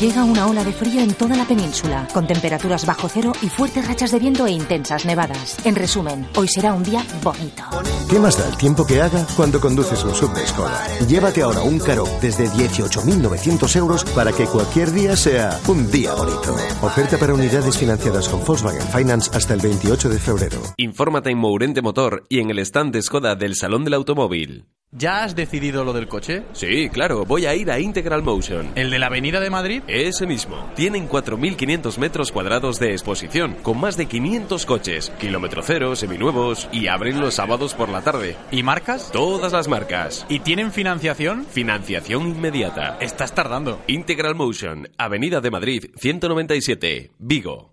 Llega 0.00 0.24
una 0.24 0.46
ola 0.46 0.64
de 0.64 0.72
frío 0.72 1.00
en 1.00 1.14
toda 1.14 1.36
la 1.36 1.46
península, 1.46 2.08
con 2.12 2.26
temperaturas 2.26 2.86
bajo 2.86 3.08
cero 3.08 3.32
y 3.42 3.48
fuertes 3.48 3.86
rachas 3.86 4.10
de 4.10 4.18
viento 4.18 4.46
e 4.46 4.52
intensas 4.52 5.04
nevadas. 5.04 5.56
En 5.64 5.74
resumen, 5.74 6.26
hoy 6.36 6.48
será 6.48 6.72
un 6.72 6.82
día 6.82 7.04
bonito. 7.22 7.62
¿Qué 8.10 8.18
más 8.18 8.38
da 8.38 8.48
el 8.48 8.56
tiempo 8.56 8.86
que 8.86 9.00
haga 9.00 9.26
cuando 9.36 9.60
conduces 9.60 10.02
un 10.04 10.14
sub 10.14 10.32
de 10.34 10.46
Skoda? 10.46 10.86
Llévate 11.06 11.42
ahora 11.42 11.62
un 11.62 11.78
Caro 11.78 12.04
desde 12.20 12.48
18.900 12.48 13.76
euros 13.76 14.04
para 14.04 14.32
que 14.32 14.46
cualquier 14.46 14.92
día 14.92 15.16
sea 15.16 15.60
un 15.68 15.90
día 15.90 16.14
bonito. 16.14 16.56
Oferta 16.82 17.18
para 17.18 17.34
unidades 17.34 17.76
financiadas 17.76 18.28
con 18.28 18.44
Volkswagen 18.44 18.88
Finance 18.88 19.30
hasta 19.32 19.54
el 19.54 19.60
28 19.60 20.08
de 20.08 20.18
febrero. 20.18 20.62
Infórmate 20.76 21.30
en 21.30 21.38
Mourente 21.38 21.82
Motor 21.82 22.24
y 22.28 22.40
en 22.40 22.50
el 22.50 22.58
stand 22.60 22.92
de 22.92 23.02
Skoda 23.02 23.36
del 23.36 23.56
Salón 23.56 23.84
del 23.84 23.94
Automóvil. 23.94 24.66
¿Ya 24.94 25.24
has 25.24 25.34
decidido 25.34 25.84
lo 25.84 25.94
del 25.94 26.06
coche? 26.06 26.42
Sí, 26.52 26.90
claro, 26.90 27.24
voy 27.24 27.46
a 27.46 27.54
ir 27.54 27.70
a 27.70 27.80
Integral 27.80 28.22
Motion. 28.22 28.72
¿El 28.74 28.90
de 28.90 28.98
la 28.98 29.06
Avenida 29.06 29.40
de 29.40 29.48
Madrid? 29.48 29.82
Ese 29.88 30.26
mismo. 30.26 30.70
Tienen 30.76 31.08
4.500 31.08 31.96
metros 31.96 32.30
cuadrados 32.30 32.78
de 32.78 32.92
exposición, 32.92 33.54
con 33.62 33.80
más 33.80 33.96
de 33.96 34.04
500 34.04 34.66
coches, 34.66 35.10
kilómetro 35.18 35.62
cero, 35.62 35.96
seminuevos, 35.96 36.68
y 36.72 36.88
abren 36.88 37.22
los 37.22 37.32
sábados 37.32 37.72
por 37.72 37.88
la 37.88 38.02
tarde. 38.02 38.36
¿Y 38.50 38.62
marcas? 38.62 39.10
Todas 39.12 39.54
las 39.54 39.66
marcas. 39.66 40.26
¿Y 40.28 40.40
tienen 40.40 40.70
financiación? 40.72 41.46
Financiación 41.46 42.28
inmediata. 42.28 42.98
Estás 43.00 43.34
tardando. 43.34 43.80
Integral 43.86 44.34
Motion, 44.34 44.90
Avenida 44.98 45.40
de 45.40 45.50
Madrid, 45.50 45.86
197, 45.96 47.12
Vigo. 47.18 47.72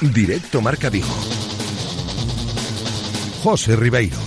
Directo 0.00 0.60
Marca 0.60 0.90
Vigo. 0.90 1.08
José 3.42 3.76
Ribeiro. 3.76 4.18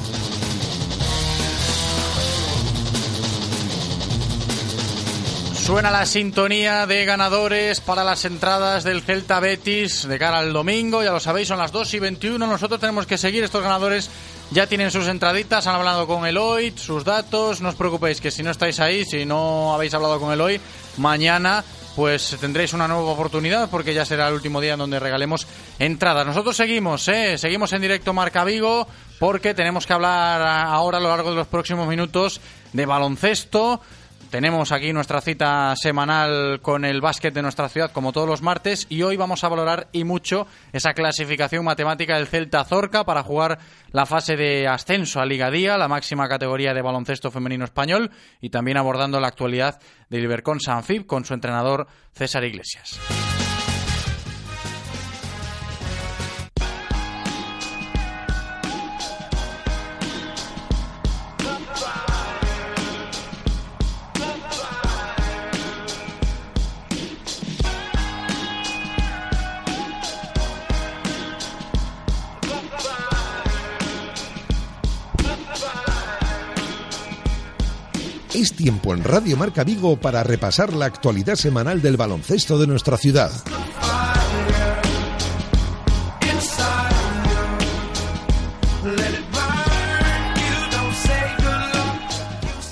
Suena 5.54 5.92
la 5.92 6.08
sintonía 6.08 6.88
de 6.88 7.06
ganadores 7.06 7.82
para 7.82 8.04
las 8.04 8.26
entradas 8.26 8.84
del 8.84 9.04
Celta 9.04 9.40
Betis 9.40 10.08
de 10.08 10.18
cara 10.18 10.40
al 10.40 10.54
domingo. 10.54 11.04
Ya 11.04 11.12
lo 11.12 11.20
sabéis, 11.20 11.50
son 11.50 11.60
las 11.60 11.72
2 11.72 11.94
y 11.94 12.00
21. 12.00 12.48
Nosotros 12.48 12.80
tenemos 12.80 13.06
que 13.06 13.20
seguir. 13.20 13.44
Estos 13.44 13.62
ganadores 13.62 14.10
ya 14.50 14.66
tienen 14.66 14.90
sus 14.90 15.08
entraditas, 15.08 15.68
han 15.68 15.76
hablado 15.76 16.08
con 16.08 16.26
Eloy, 16.26 16.74
sus 16.76 17.04
datos. 17.04 17.62
No 17.62 17.70
os 17.70 17.76
preocupéis 17.76 18.20
que 18.20 18.32
si 18.32 18.42
no 18.42 18.50
estáis 18.50 18.80
ahí, 18.80 19.06
si 19.06 19.24
no 19.26 19.72
habéis 19.76 19.94
hablado 19.94 20.20
con 20.20 20.34
Eloy, 20.34 20.60
mañana 20.98 21.64
pues 21.96 22.38
tendréis 22.40 22.74
una 22.74 22.88
nueva 22.88 23.12
oportunidad 23.12 23.70
porque 23.70 23.94
ya 23.94 24.06
será 24.06 24.28
el 24.28 24.34
último 24.34 24.62
día 24.62 24.74
en 24.74 24.80
donde 24.80 25.00
regalemos 25.00 25.48
entradas. 25.80 26.26
Nosotros 26.26 26.56
seguimos, 26.56 27.08
¿eh? 27.08 27.38
seguimos 27.38 27.74
en 27.74 27.82
directo 27.82 28.14
Marca 28.14 28.44
Vigo 28.44 28.88
porque 29.20 29.54
tenemos 29.54 29.86
que 29.86 29.94
hablar 29.94 30.42
ahora 30.42 30.98
a 30.98 31.02
lo 31.02 31.10
largo 31.10 31.30
de 31.32 31.36
los 31.36 31.48
próximos 31.48 31.88
minutos 31.88 32.40
de 32.74 32.86
baloncesto. 32.86 33.82
Tenemos 34.30 34.72
aquí 34.72 34.94
nuestra 34.94 35.22
cita 35.22 35.76
semanal 35.76 36.62
con 36.62 36.86
el 36.86 37.02
básquet 37.02 37.34
de 37.34 37.42
nuestra 37.42 37.68
ciudad, 37.68 37.92
como 37.92 38.14
todos 38.14 38.28
los 38.28 38.44
martes, 38.44 38.86
y 38.88 39.02
hoy 39.02 39.18
vamos 39.18 39.44
a 39.44 39.50
valorar 39.50 39.90
y 39.92 40.04
mucho 40.04 40.46
esa 40.72 40.94
clasificación 40.94 41.66
matemática 41.66 42.16
del 42.16 42.28
Celta 42.28 42.64
Zorca 42.64 43.04
para 43.06 43.24
jugar 43.24 43.58
la 43.92 44.06
fase 44.06 44.36
de 44.36 44.68
ascenso 44.68 45.20
a 45.20 45.26
Liga 45.26 45.50
Día, 45.50 45.80
la 45.80 45.88
máxima 45.88 46.30
categoría 46.30 46.76
de 46.76 46.84
baloncesto 46.84 47.32
femenino 47.32 47.66
español, 47.66 48.12
y 48.40 48.52
también 48.52 48.78
abordando 48.78 49.20
la 49.20 49.30
actualidad 49.30 49.80
del 50.10 50.26
Ibercon 50.26 50.60
Sanfib 50.60 51.08
con 51.08 51.26
su 51.26 51.34
entrenador 51.34 51.88
César 52.14 52.44
Iglesias. 52.44 53.00
Es 78.40 78.54
tiempo 78.54 78.94
en 78.94 79.04
Radio 79.04 79.36
Marca 79.36 79.66
Vigo 79.66 79.98
para 79.98 80.24
repasar 80.24 80.72
la 80.72 80.86
actualidad 80.86 81.36
semanal 81.36 81.82
del 81.82 81.98
baloncesto 81.98 82.58
de 82.58 82.68
nuestra 82.68 82.96
ciudad. 82.96 83.30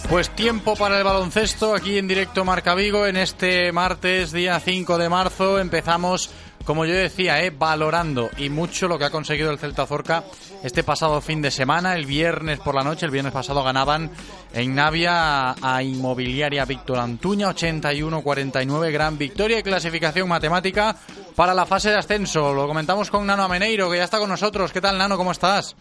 Pues 0.09 0.29
tiempo 0.29 0.77
para 0.77 0.99
el 0.99 1.03
baloncesto 1.03 1.75
aquí 1.75 1.97
en 1.97 2.07
directo 2.07 2.45
Marca 2.45 2.73
Vigo 2.73 3.05
en 3.05 3.17
este 3.17 3.73
martes 3.73 4.31
día 4.31 4.61
5 4.61 4.97
de 4.97 5.09
marzo 5.09 5.59
empezamos 5.59 6.29
como 6.67 6.83
yo 6.83 6.93
decía, 6.93 7.41
eh, 7.41 7.49
valorando 7.49 8.29
y 8.35 8.49
mucho 8.49 8.89
lo 8.89 8.99
que 8.99 9.05
ha 9.05 9.09
conseguido 9.09 9.51
el 9.51 9.57
Celta 9.57 9.85
Zorca 9.85 10.23
este 10.65 10.83
pasado 10.83 11.21
fin 11.21 11.41
de 11.41 11.49
semana, 11.49 11.95
el 11.95 12.05
viernes 12.05 12.59
por 12.59 12.75
la 12.75 12.83
noche, 12.83 13.05
el 13.05 13.11
viernes 13.11 13.31
pasado 13.31 13.63
ganaban 13.63 14.11
en 14.53 14.75
Navia 14.75 15.55
a 15.61 15.81
Inmobiliaria 15.81 16.65
Víctor 16.65 16.99
Antuña 16.99 17.47
81-49, 17.51 18.91
gran 18.91 19.17
victoria 19.17 19.59
y 19.59 19.63
clasificación 19.63 20.27
matemática 20.27 20.93
para 21.37 21.53
la 21.53 21.65
fase 21.65 21.89
de 21.89 21.99
ascenso. 21.99 22.53
Lo 22.53 22.67
comentamos 22.67 23.09
con 23.09 23.25
Nano 23.25 23.43
Ameneiro, 23.43 23.89
que 23.89 23.97
ya 23.97 24.03
está 24.03 24.19
con 24.19 24.29
nosotros. 24.29 24.73
¿Qué 24.73 24.81
tal, 24.81 24.97
Nano? 24.97 25.15
¿Cómo 25.15 25.31
estás? 25.31 25.77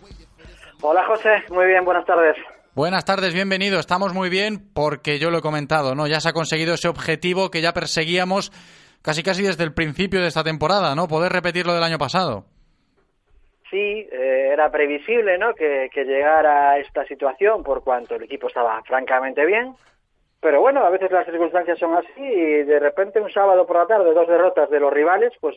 Hola, 0.83 1.05
José. 1.09 1.43
Muy 1.51 1.67
bien, 1.67 1.85
buenas 1.85 2.07
tardes. 2.07 2.37
Buenas 2.77 3.05
tardes, 3.05 3.35
bienvenido. 3.35 3.81
Estamos 3.81 4.15
muy 4.15 4.29
bien 4.29 4.71
porque 4.73 5.19
yo 5.19 5.31
lo 5.31 5.39
he 5.39 5.43
comentado, 5.43 5.97
¿no? 5.97 6.07
Ya 6.07 6.21
se 6.21 6.29
ha 6.29 6.33
conseguido 6.33 6.75
ese 6.75 6.87
objetivo 6.87 7.51
que 7.51 7.61
ya 7.61 7.73
perseguíamos 7.73 8.53
casi 9.03 9.23
casi 9.23 9.43
desde 9.43 9.65
el 9.65 9.75
principio 9.75 10.21
de 10.21 10.29
esta 10.29 10.45
temporada, 10.45 10.95
¿no? 10.95 11.09
Poder 11.09 11.33
repetir 11.33 11.67
lo 11.67 11.75
del 11.75 11.83
año 11.83 11.99
pasado. 11.99 12.45
Sí, 13.71 14.09
eh, 14.13 14.51
era 14.53 14.71
previsible, 14.71 15.39
¿no? 15.39 15.55
Que, 15.55 15.91
llegara 15.95 16.73
a 16.73 16.79
esta 16.79 17.05
situación 17.07 17.63
por 17.63 17.83
cuanto 17.83 18.15
el 18.15 18.23
equipo 18.23 18.47
estaba 18.47 18.81
francamente 18.85 19.45
bien. 19.45 19.75
Pero 20.41 20.61
bueno, 20.61 20.85
a 20.85 20.91
veces 20.91 21.11
las 21.11 21.27
circunstancias 21.27 21.79
son 21.79 21.95
así 21.95 22.23
y 22.23 22.63
de 22.63 22.79
repente 22.79 23.21
un 23.21 23.33
sábado 23.33 23.67
por 23.67 23.77
la 23.77 23.87
tarde 23.87 24.15
dos 24.15 24.29
derrotas 24.29 24.71
de 24.71 24.81
los 24.81 24.93
rivales, 24.93 25.33
pues 25.41 25.57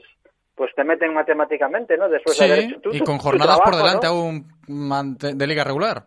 pues 0.56 0.76
te 0.76 0.84
meten 0.84 1.14
matemáticamente, 1.14 1.98
¿no? 1.98 2.10
Después 2.10 2.38
de 2.38 2.46
haber 2.46 2.60
hecho 2.60 2.90
y 2.92 3.00
con 3.00 3.18
jornadas 3.18 3.62
por 3.62 3.78
delante 3.78 4.08
aún 4.08 4.46
de 4.68 5.48
liga 5.48 5.64
regular. 5.64 6.04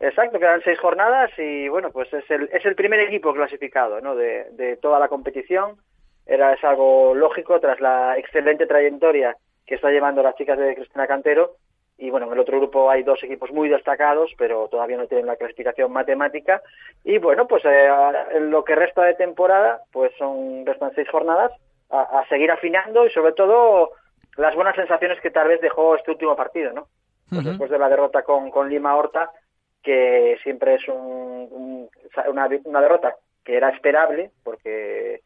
Exacto, 0.00 0.38
quedan 0.38 0.62
seis 0.62 0.78
jornadas 0.78 1.30
y 1.36 1.68
bueno, 1.68 1.90
pues 1.90 2.12
es 2.12 2.24
el, 2.30 2.48
es 2.52 2.64
el 2.64 2.74
primer 2.74 3.00
equipo 3.00 3.34
clasificado, 3.34 4.00
¿no? 4.00 4.14
De, 4.14 4.50
de 4.52 4.76
toda 4.76 4.98
la 4.98 5.08
competición 5.08 5.76
era 6.26 6.52
es 6.52 6.64
algo 6.64 7.14
lógico 7.14 7.60
tras 7.60 7.80
la 7.80 8.18
excelente 8.18 8.66
trayectoria 8.66 9.36
que 9.64 9.76
está 9.76 9.90
llevando 9.90 10.22
las 10.22 10.36
chicas 10.36 10.58
de 10.58 10.74
Cristina 10.74 11.06
Cantero 11.06 11.56
y 11.98 12.10
bueno, 12.10 12.26
en 12.26 12.32
el 12.32 12.40
otro 12.40 12.58
grupo 12.58 12.90
hay 12.90 13.02
dos 13.02 13.22
equipos 13.22 13.50
muy 13.52 13.68
destacados, 13.68 14.30
pero 14.36 14.68
todavía 14.68 14.98
no 14.98 15.06
tienen 15.06 15.26
la 15.26 15.36
clasificación 15.36 15.92
matemática 15.92 16.60
y 17.04 17.18
bueno, 17.18 17.46
pues 17.46 17.64
eh, 17.64 17.88
en 18.32 18.50
lo 18.50 18.64
que 18.64 18.74
resta 18.74 19.04
de 19.04 19.14
temporada, 19.14 19.80
pues 19.92 20.12
son 20.18 20.66
restan 20.66 20.92
seis 20.94 21.08
jornadas 21.08 21.52
a, 21.88 22.24
seguir 22.28 22.50
afinando 22.50 23.06
y 23.06 23.10
sobre 23.10 23.32
todo 23.32 23.92
las 24.36 24.54
buenas 24.54 24.74
sensaciones 24.74 25.20
que 25.20 25.30
tal 25.30 25.48
vez 25.48 25.60
dejó 25.60 25.96
este 25.96 26.10
último 26.10 26.36
partido, 26.36 26.72
¿no? 26.72 26.88
Pues 27.30 27.44
después 27.44 27.70
de 27.70 27.78
la 27.78 27.88
derrota 27.88 28.22
con, 28.22 28.50
con 28.50 28.68
Lima 28.68 28.94
Horta, 28.94 29.30
que 29.82 30.36
siempre 30.42 30.74
es 30.74 30.86
un, 30.88 31.88
una, 32.28 32.48
una 32.64 32.80
derrota 32.80 33.16
que 33.44 33.56
era 33.56 33.70
esperable, 33.70 34.30
porque 34.44 35.22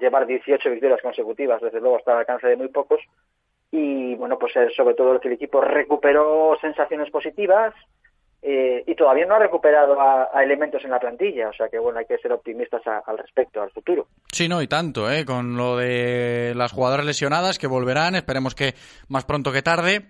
llevar 0.00 0.26
18 0.26 0.70
victorias 0.70 1.00
consecutivas, 1.02 1.60
desde 1.60 1.80
luego, 1.80 1.98
está 1.98 2.12
al 2.12 2.18
alcance 2.18 2.46
de 2.46 2.56
muy 2.56 2.68
pocos. 2.68 3.00
Y 3.70 4.14
bueno, 4.14 4.38
pues 4.38 4.56
eh, 4.56 4.68
sobre 4.74 4.94
todo 4.94 5.20
que 5.20 5.28
el 5.28 5.34
equipo 5.34 5.60
recuperó 5.60 6.56
sensaciones 6.60 7.10
positivas 7.10 7.74
eh, 8.40 8.82
y 8.86 8.94
todavía 8.94 9.26
no 9.26 9.34
ha 9.34 9.40
recuperado 9.40 10.00
a, 10.00 10.42
elementos 10.42 10.82
en 10.84 10.90
la 10.90 10.98
plantilla. 10.98 11.50
O 11.50 11.52
sea 11.52 11.68
que 11.68 11.78
bueno, 11.78 11.98
hay 11.98 12.06
que 12.06 12.18
ser 12.18 12.32
optimistas 12.32 12.82
al 12.86 13.18
respecto, 13.18 13.60
al 13.60 13.70
futuro. 13.70 14.06
Sí, 14.32 14.48
no, 14.48 14.62
y 14.62 14.68
tanto, 14.68 15.10
¿eh? 15.10 15.24
con 15.24 15.56
lo 15.56 15.76
de 15.76 16.54
las 16.56 16.72
jugadoras 16.72 17.04
lesionadas 17.04 17.58
que 17.58 17.66
volverán, 17.66 18.14
esperemos 18.14 18.54
que 18.54 18.74
más 19.08 19.24
pronto 19.24 19.52
que 19.52 19.62
tarde. 19.62 20.06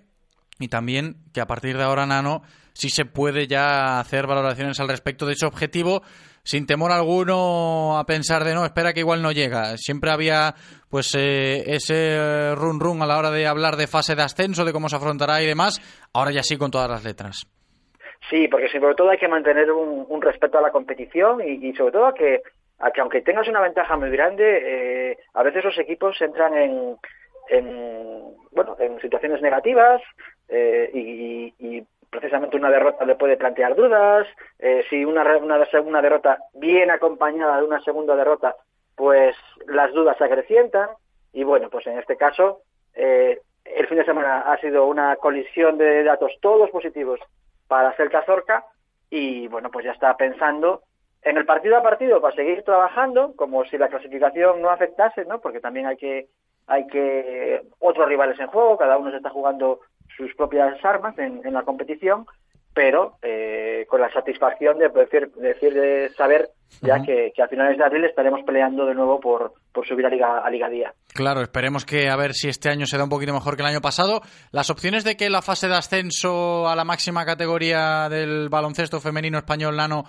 Y 0.61 0.69
también 0.69 1.17
que 1.33 1.41
a 1.41 1.47
partir 1.47 1.77
de 1.77 1.85
ahora, 1.85 2.05
Nano, 2.05 2.43
sí 2.73 2.91
se 2.91 3.05
puede 3.05 3.47
ya 3.47 4.01
hacer 4.01 4.27
valoraciones 4.27 4.79
al 4.81 4.89
respecto 4.89 5.25
de 5.25 5.33
ese 5.33 5.47
objetivo 5.47 6.03
sin 6.49 6.65
temor 6.65 6.93
alguno 6.93 7.99
a 7.99 8.05
pensar 8.05 8.43
de 8.43 8.55
no, 8.55 8.65
espera 8.65 8.95
que 8.95 9.01
igual 9.01 9.21
no 9.21 9.33
llega. 9.33 9.77
Siempre 9.77 10.11
había 10.11 10.55
pues 10.91 11.15
eh, 11.15 11.63
ese 11.67 12.55
run 12.55 12.81
run 12.81 13.03
a 13.03 13.07
la 13.07 13.19
hora 13.19 13.31
de 13.31 13.47
hablar 13.47 13.77
de 13.77 13.87
fase 13.87 14.15
de 14.15 14.23
ascenso, 14.23 14.65
de 14.65 14.73
cómo 14.73 14.89
se 14.89 14.97
afrontará 14.97 15.43
y 15.43 15.47
demás. 15.47 15.79
Ahora 16.15 16.31
ya 16.31 16.43
sí 16.43 16.57
con 16.57 16.71
todas 16.71 16.89
las 16.89 17.05
letras. 17.05 17.47
Sí, 18.31 18.49
porque 18.49 18.71
sobre 18.71 18.95
todo 18.95 19.11
hay 19.11 19.19
que 19.19 19.29
mantener 19.29 19.71
un, 19.71 20.23
respeto 20.23 20.57
a 20.57 20.63
la 20.63 20.73
competición 20.73 21.43
y, 21.47 21.71
sobre 21.75 21.93
todo 21.93 22.07
a 22.07 22.15
que, 22.15 22.41
a 22.79 22.91
que 22.93 23.01
aunque 23.03 23.21
tengas 23.21 23.47
una 23.47 23.61
ventaja 23.61 23.99
muy 23.99 24.09
grande, 24.09 25.11
eh, 25.11 25.19
a 25.35 25.43
veces 25.43 25.63
los 25.63 25.79
equipos 25.79 26.19
entran 26.23 26.57
en, 26.57 26.97
en 27.51 28.23
bueno 28.53 28.75
en 28.81 28.99
situaciones 29.03 29.43
negativas 29.43 30.01
eh, 30.49 30.91
y, 30.95 31.85
precisamente 32.11 32.57
una 32.57 32.71
derrota 32.71 33.05
le 33.05 33.17
puede 33.17 33.37
plantear 33.37 33.75
dudas, 33.75 34.27
eh, 34.59 34.85
si 34.89 35.05
una, 35.05 35.25
una 35.37 36.03
derrota 36.03 36.39
bien 36.55 36.91
acompañada 36.91 37.59
de 37.59 37.65
una 37.65 37.81
segunda 37.81 38.17
derrota, 38.17 38.57
pues 38.97 39.37
las 39.67 39.93
dudas 39.93 40.17
se 40.19 40.25
acrecientan 40.25 40.89
y 41.33 41.45
bueno, 41.45 41.71
pues 41.71 41.87
en 41.87 41.99
este 41.99 42.17
caso 42.17 42.63
eh, 42.95 43.41
el 43.65 43.87
fin 43.87 43.99
de 43.99 44.05
semana 44.05 44.41
ha 44.41 44.59
sido 44.59 44.87
una 44.87 45.17
colisión 45.17 45.79
de 45.79 46.03
datos 46.03 46.33
todos 46.41 46.71
positivos 46.71 47.21
para 47.69 47.93
Celta 47.93 48.25
Zorca 48.25 48.65
y 49.11 49.47
bueno, 49.49 49.71
pues 49.71 49.85
ya 49.85 49.93
está 49.93 50.17
pensando 50.17 50.83
en 51.23 51.37
el 51.37 51.45
partido 51.45 51.77
a 51.77 51.83
partido 51.83 52.21
para 52.21 52.35
seguir 52.35 52.63
trabajando 52.63 53.35
como 53.37 53.65
si 53.65 53.77
la 53.79 53.89
clasificación 53.89 54.63
no 54.63 54.71
afectase, 54.71 55.25
¿no? 55.25 55.41
Porque 55.41 55.61
también 55.61 55.87
hay 55.87 55.97
que 55.97 56.29
hay 56.67 56.87
que 56.87 57.63
otros 57.79 58.09
rivales 58.09 58.39
en 58.39 58.47
juego, 58.49 58.77
cada 58.77 58.99
uno 58.99 59.11
se 59.11 59.17
está 59.17 59.31
jugando 59.31 59.81
sus 60.19 60.35
propias 60.35 60.85
armas 60.85 61.17
en, 61.19 61.41
la 61.51 61.63
competición, 61.63 62.27
pero 62.75 63.15
eh, 63.23 63.87
con 63.89 64.01
la 64.01 64.13
satisfacción 64.13 64.79
de 64.79 64.89
decir, 64.89 65.73
de 65.73 66.11
saber 66.11 66.51
ya 66.83 67.01
que, 67.03 67.33
a 67.43 67.49
finales 67.49 67.79
de 67.79 67.85
abril 67.85 68.05
estaremos 68.05 68.43
peleando 68.45 68.85
de 68.85 68.95
nuevo 68.95 69.21
por, 69.21 69.55
por 69.73 69.87
subir 69.87 70.05
a 70.05 70.11
Liga, 70.11 70.41
a 70.41 70.51
Liga 70.51 70.69
Día. 70.69 70.93
Claro, 71.15 71.41
esperemos 71.41 71.87
que 71.87 72.09
a 72.11 72.17
ver 72.17 72.35
si 72.35 72.49
este 72.49 72.69
año 72.69 72.87
se 72.87 72.99
da 72.99 73.05
un 73.05 73.11
poquito 73.11 73.33
mejor 73.33 73.57
que 73.57 73.63
el 73.63 73.69
año 73.69 73.81
pasado. 73.81 74.21
Las 74.53 74.71
opciones 74.71 75.05
de 75.05 75.17
que 75.17 75.31
la 75.31 75.41
fase 75.41 75.69
de 75.69 75.77
ascenso 75.77 76.69
a 76.69 76.77
la 76.77 76.85
máxima 76.85 77.25
categoría 77.25 78.09
del 78.09 78.49
baloncesto 78.49 79.01
femenino 79.01 79.39
español 79.39 79.77
Lano 79.77 80.05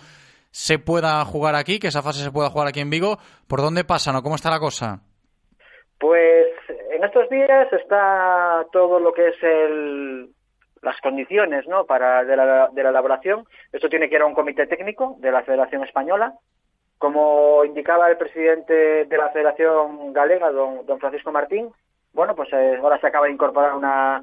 se 0.52 0.80
pueda 0.80 1.24
jugar 1.26 1.56
aquí, 1.56 1.80
que 1.80 1.88
esa 1.88 2.02
fase 2.02 2.24
se 2.24 2.32
pueda 2.32 2.50
jugar 2.50 2.68
aquí 2.68 2.80
en 2.80 2.90
Vigo, 2.90 3.20
¿por 3.48 3.62
dónde 3.62 3.84
pasan 3.84 4.16
o 4.16 4.24
cómo 4.24 4.36
está 4.36 4.50
la 4.50 4.60
cosa? 4.60 5.02
Pues 6.00 6.48
en 7.00 7.06
estos 7.06 7.30
días 7.30 7.72
está 7.72 8.66
todo 8.74 9.00
lo 9.00 9.14
que 9.14 9.30
es 9.30 9.42
el, 9.42 10.32
las 10.82 11.00
condiciones 11.00 11.66
¿no? 11.66 11.86
para 11.86 12.26
de 12.26 12.36
la, 12.36 12.70
elaboración. 12.76 13.46
Esto 13.72 13.88
tiene 13.88 14.10
que 14.10 14.16
ir 14.16 14.22
a 14.22 14.26
un 14.26 14.34
comité 14.34 14.68
técnico 14.68 15.16
de 15.20 15.32
la 15.32 15.44
Federación 15.44 15.82
Española. 15.86 16.34
Como 16.98 17.64
indicaba 17.64 18.10
el 18.10 18.18
presidente 18.18 19.06
de 19.06 19.18
la 19.18 19.30
Federación 19.30 20.12
Galega, 20.12 20.52
don, 20.52 20.86
don 20.86 21.00
Francisco 21.00 21.32
Martín, 21.32 21.72
bueno, 22.12 22.36
pues 22.36 22.52
eh, 22.52 22.78
ahora 22.82 23.00
se 23.00 23.08
acaba 23.08 23.28
de 23.28 23.32
incorporar 23.32 23.76
una, 23.76 24.22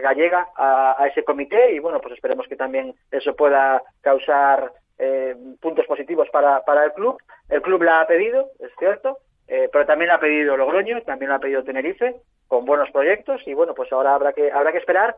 gallega 0.00 0.46
a, 0.54 1.08
ese 1.10 1.24
comité 1.24 1.72
y 1.72 1.80
bueno, 1.80 2.00
pues 2.00 2.14
esperemos 2.14 2.46
que 2.46 2.54
también 2.54 2.94
eso 3.10 3.34
pueda 3.34 3.82
causar 4.00 4.70
eh, 4.96 5.34
puntos 5.60 5.86
positivos 5.86 6.28
para 6.30 6.84
el 6.84 6.92
club. 6.92 7.18
El 7.48 7.62
club 7.62 7.82
la 7.82 8.02
ha 8.02 8.06
pedido, 8.06 8.50
es 8.60 8.70
cierto, 8.78 9.18
eh, 9.48 9.68
pero 9.72 9.86
también 9.86 10.08
lo 10.08 10.14
ha 10.14 10.20
pedido 10.20 10.56
Logroño, 10.56 11.02
también 11.02 11.30
lo 11.30 11.36
ha 11.36 11.40
pedido 11.40 11.64
Tenerife, 11.64 12.16
con 12.48 12.64
buenos 12.64 12.90
proyectos 12.90 13.40
y 13.46 13.54
bueno, 13.54 13.74
pues 13.74 13.92
ahora 13.92 14.14
habrá 14.14 14.32
que 14.32 14.50
habrá 14.50 14.72
que 14.72 14.78
esperar 14.78 15.16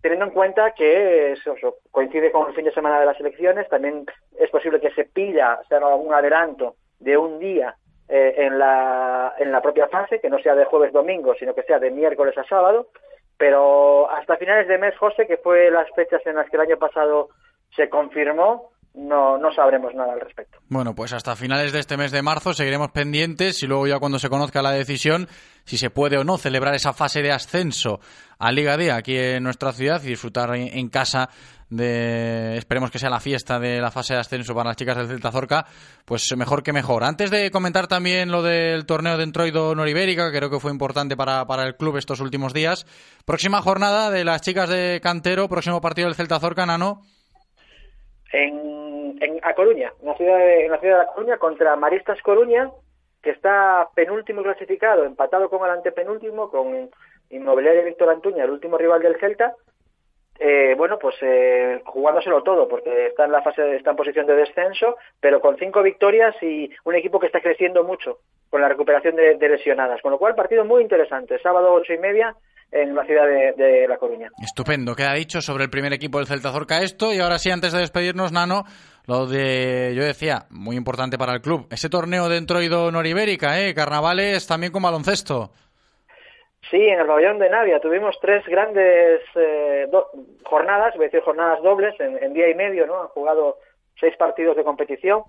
teniendo 0.00 0.26
en 0.26 0.32
cuenta 0.32 0.72
que 0.72 1.32
eso, 1.32 1.54
coincide 1.90 2.32
con 2.32 2.48
el 2.48 2.54
fin 2.54 2.64
de 2.64 2.72
semana 2.72 3.00
de 3.00 3.06
las 3.06 3.20
elecciones, 3.20 3.68
también 3.68 4.06
es 4.38 4.50
posible 4.50 4.80
que 4.80 4.90
se 4.92 5.04
pilla, 5.04 5.58
se 5.68 5.74
haga 5.74 5.88
algún 5.88 6.14
adelanto 6.14 6.76
de 6.98 7.16
un 7.16 7.38
día 7.38 7.74
eh, 8.08 8.34
en, 8.38 8.58
la, 8.58 9.34
en 9.38 9.52
la 9.52 9.60
propia 9.60 9.88
fase, 9.88 10.20
que 10.20 10.30
no 10.30 10.38
sea 10.38 10.54
de 10.54 10.64
jueves 10.64 10.92
domingo, 10.92 11.34
sino 11.34 11.54
que 11.54 11.62
sea 11.64 11.78
de 11.78 11.90
miércoles 11.90 12.36
a 12.38 12.44
sábado, 12.44 12.88
pero 13.36 14.10
hasta 14.10 14.36
finales 14.36 14.68
de 14.68 14.78
mes, 14.78 14.96
José, 14.96 15.26
que 15.26 15.36
fue 15.36 15.70
las 15.70 15.88
fechas 15.94 16.24
en 16.26 16.36
las 16.36 16.48
que 16.48 16.56
el 16.56 16.62
año 16.62 16.76
pasado 16.78 17.28
se 17.76 17.88
confirmó, 17.88 18.70
no, 18.94 19.38
no 19.38 19.52
sabremos 19.52 19.94
nada 19.94 20.12
al 20.12 20.20
respecto. 20.20 20.58
Bueno, 20.68 20.94
pues 20.94 21.12
hasta 21.12 21.36
finales 21.36 21.72
de 21.72 21.78
este 21.80 21.96
mes 21.96 22.10
de 22.10 22.22
marzo 22.22 22.54
seguiremos 22.54 22.90
pendientes 22.90 23.62
y 23.62 23.66
luego 23.66 23.86
ya 23.86 23.98
cuando 23.98 24.18
se 24.18 24.28
conozca 24.28 24.62
la 24.62 24.72
decisión, 24.72 25.28
si 25.64 25.78
se 25.78 25.90
puede 25.90 26.18
o 26.18 26.24
no 26.24 26.38
celebrar 26.38 26.74
esa 26.74 26.92
fase 26.92 27.22
de 27.22 27.32
ascenso 27.32 28.00
a 28.38 28.52
Liga 28.52 28.76
D 28.76 28.90
aquí 28.90 29.16
en 29.16 29.42
nuestra 29.42 29.72
ciudad 29.72 30.02
y 30.02 30.08
disfrutar 30.08 30.54
en 30.54 30.88
casa 30.88 31.28
de, 31.70 32.56
esperemos 32.56 32.90
que 32.90 32.98
sea 32.98 33.08
la 33.10 33.20
fiesta 33.20 33.58
de 33.58 33.80
la 33.80 33.90
fase 33.90 34.14
de 34.14 34.20
ascenso 34.20 34.54
para 34.54 34.70
las 34.70 34.76
chicas 34.76 34.96
del 34.96 35.06
Celta 35.06 35.30
Zorca, 35.30 35.66
pues 36.04 36.26
mejor 36.36 36.62
que 36.62 36.72
mejor. 36.72 37.04
Antes 37.04 37.30
de 37.30 37.50
comentar 37.50 37.86
también 37.86 38.30
lo 38.30 38.42
del 38.42 38.84
torneo 38.86 39.16
de 39.16 39.24
Entroido 39.24 39.74
Noribérica, 39.74 40.30
creo 40.32 40.50
que 40.50 40.60
fue 40.60 40.72
importante 40.72 41.16
para, 41.16 41.46
para 41.46 41.62
el 41.62 41.76
club 41.76 41.96
estos 41.96 42.20
últimos 42.20 42.52
días, 42.52 42.86
próxima 43.24 43.62
jornada 43.62 44.10
de 44.10 44.24
las 44.24 44.42
chicas 44.42 44.68
de 44.68 45.00
Cantero, 45.02 45.48
próximo 45.48 45.80
partido 45.80 46.08
del 46.08 46.16
Celta 46.16 46.40
Zorca, 46.40 46.66
Nano. 46.66 47.02
En, 48.32 49.18
en 49.20 49.40
A 49.42 49.54
Coruña, 49.54 49.92
en 50.00 50.06
la, 50.06 50.16
ciudad 50.16 50.38
de, 50.38 50.66
en 50.66 50.70
la 50.70 50.78
ciudad 50.78 51.00
de 51.00 51.06
Coruña, 51.14 51.38
contra 51.38 51.76
Maristas 51.76 52.22
Coruña, 52.22 52.70
que 53.22 53.30
está 53.30 53.88
penúltimo 53.94 54.42
clasificado, 54.42 55.04
empatado 55.04 55.50
con 55.50 55.64
el 55.64 55.72
antepenúltimo, 55.72 56.50
con 56.50 56.90
Inmobiliaria 57.30 57.82
Víctor 57.82 58.10
Antuña, 58.10 58.44
el 58.44 58.50
último 58.50 58.78
rival 58.78 59.02
del 59.02 59.18
Celta, 59.18 59.54
eh, 60.42 60.74
bueno, 60.74 60.98
pues 60.98 61.16
eh, 61.20 61.82
jugándoselo 61.84 62.42
todo, 62.42 62.66
porque 62.66 63.08
está 63.08 63.26
en 63.26 63.32
la 63.32 63.42
fase, 63.42 63.76
está 63.76 63.90
en 63.90 63.96
posición 63.96 64.26
de 64.26 64.36
descenso, 64.36 64.96
pero 65.20 65.38
con 65.38 65.58
cinco 65.58 65.82
victorias 65.82 66.34
y 66.42 66.70
un 66.84 66.94
equipo 66.94 67.20
que 67.20 67.26
está 67.26 67.42
creciendo 67.42 67.84
mucho 67.84 68.20
con 68.48 68.62
la 68.62 68.68
recuperación 68.70 69.16
de, 69.16 69.36
lesionadas. 69.48 70.00
Con 70.00 70.12
lo 70.12 70.18
cual, 70.18 70.34
partido 70.34 70.64
muy 70.64 70.80
interesante. 70.80 71.38
Sábado 71.42 71.74
ocho 71.74 71.92
y 71.92 71.98
media 71.98 72.34
en 72.72 72.94
la 72.94 73.04
ciudad 73.04 73.26
de, 73.26 73.86
La 73.86 73.98
Coruña. 73.98 74.30
Estupendo, 74.42 74.94
queda 74.94 75.12
dicho 75.12 75.42
sobre 75.42 75.64
el 75.64 75.70
primer 75.70 75.92
equipo 75.92 76.16
del 76.16 76.26
Celta 76.26 76.52
Zorca 76.52 76.80
esto. 76.80 77.12
Y 77.12 77.20
ahora 77.20 77.38
sí, 77.38 77.50
antes 77.50 77.72
de 77.74 77.80
despedirnos, 77.80 78.32
Nano, 78.32 78.64
lo 79.06 79.26
de, 79.26 79.92
yo 79.94 80.02
decía, 80.04 80.46
muy 80.48 80.76
importante 80.76 81.18
para 81.18 81.34
el 81.34 81.42
club, 81.42 81.66
ese 81.70 81.90
torneo 81.90 82.30
de 82.30 82.38
Entroido 82.38 82.90
Noribérica, 82.90 83.60
¿eh? 83.60 83.74
Carnavales 83.74 84.46
también 84.46 84.72
con 84.72 84.82
baloncesto. 84.82 85.50
Sí, 86.68 86.76
en 86.76 87.00
el 87.00 87.06
pabellón 87.06 87.38
de 87.38 87.48
Navia 87.48 87.80
tuvimos 87.80 88.18
tres 88.20 88.44
grandes 88.46 89.22
eh, 89.34 89.88
jornadas, 90.44 90.94
voy 90.94 91.04
a 91.04 91.08
decir 91.08 91.22
jornadas 91.22 91.62
dobles, 91.62 91.98
en, 91.98 92.32
día 92.34 92.48
y 92.48 92.54
medio, 92.54 92.86
¿no? 92.86 93.00
Han 93.00 93.08
jugado 93.08 93.58
seis 93.98 94.16
partidos 94.16 94.56
de 94.56 94.64
competición, 94.64 95.22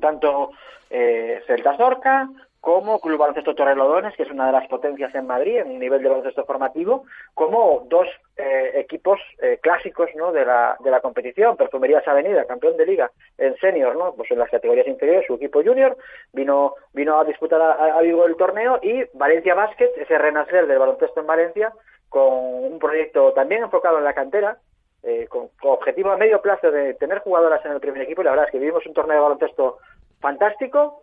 tanto 0.00 0.50
eh, 0.90 1.42
Celta 1.46 1.76
Zorca, 1.76 2.28
como 2.60 3.00
Club 3.00 3.18
Baloncesto 3.18 3.54
Torrelodones, 3.54 4.16
que 4.16 4.24
es 4.24 4.30
una 4.30 4.46
de 4.46 4.52
las 4.52 4.66
potencias 4.68 5.14
en 5.14 5.26
Madrid 5.26 5.58
en 5.58 5.78
nivel 5.78 6.02
de 6.02 6.08
baloncesto 6.08 6.44
formativo, 6.44 7.04
como 7.34 7.86
dos 7.88 8.08
eh, 8.36 8.72
equipos 8.74 9.20
eh, 9.40 9.58
clásicos 9.62 10.10
¿no? 10.16 10.32
de, 10.32 10.44
la, 10.44 10.76
de 10.80 10.90
la 10.90 11.00
competición, 11.00 11.56
Perfumerías 11.56 12.06
Avenida, 12.08 12.46
campeón 12.46 12.76
de 12.76 12.86
liga 12.86 13.10
en 13.38 13.56
senior, 13.58 13.96
¿no? 13.96 14.14
pues 14.14 14.30
en 14.32 14.38
las 14.38 14.50
categorías 14.50 14.88
inferiores, 14.88 15.26
su 15.26 15.34
equipo 15.34 15.62
junior, 15.62 15.96
vino, 16.32 16.74
vino 16.92 17.18
a 17.18 17.24
disputar 17.24 17.60
a, 17.60 18.00
Vigo 18.00 18.26
el 18.26 18.36
torneo, 18.36 18.80
y 18.82 19.04
Valencia 19.14 19.54
Basket, 19.54 19.90
ese 19.96 20.18
renacer 20.18 20.66
del 20.66 20.78
baloncesto 20.78 21.20
en 21.20 21.26
Valencia, 21.26 21.72
con 22.08 22.24
un 22.24 22.78
proyecto 22.78 23.32
también 23.34 23.62
enfocado 23.62 23.98
en 23.98 24.04
la 24.04 24.14
cantera, 24.14 24.58
eh, 25.04 25.26
con, 25.28 25.48
con, 25.60 25.72
objetivo 25.72 26.10
a 26.10 26.16
medio 26.16 26.42
plazo 26.42 26.70
de 26.70 26.94
tener 26.94 27.20
jugadoras 27.20 27.64
en 27.64 27.72
el 27.72 27.80
primer 27.80 28.02
equipo, 28.02 28.22
y 28.22 28.24
la 28.24 28.30
verdad 28.30 28.46
es 28.46 28.52
que 28.52 28.58
vivimos 28.58 28.84
un 28.84 28.94
torneo 28.94 29.16
de 29.16 29.22
baloncesto 29.22 29.78
fantástico, 30.20 31.02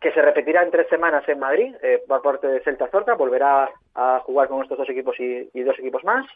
que 0.00 0.12
se 0.12 0.22
repetirá 0.22 0.62
en 0.62 0.70
tres 0.70 0.88
semanas 0.88 1.28
en 1.28 1.38
Madrid 1.38 1.74
eh, 1.82 2.02
por 2.08 2.22
parte 2.22 2.46
de 2.46 2.60
Celta 2.60 2.88
Zorca, 2.88 3.14
volverá 3.14 3.68
a 3.94 4.20
jugar 4.20 4.48
con 4.48 4.62
estos 4.62 4.78
dos 4.78 4.88
equipos 4.88 5.14
y, 5.20 5.62
dos 5.62 5.78
equipos 5.78 6.02
más. 6.04 6.26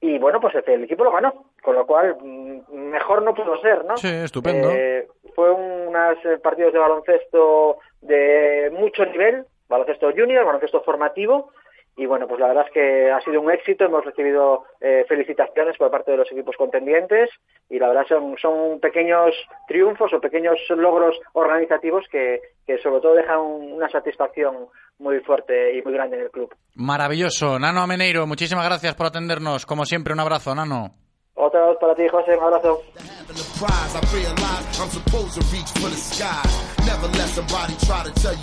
Y 0.00 0.18
bueno, 0.18 0.40
pues 0.40 0.54
el, 0.66 0.84
equipo 0.84 1.04
lo 1.04 1.12
ganó, 1.12 1.44
con 1.62 1.74
lo 1.74 1.86
cual 1.86 2.16
mm, 2.20 2.72
mejor 2.72 3.22
no 3.22 3.34
pudo 3.34 3.60
ser, 3.60 3.84
¿no? 3.84 3.96
Sí, 3.96 4.08
estupendo. 4.08 4.70
Eh, 4.70 5.06
fue 5.34 5.50
unos 5.50 6.16
eh, 6.24 6.38
partidos 6.42 6.72
de 6.72 6.78
baloncesto 6.78 7.78
de 8.00 8.72
mucho 8.72 9.04
nivel, 9.04 9.44
baloncesto 9.68 10.10
junior, 10.12 10.44
baloncesto 10.44 10.82
formativo, 10.82 11.50
y 11.96 12.06
bueno, 12.06 12.26
pues 12.26 12.40
la 12.40 12.48
verdad 12.48 12.66
es 12.66 12.72
que 12.72 13.10
ha 13.10 13.20
sido 13.20 13.40
un 13.40 13.50
éxito, 13.50 13.84
hemos 13.84 14.04
recibido 14.04 14.64
eh, 14.80 15.04
felicitaciones 15.08 15.76
por 15.76 15.90
parte 15.90 16.10
de 16.10 16.16
los 16.16 16.30
equipos 16.32 16.56
contendientes 16.56 17.30
y 17.70 17.78
la 17.78 17.88
verdad 17.88 18.04
son, 18.08 18.36
son 18.40 18.80
pequeños 18.80 19.32
triunfos 19.68 20.12
o 20.12 20.20
pequeños 20.20 20.58
logros 20.70 21.16
organizativos 21.34 22.04
que, 22.10 22.40
que 22.66 22.78
sobre 22.78 23.00
todo 23.00 23.14
dejan 23.14 23.40
una 23.40 23.88
satisfacción 23.88 24.66
muy 24.98 25.20
fuerte 25.20 25.76
y 25.78 25.82
muy 25.82 25.92
grande 25.92 26.16
en 26.16 26.22
el 26.24 26.30
club. 26.30 26.54
Maravilloso. 26.74 27.58
Nano 27.58 27.82
Ameneiro, 27.82 28.26
muchísimas 28.26 28.66
gracias 28.66 28.94
por 28.94 29.06
atendernos. 29.06 29.66
Como 29.66 29.84
siempre, 29.84 30.14
un 30.14 30.20
abrazo, 30.20 30.54
Nano. 30.54 31.03
Otra 31.36 31.66
vez 31.66 31.76
para 31.80 31.94
ti, 31.96 32.02
José, 32.08 32.36
un 32.36 32.44
abrazo. 32.44 32.80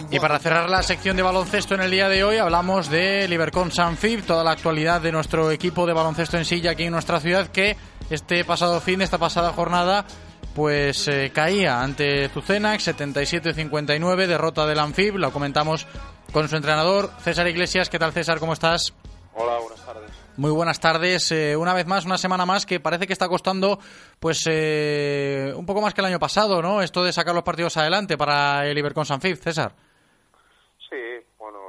Y 0.10 0.20
para 0.20 0.40
cerrar 0.40 0.70
la 0.70 0.84
sección 0.84 1.16
de 1.16 1.24
baloncesto 1.24 1.76
en 1.76 1.82
el 1.82 1.92
día 1.92 2.10
de 2.10 2.24
hoy, 2.26 2.38
hablamos 2.38 2.90
de 2.90 3.28
Libercon 3.30 3.72
Sanfib, 3.72 4.26
toda 4.26 4.44
la 4.44 4.52
actualidad 4.52 5.00
de 5.00 5.14
nuestro 5.14 5.52
equipo 5.52 5.86
de 5.86 5.94
baloncesto 5.94 6.38
en 6.38 6.44
silla 6.44 6.72
aquí 6.72 6.84
en 6.84 6.92
nuestra 6.92 7.22
ciudad, 7.22 7.48
que 7.48 7.78
este 8.10 8.44
pasado 8.44 8.82
fin, 8.82 9.02
esta 9.02 9.18
pasada 9.18 9.54
jornada, 9.54 10.04
pues 10.54 11.08
eh, 11.08 11.32
caía 11.34 11.82
ante 11.82 12.28
Zucenac 12.28 12.82
77-59, 12.82 14.28
derrota 14.28 14.66
del 14.66 14.80
Anfib, 14.80 15.16
lo 15.16 15.32
comentamos 15.32 15.88
con 16.34 16.50
su 16.50 16.58
entrenador 16.58 17.10
César 17.20 17.48
Iglesias. 17.48 17.90
¿Qué 17.90 18.00
tal 18.00 18.12
César? 18.12 18.40
¿Cómo 18.40 18.52
estás? 18.52 18.94
Hola, 19.34 19.60
buenas 19.60 19.86
tardes. 19.86 20.11
Muy 20.38 20.52
buenas 20.52 20.80
tardes. 20.80 21.30
Eh, 21.34 21.58
una 21.58 21.74
vez 21.74 21.86
más, 21.86 22.06
una 22.06 22.18
semana 22.18 22.46
más, 22.46 22.66
que 22.66 22.80
parece 22.80 23.06
que 23.06 23.12
está 23.12 23.28
costando 23.28 23.78
pues 24.18 24.48
eh, 24.50 25.52
un 25.56 25.66
poco 25.66 25.82
más 25.82 25.94
que 25.94 26.00
el 26.00 26.08
año 26.08 26.20
pasado, 26.20 26.62
¿no? 26.62 26.82
Esto 26.82 27.04
de 27.04 27.12
sacar 27.12 27.36
los 27.36 27.44
partidos 27.44 27.76
adelante 27.76 28.18
para 28.18 28.66
el 28.66 28.78
Ibercon 28.78 29.06
Sanfib, 29.06 29.36
César. 29.36 29.74
Sí, 30.90 30.96
bueno, 31.38 31.60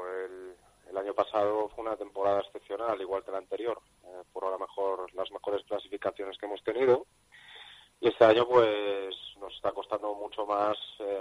el, 0.89 0.97
año 0.97 1.13
pasado 1.13 1.69
fue 1.75 1.85
una 1.85 1.97
temporada 1.97 2.41
excepcional, 2.41 3.01
igual 3.01 3.25
que 3.25 3.33
la 3.33 3.39
anterior, 3.39 3.81
eh, 4.05 4.23
por 4.33 4.49
lo 4.49 4.57
mejor 4.57 5.13
las 5.15 5.31
mejores 5.33 5.67
clasificaciones 5.67 6.39
que 6.39 6.47
hemos 6.47 6.63
tenido. 6.63 7.07
Y 8.01 8.09
este 8.09 8.25
año, 8.25 8.47
pues, 8.47 9.15
nos 9.41 9.53
está 9.55 9.73
costando 9.73 10.15
mucho 10.15 10.47
más, 10.47 10.77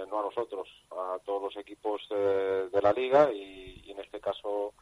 no 0.08 0.20
a 0.20 0.22
nosotros, 0.22 0.68
a 0.92 1.18
todos 1.24 1.42
los 1.42 1.56
equipos 1.56 2.02
de 2.08 2.80
la 2.80 2.92
liga 2.92 3.32
y 3.32 3.90
en 3.90 4.00
este 4.00 4.20
caso 4.20 4.74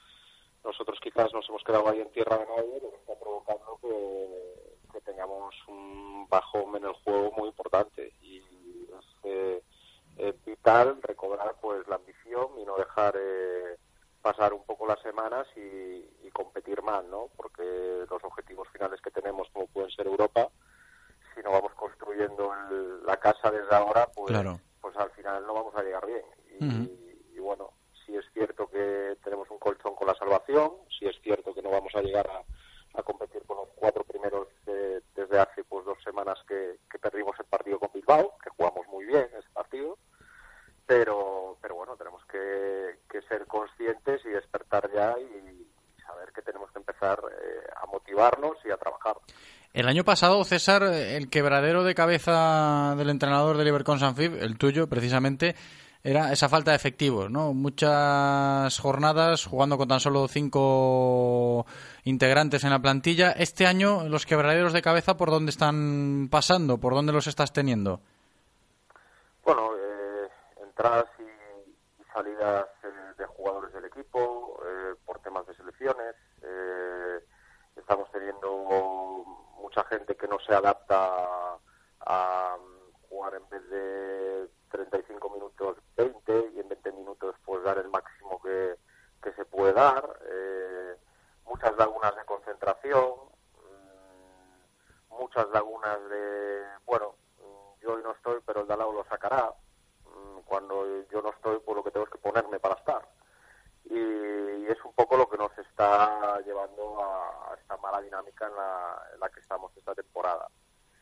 nosotros 0.64 0.98
quizás 1.02 1.32
nos 1.32 1.48
hemos 1.48 1.64
quedado 1.64 1.88
ahí 1.88 2.00
en 2.00 2.10
tierra 2.12 2.38
de 2.38 2.46
nadie, 2.46 2.80
lo 2.82 2.90
que 2.90 2.96
está 2.96 3.18
provocando 3.18 3.78
que, 3.80 5.00
tengamos 5.04 5.54
un 5.66 6.26
bajón 6.28 6.76
en 6.76 6.84
el 6.84 6.92
juego 6.92 7.32
muy 7.32 7.48
importante 7.48 8.12
y 8.20 8.38
es 8.38 9.06
eh, 9.24 9.62
eh, 10.18 10.34
vital 10.44 11.00
recobrar 11.02 11.56
pues 11.60 11.86
la 11.88 11.96
ambición 11.96 12.48
y 12.58 12.64
no 12.64 12.76
dejar 12.76 13.14
eh, 13.18 13.78
pasar 14.20 14.52
un 14.52 14.62
poco 14.64 14.86
las 14.86 15.00
semanas 15.00 15.46
y, 15.56 16.30
competir 16.32 16.80
más, 16.82 17.04
¿no? 17.04 17.28
Porque 17.36 18.06
los 18.08 18.24
objetivos 18.24 18.66
finales 18.68 19.00
que 19.02 19.10
tenemos, 19.10 19.48
como 19.52 19.66
pueden 19.66 19.90
ser 19.90 20.06
Europa, 20.06 20.48
si 21.34 21.42
no 21.42 21.50
vamos 21.50 21.74
construyendo 21.74 22.54
la 23.04 23.16
casa 23.18 23.50
desde 23.50 23.74
ahora, 23.74 24.08
pues, 24.14 24.32
pues 24.80 24.96
al 24.96 25.10
final 25.10 25.44
no 25.44 25.52
vamos 25.52 25.74
a 25.74 25.82
llegar 25.82 26.06
bien. 26.06 26.24
y 27.34 27.38
bueno, 27.40 27.72
si 28.10 28.16
es 28.16 28.24
cierto 28.32 28.68
que 28.68 29.16
tenemos 29.22 29.48
un 29.50 29.58
colchón 29.58 29.94
con 29.94 30.08
la 30.08 30.14
salvación, 30.14 30.72
si 30.98 31.06
es 31.06 31.16
cierto 31.22 31.54
que 31.54 31.62
no 31.62 31.70
vamos 31.70 31.94
a 31.94 32.02
llegar 32.02 32.28
a, 32.28 32.42
competir 33.02 33.42
con 33.46 33.56
los 33.56 33.68
cuatro 33.76 34.04
primeros 34.04 34.48
desde 34.66 35.38
hace 35.38 35.64
pues 35.64 35.86
dos 35.86 35.96
semanas 36.04 36.38
que, 36.46 36.76
perdimos 37.00 37.34
el 37.38 37.46
partido 37.46 37.78
con 37.78 37.88
Bilbao, 37.94 38.36
que 38.42 38.50
jugamos 38.50 38.86
muy 38.88 39.06
bien 39.06 39.26
ese 39.38 39.48
partido, 39.54 39.96
pero, 40.86 41.56
pero 41.62 41.76
bueno, 41.76 41.96
tenemos 41.96 42.22
que, 42.26 42.98
ser 43.28 43.46
conscientes 43.46 44.20
y 44.24 44.28
despertar 44.28 44.90
ya 44.92 45.14
y 45.18 45.66
saber 46.04 46.32
que 46.32 46.42
tenemos 46.42 46.70
que 46.72 46.80
empezar 46.80 47.20
eh, 47.30 47.70
a 47.80 47.86
motivarnos 47.86 48.56
y 48.64 48.70
a 48.70 48.76
trabajar. 48.76 49.16
El 49.72 49.86
año 49.86 50.02
pasado, 50.02 50.42
César, 50.44 50.82
el 50.82 51.30
quebradero 51.30 51.84
de 51.84 51.94
cabeza 51.94 52.94
del 52.96 53.08
entrenador 53.08 53.56
de 53.56 53.64
Liverpool 53.64 54.00
Sanfib, 54.00 54.42
el 54.42 54.58
tuyo 54.58 54.88
precisamente, 54.88 55.54
era 56.02 56.32
esa 56.32 56.48
falta 56.48 56.70
de 56.70 56.76
efectivos, 56.76 57.30
¿no? 57.30 57.52
Muchas 57.52 58.78
jornadas 58.78 59.44
jugando 59.44 59.76
con 59.76 59.88
tan 59.88 60.00
solo 60.00 60.28
cinco 60.28 61.66
integrantes 62.04 62.64
en 62.64 62.70
la 62.70 62.78
plantilla. 62.78 63.32
Este 63.32 63.66
año, 63.66 64.08
los 64.08 64.24
quebraderos 64.24 64.72
de 64.72 64.80
cabeza, 64.80 65.16
¿por 65.16 65.30
dónde 65.30 65.50
están 65.50 66.28
pasando? 66.30 66.78
¿Por 66.78 66.94
dónde 66.94 67.12
los 67.12 67.26
estás 67.26 67.52
teniendo? 67.52 68.00
Bueno, 69.44 69.72
eh, 69.76 70.28
entradas 70.62 71.06
y, 71.18 72.10
salidas 72.14 72.66
eh, 72.82 72.88
de 73.18 73.26
jugadores 73.26 73.72
del 73.74 73.84
equipo 73.84 74.58
eh, 74.64 74.94
por 75.04 75.18
temas 75.20 75.46
de 75.46 75.54
selecciones. 75.54 76.14
Eh, 76.42 77.20
estamos 77.76 78.10
teniendo 78.10 79.24
mucha 79.60 79.84
gente 79.84 80.16
que 80.16 80.26
no 80.28 80.38
se 80.40 80.54
adapta 80.54 81.58
a 82.00 82.56
jugar 83.08 83.34
en 83.34 83.48
vez 83.50 83.68
de 83.68 84.48
35 84.70 85.30
minutos 85.30 85.76
20 85.96 86.52
y 86.54 86.60
en 86.60 86.68
20 86.68 86.92
minutos 86.92 87.34
pues 87.44 87.62
dar 87.62 87.78
el 87.78 87.88
máximo 87.88 88.40
que, 88.42 88.76
que 89.22 89.32
se 89.34 89.44
puede 89.44 89.72
dar. 89.72 90.18
Eh, 90.24 90.96
muchas 91.44 91.76
lagunas 91.76 92.14
de 92.16 92.24
concentración, 92.24 93.14
mm, 93.56 95.14
muchas 95.18 95.48
lagunas 95.50 95.98
de, 96.08 96.64
bueno, 96.86 97.16
mm, 97.38 97.80
yo 97.82 97.94
hoy 97.94 98.02
no 98.02 98.12
estoy, 98.12 98.40
pero 98.46 98.60
el 98.62 98.68
de 98.68 98.76
lo 98.76 99.04
sacará. 99.08 99.52
Mm, 100.06 100.40
Cuando 100.46 101.04
yo 101.10 101.22
no 101.22 101.30
estoy, 101.30 101.58
pues 101.60 101.76
lo 101.76 101.84
que 101.84 101.90
tengo 101.90 102.06
es 102.06 102.12
que 102.12 102.18
ponerme 102.18 102.60
para 102.60 102.76
estar. 102.76 103.02
Y, 103.84 103.98
y 103.98 104.66
es 104.68 104.78
un 104.84 104.92
poco 104.94 105.16
lo 105.16 105.28
que 105.28 105.36
nos 105.38 105.56
está 105.58 106.40
llevando 106.42 107.02
a, 107.02 107.52
a 107.52 107.54
esta 107.56 107.76
mala 107.78 108.00
dinámica 108.00 108.46
en 108.46 108.54
la, 108.56 109.02
en 109.14 109.20
la 109.20 109.28
que 109.30 109.40
estamos 109.40 109.76
esta 109.76 109.94
temporada. 109.94 110.48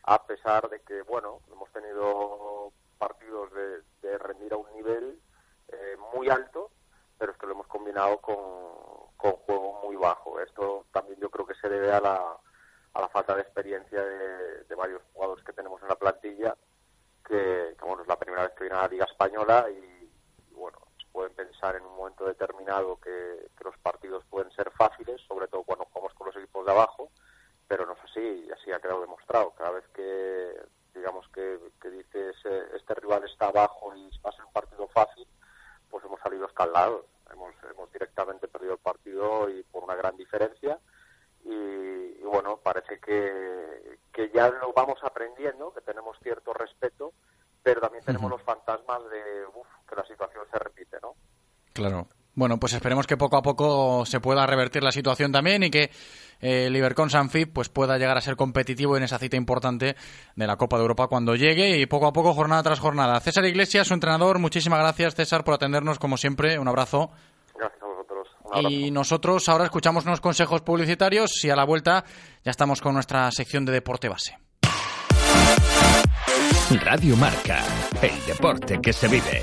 A 0.05 0.25
pesar 0.27 0.69
de 0.71 0.81
que, 0.81 1.03
bueno, 1.03 1.41
hemos 1.53 1.71
tenido 1.73 2.73
partidos 2.99 3.53
de, 3.53 3.83
de 4.03 4.19
rendir 4.19 4.53
a 4.53 4.57
un 4.57 4.71
nivel 4.73 5.21
eh, 5.69 5.97
muy 6.15 6.29
alto, 6.29 6.71
pero 7.19 7.33
es 7.33 7.39
que 7.39 7.47
lo 7.47 7.53
hemos 7.53 7.67
combinado 7.67 8.19
con, 8.19 8.37
con 9.17 9.33
juego 9.33 9.81
muy 9.85 9.97
bajo. 9.97 10.41
Esto 10.41 10.87
también 10.93 11.19
yo 11.21 11.31
creo 11.31 11.47
que 11.47 11.55
se 11.55 11.69
debe 11.69 11.93
a 11.93 12.01
la, 12.01 12.37
a 12.95 13.01
la 13.01 13.09
falta 13.09 13.35
de 13.35 13.43
experiencia 13.43 14.03
de, 14.03 14.75
varios 14.77 15.03
jugadores 15.13 15.45
que 15.45 15.53
tenemos 15.53 15.83
en 15.83 15.89
la 15.89 15.97
plantilla, 15.97 16.57
que, 17.27 17.75
que, 17.77 17.85
bueno, 17.85 18.03
es 18.03 18.09
la 18.09 18.19
primera 18.19 18.43
vez 18.43 18.53
que 18.55 18.63
viene 18.63 18.77
a 18.77 18.83
la 18.83 18.89
Liga 18.89 19.07
Española 19.07 19.67
y, 19.69 20.09
y, 20.51 20.55
bueno, 20.55 20.79
pueden 21.11 21.35
pensar 21.35 21.75
en 21.75 21.85
un 21.85 21.97
momento 21.97 22.25
determinado 22.25 23.01
que 23.01 23.51
los 23.65 23.77
partidos 23.79 24.25
pueden 24.31 24.53
ser 24.53 24.71
fáciles, 24.71 25.21
sobre 25.23 25.49
todo 25.49 25.65
cuando 25.65 25.87
jugamos 25.87 26.15
con 26.15 26.29
los 26.29 26.37
equipos 26.37 26.65
de 26.65 26.71
abajo, 26.71 27.11
pero 27.67 27.85
no 27.87 27.95
es 27.95 28.05
así, 28.05 28.47
y 28.47 28.51
así 28.53 28.71
ha 28.71 28.81
quedado 28.81 29.01
demostrado. 29.01 29.51
Cada 29.51 29.73
vez 29.73 29.85
que, 29.89 30.55
digamos, 30.95 31.29
que, 31.29 31.59
que 31.81 31.91
dices 31.91 32.37
eh, 32.45 32.69
este 32.75 32.95
rival 32.95 33.25
está 33.25 33.49
abajo 33.49 33.95
y 33.95 34.11
va 34.25 34.31
a 34.31 34.33
ser 34.33 34.45
un 34.45 34.53
partido 34.53 34.89
fácil, 34.89 35.27
pues 35.91 36.05
hemos 36.05 36.21
salido 36.21 36.47
escaldados. 36.47 37.05
Hemos, 37.31 37.55
hemos 37.71 37.93
directamente 37.93 38.49
perdido 38.49 38.73
el 38.75 38.79
partido 38.79 39.51
y 39.51 39.63
por 39.65 39.85
una 39.85 39.95
gran 39.95 40.17
diferencia. 40.17 40.79
Y, 41.45 41.51
y 41.53 42.23
bueno, 42.25 42.59
parece 42.59 42.99
que, 43.01 43.99
que 44.13 44.31
ya 44.31 44.49
lo 44.49 44.73
vamos 44.73 44.99
aprendiendo, 45.03 45.73
que 45.73 45.81
tenemos 45.83 46.19
cierto 46.23 46.53
respeto, 46.53 47.13
pero 47.63 47.81
también 47.81 48.05
tenemos 48.05 48.31
los 48.31 48.43
fantasmas 48.43 49.03
de 49.11 49.47
uf, 49.55 49.67
que 49.89 49.95
la 49.95 50.07
situación 50.07 50.45
se 50.51 50.59
repite, 50.59 50.99
¿no? 51.03 51.15
Claro. 51.75 52.07
Bueno, 52.39 52.61
pues 52.61 52.73
esperemos 52.73 53.09
que 53.09 53.17
poco 53.17 53.37
a 53.37 53.43
poco 53.43 54.07
se 54.07 54.21
pueda 54.21 54.47
revertir 54.47 54.85
la 54.85 54.93
situación 54.93 55.33
también 55.33 55.65
y 55.65 55.71
que 55.71 55.91
eh, 56.41 56.67
el 56.67 56.77
Ibercon 56.77 57.11
Sanfib 57.11 57.53
pues 57.53 57.69
pueda 57.69 57.99
llegar 57.99 58.17
a 58.17 58.21
ser 58.21 58.37
competitivo 58.37 58.97
en 58.97 59.03
esa 59.03 59.19
cita 59.19 59.37
importante 59.37 59.97
de 60.37 60.47
la 60.47 60.55
Copa 60.55 60.77
de 60.77 60.83
Europa 60.83 61.09
cuando 61.09 61.35
llegue 61.35 61.81
y 61.81 61.87
poco 61.87 62.07
a 62.07 62.13
poco 62.13 62.35
jornada 62.35 62.63
tras 62.63 62.79
jornada. 62.79 63.19
César 63.19 63.45
Iglesias, 63.45 63.89
su 63.89 63.95
entrenador, 63.95 64.39
muchísimas 64.39 64.79
gracias 64.79 65.17
César 65.17 65.43
por 65.43 65.55
atendernos 65.55 65.99
como 65.99 66.17
siempre. 66.17 66.61
Un 66.61 66.69
abrazo. 66.69 67.11
Gracias 67.59 67.83
a 67.83 67.87
vosotros. 67.87 68.29
Un 68.45 68.57
abrazo. 68.57 68.71
Y 68.71 68.91
nosotros 68.93 69.49
ahora 69.49 69.65
escuchamos 69.65 70.07
unos 70.07 70.21
consejos 70.21 70.61
publicitarios 70.61 71.45
y 71.45 71.51
a 71.51 71.57
la 71.57 71.65
vuelta 71.65 72.05
ya 72.45 72.53
estamos 72.53 72.81
con 72.81 72.95
nuestra 72.95 73.29
sección 73.33 73.65
de 73.65 73.73
deporte 73.73 74.09
base. 74.09 74.39
Radio 76.85 77.17
Marca, 77.17 77.65
el 78.01 78.27
deporte 78.27 78.79
que 78.81 78.93
se 78.93 79.09
vive. 79.09 79.43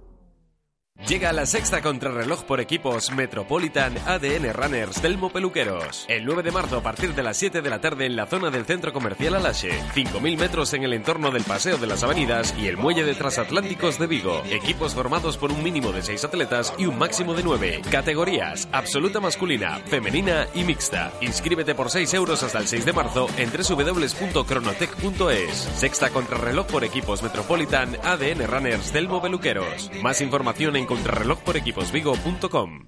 Llega 1.07 1.33
la 1.33 1.47
sexta 1.47 1.81
contrarreloj 1.81 2.43
por 2.43 2.59
equipos 2.61 3.11
Metropolitan 3.11 3.95
ADN 4.05 4.53
Runners 4.53 5.01
Telmo 5.01 5.29
Peluqueros. 5.29 6.05
El 6.07 6.25
9 6.25 6.43
de 6.43 6.51
marzo 6.51 6.77
a 6.77 6.83
partir 6.83 7.15
de 7.15 7.23
las 7.23 7.37
7 7.37 7.61
de 7.61 7.69
la 7.69 7.81
tarde 7.81 8.05
en 8.05 8.15
la 8.15 8.27
zona 8.27 8.51
del 8.51 8.65
centro 8.65 8.93
comercial 8.93 9.33
Alache. 9.35 9.71
5.000 9.95 10.37
metros 10.37 10.73
en 10.73 10.83
el 10.83 10.93
entorno 10.93 11.31
del 11.31 11.43
Paseo 11.43 11.79
de 11.79 11.87
las 11.87 12.03
Avenidas 12.03 12.53
y 12.57 12.67
el 12.67 12.77
muelle 12.77 13.03
de 13.03 13.15
Transatlánticos 13.15 13.97
de 13.97 14.05
Vigo. 14.07 14.43
Equipos 14.51 14.93
formados 14.93 15.37
por 15.37 15.51
un 15.51 15.63
mínimo 15.63 15.91
de 15.91 16.03
6 16.03 16.23
atletas 16.25 16.71
y 16.77 16.85
un 16.85 16.99
máximo 16.99 17.33
de 17.33 17.41
9. 17.43 17.81
Categorías 17.89 18.67
absoluta 18.71 19.19
masculina, 19.19 19.79
femenina 19.87 20.45
y 20.53 20.63
mixta. 20.63 21.11
Inscríbete 21.21 21.73
por 21.73 21.89
6 21.89 22.13
euros 22.13 22.43
hasta 22.43 22.59
el 22.59 22.67
6 22.67 22.85
de 22.85 22.93
marzo 22.93 23.27
en 23.37 23.49
www.cronotec.es. 23.51 25.69
Sexta 25.75 26.11
contrarreloj 26.11 26.67
por 26.67 26.83
equipos 26.83 27.23
Metropolitan 27.23 27.97
ADN 28.03 28.45
Runners 28.47 28.91
Telmo 28.91 29.19
Peluqueros. 29.21 29.89
Más 30.01 30.19
información 30.21 30.75
en 30.75 30.85
contrarrelojporequiposvigo.com. 30.91 32.87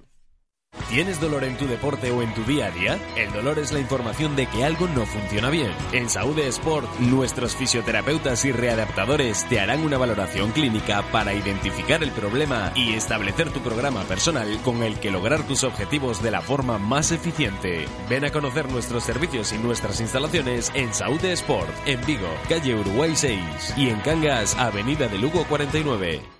¿Tienes 0.90 1.20
dolor 1.20 1.44
en 1.44 1.56
tu 1.56 1.66
deporte 1.66 2.10
o 2.10 2.20
en 2.20 2.34
tu 2.34 2.44
día 2.44 2.66
a 2.66 2.70
día? 2.70 2.98
El 3.16 3.32
dolor 3.32 3.58
es 3.58 3.72
la 3.72 3.78
información 3.78 4.36
de 4.36 4.46
que 4.46 4.64
algo 4.64 4.86
no 4.88 5.06
funciona 5.06 5.48
bien. 5.48 5.72
En 5.92 6.10
Saúde 6.10 6.46
Sport, 6.48 6.86
nuestros 7.00 7.56
fisioterapeutas 7.56 8.44
y 8.44 8.52
readaptadores 8.52 9.48
te 9.48 9.58
harán 9.60 9.82
una 9.84 9.96
valoración 9.96 10.50
clínica 10.50 11.02
para 11.10 11.32
identificar 11.32 12.02
el 12.02 12.10
problema 12.10 12.72
y 12.74 12.92
establecer 12.92 13.50
tu 13.50 13.60
programa 13.60 14.02
personal 14.02 14.60
con 14.62 14.82
el 14.82 15.00
que 15.00 15.10
lograr 15.10 15.46
tus 15.46 15.64
objetivos 15.64 16.22
de 16.22 16.30
la 16.32 16.42
forma 16.42 16.78
más 16.78 17.10
eficiente. 17.10 17.86
Ven 18.10 18.26
a 18.26 18.32
conocer 18.32 18.70
nuestros 18.70 19.04
servicios 19.04 19.52
y 19.54 19.58
nuestras 19.58 20.00
instalaciones 20.00 20.70
en 20.74 20.92
Saúde 20.92 21.32
Sport, 21.32 21.70
en 21.86 22.04
Vigo, 22.04 22.28
calle 22.50 22.74
Uruguay 22.74 23.12
6 23.16 23.74
y 23.78 23.88
en 23.88 24.00
Cangas, 24.00 24.54
avenida 24.58 25.08
de 25.08 25.18
Lugo 25.18 25.44
49. 25.44 26.33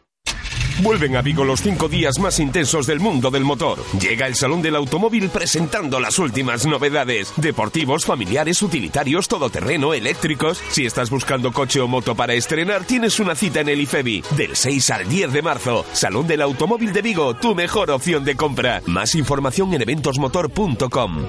Vuelven 0.83 1.17
a 1.17 1.23
Vigo 1.23 1.45
los 1.45 1.63
cinco 1.63 1.89
días 1.89 2.19
más 2.19 2.41
intensos 2.41 2.87
del 2.87 2.99
mundo 2.99 3.31
del 3.31 3.45
motor. 3.45 3.79
Llega 4.01 4.27
el 4.27 4.35
Salón 4.35 4.61
del 4.61 4.77
Automóvil 4.77 5.29
presentando 5.29 6.01
las 6.01 6.19
últimas 6.19 6.67
novedades. 6.67 7.33
Deportivos, 7.37 8.05
familiares, 8.05 8.61
utilitarios, 8.61 9.29
todoterreno, 9.29 9.95
eléctricos. 9.95 10.61
Si 10.71 10.85
estás 10.85 11.11
buscando 11.11 11.53
coche 11.53 11.81
o 11.81 11.87
moto 11.87 12.15
para 12.15 12.35
estrenar, 12.35 12.85
tienes 12.85 13.21
una 13.21 13.35
cita 13.35 13.61
en 13.61 13.69
el 13.69 13.81
IFEBI. 13.83 14.25
Del 14.37 14.57
6 14.57 14.91
al 14.91 15.09
10 15.09 15.33
de 15.33 15.43
marzo. 15.43 15.85
Salón 15.93 16.27
del 16.27 16.43
Automóvil 16.43 16.93
de 16.93 17.03
Vigo, 17.03 17.35
tu 17.35 17.55
mejor 17.55 17.91
opción 17.91 18.25
de 18.25 18.35
compra. 18.35 18.83
Más 18.87 19.15
información 19.15 19.73
en 19.75 19.83
eventosmotor.com. 19.83 21.25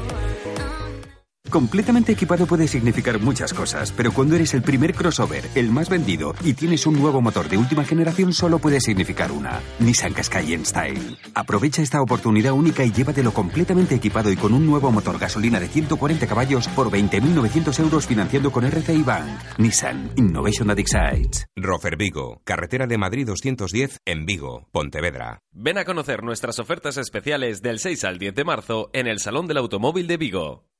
Completamente 1.49 2.11
equipado 2.11 2.45
puede 2.45 2.67
significar 2.67 3.19
muchas 3.19 3.53
cosas, 3.53 3.91
pero 3.91 4.11
cuando 4.11 4.35
eres 4.35 4.53
el 4.53 4.61
primer 4.61 4.93
crossover, 4.93 5.45
el 5.55 5.71
más 5.71 5.89
vendido, 5.89 6.33
y 6.43 6.53
tienes 6.53 6.85
un 6.85 6.99
nuevo 6.99 7.21
motor 7.21 7.47
de 7.47 7.57
última 7.57 7.83
generación, 7.83 8.33
solo 8.33 8.59
puede 8.59 8.81
significar 8.81 9.31
una. 9.31 9.61
Nissan 9.79 10.13
Qashqai 10.13 10.53
en 10.53 10.65
Style. 10.65 11.17
Aprovecha 11.33 11.81
esta 11.81 12.01
oportunidad 12.01 12.53
única 12.53 12.83
y 12.83 12.91
llévatelo 12.91 13.31
completamente 13.31 13.95
equipado 13.95 14.31
y 14.31 14.35
con 14.35 14.53
un 14.53 14.65
nuevo 14.65 14.91
motor 14.91 15.19
gasolina 15.19 15.59
de 15.59 15.67
140 15.67 16.27
caballos 16.27 16.67
por 16.69 16.89
20.900 16.89 17.79
euros 17.79 18.07
financiando 18.07 18.51
con 18.51 18.65
RCI 18.65 19.03
Bank. 19.03 19.29
Nissan 19.57 20.11
Innovation 20.15 20.67
that 20.67 20.79
excites. 20.79 21.45
Rofer 21.55 21.95
Vigo, 21.97 22.41
carretera 22.43 22.87
de 22.87 22.97
Madrid 22.97 23.25
210 23.27 24.01
en 24.05 24.25
Vigo, 24.25 24.67
Pontevedra. 24.71 25.39
Ven 25.51 25.77
a 25.77 25.85
conocer 25.85 26.23
nuestras 26.23 26.59
ofertas 26.59 26.97
especiales 26.97 27.61
del 27.61 27.79
6 27.79 28.03
al 28.03 28.17
10 28.17 28.35
de 28.35 28.43
marzo 28.43 28.89
en 28.93 29.07
el 29.07 29.19
Salón 29.19 29.47
del 29.47 29.57
Automóvil 29.57 30.07
de 30.07 30.17
Vigo. 30.17 30.74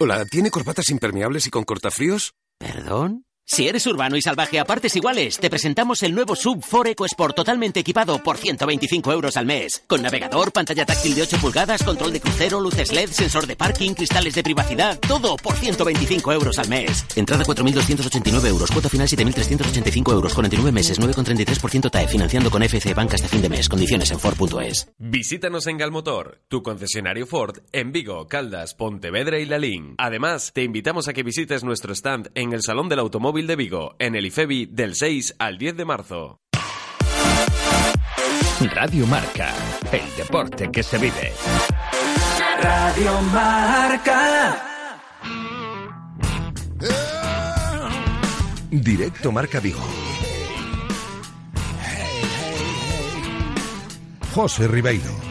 Hola, 0.00 0.24
¿tiene 0.26 0.52
corbatas 0.52 0.90
impermeables 0.90 1.48
y 1.48 1.50
con 1.50 1.64
cortafríos? 1.64 2.34
¿Perdón? 2.56 3.24
Si 3.50 3.66
eres 3.66 3.86
urbano 3.86 4.14
y 4.14 4.20
salvaje 4.20 4.60
a 4.60 4.66
partes 4.66 4.94
iguales, 4.94 5.38
te 5.38 5.48
presentamos 5.48 6.02
el 6.02 6.14
nuevo 6.14 6.36
Sub 6.36 6.62
4 6.70 6.90
EcoSport 6.90 7.34
totalmente 7.34 7.80
equipado 7.80 8.22
por 8.22 8.36
125 8.36 9.10
euros 9.10 9.38
al 9.38 9.46
mes. 9.46 9.82
Con 9.86 10.02
navegador, 10.02 10.52
pantalla 10.52 10.84
táctil 10.84 11.14
de 11.14 11.22
8 11.22 11.38
pulgadas, 11.40 11.82
control 11.82 12.12
de 12.12 12.20
crucero, 12.20 12.60
luces 12.60 12.92
LED, 12.92 13.08
sensor 13.08 13.46
de 13.46 13.56
parking, 13.56 13.94
cristales 13.94 14.34
de 14.34 14.42
privacidad, 14.42 15.00
todo 15.00 15.36
por 15.36 15.56
125 15.56 16.30
euros 16.30 16.58
al 16.58 16.68
mes. 16.68 17.06
Entrada 17.16 17.42
4.289 17.42 18.46
euros, 18.48 18.70
cuota 18.70 18.90
final 18.90 19.08
7.385 19.08 20.12
euros, 20.12 20.34
49 20.34 20.70
meses, 20.70 21.00
9,33% 21.00 21.90
TAE, 21.90 22.06
financiando 22.06 22.50
con 22.50 22.62
FC 22.62 22.92
Banca 22.92 23.14
hasta 23.14 23.28
fin 23.28 23.40
de 23.40 23.48
mes. 23.48 23.66
Condiciones 23.70 24.10
en 24.10 24.20
Ford.es. 24.20 24.92
Visítanos 24.98 25.66
en 25.68 25.78
Galmotor, 25.78 26.42
tu 26.48 26.62
concesionario 26.62 27.26
Ford 27.26 27.60
en 27.72 27.92
Vigo, 27.92 28.28
Caldas, 28.28 28.74
Pontevedra 28.74 29.38
y 29.38 29.46
Lalín. 29.46 29.94
Además, 29.96 30.52
te 30.52 30.64
invitamos 30.64 31.08
a 31.08 31.14
que 31.14 31.22
visites 31.22 31.64
nuestro 31.64 31.94
stand 31.94 32.30
en 32.34 32.52
el 32.52 32.62
Salón 32.62 32.90
del 32.90 32.98
Automóvil 32.98 33.37
de 33.46 33.56
Vigo, 33.56 33.94
en 33.98 34.14
el 34.14 34.26
IFEBI, 34.26 34.66
del 34.66 34.94
6 34.94 35.36
al 35.38 35.58
10 35.58 35.76
de 35.76 35.84
marzo. 35.84 36.40
Radio 38.74 39.06
Marca, 39.06 39.54
el 39.92 40.16
deporte 40.16 40.70
que 40.72 40.82
se 40.82 40.98
vive. 40.98 41.32
Radio 42.60 43.20
Marca. 43.32 44.64
Directo 48.70 49.30
Marca 49.30 49.60
Vigo. 49.60 49.86
José 54.34 54.66
Ribeiro. 54.68 55.27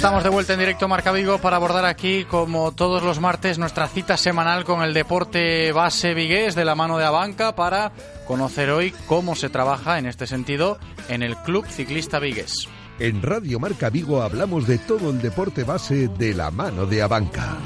Estamos 0.00 0.24
de 0.24 0.30
vuelta 0.30 0.54
en 0.54 0.60
directo 0.60 0.88
Marca 0.88 1.12
Vigo 1.12 1.36
para 1.42 1.56
abordar 1.56 1.84
aquí, 1.84 2.24
como 2.24 2.72
todos 2.72 3.02
los 3.02 3.20
martes, 3.20 3.58
nuestra 3.58 3.86
cita 3.86 4.16
semanal 4.16 4.64
con 4.64 4.82
el 4.82 4.94
deporte 4.94 5.72
base 5.72 6.14
vigués 6.14 6.54
de 6.54 6.64
la 6.64 6.74
mano 6.74 6.96
de 6.96 7.04
Abanca 7.04 7.54
para 7.54 7.92
conocer 8.26 8.70
hoy 8.70 8.94
cómo 9.06 9.34
se 9.34 9.50
trabaja 9.50 9.98
en 9.98 10.06
este 10.06 10.26
sentido 10.26 10.78
en 11.10 11.22
el 11.22 11.36
Club 11.36 11.66
Ciclista 11.66 12.18
Vigués. 12.18 12.66
En 12.98 13.20
Radio 13.20 13.60
Marca 13.60 13.90
Vigo 13.90 14.22
hablamos 14.22 14.66
de 14.66 14.78
todo 14.78 15.10
el 15.10 15.20
deporte 15.20 15.64
base 15.64 16.08
de 16.08 16.32
la 16.32 16.50
mano 16.50 16.86
de 16.86 17.02
Abanca. 17.02 17.58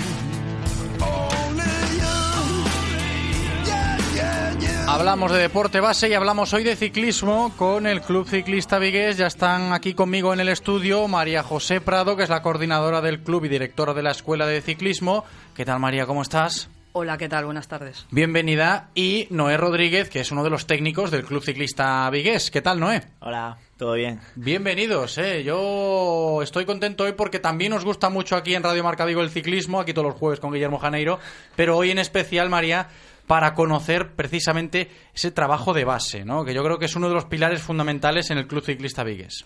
Hablamos 4.95 5.33
de 5.33 5.39
deporte 5.39 5.81
base 5.81 6.09
y 6.09 6.15
hablamos 6.15 6.55
hoy 6.55 6.63
de 6.63 6.77
ciclismo 6.77 7.53
con 7.57 7.89
el 7.89 8.01
Club 8.01 8.29
Ciclista 8.29 8.79
Vigués. 8.79 9.17
Ya 9.17 9.27
están 9.27 9.73
aquí 9.73 9.93
conmigo 9.93 10.33
en 10.33 10.39
el 10.39 10.49
estudio 10.49 11.09
María 11.09 11.43
José 11.43 11.81
Prado, 11.81 12.17
que 12.17 12.23
es 12.23 12.29
la 12.29 12.43
coordinadora 12.43 13.01
del 13.01 13.19
club 13.19 13.45
y 13.45 13.49
directora 13.49 13.93
de 13.93 14.05
la 14.05 14.13
Escuela 14.13 14.47
de 14.47 14.63
Ciclismo. 14.63 15.25
¿Qué 15.57 15.65
tal 15.65 15.81
María? 15.81 16.07
¿Cómo 16.07 16.23
estás? 16.23 16.71
Hola, 16.93 17.19
¿qué 17.19 17.29
tal? 17.29 17.45
Buenas 17.45 17.67
tardes. 17.67 18.07
Bienvenida. 18.13 18.91
Y 18.95 19.27
Noé 19.31 19.57
Rodríguez, 19.57 20.09
que 20.09 20.21
es 20.21 20.31
uno 20.31 20.45
de 20.45 20.51
los 20.51 20.69
técnicos 20.69 21.11
del 21.11 21.25
Club 21.25 21.43
Ciclista 21.43 22.09
Vigués. 22.11 22.53
¿Qué 22.53 22.63
tal, 22.63 22.79
Noé? 22.79 23.03
Hola, 23.19 23.59
todo 23.77 23.95
bien. 23.95 24.21
Bienvenidos, 24.37 25.19
eh. 25.19 25.43
Yo 25.43 26.39
estoy 26.41 26.67
contento 26.67 27.03
hoy 27.03 27.15
porque 27.15 27.41
también 27.41 27.73
nos 27.73 27.85
gusta 27.85 28.11
mucho 28.11 28.37
aquí 28.37 28.55
en 28.55 28.63
Radio 28.63 28.85
Marca 28.85 29.05
Vigo 29.05 29.23
el 29.23 29.31
ciclismo, 29.31 29.81
aquí 29.81 29.93
todos 29.93 30.07
los 30.07 30.17
jueves 30.17 30.39
con 30.39 30.53
Guillermo 30.53 30.79
Janeiro, 30.79 31.19
pero 31.57 31.77
hoy 31.77 31.91
en 31.91 31.99
especial, 31.99 32.49
María, 32.49 32.87
para 33.27 33.55
conocer 33.55 34.13
precisamente 34.15 34.91
ese 35.15 35.31
trabajo 35.31 35.73
de 35.73 35.85
base, 35.85 36.25
¿no? 36.25 36.45
Que 36.45 36.55
yo 36.55 36.63
creo 36.63 36.79
que 36.79 36.87
es 36.87 36.97
uno 36.97 37.09
de 37.09 37.15
los 37.15 37.25
pilares 37.25 37.63
fundamentales 37.63 38.31
en 38.31 38.39
el 38.39 38.47
Club 38.47 38.65
Ciclista 38.65 39.05
Vigues. 39.05 39.45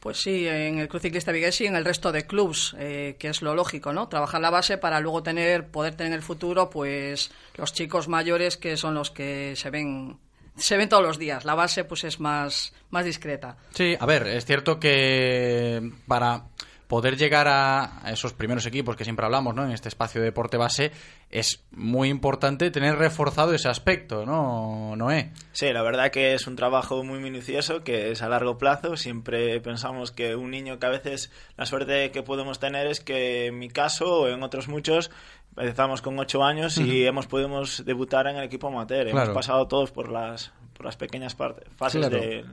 Pues 0.00 0.20
sí, 0.20 0.48
en 0.48 0.80
el 0.80 0.88
Club 0.88 1.00
Ciclista 1.00 1.30
Vigués 1.30 1.60
y 1.60 1.66
en 1.66 1.76
el 1.76 1.84
resto 1.84 2.10
de 2.10 2.26
clubs, 2.26 2.74
eh, 2.76 3.14
que 3.20 3.28
es 3.28 3.40
lo 3.40 3.54
lógico, 3.54 3.92
¿no? 3.92 4.08
Trabajar 4.08 4.40
la 4.40 4.50
base 4.50 4.76
para 4.76 4.98
luego 4.98 5.22
tener, 5.22 5.68
poder 5.68 5.94
tener 5.94 6.12
en 6.12 6.16
el 6.16 6.22
futuro, 6.22 6.68
pues, 6.68 7.30
los 7.54 7.72
chicos 7.72 8.08
mayores 8.08 8.56
que 8.56 8.76
son 8.76 8.94
los 8.94 9.12
que 9.12 9.54
se 9.54 9.70
ven 9.70 10.18
se 10.56 10.76
ven 10.76 10.88
todos 10.88 11.04
los 11.04 11.18
días. 11.18 11.44
La 11.44 11.54
base, 11.54 11.84
pues, 11.84 12.02
es 12.02 12.18
más, 12.18 12.72
más 12.90 13.04
discreta. 13.04 13.56
Sí, 13.74 13.96
a 13.98 14.04
ver, 14.04 14.26
es 14.26 14.44
cierto 14.44 14.80
que 14.80 15.92
para 16.08 16.46
poder 16.92 17.16
llegar 17.16 17.48
a 17.48 18.02
esos 18.12 18.34
primeros 18.34 18.66
equipos 18.66 18.96
que 18.96 19.04
siempre 19.04 19.24
hablamos, 19.24 19.54
¿no? 19.54 19.64
En 19.64 19.72
este 19.72 19.88
espacio 19.88 20.20
de 20.20 20.26
deporte 20.26 20.58
base, 20.58 20.92
es 21.30 21.64
muy 21.70 22.10
importante 22.10 22.70
tener 22.70 22.96
reforzado 22.96 23.54
ese 23.54 23.70
aspecto, 23.70 24.26
¿no, 24.26 24.94
Noé? 24.94 25.32
Sí, 25.52 25.72
la 25.72 25.80
verdad 25.80 26.10
que 26.10 26.34
es 26.34 26.46
un 26.46 26.54
trabajo 26.54 27.02
muy 27.02 27.18
minucioso, 27.18 27.82
que 27.82 28.10
es 28.10 28.20
a 28.20 28.28
largo 28.28 28.58
plazo. 28.58 28.98
Siempre 28.98 29.58
pensamos 29.62 30.12
que 30.12 30.36
un 30.36 30.50
niño 30.50 30.78
que 30.78 30.84
a 30.84 30.90
veces 30.90 31.32
la 31.56 31.64
suerte 31.64 32.10
que 32.10 32.22
podemos 32.22 32.60
tener 32.60 32.86
es 32.86 33.00
que 33.00 33.46
en 33.46 33.58
mi 33.58 33.70
caso 33.70 34.24
o 34.24 34.28
en 34.28 34.42
otros 34.42 34.68
muchos 34.68 35.10
empezamos 35.56 36.02
con 36.02 36.18
ocho 36.18 36.44
años 36.44 36.76
y 36.76 37.06
hemos 37.06 37.26
podido 37.26 37.62
debutar 37.86 38.26
en 38.26 38.36
el 38.36 38.44
equipo 38.44 38.68
amateur. 38.68 39.08
Hemos 39.08 39.30
pasado 39.30 39.66
todos 39.66 39.92
por 39.92 40.10
las, 40.12 40.52
por 40.74 40.84
las 40.84 40.98
pequeñas 40.98 41.34
partes, 41.34 41.66
fases 41.74 42.10
de 42.10 42.44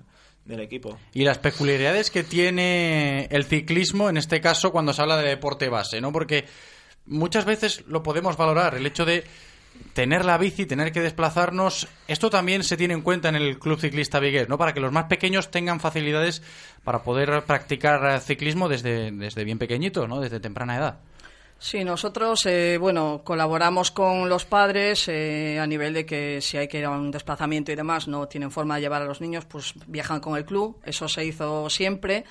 del 0.49 0.61
equipo. 0.61 0.97
Y 1.13 1.23
las 1.23 1.37
peculiaridades 1.37 2.09
que 2.09 2.23
tiene 2.23 3.25
el 3.29 3.45
ciclismo, 3.45 4.09
en 4.09 4.17
este 4.17 4.41
caso, 4.41 4.71
cuando 4.71 4.93
se 4.93 5.01
habla 5.01 5.17
de 5.17 5.29
deporte 5.29 5.69
base, 5.69 6.01
¿no? 6.01 6.11
Porque 6.11 6.45
muchas 7.05 7.45
veces 7.45 7.83
lo 7.87 8.01
podemos 8.01 8.35
valorar, 8.35 8.75
el 8.75 8.85
hecho 8.85 9.05
de 9.05 9.23
tener 9.93 10.25
la 10.25 10.39
bici, 10.39 10.65
tener 10.65 10.91
que 10.91 11.01
desplazarnos, 11.01 11.87
esto 12.07 12.31
también 12.31 12.63
se 12.63 12.77
tiene 12.77 12.95
en 12.95 13.01
cuenta 13.01 13.29
en 13.29 13.35
el 13.35 13.59
Club 13.59 13.79
Ciclista 13.79 14.19
Vigués, 14.19 14.49
¿no? 14.49 14.57
Para 14.57 14.73
que 14.73 14.79
los 14.79 14.91
más 14.91 15.05
pequeños 15.05 15.51
tengan 15.51 15.79
facilidades 15.79 16.41
para 16.83 17.03
poder 17.03 17.43
practicar 17.43 18.19
ciclismo 18.19 18.67
desde, 18.67 19.11
desde 19.11 19.43
bien 19.43 19.59
pequeñito, 19.59 20.07
¿no? 20.07 20.19
Desde 20.19 20.39
temprana 20.39 20.77
edad. 20.77 20.99
Sí, 21.61 21.83
nosotros, 21.83 22.45
eh, 22.45 22.77
bueno, 22.79 23.21
colaboramos 23.25 23.91
con 23.91 24.29
los 24.29 24.45
padres 24.45 25.09
eh, 25.09 25.59
a 25.59 25.67
nivel 25.67 25.93
de 25.93 26.05
que 26.05 26.39
si 26.39 26.55
hay 26.55 26.69
que 26.69 26.79
ir 26.79 26.85
a 26.85 26.91
un 26.91 27.11
desplazamiento 27.11 27.69
y 27.73 27.75
demás, 27.75 28.07
no 28.07 28.29
tienen 28.29 28.49
forma 28.49 28.75
de 28.75 28.81
llevar 28.81 29.01
a 29.01 29.05
los 29.05 29.19
niños, 29.19 29.43
pues 29.43 29.73
viajan 29.85 30.21
con 30.21 30.37
el 30.37 30.45
club. 30.45 30.79
Eso 30.85 31.09
se 31.09 31.25
hizo 31.25 31.69
siempre. 31.69 32.23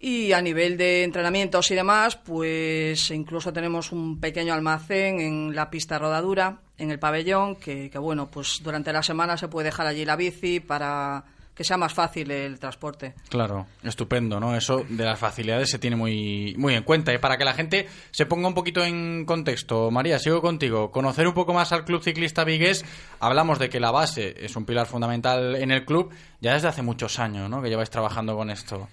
Y 0.00 0.32
a 0.32 0.40
nivel 0.40 0.78
de 0.78 1.04
entrenamientos 1.04 1.70
y 1.70 1.74
demás, 1.74 2.16
pues 2.16 3.10
incluso 3.10 3.52
tenemos 3.52 3.92
un 3.92 4.18
pequeño 4.18 4.54
almacén 4.54 5.20
en 5.20 5.54
la 5.54 5.68
pista 5.68 5.98
rodadura, 5.98 6.60
en 6.78 6.90
el 6.90 6.98
pabellón, 6.98 7.56
que, 7.56 7.90
que 7.90 7.98
bueno, 7.98 8.30
pues 8.30 8.62
durante 8.62 8.94
la 8.94 9.02
semana 9.02 9.36
se 9.36 9.48
puede 9.48 9.66
dejar 9.66 9.86
allí 9.86 10.06
la 10.06 10.16
bici 10.16 10.60
para 10.60 11.24
que 11.58 11.64
sea 11.64 11.76
más 11.76 11.92
fácil 11.92 12.30
el 12.30 12.60
transporte. 12.60 13.14
Claro, 13.28 13.66
estupendo, 13.82 14.38
¿no? 14.38 14.54
Eso 14.54 14.86
de 14.88 15.04
las 15.04 15.18
facilidades 15.18 15.68
se 15.68 15.80
tiene 15.80 15.96
muy, 15.96 16.54
muy 16.56 16.74
en 16.74 16.84
cuenta. 16.84 17.12
Y 17.12 17.18
para 17.18 17.36
que 17.36 17.44
la 17.44 17.52
gente 17.52 17.88
se 18.12 18.26
ponga 18.26 18.46
un 18.46 18.54
poquito 18.54 18.84
en 18.84 19.24
contexto, 19.26 19.90
María, 19.90 20.20
sigo 20.20 20.40
contigo. 20.40 20.92
Conocer 20.92 21.26
un 21.26 21.34
poco 21.34 21.52
más 21.52 21.72
al 21.72 21.84
Club 21.84 22.00
Ciclista 22.00 22.44
Vigués. 22.44 22.84
Hablamos 23.18 23.58
de 23.58 23.68
que 23.68 23.80
la 23.80 23.90
base 23.90 24.36
es 24.38 24.54
un 24.54 24.66
pilar 24.66 24.86
fundamental 24.86 25.56
en 25.56 25.72
el 25.72 25.84
club 25.84 26.14
ya 26.40 26.54
desde 26.54 26.68
hace 26.68 26.82
muchos 26.82 27.18
años, 27.18 27.50
¿no? 27.50 27.60
Que 27.60 27.70
lleváis 27.70 27.90
trabajando 27.90 28.36
con 28.36 28.50
esto. 28.50 28.88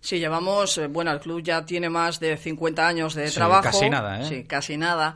Sí, 0.00 0.18
llevamos, 0.18 0.78
eh, 0.78 0.86
bueno, 0.86 1.12
el 1.12 1.20
club 1.20 1.42
ya 1.42 1.66
tiene 1.66 1.90
más 1.90 2.20
de 2.20 2.38
50 2.38 2.88
años 2.88 3.14
de 3.16 3.30
trabajo. 3.30 3.64
Casi 3.64 3.90
nada, 3.90 4.22
¿eh? 4.22 4.24
Sí, 4.24 4.44
casi 4.44 4.78
nada 4.78 5.14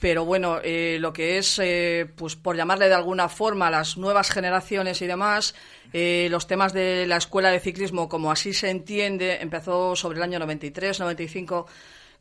pero 0.00 0.24
bueno, 0.24 0.58
eh, 0.62 0.98
lo 1.00 1.12
que 1.12 1.38
es, 1.38 1.58
eh, 1.58 2.08
pues 2.16 2.36
por 2.36 2.56
llamarle 2.56 2.88
de 2.88 2.94
alguna 2.94 3.28
forma, 3.28 3.70
las 3.70 3.96
nuevas 3.96 4.30
generaciones 4.30 5.02
y 5.02 5.06
demás, 5.06 5.54
eh, 5.92 6.28
los 6.30 6.46
temas 6.46 6.72
de 6.72 7.06
la 7.06 7.16
escuela 7.16 7.50
de 7.50 7.60
ciclismo, 7.60 8.08
como 8.08 8.30
así 8.30 8.52
se 8.52 8.70
entiende, 8.70 9.38
empezó 9.40 9.96
sobre 9.96 10.18
el 10.18 10.22
año 10.22 10.38
93, 10.38 11.00
95, 11.00 11.66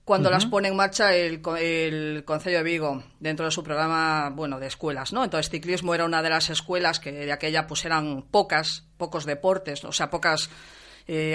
cuando 0.03 0.31
las 0.31 0.45
pone 0.45 0.69
en 0.69 0.75
marcha 0.77 1.13
el, 1.13 1.41
el 1.59 2.23
Consejo 2.23 2.57
de 2.57 2.63
Vigo 2.63 3.03
dentro 3.19 3.45
de 3.45 3.51
su 3.51 3.61
programa, 3.61 4.29
bueno, 4.29 4.57
de 4.57 4.67
escuelas, 4.67 5.11
¿no? 5.11 5.21
Entonces, 5.25 5.51
ciclismo 5.51 5.93
era 5.93 6.05
una 6.05 6.23
de 6.23 6.29
las 6.29 6.49
escuelas 6.49 7.01
que 7.01 7.11
de 7.11 7.31
aquella, 7.31 7.67
pues 7.67 7.83
eran 7.83 8.21
pocas, 8.21 8.85
pocos 8.95 9.25
deportes, 9.25 9.83
o 9.83 9.91
sea, 9.91 10.09
pocas 10.09 10.49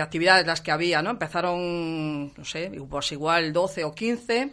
actividades 0.00 0.46
las 0.46 0.60
que 0.60 0.70
había, 0.70 1.00
¿no? 1.02 1.10
Empezaron, 1.10 2.32
no 2.34 2.44
sé, 2.44 2.70
pues 2.88 3.12
igual 3.12 3.52
12 3.52 3.84
o 3.84 3.94
15 3.94 4.52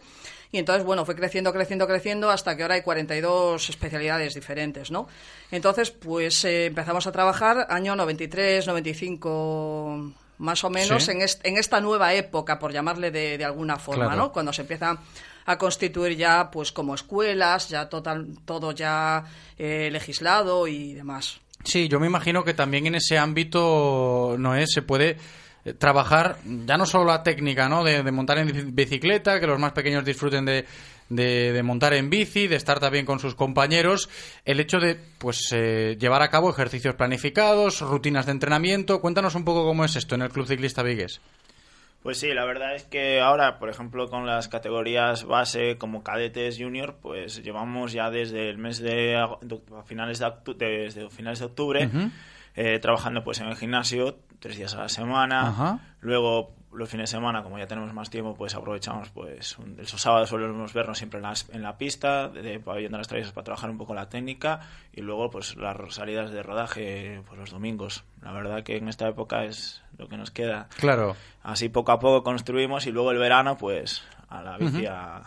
y 0.52 0.58
entonces, 0.58 0.84
bueno, 0.84 1.04
fue 1.04 1.14
creciendo, 1.14 1.52
creciendo, 1.52 1.86
creciendo 1.86 2.30
hasta 2.30 2.56
que 2.56 2.62
ahora 2.62 2.74
hay 2.74 2.82
42 2.82 3.70
especialidades 3.70 4.34
diferentes, 4.34 4.90
¿no? 4.90 5.08
Entonces, 5.50 5.90
pues 5.90 6.44
eh, 6.44 6.66
empezamos 6.66 7.06
a 7.06 7.12
trabajar 7.12 7.66
año 7.70 7.94
93, 7.94 8.66
95 8.66 10.12
más 10.38 10.64
o 10.64 10.70
menos 10.70 11.06
en, 11.08 11.18
en, 11.20 11.56
esta 11.58 11.80
nueva 11.80 12.14
época, 12.14 12.58
por 12.58 12.72
llamarle 12.72 13.10
de, 13.10 13.44
alguna 13.44 13.76
forma, 13.76 14.16
¿no? 14.16 14.32
Cuando 14.32 14.52
se 14.54 14.62
empieza 14.62 14.98
a 15.44 15.58
constituir 15.58 16.16
ya, 16.16 16.50
pues 16.50 16.72
como 16.72 16.94
escuelas, 16.94 17.68
ya 17.68 17.88
total, 17.88 18.26
todo 18.46 18.72
ya 18.72 19.24
eh, 19.58 19.90
legislado 19.92 20.66
y 20.66 20.94
demás. 20.94 21.40
Sí, 21.62 21.88
yo 21.88 22.00
me 22.00 22.06
imagino 22.06 22.42
que 22.42 22.54
también 22.54 22.86
en 22.86 22.94
ese 22.94 23.18
ámbito, 23.18 24.36
Noé, 24.38 24.66
se 24.66 24.80
puede 24.80 25.18
trabajar 25.78 26.36
ya 26.44 26.76
no 26.76 26.86
solo 26.86 27.04
la 27.04 27.22
técnica 27.22 27.68
¿no? 27.68 27.84
De, 27.84 28.02
montar 28.10 28.38
en 28.38 28.74
bicicleta, 28.74 29.40
que 29.40 29.46
los 29.46 29.58
más 29.58 29.72
pequeños 29.72 30.04
disfruten 30.04 30.44
de, 30.44 30.64
de, 31.10 31.62
montar 31.62 31.92
en 31.94 32.08
bici, 32.08 32.46
de 32.48 32.56
estar 32.56 32.80
también 32.80 33.04
con 33.04 33.18
sus 33.18 33.34
compañeros, 33.34 34.08
el 34.44 34.60
hecho 34.60 34.78
de 34.78 34.98
pues 35.18 35.52
eh, 35.52 35.96
llevar 35.98 36.22
a 36.22 36.30
cabo 36.30 36.50
ejercicios 36.50 36.94
planificados, 36.94 37.80
rutinas 37.80 38.26
de 38.26 38.32
entrenamiento. 38.32 39.00
Cuéntanos 39.00 39.34
un 39.34 39.44
poco 39.44 39.64
cómo 39.64 39.84
es 39.84 39.96
esto 39.96 40.14
en 40.14 40.22
el 40.22 40.30
Club 40.30 40.46
Ciclista 40.46 40.82
Vigues. 40.82 41.20
Pues 42.02 42.18
sí, 42.18 42.28
la 42.32 42.46
verdad 42.46 42.74
es 42.74 42.84
que 42.84 43.20
ahora, 43.20 43.58
por 43.58 43.68
ejemplo, 43.68 44.08
con 44.08 44.26
las 44.26 44.48
categorías 44.48 45.24
base 45.24 45.76
como 45.76 46.02
cadetes 46.02 46.56
junior, 46.58 46.96
pues 47.02 47.42
llevamos 47.42 47.92
ya 47.92 48.08
desde 48.08 48.48
el 48.48 48.56
mes 48.56 48.78
de, 48.78 49.22
finales 49.84 50.18
de, 50.18 50.32
desde 50.56 51.10
finales 51.10 51.40
de 51.40 51.44
octubre 51.44 51.90
eh, 52.56 52.78
trabajando 52.78 53.22
pues 53.22 53.40
en 53.40 53.48
el 53.48 53.56
gimnasio 53.56 54.18
tres 54.40 54.56
días 54.56 54.74
a 54.74 54.78
la 54.82 54.88
semana. 54.88 55.48
Ajá. 55.48 55.78
Luego 56.00 56.54
los 56.72 56.88
fines 56.88 57.10
de 57.10 57.16
semana, 57.16 57.42
como 57.42 57.58
ya 57.58 57.66
tenemos 57.66 57.92
más 57.92 58.10
tiempo, 58.10 58.34
pues 58.34 58.54
aprovechamos 58.54 59.10
pues 59.10 59.58
un- 59.58 59.76
esos 59.80 60.00
sábados 60.00 60.28
solemos 60.28 60.72
vernos 60.72 60.98
siempre 60.98 61.18
en, 61.18 61.24
las- 61.24 61.48
en 61.50 61.62
la 61.62 61.76
pista 61.76 62.28
de, 62.28 62.42
de 62.42 62.60
pabellón 62.60 62.92
de 62.92 62.98
las 62.98 63.08
traviesas 63.08 63.32
para 63.32 63.44
trabajar 63.44 63.70
un 63.70 63.76
poco 63.78 63.92
la 63.92 64.08
técnica 64.08 64.60
y 64.92 65.00
luego 65.00 65.30
pues 65.30 65.56
las 65.56 65.76
salidas 65.94 66.30
de 66.30 66.42
rodaje 66.44 67.22
pues 67.26 67.38
los 67.40 67.50
domingos. 67.50 68.04
La 68.22 68.30
verdad 68.32 68.62
que 68.62 68.76
en 68.76 68.88
esta 68.88 69.08
época 69.08 69.44
es 69.44 69.82
lo 69.98 70.08
que 70.08 70.16
nos 70.16 70.30
queda. 70.30 70.68
Claro. 70.78 71.16
Así 71.42 71.68
poco 71.70 71.90
a 71.90 71.98
poco 71.98 72.22
construimos 72.22 72.86
y 72.86 72.92
luego 72.92 73.10
el 73.10 73.18
verano 73.18 73.56
pues 73.58 74.04
a 74.28 74.40
la 74.42 74.56
bici 74.56 74.86
a, 74.86 75.22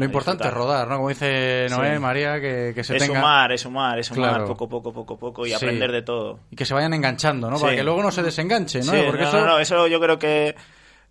Lo 0.00 0.04
importante 0.06 0.48
es 0.48 0.52
rodar, 0.54 0.88
¿no? 0.88 0.96
Como 0.96 1.08
dice 1.10 1.66
Noé, 1.70 1.94
Sí. 1.94 1.98
María, 2.00 2.40
que, 2.40 2.72
que 2.74 2.82
se 2.84 2.96
es 2.96 3.02
tenga... 3.02 3.20
sumar, 3.20 3.52
es 3.52 3.60
sumar, 3.60 3.98
es 3.98 4.06
sumar 4.06 4.30
Claro. 4.30 4.46
poco, 4.46 4.68
poco, 4.68 4.92
poco, 4.92 5.18
poco 5.18 5.46
y 5.46 5.50
Sí. 5.50 5.54
aprender 5.54 5.92
de 5.92 6.02
todo. 6.02 6.40
Y 6.50 6.56
que 6.56 6.64
se 6.64 6.74
vayan 6.74 6.92
enganchando, 6.94 7.48
¿no? 7.50 7.56
Sí. 7.56 7.62
Para 7.64 7.76
que 7.76 7.84
luego 7.84 8.02
no 8.02 8.10
se 8.10 8.22
desenganche, 8.22 8.80
¿no? 8.80 8.92
Porque 9.06 9.22
no, 9.22 9.28
eso... 9.28 9.40
no, 9.40 9.46
no, 9.46 9.58
eso 9.60 9.86
yo 9.86 10.00
creo 10.00 10.18
que 10.18 10.54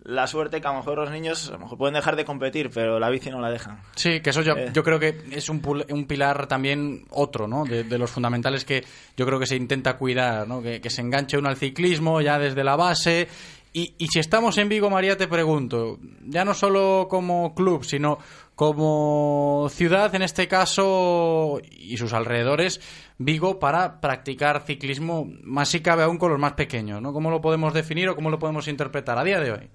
la 0.04 0.28
suerte 0.28 0.62
que 0.62 0.68
a 0.68 0.72
lo 0.72 0.78
mejor 0.78 0.98
los 0.98 1.12
niños 1.12 1.50
a 1.50 1.54
lo 1.54 1.60
mejor 1.60 1.78
pueden 1.78 1.94
dejar 1.94 2.16
de 2.16 2.24
competir, 2.24 2.70
pero 2.74 3.00
la 3.00 3.10
bici 3.10 3.30
no 3.30 3.42
la 3.42 3.52
dejan. 3.52 3.82
Sí, 3.96 4.22
que 4.22 4.30
eso 4.30 4.42
yo, 4.42 4.54
Eh. 4.56 4.70
yo 4.74 4.82
creo 4.82 4.98
que 4.98 5.14
es 5.32 5.50
un, 5.50 5.62
un 5.90 6.08
pilar 6.08 6.48
también 6.48 7.04
otro, 7.10 7.50
¿no? 7.50 7.66
De, 7.66 7.84
de 7.84 7.98
los 7.98 8.10
fundamentales 8.10 8.64
que 8.64 8.82
yo 9.18 9.26
creo 9.26 9.38
que 9.40 9.46
se 9.46 9.58
intenta 9.58 9.98
cuidar, 9.98 10.48
¿no? 10.48 10.62
Que, 10.62 10.80
que 10.80 10.90
se 10.90 11.02
enganche 11.02 11.38
uno 11.38 11.50
al 11.50 11.58
ciclismo 11.58 12.22
ya 12.22 12.40
desde 12.40 12.64
la 12.64 12.78
base. 12.78 13.28
Y, 13.72 13.94
y 13.98 14.08
si 14.08 14.20
estamos 14.20 14.58
en 14.58 14.68
Vigo, 14.68 14.90
María, 14.90 15.16
te 15.16 15.28
pregunto, 15.28 16.00
ya 16.26 16.44
no 16.44 16.54
solo 16.54 17.08
como 17.10 17.54
club, 17.54 17.84
sino 17.84 18.18
como 18.56 19.68
ciudad, 19.70 20.14
en 20.16 20.22
este 20.22 20.48
caso, 20.48 21.62
y 21.72 21.96
sus 21.98 22.12
alrededores, 22.14 22.82
Vigo, 23.18 23.60
para 23.60 24.02
practicar 24.02 24.64
ciclismo, 24.66 25.30
más 25.44 25.70
si 25.70 25.82
cabe 25.82 26.04
aún 26.04 26.18
con 26.18 26.32
los 26.32 26.40
más 26.40 26.54
pequeños, 26.54 27.02
¿no? 27.02 27.14
¿Cómo 27.14 27.30
lo 27.30 27.42
podemos 27.42 27.74
definir 27.74 28.10
o 28.10 28.16
cómo 28.16 28.30
lo 28.30 28.40
podemos 28.40 28.68
interpretar 28.68 29.18
a 29.18 29.24
día 29.24 29.40
de 29.40 29.52
hoy? 29.52 29.70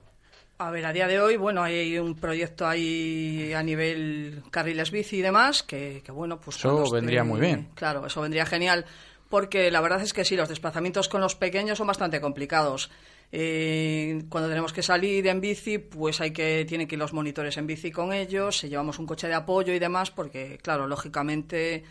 A 0.58 0.70
ver, 0.70 0.86
a 0.86 0.92
día 0.92 1.08
de 1.08 1.20
hoy, 1.20 1.36
bueno, 1.36 1.62
hay 1.62 1.98
un 1.98 2.14
proyecto 2.14 2.66
ahí 2.66 3.52
a 3.54 3.62
nivel 3.62 4.42
carriles 4.50 4.90
bici 4.90 5.16
y 5.16 5.22
demás, 5.22 5.62
que, 5.62 6.02
que 6.04 6.12
bueno, 6.12 6.38
pues... 6.38 6.56
Eso 6.56 6.90
vendría 6.90 7.24
muy 7.24 7.40
bien. 7.40 7.70
Claro, 7.74 8.06
eso 8.06 8.20
vendría 8.20 8.44
genial, 8.46 8.84
porque 9.30 9.70
la 9.70 9.80
verdad 9.80 10.02
es 10.02 10.12
que 10.12 10.24
sí, 10.24 10.36
los 10.36 10.48
desplazamientos 10.48 11.08
con 11.08 11.20
los 11.20 11.34
pequeños 11.34 11.78
son 11.78 11.86
bastante 11.86 12.20
complicados. 12.20 12.90
Eh, 13.36 14.22
cuando 14.28 14.48
tenemos 14.48 14.72
que 14.72 14.80
salir 14.80 15.26
en 15.26 15.40
bici, 15.40 15.78
pues 15.78 16.20
hay 16.20 16.30
que 16.30 16.64
tienen 16.68 16.86
que 16.86 16.94
ir 16.94 17.00
los 17.00 17.12
monitores 17.12 17.56
en 17.56 17.66
bici 17.66 17.90
con 17.90 18.12
ellos, 18.12 18.58
si 18.58 18.68
llevamos 18.68 19.00
un 19.00 19.06
coche 19.06 19.26
de 19.26 19.34
apoyo 19.34 19.72
y 19.72 19.80
demás, 19.80 20.12
porque 20.12 20.56
claro, 20.62 20.86
lógicamente 20.86 21.82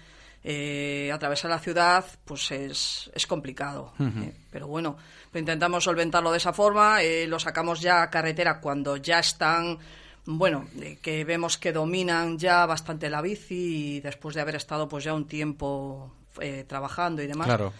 eh, 0.41 1.11
atravesar 1.13 1.51
la 1.51 1.59
ciudad 1.59 2.05
pues 2.23 2.49
es, 2.51 3.11
es 3.13 3.27
complicado. 3.27 3.91
Eh, 3.99 4.33
pero 4.51 4.67
bueno, 4.67 4.95
intentamos 5.33 5.83
solventarlo 5.83 6.31
de 6.31 6.37
esa 6.37 6.53
forma, 6.53 7.01
eh, 7.01 7.27
lo 7.27 7.39
sacamos 7.39 7.81
ya 7.81 8.03
a 8.03 8.09
carretera 8.09 8.61
cuando 8.61 8.95
ya 8.95 9.19
están, 9.19 9.79
bueno, 10.25 10.69
eh, 10.79 10.97
que 11.01 11.25
vemos 11.25 11.57
que 11.57 11.73
dominan 11.73 12.37
ya 12.37 12.65
bastante 12.65 13.09
la 13.09 13.21
bici 13.21 13.95
y 13.95 13.99
después 13.99 14.33
de 14.33 14.39
haber 14.39 14.55
estado 14.55 14.87
pues 14.87 15.03
ya 15.03 15.13
un 15.13 15.27
tiempo 15.27 16.09
eh, 16.39 16.63
trabajando 16.65 17.21
y 17.21 17.27
demás. 17.27 17.47
Claro. 17.47 17.73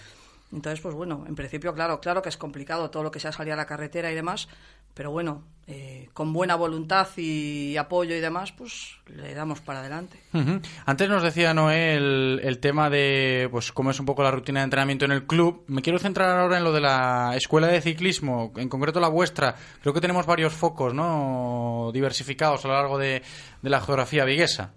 Entonces, 0.53 0.79
pues 0.81 0.93
bueno, 0.93 1.25
en 1.27 1.35
principio, 1.35 1.73
claro, 1.73 1.99
claro 1.99 2.21
que 2.21 2.29
es 2.29 2.37
complicado 2.37 2.89
todo 2.91 3.01
lo 3.01 3.11
que 3.11 3.19
sea 3.19 3.31
salir 3.31 3.53
a 3.53 3.55
la 3.55 3.65
carretera 3.65 4.11
y 4.11 4.15
demás, 4.15 4.47
pero 4.93 5.09
bueno, 5.09 5.43
eh, 5.65 6.09
con 6.13 6.31
buena 6.31 6.53
voluntad 6.55 7.07
y 7.17 7.75
apoyo 7.77 8.15
y 8.15 8.19
demás, 8.19 8.51
pues 8.51 8.97
le 9.07 9.33
damos 9.33 9.61
para 9.61 9.79
adelante. 9.79 10.19
Ujú. 10.33 10.61
Antes 10.85 11.09
nos 11.09 11.23
decía 11.23 11.55
Noé 11.55 11.95
el, 11.95 12.39
el 12.43 12.59
tema 12.59 12.91
de 12.91 13.47
pues 13.49 13.71
cómo 13.71 13.89
es 13.89 13.99
un 13.99 14.05
poco 14.05 14.21
la 14.21 14.29
rutina 14.29 14.59
de 14.59 14.65
entrenamiento 14.65 15.05
en 15.05 15.11
el 15.11 15.25
club. 15.25 15.63
Me 15.67 15.81
quiero 15.81 15.97
centrar 15.97 16.37
ahora 16.37 16.59
en 16.59 16.63
lo 16.63 16.71
de 16.71 16.81
la 16.81 17.33
escuela 17.35 17.67
de 17.67 17.81
ciclismo, 17.81 18.53
en 18.55 18.69
concreto 18.69 18.99
la 18.99 19.07
vuestra. 19.07 19.55
Creo 19.81 19.93
que 19.95 20.01
tenemos 20.01 20.27
varios 20.27 20.53
focos, 20.53 20.93
¿no? 20.93 21.89
Diversificados 21.91 22.63
a 22.63 22.67
lo 22.67 22.75
largo 22.75 22.99
de, 22.99 23.23
de 23.61 23.69
la 23.69 23.81
geografía 23.81 24.25
viguesa. 24.25 24.73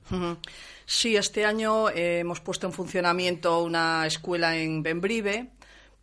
Sí, 0.87 1.17
este 1.17 1.45
año 1.45 1.91
eh, 1.91 2.21
hemos 2.21 2.41
puesto 2.41 2.67
en 2.67 2.73
funcionamiento 2.73 3.63
una 3.63 4.07
escuela 4.07 4.57
en 4.57 4.83
Benbrive, 4.83 5.51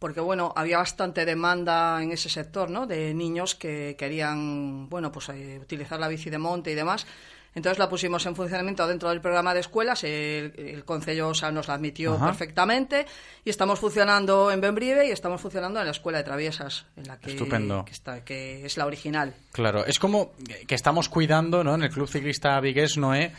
porque 0.04 0.20
bueno, 0.20 0.52
había 0.58 0.80
bastante 0.80 1.24
demanda 1.24 2.04
en 2.04 2.12
ese 2.12 2.28
sector, 2.28 2.70
¿no? 2.70 2.86
De 2.86 3.14
niños 3.14 3.56
que 3.56 3.96
querían, 3.98 4.90
bueno, 4.90 5.14
pues 5.14 5.30
eh, 5.30 5.58
utilizar 5.62 5.98
la 5.98 6.10
bici 6.10 6.30
de 6.30 6.38
monte 6.38 6.72
y 6.72 6.76
demás. 6.76 7.08
Entonces 7.56 7.80
la 7.80 7.88
pusimos 7.88 8.26
en 8.26 8.36
funcionamiento 8.36 8.86
dentro 8.86 9.08
del 9.08 9.22
programa 9.22 9.54
de 9.54 9.62
escuelas, 9.62 10.04
el, 10.04 10.54
el 10.58 10.84
Concello 10.84 11.30
o 11.30 11.34
sea, 11.34 11.54
nos 11.54 11.70
la 11.70 11.76
admitió 11.76 12.16
Ajá. 12.16 12.26
perfectamente 12.26 13.06
y 13.46 13.50
estamos 13.50 13.80
funcionando 13.80 14.52
en 14.52 14.60
Benbrive 14.60 15.08
y 15.08 15.12
estamos 15.12 15.40
funcionando 15.40 15.80
en 15.80 15.86
la 15.86 15.92
escuela 15.92 16.18
de 16.18 16.26
traviesas, 16.26 16.86
en 16.98 17.08
la 17.08 17.18
que, 17.18 17.32
Estupendo. 17.32 17.86
que, 17.86 17.94
está, 17.94 18.26
que 18.26 18.66
es 18.66 18.76
la 18.76 18.86
original. 18.86 19.34
Claro, 19.54 19.86
es 19.86 20.00
como 20.00 20.34
que 20.68 20.76
estamos 20.76 21.08
cuidando, 21.08 21.64
¿no? 21.64 21.76
En 21.76 21.84
el 21.84 21.90
Club 21.90 22.10
Ciclista 22.10 22.60
Vigués, 22.60 22.98
Noé, 22.98 23.32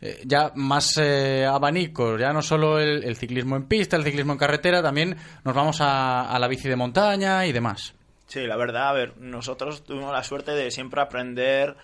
eh, 0.00 0.22
ya 0.24 0.52
más 0.54 0.96
eh, 0.98 1.46
abanicos, 1.46 2.20
ya 2.20 2.32
no 2.32 2.42
solo 2.42 2.78
el, 2.78 3.16
ciclismo 3.16 3.56
en 3.56 3.66
pista, 3.66 3.96
el 3.96 4.04
ciclismo 4.04 4.32
en 4.32 4.38
carretera, 4.38 4.82
también 4.82 5.16
nos 5.44 5.54
vamos 5.54 5.80
a, 5.80 6.30
a 6.30 6.38
la 6.38 6.48
bici 6.48 6.68
de 6.68 6.76
montaña 6.76 7.46
y 7.46 7.52
demás. 7.52 7.94
Sí, 8.26 8.46
la 8.46 8.56
verdad, 8.56 8.90
a 8.90 8.92
ver, 8.92 9.16
nosotros 9.16 9.84
tuvimos 9.84 10.12
la 10.12 10.22
suerte 10.22 10.52
de 10.52 10.70
siempre 10.70 11.00
aprender 11.00 11.76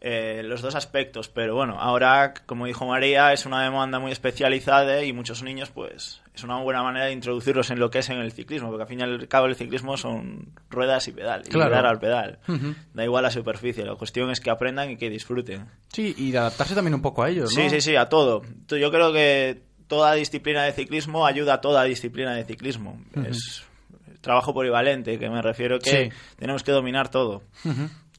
eh, 0.00 0.42
los 0.42 0.62
dos 0.62 0.74
aspectos, 0.74 1.28
pero 1.28 1.54
bueno, 1.54 1.76
ahora, 1.78 2.32
como 2.46 2.66
dijo 2.66 2.86
María, 2.86 3.32
es 3.32 3.44
una 3.44 3.62
demanda 3.62 4.00
muy 4.00 4.10
especializada 4.10 5.04
y 5.04 5.12
muchos 5.12 5.42
niños, 5.42 5.70
pues, 5.70 6.21
es 6.34 6.44
una 6.44 6.58
buena 6.60 6.82
manera 6.82 7.06
de 7.06 7.12
introducirlos 7.12 7.70
en 7.70 7.78
lo 7.78 7.90
que 7.90 7.98
es 7.98 8.08
en 8.10 8.18
el 8.18 8.32
ciclismo, 8.32 8.68
porque 8.68 8.82
al 8.82 8.88
fin 8.88 9.00
y 9.00 9.02
al 9.02 9.28
cabo 9.28 9.46
el 9.46 9.54
ciclismo 9.54 9.96
son 9.96 10.52
ruedas 10.70 11.06
y 11.08 11.12
pedal, 11.12 11.42
y 11.46 11.58
dar 11.58 11.84
al 11.86 11.98
pedal. 11.98 12.38
Da 12.94 13.04
igual 13.04 13.22
la 13.22 13.30
superficie, 13.30 13.84
la 13.84 13.96
cuestión 13.96 14.30
es 14.30 14.40
que 14.40 14.50
aprendan 14.50 14.90
y 14.90 14.96
que 14.96 15.10
disfruten. 15.10 15.66
Sí, 15.92 16.14
y 16.16 16.30
de 16.30 16.38
adaptarse 16.38 16.74
también 16.74 16.94
un 16.94 17.02
poco 17.02 17.22
a 17.22 17.28
ellos, 17.28 17.54
¿no? 17.54 17.62
Sí, 17.62 17.68
sí, 17.70 17.80
sí, 17.82 17.96
a 17.96 18.08
todo. 18.08 18.42
Yo 18.68 18.90
creo 18.90 19.12
que 19.12 19.62
toda 19.88 20.14
disciplina 20.14 20.62
de 20.64 20.72
ciclismo 20.72 21.26
ayuda 21.26 21.54
a 21.54 21.60
toda 21.60 21.84
disciplina 21.84 22.34
de 22.34 22.44
ciclismo. 22.44 22.98
Es 23.26 23.62
trabajo 24.22 24.54
polivalente, 24.54 25.18
que 25.18 25.28
me 25.28 25.42
refiero 25.42 25.78
que 25.80 25.90
Sí. 26.10 26.16
tenemos 26.38 26.62
que 26.62 26.72
dominar 26.72 27.10
todo. 27.10 27.42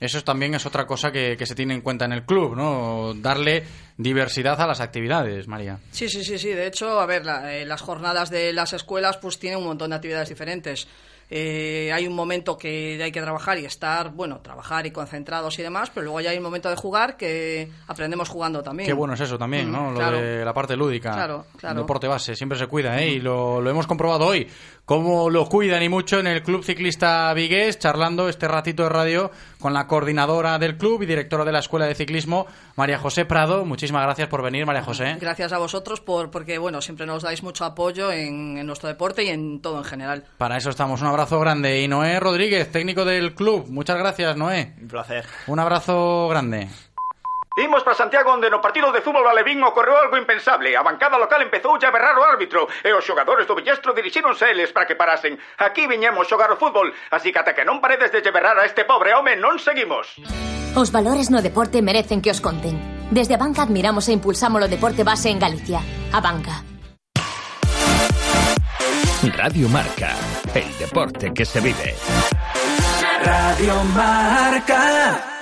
Eso 0.04 0.18
es- 0.18 0.24
también 0.24 0.54
es 0.56 0.66
otra 0.66 0.86
cosa 0.86 1.12
que, 1.12 1.36
que 1.38 1.46
se 1.46 1.56
tiene 1.56 1.74
en 1.74 1.82
cuenta 1.82 2.06
en 2.06 2.14
el 2.14 2.24
club, 2.24 2.56
¿no? 2.56 3.14
Darle 3.16 3.64
diversidad 3.98 4.60
a 4.62 4.68
las 4.68 4.82
actividades, 4.82 5.48
María. 5.48 5.80
Sí, 5.92 6.10
sí, 6.10 6.24
sí, 6.24 6.38
sí. 6.38 6.50
De 6.50 6.68
hecho, 6.68 7.00
a 7.00 7.06
ver, 7.06 7.26
la- 7.26 7.54
eh, 7.56 7.66
las 7.66 7.82
jornadas 7.82 8.30
de 8.30 8.54
las 8.54 8.74
escuelas 8.74 9.18
pues 9.18 9.40
tienen 9.40 9.60
un 9.60 9.66
montón 9.66 9.92
de 9.92 9.96
actividades 9.96 10.30
diferentes. 10.30 10.88
Eh, 11.36 11.90
hay 11.92 12.06
un 12.06 12.14
momento 12.14 12.58
que 12.58 13.00
hay 13.02 13.12
que 13.12 13.22
trabajar 13.22 13.58
y 13.58 13.66
estar, 13.66 14.12
bueno, 14.12 14.42
trabajar 14.42 14.86
y 14.86 14.92
concentrados 14.92 15.58
y 15.58 15.64
demás, 15.64 15.90
pero 15.92 16.04
luego 16.04 16.22
ya 16.22 16.30
hay 16.30 16.38
un 16.38 16.44
momento 16.44 16.70
de 16.70 16.76
jugar 16.76 17.18
que 17.18 17.72
aprendemos 17.88 18.30
jugando 18.30 18.62
también. 18.62 18.86
Qué 18.86 18.94
bueno 18.94 19.16
es 19.16 19.22
eso 19.22 19.38
también, 19.38 19.70
Mm, 19.70 19.72
¿no? 19.72 19.92
Lo 19.92 19.98
claro. 19.98 20.22
de 20.22 20.46
la 20.46 20.54
parte 20.54 20.76
lúdica. 20.76 21.12
Claro, 21.14 21.46
claro. 21.58 21.78
El 21.78 21.84
deporte 21.84 22.08
base, 22.08 22.36
siempre 22.36 22.60
se 22.60 22.68
cuida, 22.68 23.02
¿eh? 23.02 23.10
Y 23.14 23.20
lo, 23.20 23.62
lo 23.62 23.70
hemos 23.70 23.88
comprobado 23.88 24.28
hoy. 24.28 24.48
Cómo 24.86 25.30
lo 25.30 25.48
cuidan 25.48 25.82
y 25.82 25.90
mucho 25.90 26.20
en 26.20 26.28
el 26.28 26.44
Club 26.44 26.64
Ciclista 26.64 27.34
Vigués, 27.34 27.80
charlando 27.80 28.28
este 28.30 28.48
ratito 28.50 28.84
de 28.84 28.90
radio 28.90 29.32
con 29.64 29.74
la 29.74 29.88
coordinadora 29.88 30.60
del 30.60 30.76
club 30.76 31.04
y 31.04 31.06
directora 31.06 31.46
de 31.46 31.54
la 31.54 31.60
Escuela 31.60 31.86
de 31.86 31.96
Ciclismo, 31.96 32.48
María 32.76 33.00
José 33.00 33.24
Prado. 33.24 33.64
Muchísimas 33.64 34.04
gracias 34.04 34.28
por 34.28 34.44
venir, 34.44 34.66
María 34.66 34.84
José. 34.84 35.16
Gracias 35.22 35.54
a 35.54 35.58
vosotros 35.58 36.02
por, 36.02 36.30
porque, 36.32 36.58
bueno, 36.58 36.82
siempre 36.82 37.06
nos 37.06 37.24
dais 37.24 37.42
mucho 37.44 37.64
apoyo 37.64 38.12
en, 38.12 38.58
en 38.58 38.68
nuestro 38.68 38.90
deporte 38.90 39.24
y 39.24 39.30
en 39.30 39.62
todo 39.62 39.78
en 39.78 39.86
general. 39.86 40.26
Para 40.38 40.58
eso 40.58 40.70
estamos. 40.70 41.00
Un 41.00 41.08
abrazo 41.08 41.40
grande. 41.40 41.82
Y 41.82 41.88
Noé 41.88 42.20
Rodríguez, 42.20 42.74
técnico 42.74 43.06
del 43.06 43.36
club. 43.36 43.68
Muchas 43.70 43.98
gracias, 43.98 44.36
Noé. 44.36 44.74
Un 44.82 44.90
placer. 44.90 45.24
Un 45.48 45.60
abrazo 45.60 46.28
grande. 46.28 46.68
Imos 47.56 47.84
para 47.84 47.94
Santiago 47.94 48.34
onde 48.34 48.50
no 48.50 48.58
partido 48.58 48.90
de 48.90 49.06
fútbol 49.06 49.30
alevín 49.30 49.62
ocorreu 49.62 49.94
algo 49.94 50.18
impensable. 50.18 50.74
A 50.74 50.82
bancada 50.82 51.22
local 51.22 51.38
empezou 51.46 51.78
a 51.78 51.92
berrar 51.94 52.18
o 52.18 52.26
árbitro 52.26 52.66
e 52.82 52.90
os 52.90 53.06
xogadores 53.06 53.46
do 53.46 53.54
Villestro 53.54 53.94
dirixíronse 53.94 54.50
eles 54.50 54.74
para 54.74 54.90
que 54.90 54.98
parasen. 54.98 55.38
Aquí 55.62 55.86
viñemos 55.86 56.26
xogar 56.26 56.50
o 56.50 56.58
fútbol, 56.58 56.90
así 57.14 57.30
que 57.30 57.38
ata 57.38 57.54
que 57.54 57.62
non 57.62 57.78
paredes 57.78 58.10
de 58.10 58.26
berrar 58.34 58.58
a 58.58 58.66
este 58.66 58.90
pobre 58.90 59.14
home 59.14 59.38
non 59.38 59.62
seguimos. 59.62 60.18
Os 60.74 60.90
valores 60.90 61.30
no 61.30 61.46
deporte 61.46 61.86
merecen 61.86 62.26
que 62.26 62.34
os 62.34 62.42
conten. 62.42 62.74
Desde 63.14 63.38
a 63.38 63.42
banca 63.42 63.62
admiramos 63.62 64.10
e 64.10 64.18
impulsamos 64.18 64.58
o 64.58 64.66
deporte 64.66 65.06
base 65.06 65.30
en 65.30 65.38
Galicia. 65.38 65.78
A 66.10 66.18
banca. 66.18 66.66
Radio 69.38 69.70
Marca, 69.70 70.18
el 70.58 70.74
deporte 70.82 71.30
que 71.30 71.46
se 71.46 71.62
vive. 71.62 71.94
Radio 73.22 73.78
Marca. 73.94 75.33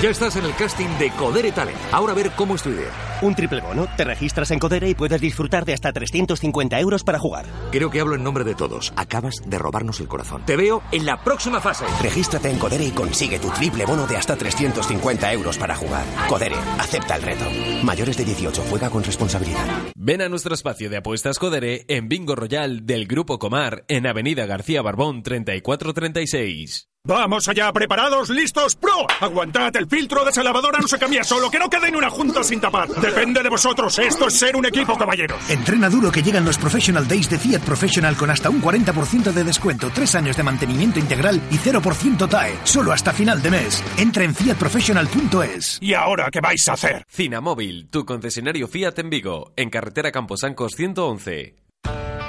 Ya 0.00 0.10
estás 0.10 0.36
en 0.36 0.44
el 0.44 0.54
casting 0.54 0.86
de 1.00 1.10
Codere 1.10 1.50
Talent. 1.50 1.76
Ahora 1.90 2.12
a 2.12 2.14
ver 2.14 2.30
cómo 2.36 2.54
es 2.54 2.62
tu 2.62 2.70
idea. 2.70 2.92
Un 3.20 3.34
triple 3.34 3.60
bono. 3.60 3.88
Te 3.96 4.04
registras 4.04 4.52
en 4.52 4.60
Codere 4.60 4.88
y 4.88 4.94
puedes 4.94 5.20
disfrutar 5.20 5.64
de 5.64 5.72
hasta 5.72 5.92
350 5.92 6.78
euros 6.78 7.02
para 7.02 7.18
jugar. 7.18 7.46
Creo 7.72 7.90
que 7.90 7.98
hablo 7.98 8.14
en 8.14 8.22
nombre 8.22 8.44
de 8.44 8.54
todos. 8.54 8.92
Acabas 8.94 9.42
de 9.44 9.58
robarnos 9.58 9.98
el 9.98 10.06
corazón. 10.06 10.44
Te 10.46 10.56
veo 10.56 10.84
en 10.92 11.04
la 11.04 11.24
próxima 11.24 11.60
fase. 11.60 11.84
Regístrate 12.00 12.48
en 12.48 12.60
Codere 12.60 12.84
y 12.84 12.92
consigue 12.92 13.40
tu 13.40 13.48
triple 13.50 13.86
bono 13.86 14.06
de 14.06 14.16
hasta 14.16 14.36
350 14.36 15.32
euros 15.32 15.58
para 15.58 15.74
jugar. 15.74 16.06
Codere, 16.28 16.54
acepta 16.78 17.16
el 17.16 17.22
reto. 17.22 17.44
Mayores 17.82 18.16
de 18.16 18.24
18, 18.24 18.62
juega 18.70 18.90
con 18.90 19.02
responsabilidad. 19.02 19.66
Ven 19.96 20.22
a 20.22 20.28
nuestro 20.28 20.54
espacio 20.54 20.90
de 20.90 20.98
apuestas 20.98 21.40
Codere 21.40 21.86
en 21.88 22.08
Bingo 22.08 22.36
Royal 22.36 22.86
del 22.86 23.08
Grupo 23.08 23.40
Comar 23.40 23.84
en 23.88 24.06
Avenida 24.06 24.46
García 24.46 24.80
Barbón 24.80 25.24
3436. 25.24 26.87
Vamos 27.08 27.48
allá, 27.48 27.72
preparados, 27.72 28.28
listos, 28.28 28.76
pro. 28.76 29.06
Aguantad, 29.20 29.74
el 29.76 29.86
filtro 29.86 30.24
de 30.24 30.30
esa 30.30 30.42
lavadora 30.42 30.78
no 30.78 30.86
se 30.86 30.98
cambia 30.98 31.24
solo, 31.24 31.50
que 31.50 31.58
no 31.58 31.70
quede 31.70 31.90
ni 31.90 31.96
una 31.96 32.10
junta 32.10 32.44
sin 32.44 32.60
tapar. 32.60 32.86
Depende 32.88 33.42
de 33.42 33.48
vosotros, 33.48 33.98
esto 33.98 34.26
es 34.28 34.34
ser 34.34 34.54
un 34.54 34.66
equipo, 34.66 34.94
caballeros. 34.98 35.38
Entrena 35.48 35.88
duro 35.88 36.12
que 36.12 36.22
llegan 36.22 36.44
los 36.44 36.58
Professional 36.58 37.08
Days 37.08 37.30
de 37.30 37.38
Fiat 37.38 37.62
Professional 37.62 38.14
con 38.14 38.28
hasta 38.28 38.50
un 38.50 38.60
40% 38.60 39.32
de 39.32 39.42
descuento, 39.42 39.90
3 39.94 40.16
años 40.16 40.36
de 40.36 40.42
mantenimiento 40.42 40.98
integral 40.98 41.40
y 41.50 41.56
0% 41.56 42.28
TAE, 42.28 42.58
solo 42.64 42.92
hasta 42.92 43.14
final 43.14 43.40
de 43.40 43.52
mes. 43.52 43.82
Entra 43.96 44.24
en 44.24 44.34
fiatprofessional.es. 44.34 45.78
¿Y 45.80 45.94
ahora 45.94 46.28
qué 46.30 46.42
vais 46.42 46.68
a 46.68 46.74
hacer? 46.74 47.06
Cinamóvil, 47.08 47.88
tu 47.88 48.04
concesionario 48.04 48.68
Fiat 48.68 48.98
en 48.98 49.08
Vigo, 49.08 49.52
en 49.56 49.70
carretera 49.70 50.12
Camposancos 50.12 50.74
111. 50.76 51.67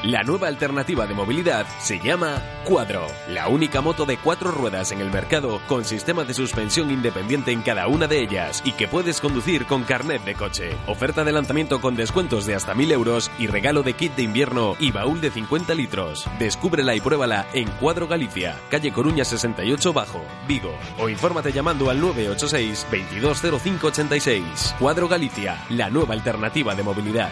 La 0.04 0.24
nueva 0.24 0.48
alternativa 0.48 1.06
de 1.08 1.14
movilidad 1.14 1.68
se 1.80 2.00
llama 2.00 2.42
Cuadro, 2.64 3.06
la 3.28 3.50
única 3.50 3.82
moto 3.82 4.06
de 4.06 4.16
cuatro 4.16 4.50
ruedas 4.50 4.94
en 4.94 5.02
el 5.02 5.12
mercado 5.12 5.60
con 5.68 5.84
sistema 5.84 6.24
de 6.24 6.34
suspensión 6.34 6.90
independiente 6.90 7.52
en 7.52 7.62
cada 7.62 7.86
una 7.90 8.08
de 8.08 8.22
ellas 8.22 8.62
y 8.64 8.72
que 8.72 8.88
puedes 8.88 9.20
conducir 9.20 9.66
con 9.66 9.84
carnet 9.84 10.24
de 10.24 10.36
coche. 10.36 10.70
Oferta 10.88 11.26
de 11.26 11.34
lanzamiento 11.34 11.82
con 11.82 11.98
descuentos 11.98 12.46
de 12.46 12.56
hasta 12.56 12.74
1000 12.74 12.94
euros 12.94 13.30
y 13.38 13.48
regalo 13.48 13.84
de 13.84 13.92
kit 13.92 14.16
de 14.16 14.24
invierno 14.24 14.78
y 14.80 14.92
baúl 14.92 15.20
de 15.20 15.32
50 15.32 15.76
litros. 15.76 16.26
Descúbrela 16.40 16.96
y 16.96 17.02
pruébala 17.02 17.48
en 17.54 17.68
Cuadro 17.72 18.08
Galicia, 18.08 18.56
calle 18.72 18.94
Coruña 18.94 19.26
68 19.26 19.92
Bajo, 19.92 20.22
Vigo. 20.48 20.72
O 20.98 21.10
infórmate 21.10 21.52
llamando 21.52 21.90
al 21.90 22.00
986 22.00 22.88
220586. 22.90 24.76
Cuadro 24.80 25.10
Galicia, 25.10 25.62
la 25.70 25.90
nueva 25.90 26.14
alternativa 26.14 26.74
de 26.74 26.84
movilidad. 26.84 27.32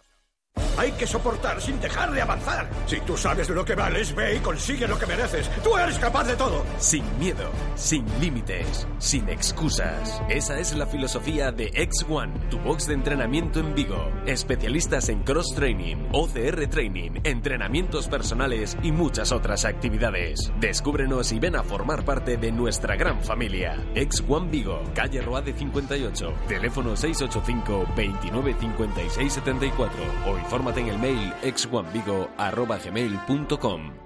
Hay 0.81 0.93
que 0.93 1.05
soportar 1.05 1.61
sin 1.61 1.79
dejar 1.79 2.11
de 2.11 2.23
avanzar. 2.23 2.67
Si 2.87 2.99
tú 3.01 3.15
sabes 3.15 3.47
de 3.47 3.53
lo 3.53 3.63
que 3.63 3.75
vales, 3.75 4.15
ve 4.15 4.37
y 4.37 4.39
consigue 4.39 4.87
lo 4.87 4.97
que 4.97 5.05
mereces. 5.05 5.47
Tú 5.63 5.77
eres 5.77 5.99
capaz 5.99 6.23
de 6.23 6.35
todo. 6.35 6.65
Sin 6.79 7.03
miedo, 7.19 7.51
sin 7.75 8.03
límites, 8.19 8.87
sin 8.97 9.29
excusas. 9.29 10.19
Esa 10.27 10.57
es 10.57 10.75
la 10.75 10.87
filosofía 10.87 11.51
de 11.51 11.71
X1, 11.71 12.49
tu 12.49 12.57
box 12.57 12.87
de 12.87 12.95
entrenamiento 12.95 13.59
en 13.59 13.75
Vigo. 13.75 14.11
Especialistas 14.25 15.09
en 15.09 15.21
cross 15.21 15.53
training, 15.53 16.09
OCR 16.13 16.67
training, 16.67 17.11
entrenamientos 17.25 18.07
personales 18.07 18.75
y 18.81 18.91
muchas 18.91 19.31
otras 19.31 19.65
actividades. 19.65 20.51
Descúbrenos 20.59 21.31
y 21.31 21.37
ven 21.37 21.57
a 21.57 21.63
formar 21.63 22.03
parte 22.05 22.37
de 22.37 22.51
nuestra 22.51 22.95
gran 22.95 23.23
familia. 23.23 23.77
X1 23.93 24.49
Vigo, 24.49 24.81
calle 24.95 25.21
Roade 25.21 25.53
58, 25.53 26.33
teléfono 26.47 26.95
685 26.95 27.85
29 27.95 28.55
56 28.59 29.31
74 29.31 30.03
o 30.25 30.40
infórmate 30.41 30.81
en 30.81 30.89
el 30.89 30.99
mail 30.99 31.31
exguanvigo.com. 31.43 34.01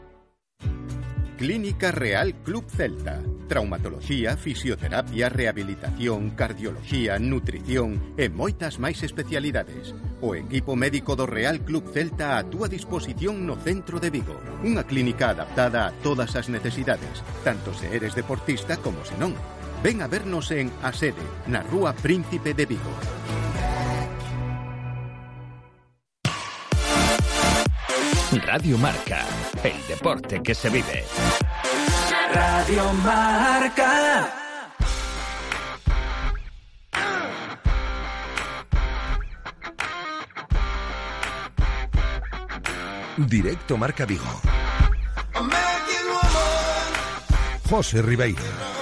Clínica 1.37 1.91
Real 1.91 2.33
Club 2.43 2.65
Celta. 2.69 3.21
Traumatología, 3.49 4.37
fisioterapia, 4.37 5.29
rehabilitación, 5.29 6.31
cardiología, 6.31 7.19
nutrición 7.19 8.15
e 8.17 8.31
moitas 8.31 8.79
máis 8.79 9.03
especialidades. 9.03 9.93
O 10.23 10.33
equipo 10.33 10.79
médico 10.79 11.19
do 11.19 11.27
Real 11.27 11.59
Club 11.61 11.91
Celta 11.91 12.39
a 12.39 12.47
túa 12.47 12.71
disposición 12.71 13.45
no 13.45 13.59
centro 13.59 13.99
de 13.99 14.09
Vigo. 14.09 14.39
Unha 14.63 14.87
clínica 14.87 15.35
adaptada 15.35 15.85
a 15.85 15.93
todas 16.01 16.33
as 16.39 16.47
necesidades, 16.47 17.21
tanto 17.43 17.75
se 17.75 17.91
eres 17.91 18.15
deportista 18.15 18.79
como 18.79 19.03
se 19.03 19.19
non. 19.19 19.35
Ven 19.83 20.01
a 20.01 20.07
vernos 20.07 20.49
en 20.55 20.71
A 20.81 20.95
Sede, 20.95 21.21
na 21.51 21.61
Rúa 21.67 21.93
Príncipe 21.93 22.57
de 22.57 22.65
Vigo. 22.65 22.95
Radio 28.39 28.77
Marca, 28.77 29.25
el 29.63 29.87
deporte 29.87 30.41
que 30.43 30.53
se 30.53 30.69
vive. 30.69 31.03
Radio 32.33 32.91
Marca. 33.03 34.29
Directo 43.17 43.77
Marca 43.77 44.05
Vigo. 44.05 44.23
José 47.69 48.01
Ribeiro. 48.01 48.74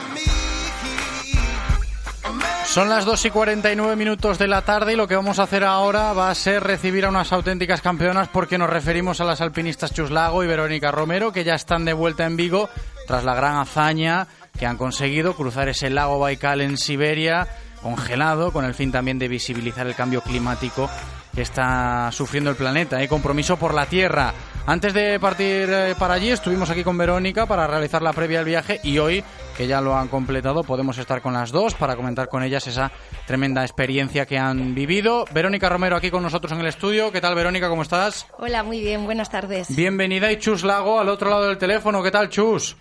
Son 2.73 2.89
las 2.89 3.05
2 3.05 3.25
y 3.25 3.29
49 3.29 3.95
minutos 3.95 4.39
de 4.39 4.47
la 4.47 4.63
tarde 4.63 4.93
y 4.93 4.95
lo 4.95 5.07
que 5.07 5.15
vamos 5.15 5.37
a 5.37 5.43
hacer 5.43 5.63
ahora 5.63 6.11
va 6.13 6.31
a 6.31 6.35
ser 6.35 6.63
recibir 6.63 7.05
a 7.05 7.09
unas 7.09 7.31
auténticas 7.31 7.81
campeonas 7.81 8.29
porque 8.29 8.57
nos 8.57 8.67
referimos 8.67 9.21
a 9.21 9.25
las 9.25 9.41
alpinistas 9.41 9.93
Chuslago 9.93 10.43
y 10.43 10.47
Verónica 10.47 10.89
Romero 10.89 11.31
que 11.31 11.43
ya 11.43 11.53
están 11.53 11.85
de 11.85 11.93
vuelta 11.93 12.25
en 12.25 12.35
Vigo 12.35 12.71
tras 13.05 13.25
la 13.25 13.35
gran 13.35 13.57
hazaña 13.57 14.25
que 14.57 14.65
han 14.65 14.77
conseguido 14.77 15.35
cruzar 15.35 15.69
ese 15.69 15.91
lago 15.91 16.17
Baikal 16.17 16.61
en 16.61 16.79
Siberia 16.79 17.47
congelado 17.83 18.51
con 18.51 18.65
el 18.65 18.73
fin 18.73 18.91
también 18.91 19.19
de 19.19 19.27
visibilizar 19.27 19.85
el 19.85 19.93
cambio 19.93 20.21
climático 20.21 20.89
que 21.35 21.43
está 21.43 22.11
sufriendo 22.11 22.49
el 22.49 22.55
planeta, 22.55 23.03
¿eh? 23.03 23.07
compromiso 23.07 23.55
por 23.57 23.75
la 23.75 23.85
Tierra. 23.85 24.33
Antes 24.65 24.93
de 24.93 25.19
partir 25.19 25.69
eh, 25.69 25.93
para 25.99 26.13
allí 26.13 26.29
estuvimos 26.29 26.69
aquí 26.69 26.85
con 26.85 26.97
Verónica 26.97 27.45
para 27.45 27.67
realizar 27.67 28.01
la 28.01 28.13
previa 28.13 28.37
del 28.37 28.47
viaje 28.47 28.79
y 28.81 28.97
hoy 28.97 29.21
que 29.57 29.67
ya 29.67 29.81
lo 29.81 29.97
han 29.97 30.07
completado 30.07 30.63
podemos 30.63 30.97
estar 30.97 31.21
con 31.21 31.33
las 31.33 31.51
dos 31.51 31.73
para 31.73 31.97
comentar 31.97 32.29
con 32.29 32.43
ellas 32.43 32.65
esa 32.67 32.89
tremenda 33.27 33.63
experiencia 33.63 34.25
que 34.25 34.37
han 34.37 34.73
vivido. 34.73 35.25
Verónica 35.33 35.67
Romero 35.67 35.97
aquí 35.97 36.09
con 36.09 36.23
nosotros 36.23 36.53
en 36.53 36.61
el 36.61 36.67
estudio. 36.67 37.11
¿Qué 37.11 37.19
tal 37.19 37.35
Verónica? 37.35 37.67
¿Cómo 37.67 37.81
estás? 37.81 38.25
Hola, 38.39 38.63
muy 38.63 38.79
bien, 38.79 39.03
buenas 39.03 39.29
tardes. 39.29 39.75
Bienvenida 39.75 40.31
y 40.31 40.39
Chus 40.39 40.63
Lago 40.63 40.97
al 40.97 41.09
otro 41.09 41.29
lado 41.29 41.47
del 41.47 41.57
teléfono. 41.57 42.01
¿Qué 42.01 42.11
tal 42.11 42.29
Chus? 42.29 42.77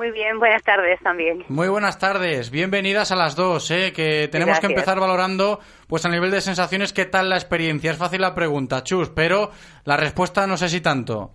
Muy 0.00 0.12
bien, 0.12 0.38
buenas 0.38 0.62
tardes 0.62 0.98
también. 1.00 1.44
Muy 1.50 1.68
buenas 1.68 1.98
tardes, 1.98 2.50
bienvenidas 2.50 3.12
a 3.12 3.16
las 3.16 3.36
dos, 3.36 3.70
¿eh? 3.70 3.92
que 3.94 4.28
tenemos 4.32 4.58
que 4.58 4.68
empezar 4.68 4.98
valorando, 4.98 5.60
pues 5.88 6.06
a 6.06 6.08
nivel 6.08 6.30
de 6.30 6.40
sensaciones, 6.40 6.94
qué 6.94 7.04
tal 7.04 7.28
la 7.28 7.36
experiencia. 7.36 7.90
Es 7.90 7.98
fácil 7.98 8.22
la 8.22 8.34
pregunta, 8.34 8.82
Chus, 8.82 9.10
pero 9.10 9.50
la 9.84 9.98
respuesta 9.98 10.46
no 10.46 10.56
sé 10.56 10.70
si 10.70 10.80
tanto. 10.80 11.32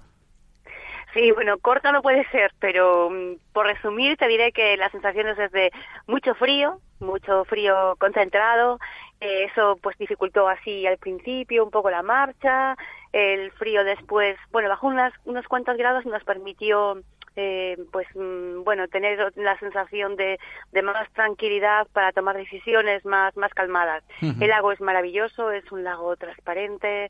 Sí, 1.14 1.32
bueno, 1.32 1.60
corta 1.60 1.92
no 1.92 2.02
puede 2.02 2.28
ser, 2.32 2.54
pero 2.60 3.12
mm, 3.12 3.36
por 3.54 3.68
resumir 3.68 4.18
te 4.18 4.28
diré 4.28 4.52
que 4.52 4.76
las 4.78 4.92
sensaciones 4.92 5.38
es 5.38 5.52
de 5.52 5.72
mucho 6.08 6.34
frío, 6.34 6.80
mucho 7.00 7.46
frío 7.46 7.96
concentrado, 8.00 8.80
eh, 9.22 9.46
eso 9.52 9.78
pues 9.80 9.96
dificultó 10.00 10.48
así 10.48 10.88
al 10.88 10.98
principio 10.98 11.64
un 11.64 11.70
poco 11.70 11.92
la 11.92 12.02
marcha, 12.02 12.76
el 13.14 13.52
frío 13.52 13.84
después, 13.84 14.38
bueno, 14.52 14.70
bajó 14.70 14.88
unas, 14.88 15.14
unos 15.24 15.46
cuantos 15.48 15.78
grados 15.78 16.04
y 16.04 16.10
nos 16.10 16.24
permitió 16.24 17.00
eh, 17.36 17.78
pues 17.92 18.08
mm, 18.16 18.64
bueno 18.64 18.88
tener 18.88 19.20
la 19.36 19.60
sensación 19.60 20.16
de, 20.16 20.40
de 20.72 20.82
más 20.82 21.12
tranquilidad 21.14 21.88
para 21.94 22.12
tomar 22.12 22.38
decisiones 22.38 23.06
más 23.06 23.36
más 23.38 23.54
calmadas. 23.54 24.04
El 24.22 24.48
lago 24.48 24.72
es 24.72 24.82
maravilloso 24.82 25.52
es 25.52 25.70
un 25.72 25.84
lago 25.84 26.16
transparente 26.16 27.10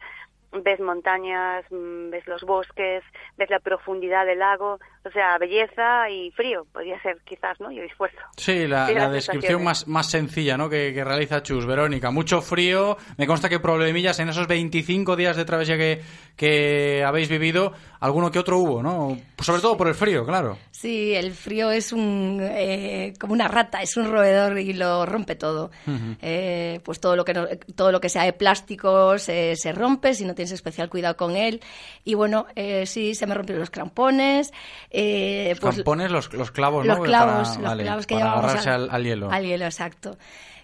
ves 0.52 0.80
montañas 0.80 1.66
mm, 1.70 2.10
ves 2.10 2.26
los 2.28 2.44
bosques 2.44 3.04
ves 3.38 3.50
la 3.50 3.60
profundidad 3.60 4.26
del 4.26 4.40
lago 4.40 4.80
o 5.06 5.12
sea, 5.12 5.38
belleza 5.38 6.10
y 6.10 6.32
frío, 6.32 6.66
podría 6.72 7.00
ser 7.02 7.18
quizás, 7.24 7.60
¿no? 7.60 7.72
Y 7.72 7.80
esfuerzo. 7.80 8.18
Sí, 8.38 8.68
la, 8.68 8.90
la 8.92 9.10
descripción 9.10 9.64
más, 9.64 9.88
más 9.88 10.10
sencilla, 10.10 10.58
¿no? 10.58 10.70
Que, 10.70 10.94
que, 10.94 11.04
realiza 11.04 11.44
Chus, 11.44 11.66
Verónica. 11.66 12.12
Mucho 12.12 12.42
frío, 12.42 12.98
me 13.18 13.28
consta 13.28 13.50
que 13.50 13.60
problemillas 13.60 14.20
en 14.20 14.30
esos 14.30 14.48
25 14.48 15.16
días 15.16 15.38
de 15.38 15.46
travesía 15.46 15.78
que, 15.78 16.02
que 16.36 17.04
habéis 17.04 17.30
vivido, 17.30 17.74
alguno 18.00 18.32
que 18.32 18.40
otro 18.40 18.58
hubo, 18.60 18.84
¿no? 18.84 19.18
Sobre 19.40 19.62
todo 19.62 19.78
por 19.78 19.88
el 19.88 19.96
frío, 19.96 20.26
claro. 20.26 20.58
Sí, 20.72 21.14
el 21.16 21.32
frío 21.32 21.72
es 21.72 21.92
un, 21.94 22.40
eh, 22.42 23.14
como 23.20 23.34
una 23.34 23.48
rata, 23.48 23.82
es 23.82 23.96
un 23.98 24.12
roedor 24.12 24.58
y 24.60 24.74
lo 24.74 25.06
rompe 25.06 25.36
todo. 25.36 25.72
eh, 26.22 26.80
pues 26.84 27.00
todo 27.00 27.16
lo 27.16 27.26
que 27.26 27.34
no, 27.34 27.48
todo 27.76 27.92
lo 27.92 28.02
que 28.02 28.10
sea 28.10 28.24
de 28.24 28.34
plástico 28.34 29.18
se, 29.18 29.56
se, 29.56 29.72
rompe 29.72 30.14
si 30.14 30.26
no 30.26 30.36
tienes 30.36 30.52
especial 30.52 30.90
cuidado 30.90 31.16
con 31.16 31.36
él. 31.36 31.62
Y 32.04 32.14
bueno, 32.16 32.48
eh, 32.56 32.86
sí, 32.86 33.16
se 33.16 33.28
me 33.28 33.36
rompieron 33.36 33.60
los 33.62 33.70
crampones. 33.70 34.52
Eh, 34.98 35.56
pues, 35.60 35.76
crampones, 35.76 36.10
los, 36.10 36.32
los 36.34 36.52
clavos, 36.52 36.86
los 36.86 36.98
¿no? 36.98 37.04
Clavos, 37.04 37.50
para, 37.50 37.60
los 37.60 37.70
vale, 37.70 37.84
clavos 37.84 38.08
que 38.08 38.16
para 38.16 38.32
agarrarse 38.32 38.70
al, 38.70 38.90
al 38.90 39.04
hielo. 39.04 39.30
Al 39.30 39.46
hielo, 39.46 39.66
exacto. 39.66 40.18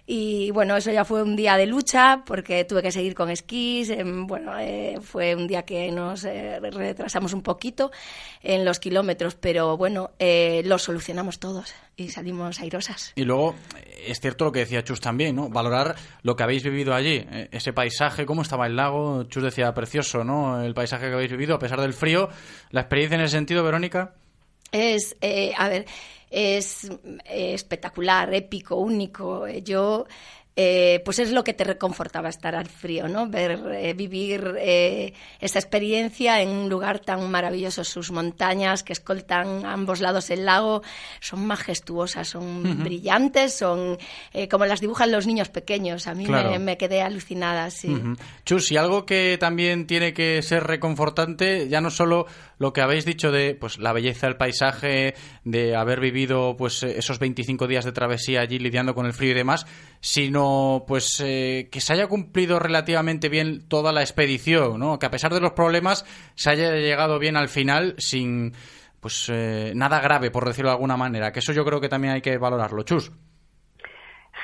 Y 0.04 0.50
bueno, 0.50 0.76
eso 0.76 0.90
ya 0.90 1.04
fue 1.04 1.22
un 1.22 1.36
día 1.36 1.56
de 1.56 1.66
lucha 1.66 2.24
porque 2.26 2.64
tuve 2.64 2.82
que 2.82 2.90
seguir 2.90 3.14
con 3.14 3.30
esquís. 3.30 3.88
Eh, 3.90 4.02
bueno, 4.04 4.58
eh, 4.58 4.98
fue 5.00 5.36
un 5.36 5.46
día 5.46 5.62
que 5.62 5.92
nos 5.92 6.24
eh, 6.24 6.58
retrasamos 6.60 7.32
un 7.34 7.42
poquito 7.42 7.92
en 8.42 8.64
los 8.64 8.80
kilómetros, 8.80 9.36
pero 9.36 9.76
bueno, 9.76 10.10
eh, 10.18 10.62
lo 10.64 10.78
solucionamos 10.78 11.38
todos 11.38 11.72
y 11.96 12.08
salimos 12.08 12.58
airosas. 12.58 13.12
Y 13.14 13.22
luego, 13.24 13.54
es 14.04 14.18
cierto 14.18 14.46
lo 14.46 14.52
que 14.52 14.60
decía 14.60 14.82
Chus 14.82 15.00
también, 15.00 15.36
¿no? 15.36 15.48
Valorar 15.50 15.94
lo 16.22 16.34
que 16.34 16.42
habéis 16.42 16.64
vivido 16.64 16.94
allí, 16.94 17.24
eh, 17.30 17.48
ese 17.52 17.72
paisaje, 17.72 18.26
cómo 18.26 18.42
estaba 18.42 18.66
el 18.66 18.74
lago. 18.74 19.22
Chus 19.24 19.44
decía, 19.44 19.72
precioso, 19.72 20.24
¿no? 20.24 20.62
El 20.64 20.74
paisaje 20.74 21.06
que 21.08 21.14
habéis 21.14 21.30
vivido, 21.30 21.54
a 21.54 21.58
pesar 21.60 21.80
del 21.80 21.92
frío. 21.92 22.28
¿La 22.70 22.80
experiencia 22.80 23.14
en 23.14 23.20
ese 23.20 23.36
sentido, 23.36 23.62
Verónica? 23.62 24.14
Es, 24.72 25.16
eh, 25.20 25.52
a 25.56 25.68
ver, 25.68 25.86
es 26.30 26.84
eh, 27.26 27.54
espectacular, 27.54 28.32
épico, 28.34 28.76
único. 28.76 29.46
Yo, 29.48 30.06
eh, 30.54 31.00
pues 31.04 31.18
es 31.18 31.32
lo 31.32 31.44
que 31.44 31.54
te 31.54 31.64
reconfortaba 31.64 32.28
estar 32.28 32.54
al 32.54 32.66
frío, 32.66 33.08
¿no? 33.08 33.26
Ver, 33.28 33.58
eh, 33.72 33.94
vivir 33.94 34.54
eh, 34.58 35.14
esa 35.40 35.58
experiencia 35.58 36.42
en 36.42 36.50
un 36.50 36.68
lugar 36.68 36.98
tan 36.98 37.30
maravilloso. 37.30 37.84
Sus 37.84 38.10
montañas 38.10 38.82
que 38.82 38.92
escoltan 38.92 39.64
a 39.64 39.72
ambos 39.72 40.00
lados 40.00 40.28
el 40.30 40.44
lago 40.44 40.82
son 41.20 41.46
majestuosas, 41.46 42.28
son 42.28 42.66
uh 42.66 42.68
-huh. 42.68 42.84
brillantes, 42.84 43.54
son 43.56 43.96
eh, 44.34 44.48
como 44.48 44.66
las 44.66 44.80
dibujan 44.80 45.10
los 45.10 45.26
niños 45.26 45.48
pequeños. 45.48 46.06
A 46.06 46.14
mí 46.14 46.26
claro. 46.26 46.50
me, 46.50 46.58
me, 46.58 46.76
quedé 46.76 47.00
alucinada, 47.00 47.70
sí. 47.70 47.88
Uh 47.88 47.98
-huh. 47.98 48.18
Chus, 48.44 48.70
y 48.72 48.76
algo 48.76 49.06
que 49.06 49.38
también 49.40 49.86
tiene 49.86 50.12
que 50.12 50.42
ser 50.42 50.64
reconfortante, 50.64 51.68
ya 51.68 51.80
no 51.80 51.90
solo 51.90 52.26
lo 52.58 52.72
que 52.72 52.80
habéis 52.82 53.04
dicho 53.04 53.32
de 53.32 53.54
pues 53.54 53.78
la 53.78 53.92
belleza 53.92 54.26
del 54.26 54.36
paisaje, 54.36 55.14
de 55.44 55.74
haber 55.74 55.98
vivido 55.98 56.56
pues 56.56 56.82
esos 56.82 57.18
25 57.18 57.66
días 57.66 57.84
de 57.84 57.92
travesía 57.92 58.40
allí 58.40 58.58
lidiando 58.58 58.94
con 58.94 59.06
el 59.06 59.12
frío 59.12 59.32
y 59.32 59.34
demás, 59.34 59.66
sino 60.02 60.84
pues 60.86 61.22
eh, 61.24 61.68
que 61.70 61.80
se 61.80 61.92
haya 61.92 62.08
cumplido 62.08 62.58
relativamente 62.58 63.28
bien 63.28 63.68
toda 63.68 63.92
la 63.92 64.00
expedición, 64.00 64.80
¿no? 64.80 64.98
Que 64.98 65.06
a 65.06 65.10
pesar 65.12 65.32
de 65.32 65.40
los 65.40 65.52
problemas 65.52 66.04
se 66.34 66.50
haya 66.50 66.72
llegado 66.74 67.20
bien 67.20 67.36
al 67.36 67.48
final 67.48 67.94
sin 67.98 68.52
pues 69.00 69.30
eh, 69.32 69.72
nada 69.76 70.00
grave, 70.00 70.32
por 70.32 70.44
decirlo 70.44 70.70
de 70.70 70.74
alguna 70.74 70.96
manera, 70.96 71.30
que 71.30 71.38
eso 71.38 71.52
yo 71.52 71.64
creo 71.64 71.80
que 71.80 71.88
también 71.88 72.14
hay 72.14 72.20
que 72.20 72.36
valorarlo, 72.36 72.82
Chus. 72.82 73.12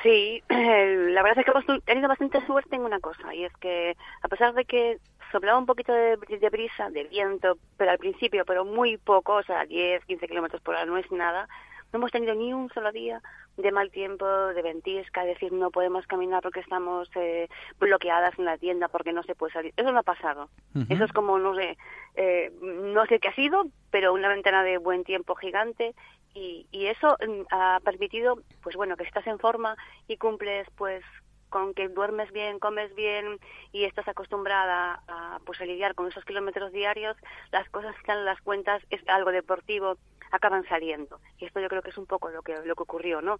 Sí, 0.01 0.41
la 0.49 1.23
verdad 1.23 1.39
es 1.39 1.45
que 1.45 1.51
hemos 1.51 1.83
tenido 1.83 2.07
bastante 2.07 2.45
suerte 2.45 2.77
en 2.77 2.83
una 2.83 3.01
cosa, 3.01 3.35
y 3.35 3.43
es 3.43 3.53
que 3.57 3.97
a 4.21 4.27
pesar 4.29 4.53
de 4.53 4.63
que 4.63 4.97
soplaba 5.29 5.59
un 5.59 5.65
poquito 5.65 5.93
de, 5.93 6.17
de, 6.39 6.49
brisa, 6.49 6.89
de 6.89 7.03
viento, 7.03 7.57
pero 7.75 7.91
al 7.91 7.97
principio, 7.97 8.45
pero 8.45 8.63
muy 8.63 8.95
poco, 8.95 9.35
o 9.35 9.43
sea, 9.43 9.65
10, 9.65 10.05
15 10.05 10.27
kilómetros 10.27 10.61
por 10.61 10.75
hora 10.75 10.85
no 10.85 10.97
es 10.97 11.11
nada, 11.11 11.49
no 11.91 11.97
hemos 11.97 12.11
tenido 12.11 12.35
ni 12.35 12.53
un 12.53 12.69
solo 12.69 12.91
día 12.91 13.21
de 13.57 13.71
mal 13.71 13.91
tiempo, 13.91 14.25
de 14.25 14.61
ventisca, 14.61 15.23
de 15.23 15.29
decir 15.29 15.51
no 15.51 15.71
podemos 15.71 16.05
caminar 16.07 16.41
porque 16.41 16.59
estamos 16.59 17.09
eh, 17.15 17.49
bloqueadas 17.79 18.37
en 18.37 18.45
la 18.45 18.57
tienda 18.57 18.87
porque 18.87 19.11
no 19.11 19.23
se 19.23 19.35
puede 19.35 19.53
salir. 19.53 19.73
Eso 19.75 19.91
no 19.91 19.99
ha 19.99 20.03
pasado. 20.03 20.49
Uh 20.75 20.79
-huh. 20.79 20.85
Eso 20.89 21.03
es 21.03 21.11
como, 21.11 21.37
no 21.39 21.55
sé, 21.55 21.77
eh, 22.15 22.51
no 22.61 23.05
sé 23.07 23.19
qué 23.19 23.29
ha 23.29 23.35
sido, 23.35 23.65
pero 23.91 24.13
una 24.13 24.29
ventana 24.29 24.63
de 24.63 24.77
buen 24.77 25.03
tiempo 25.03 25.35
gigante 25.35 25.93
y, 26.33 26.67
y 26.71 26.85
eso 26.85 27.17
mm, 27.27 27.41
ha 27.51 27.79
permitido, 27.83 28.39
pues 28.61 28.75
bueno, 28.75 28.95
que 28.95 29.03
estás 29.03 29.25
en 29.27 29.39
forma 29.39 29.75
y 30.07 30.17
cumples, 30.17 30.67
pues 30.77 31.03
con 31.49 31.73
que 31.73 31.89
duermes 31.89 32.31
bien, 32.31 32.59
comes 32.59 32.93
bien 32.95 33.39
y 33.71 33.85
estás 33.85 34.07
acostumbrada 34.07 35.01
a, 35.07 35.39
pues, 35.45 35.59
a 35.59 35.65
lidiar 35.65 35.95
con 35.95 36.07
esos 36.07 36.23
kilómetros 36.23 36.71
diarios, 36.71 37.17
las 37.51 37.67
cosas 37.69 37.95
están 37.97 38.19
en 38.19 38.25
las 38.25 38.39
cuentas 38.41 38.81
es 38.89 39.01
algo 39.07 39.31
deportivo, 39.31 39.97
acaban 40.31 40.65
saliendo. 40.67 41.19
Y 41.37 41.45
esto 41.45 41.59
yo 41.59 41.69
creo 41.69 41.81
que 41.81 41.89
es 41.89 41.97
un 41.97 42.05
poco 42.05 42.29
lo 42.29 42.41
que, 42.41 42.55
lo 42.65 42.75
que 42.75 42.83
ocurrió, 42.83 43.21
¿no? 43.21 43.39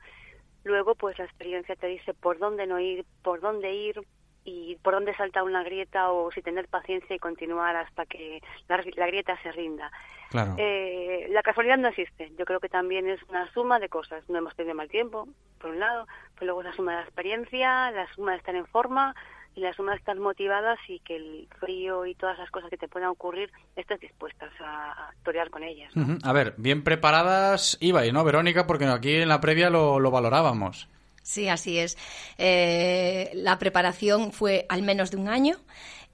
Luego, 0.64 0.96
pues 0.96 1.18
la 1.18 1.26
experiencia 1.26 1.76
te 1.76 1.88
dice 1.88 2.14
por 2.14 2.38
dónde 2.38 2.68
no 2.68 2.80
ir, 2.80 3.06
por 3.24 3.40
dónde 3.40 3.74
ir 3.74 4.02
y 4.44 4.76
por 4.78 4.94
dónde 4.94 5.16
saltar 5.16 5.44
una 5.44 5.64
grieta 5.64 6.12
o 6.12 6.32
si 6.32 6.42
tener 6.42 6.68
paciencia 6.68 7.16
y 7.16 7.20
continuar 7.20 7.76
hasta 7.76 8.06
que 8.06 8.42
la, 8.68 8.84
la 8.96 9.08
grieta 9.08 9.42
se 9.42 9.52
rinda. 9.52 9.92
Claro. 10.30 10.56
Eh, 10.58 11.28
la 11.32 11.42
casualidad 11.42 11.78
no 11.78 11.88
existe. 11.88 12.32
Yo 12.38 12.46
creo 12.46 12.60
que 12.60 12.70
también 12.70 13.08
es 13.08 13.22
una 13.24 13.52
suma 13.52 13.80
de 13.80 13.90
cosas. 13.90 14.28
No 14.30 14.38
hemos 14.38 14.56
tenido 14.56 14.76
mal 14.76 14.90
tiempo, 14.90 15.28
por 15.60 15.72
un 15.72 15.80
lado, 15.80 16.08
pero 16.36 16.48
luego 16.48 16.62
es 16.62 16.68
la 16.68 16.76
suma 16.76 16.92
de 16.92 16.98
la 16.98 17.04
experiencia, 17.04 17.92
la 17.92 18.08
suma 18.14 18.32
de 18.32 18.38
estar 18.38 18.56
en 18.56 18.66
forma 18.68 19.16
y 19.56 19.62
la 19.62 19.74
suma 19.74 19.92
de 19.92 19.98
estar 19.98 20.18
motivadas 20.18 20.80
y 20.88 21.00
que 21.00 21.16
el 21.16 21.48
frío 21.60 22.06
y 22.06 22.16
todas 22.16 22.38
las 22.38 22.50
cosas 22.52 22.70
que 22.70 22.78
te 22.78 22.88
puedan 22.88 23.10
ocurrir 23.10 23.52
estés 23.76 24.00
dispuestas 24.00 24.52
a, 24.60 24.92
a 24.92 25.14
torear 25.24 25.50
con 25.50 25.64
ellas. 25.64 25.96
¿no? 25.96 26.04
Uh 26.04 26.08
-huh. 26.08 26.20
A 26.24 26.34
ver, 26.34 26.54
bien 26.58 26.84
preparadas 26.84 27.78
ibais, 27.82 28.14
¿no, 28.14 28.24
Verónica? 28.24 28.68
Porque 28.68 28.86
aquí 28.86 29.16
en 29.16 29.30
la 29.30 29.42
previa 29.42 29.70
lo, 29.70 30.00
lo 30.00 30.12
valorábamos. 30.12 30.88
Sí, 31.22 31.48
así 31.48 31.78
es. 31.78 31.98
Eh, 32.38 33.30
la 33.36 33.60
preparación 33.60 34.32
fue 34.32 34.66
al 34.70 34.82
menos 34.82 35.12
de 35.12 35.18
un 35.18 35.28
año. 35.28 35.58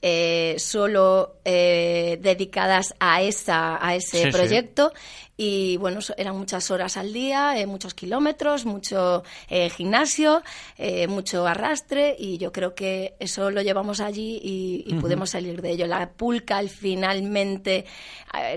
Eh, 0.01 0.55
solo 0.59 1.37
eh, 1.45 2.19
dedicadas 2.21 2.93
a 2.99 3.23
esa 3.23 3.83
a 3.83 3.95
ese 3.95 4.25
sí, 4.25 4.29
proyecto 4.29 4.91
sí. 4.93 5.33
y 5.37 5.77
bueno 5.77 5.99
eran 6.17 6.37
muchas 6.37 6.69
horas 6.69 6.97
al 6.97 7.11
día 7.11 7.57
eh, 7.57 7.65
muchos 7.65 7.95
kilómetros 7.95 8.65
mucho 8.65 9.23
eh, 9.49 9.69
gimnasio 9.71 10.43
eh, 10.77 11.07
mucho 11.07 11.47
arrastre 11.47 12.15
y 12.19 12.37
yo 12.37 12.51
creo 12.51 12.75
que 12.75 13.15
eso 13.19 13.49
lo 13.49 13.63
llevamos 13.63 13.99
allí 13.99 14.39
y, 14.43 14.83
y 14.85 14.93
uh 14.93 14.97
-huh. 14.97 15.01
pudimos 15.01 15.31
salir 15.31 15.61
de 15.63 15.71
ello 15.71 15.87
la 15.87 16.07
pulca 16.11 16.61
finalmente 16.67 17.85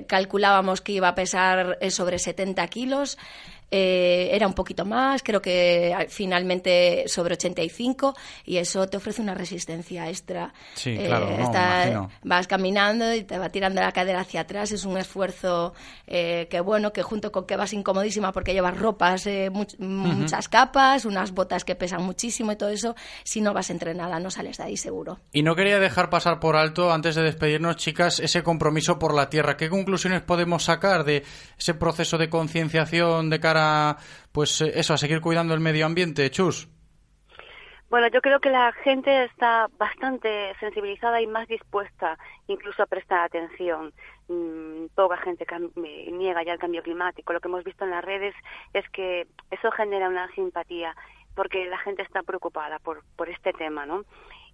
calculábamos 0.07 0.83
que 0.83 0.93
iba 0.93 1.09
a 1.09 1.15
pesar 1.15 1.79
sobre 1.89 2.19
70 2.19 2.67
kilos 2.67 3.17
eh, 3.71 4.31
era 4.33 4.47
un 4.47 4.55
poquito 4.55 4.85
más, 4.85 5.23
creo 5.23 5.43
que 5.43 5.95
finalmente 6.09 7.05
sobre 7.07 7.35
85 7.35 8.15
y 8.45 8.57
eso 8.57 8.89
te 8.89 8.97
ofrece 8.97 9.21
una 9.21 9.35
resistencia 9.35 10.09
extra. 10.09 10.53
Sí, 10.75 10.91
eh, 10.91 11.07
claro, 11.07 11.31
no, 11.37 11.45
está, 11.45 12.09
vas 12.23 12.47
caminando 12.47 13.15
y 13.15 13.25
te 13.25 13.39
va 13.39 13.51
tirando 13.51 13.81
la 13.81 13.93
cadera 13.93 14.21
hacia 14.21 14.43
atrás, 14.43 14.73
es 14.73 14.85
un 14.85 14.97
esfuerzo 14.97 15.75
eh, 16.07 16.47
que 16.51 16.61
bueno, 16.61 16.93
que 16.93 17.03
junto 17.03 17.31
con 17.31 17.47
que 17.47 17.57
vas 17.57 17.73
incomodísima 17.73 18.33
porque 18.33 18.53
llevas 18.53 18.79
ropas, 18.79 19.27
eh, 19.27 19.51
much, 19.51 19.75
uh 19.75 19.83
-huh. 19.83 19.87
muchas 19.87 20.49
capas, 20.49 21.05
unas 21.05 21.33
botas 21.33 21.65
que 21.65 21.75
pesan 21.75 22.03
muchísimo 22.03 22.53
y 22.53 22.57
todo 22.57 22.71
eso, 22.71 22.95
si 23.25 23.41
no 23.41 23.53
vas 23.53 23.71
entrenada 23.71 24.19
no 24.19 24.31
sales 24.31 24.57
de 24.57 24.65
ahí 24.65 24.77
seguro. 24.77 25.21
Y 25.33 25.43
no 25.43 25.55
quería 25.55 25.79
dejar 25.79 26.11
pasar 26.11 26.41
por 26.41 26.57
alto, 26.57 26.93
antes 26.93 27.15
de 27.15 27.23
despedirnos, 27.23 27.77
chicas, 27.77 28.21
ese 28.21 28.43
compromiso 28.43 28.99
por 28.99 29.15
la 29.15 29.29
tierra. 29.29 29.57
¿Qué 29.57 29.69
conclusiones 29.69 30.23
podemos 30.23 30.65
sacar 30.65 31.05
de 31.05 31.25
ese 31.59 31.75
proceso 31.75 32.19
de 32.19 32.29
concienciación 32.29 33.31
de 33.31 33.41
cara 33.41 33.58
pues 34.33 34.61
eso, 34.61 34.95
a 34.95 34.99
seguir 34.99 35.21
cuidando 35.21 35.55
el 35.55 35.61
medio 35.61 35.87
ambiente, 35.87 36.31
Chus? 36.31 36.69
Bueno, 37.91 38.09
yo 38.09 38.21
creo 38.21 38.39
que 38.39 38.51
la 38.51 38.71
gente 38.85 39.25
está 39.25 39.67
bastante 39.79 40.55
sensibilizada 40.61 41.23
y 41.23 41.27
más 41.27 41.49
dispuesta 41.49 42.19
incluso 42.47 42.83
a 42.83 42.87
prestar 42.87 43.21
atención. 43.21 43.95
Mm, 44.29 44.89
poca 44.95 45.17
gente 45.17 45.47
niega 45.77 46.43
ya 46.43 46.53
el 46.53 46.59
cambio 46.59 46.83
climático. 46.83 47.33
Lo 47.33 47.41
que 47.41 47.49
hemos 47.49 47.65
visto 47.65 47.85
en 47.85 47.93
las 47.93 48.05
redes 48.05 48.35
es 48.75 48.87
que 48.91 49.27
eso 49.51 49.71
genera 49.71 50.09
una 50.09 50.31
simpatía 50.35 50.95
porque 51.35 51.67
la 51.67 51.79
gente 51.79 52.03
está 52.03 52.23
preocupada 52.23 52.79
por, 52.79 53.05
por 53.17 53.31
este 53.31 53.53
tema, 53.55 53.87
¿no? 53.87 54.05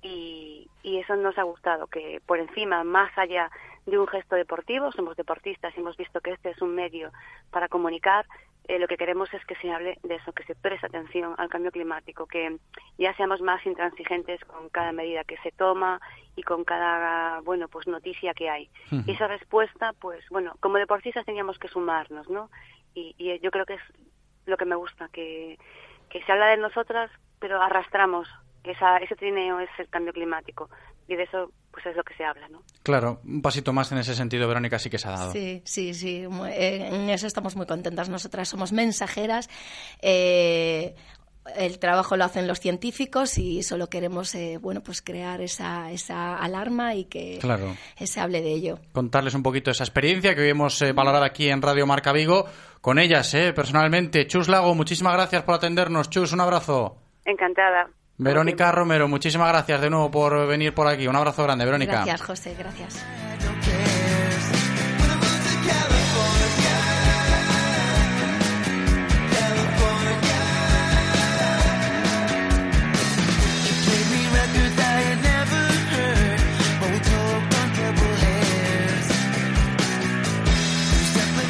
Y, 0.00 0.68
y 0.82 0.98
eso 0.98 1.16
nos 1.16 1.36
ha 1.38 1.42
gustado, 1.42 1.86
que 1.88 2.20
por 2.26 2.38
encima, 2.38 2.84
más 2.84 3.10
allá 3.16 3.50
de 3.86 3.98
un 3.98 4.06
gesto 4.06 4.36
deportivo, 4.36 4.92
somos 4.92 5.16
deportistas 5.16 5.72
y 5.76 5.80
hemos 5.80 5.96
visto 5.96 6.20
que 6.20 6.32
este 6.32 6.50
es 6.50 6.62
un 6.62 6.74
medio 6.74 7.10
para 7.50 7.68
comunicar, 7.68 8.26
eh, 8.66 8.78
lo 8.78 8.86
que 8.86 8.96
queremos 8.96 9.32
es 9.34 9.44
que 9.44 9.56
se 9.56 9.70
hable 9.70 9.98
de 10.02 10.14
eso, 10.14 10.32
que 10.32 10.44
se 10.44 10.54
preste 10.54 10.86
atención 10.86 11.34
al 11.36 11.48
cambio 11.48 11.70
climático, 11.70 12.26
que 12.26 12.56
ya 12.98 13.14
seamos 13.16 13.40
más 13.40 13.64
intransigentes 13.66 14.42
con 14.44 14.68
cada 14.70 14.92
medida 14.92 15.24
que 15.24 15.36
se 15.38 15.52
toma 15.52 16.00
y 16.34 16.42
con 16.42 16.64
cada, 16.64 17.40
bueno, 17.40 17.68
pues 17.68 17.86
noticia 17.86 18.32
que 18.32 18.48
hay. 18.48 18.70
Uh 18.90 18.96
-huh. 18.96 19.04
Y 19.06 19.12
esa 19.12 19.28
respuesta, 19.28 19.92
pues, 20.00 20.24
bueno, 20.30 20.54
como 20.60 20.78
deportistas 20.78 21.26
teníamos 21.26 21.58
que 21.58 21.68
sumarnos, 21.68 22.28
¿no? 22.30 22.50
Y, 22.94 23.14
y 23.18 23.38
yo 23.40 23.50
creo 23.50 23.66
que 23.66 23.74
es 23.74 23.82
lo 24.46 24.56
que 24.56 24.64
me 24.64 24.76
gusta, 24.76 25.08
que, 25.12 25.58
que 26.08 26.22
se 26.22 26.32
habla 26.32 26.46
de 26.46 26.56
nosotras, 26.56 27.10
pero 27.40 27.60
arrastramos 27.60 28.28
esa, 28.64 28.96
ese 28.98 29.14
trineo 29.16 29.60
es 29.60 29.70
el 29.78 29.88
cambio 29.88 30.12
climático 30.12 30.68
y 31.06 31.16
de 31.16 31.24
eso 31.24 31.50
pues 31.70 31.86
es 31.86 31.96
lo 31.96 32.04
que 32.04 32.14
se 32.14 32.24
habla, 32.24 32.48
¿no? 32.48 32.62
Claro, 32.82 33.20
un 33.24 33.42
pasito 33.42 33.72
más 33.72 33.90
en 33.92 33.98
ese 33.98 34.14
sentido, 34.14 34.46
Verónica, 34.46 34.78
sí 34.78 34.88
que 34.88 34.98
se 34.98 35.08
ha 35.08 35.12
dado. 35.12 35.32
Sí, 35.32 35.60
sí, 35.64 35.92
sí, 35.92 36.24
en 36.24 37.10
eso 37.10 37.26
estamos 37.26 37.56
muy 37.56 37.66
contentas. 37.66 38.08
Nosotras 38.08 38.48
somos 38.48 38.72
mensajeras. 38.72 39.50
Eh, 40.00 40.94
el 41.56 41.78
trabajo 41.78 42.16
lo 42.16 42.24
hacen 42.24 42.46
los 42.46 42.60
científicos 42.60 43.38
y 43.38 43.62
solo 43.62 43.88
queremos 43.88 44.34
eh, 44.34 44.58
bueno 44.60 44.82
pues 44.82 45.02
crear 45.02 45.40
esa, 45.40 45.90
esa 45.90 46.36
alarma 46.36 46.94
y 46.94 47.04
que 47.04 47.38
se 48.04 48.20
hable 48.20 48.40
de 48.40 48.52
ello. 48.52 48.78
Contarles 48.92 49.34
un 49.34 49.42
poquito 49.42 49.70
esa 49.70 49.84
experiencia 49.84 50.34
que 50.34 50.42
hoy 50.42 50.48
hemos 50.50 50.80
eh, 50.82 50.92
valorado 50.92 51.24
aquí 51.24 51.48
en 51.50 51.60
Radio 51.60 51.86
Marca 51.86 52.12
Vigo 52.12 52.46
con 52.80 52.98
ellas, 52.98 53.32
eh, 53.34 53.52
personalmente. 53.52 54.26
Chus 54.26 54.48
Lago, 54.48 54.74
muchísimas 54.74 55.14
gracias 55.14 55.42
por 55.42 55.54
atendernos. 55.54 56.10
Chus, 56.10 56.32
un 56.32 56.40
abrazo. 56.40 56.96
Encantada. 57.24 57.88
Verónica 58.16 58.70
Romero, 58.70 59.08
muchísimas 59.08 59.48
gracias 59.48 59.80
de 59.80 59.90
nuevo 59.90 60.10
por 60.10 60.46
venir 60.46 60.72
por 60.74 60.86
aquí. 60.86 61.06
Un 61.08 61.16
abrazo 61.16 61.42
grande, 61.42 61.64
Verónica. 61.64 62.04
Gracias, 62.04 62.22
José, 62.22 62.54
gracias. 62.58 63.04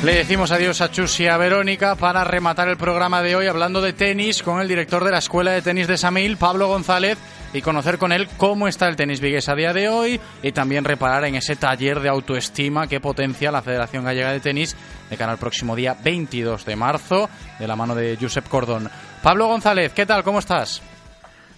Le 0.04 0.16
decimos 0.16 0.50
adiós 0.50 0.82
a 0.82 0.90
Chus 0.90 1.18
y 1.20 1.28
a 1.28 1.38
Verónica 1.38 1.94
para 1.94 2.24
rematar 2.24 2.68
el 2.68 2.76
programa 2.76 3.22
de 3.22 3.36
hoy 3.36 3.46
hablando 3.46 3.80
de 3.80 3.94
tenis 3.94 4.42
con 4.42 4.60
el 4.60 4.68
director 4.68 5.02
de 5.02 5.10
la 5.10 5.16
Escuela 5.16 5.52
de 5.52 5.62
Tenis 5.62 5.88
de 5.88 5.96
Samil, 5.96 6.36
Pablo 6.36 6.68
González, 6.68 7.16
y 7.54 7.62
conocer 7.62 7.96
con 7.96 8.12
él 8.12 8.28
cómo 8.36 8.68
está 8.68 8.86
el 8.86 8.96
tenis 8.96 9.20
vigués 9.20 9.48
a 9.48 9.54
día 9.54 9.72
de 9.72 9.88
hoy 9.88 10.20
y 10.42 10.52
también 10.52 10.84
reparar 10.84 11.24
en 11.24 11.36
ese 11.36 11.56
taller 11.56 12.00
de 12.00 12.10
autoestima 12.10 12.86
que 12.86 13.00
potencia 13.00 13.50
la 13.50 13.62
Federación 13.62 14.04
Gallega 14.04 14.30
de 14.30 14.40
Tenis 14.40 14.76
de 15.08 15.16
cara 15.16 15.32
al 15.32 15.38
próximo 15.38 15.74
día 15.74 15.96
22 16.04 16.66
de 16.66 16.76
marzo 16.76 17.30
de 17.58 17.66
la 17.66 17.74
mano 17.74 17.94
de 17.94 18.18
Josep 18.20 18.46
Cordón. 18.46 18.90
Pablo 19.22 19.46
González, 19.46 19.94
¿qué 19.94 20.04
tal? 20.04 20.22
¿Cómo 20.22 20.40
estás? 20.40 20.82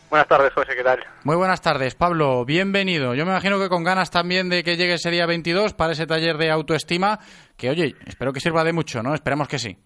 Buenas 0.08 0.28
tardes, 0.28 0.52
José, 0.52 0.76
¿qué 0.76 0.84
tal? 0.84 1.04
Muy 1.24 1.34
buenas 1.34 1.60
tardes, 1.60 1.96
Pablo, 1.96 2.44
bienvenido. 2.44 3.14
Yo 3.14 3.24
me 3.24 3.32
imagino 3.32 3.58
que 3.58 3.68
con 3.68 3.82
ganas 3.82 4.12
también 4.12 4.48
de 4.48 4.62
que 4.62 4.76
llegue 4.76 4.94
ese 4.94 5.10
día 5.10 5.26
22 5.26 5.74
para 5.74 5.92
ese 5.92 6.06
taller 6.06 6.36
de 6.36 6.50
autoestima, 6.50 7.18
que 7.56 7.70
oye, 7.70 7.96
espero 8.06 8.32
que 8.32 8.38
sirva 8.38 8.62
de 8.62 8.72
mucho, 8.72 9.02
¿no? 9.02 9.14
Esperemos 9.14 9.48
que 9.48 9.58
sí. 9.58 9.76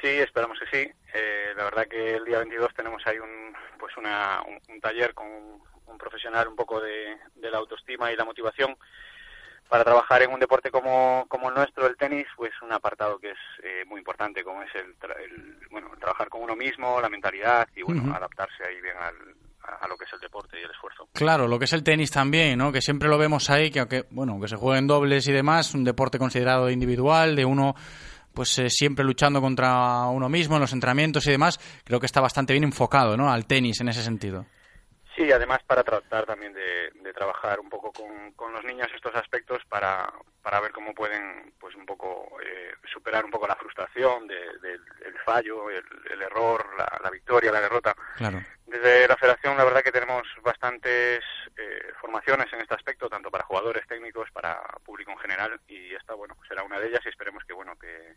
Sí, 0.00 0.08
esperamos 0.08 0.56
que 0.60 0.66
sí. 0.66 0.92
Eh, 1.12 1.52
la 1.56 1.64
verdad 1.64 1.86
que 1.88 2.16
el 2.16 2.24
día 2.24 2.38
22 2.38 2.72
tenemos 2.74 3.02
ahí 3.06 3.18
un, 3.18 3.52
pues 3.78 3.96
una, 3.96 4.40
un, 4.68 4.80
taller 4.80 5.14
con 5.14 5.26
un 5.26 5.98
profesional 5.98 6.46
un 6.46 6.54
poco 6.54 6.80
de, 6.80 7.16
la 7.42 7.58
autoestima 7.58 8.12
y 8.12 8.16
la 8.16 8.24
motivación 8.24 8.76
para 9.70 9.84
trabajar 9.84 10.22
en 10.22 10.32
un 10.32 10.40
deporte 10.40 10.70
como, 10.70 11.24
como 11.28 11.48
el 11.48 11.54
nuestro, 11.54 11.86
el 11.86 11.96
tenis, 11.96 12.26
pues 12.36 12.50
un 12.60 12.72
apartado 12.72 13.18
que 13.18 13.30
es 13.30 13.38
eh, 13.62 13.84
muy 13.86 14.00
importante, 14.00 14.42
como 14.42 14.62
es 14.62 14.70
el, 14.74 14.96
bueno, 15.70 15.90
trabajar 15.98 16.28
con 16.28 16.42
uno 16.42 16.56
mismo, 16.56 17.00
la 17.00 17.08
mentalidad 17.08 17.68
y 17.76 17.82
bueno, 17.82 18.12
adaptarse 18.12 18.64
ahí 18.68 18.80
bien 18.80 18.96
al, 19.00 19.14
a 19.80 19.86
lo 19.86 19.96
que 19.96 20.06
es 20.06 20.12
el 20.12 20.18
deporte 20.18 20.58
y 20.60 20.64
el 20.64 20.70
esfuerzo. 20.72 21.08
Claro, 21.12 21.46
lo 21.46 21.56
que 21.56 21.66
es 21.66 21.72
el 21.72 21.84
tenis 21.84 22.10
también, 22.10 22.58
¿no? 22.58 22.72
Que 22.72 22.82
siempre 22.82 23.08
lo 23.08 23.16
vemos 23.16 23.48
ahí, 23.48 23.70
que 23.70 23.78
aunque, 23.78 24.06
bueno, 24.10 24.40
que 24.40 24.48
se 24.48 24.56
jueguen 24.56 24.88
dobles 24.88 25.28
y 25.28 25.32
demás, 25.32 25.72
un 25.72 25.84
deporte 25.84 26.18
considerado 26.18 26.68
individual, 26.68 27.36
de 27.36 27.44
uno 27.44 27.76
pues 28.34 28.58
eh, 28.58 28.70
siempre 28.70 29.04
luchando 29.04 29.40
contra 29.40 30.06
uno 30.06 30.28
mismo 30.28 30.56
en 30.56 30.62
los 30.62 30.72
entrenamientos 30.72 31.26
y 31.26 31.30
demás, 31.30 31.60
creo 31.84 32.00
que 32.00 32.06
está 32.06 32.20
bastante 32.20 32.52
bien 32.52 32.64
enfocado, 32.64 33.16
¿no? 33.16 33.30
Al 33.30 33.46
tenis 33.46 33.80
en 33.80 33.88
ese 33.88 34.02
sentido. 34.02 34.46
Sí, 35.20 35.30
además 35.30 35.62
para 35.66 35.84
tratar 35.84 36.24
también 36.24 36.54
de, 36.54 37.12
trabajar 37.12 37.60
un 37.60 37.68
poco 37.68 37.92
con, 37.92 38.52
los 38.54 38.64
niños 38.64 38.88
estos 38.94 39.14
aspectos 39.14 39.62
para, 39.68 40.10
para 40.40 40.60
ver 40.60 40.72
cómo 40.72 40.94
pueden, 40.94 41.52
pues 41.60 41.74
un 41.74 41.84
poco 41.84 42.38
eh, 42.42 42.72
superar 42.90 43.26
un 43.26 43.30
poco 43.30 43.46
la 43.46 43.56
frustración 43.56 44.26
del 44.26 44.80
fallo, 45.22 45.68
el, 45.68 46.22
error, 46.22 46.64
la, 46.78 47.10
victoria, 47.10 47.52
la 47.52 47.60
derrota. 47.60 47.94
Claro. 48.16 48.42
Desde 48.64 49.06
la 49.06 49.16
Federación, 49.18 49.58
la 49.58 49.64
verdad 49.64 49.82
que 49.82 49.92
tenemos 49.92 50.22
bastantes 50.42 51.20
eh, 51.54 51.92
formaciones 52.00 52.50
en 52.54 52.62
este 52.62 52.74
aspecto, 52.74 53.10
tanto 53.10 53.30
para 53.30 53.44
jugadores 53.44 53.86
técnicos, 53.86 54.30
para 54.30 54.62
público 54.86 55.10
en 55.10 55.18
general, 55.18 55.60
y 55.68 55.94
esta, 55.94 56.14
bueno, 56.14 56.34
será 56.48 56.62
una 56.62 56.80
de 56.80 56.88
ellas 56.88 57.02
y 57.04 57.10
esperemos 57.10 57.44
que, 57.44 57.52
bueno, 57.52 57.78
que, 57.78 58.16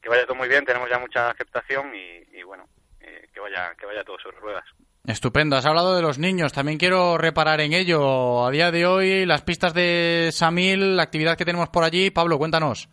que 0.00 0.08
vaya 0.08 0.24
todo 0.24 0.36
muy 0.36 0.48
bien. 0.48 0.64
Tenemos 0.64 0.88
ya 0.88 0.98
mucha 0.98 1.28
aceptación 1.28 1.94
y, 1.94 2.42
bueno, 2.42 2.66
eh, 3.00 3.28
que 3.34 3.40
vaya 3.40 3.74
que 3.74 3.84
vaya 3.84 4.02
todo 4.02 4.18
sobre 4.18 4.38
ruedas. 4.38 4.64
Estupendo. 5.04 5.56
Has 5.56 5.66
hablado 5.66 5.96
de 5.96 6.02
los 6.02 6.18
niños. 6.18 6.52
También 6.52 6.78
quiero 6.78 7.18
reparar 7.18 7.60
en 7.60 7.72
ello. 7.72 8.46
A 8.46 8.50
día 8.50 8.70
de 8.70 8.86
hoy, 8.86 9.26
las 9.26 9.42
pistas 9.42 9.74
de 9.74 10.30
Samil, 10.32 10.96
la 10.96 11.02
actividad 11.02 11.36
que 11.36 11.44
tenemos 11.44 11.68
por 11.70 11.82
allí. 11.82 12.10
Pablo, 12.10 12.38
cuéntanos. 12.38 12.88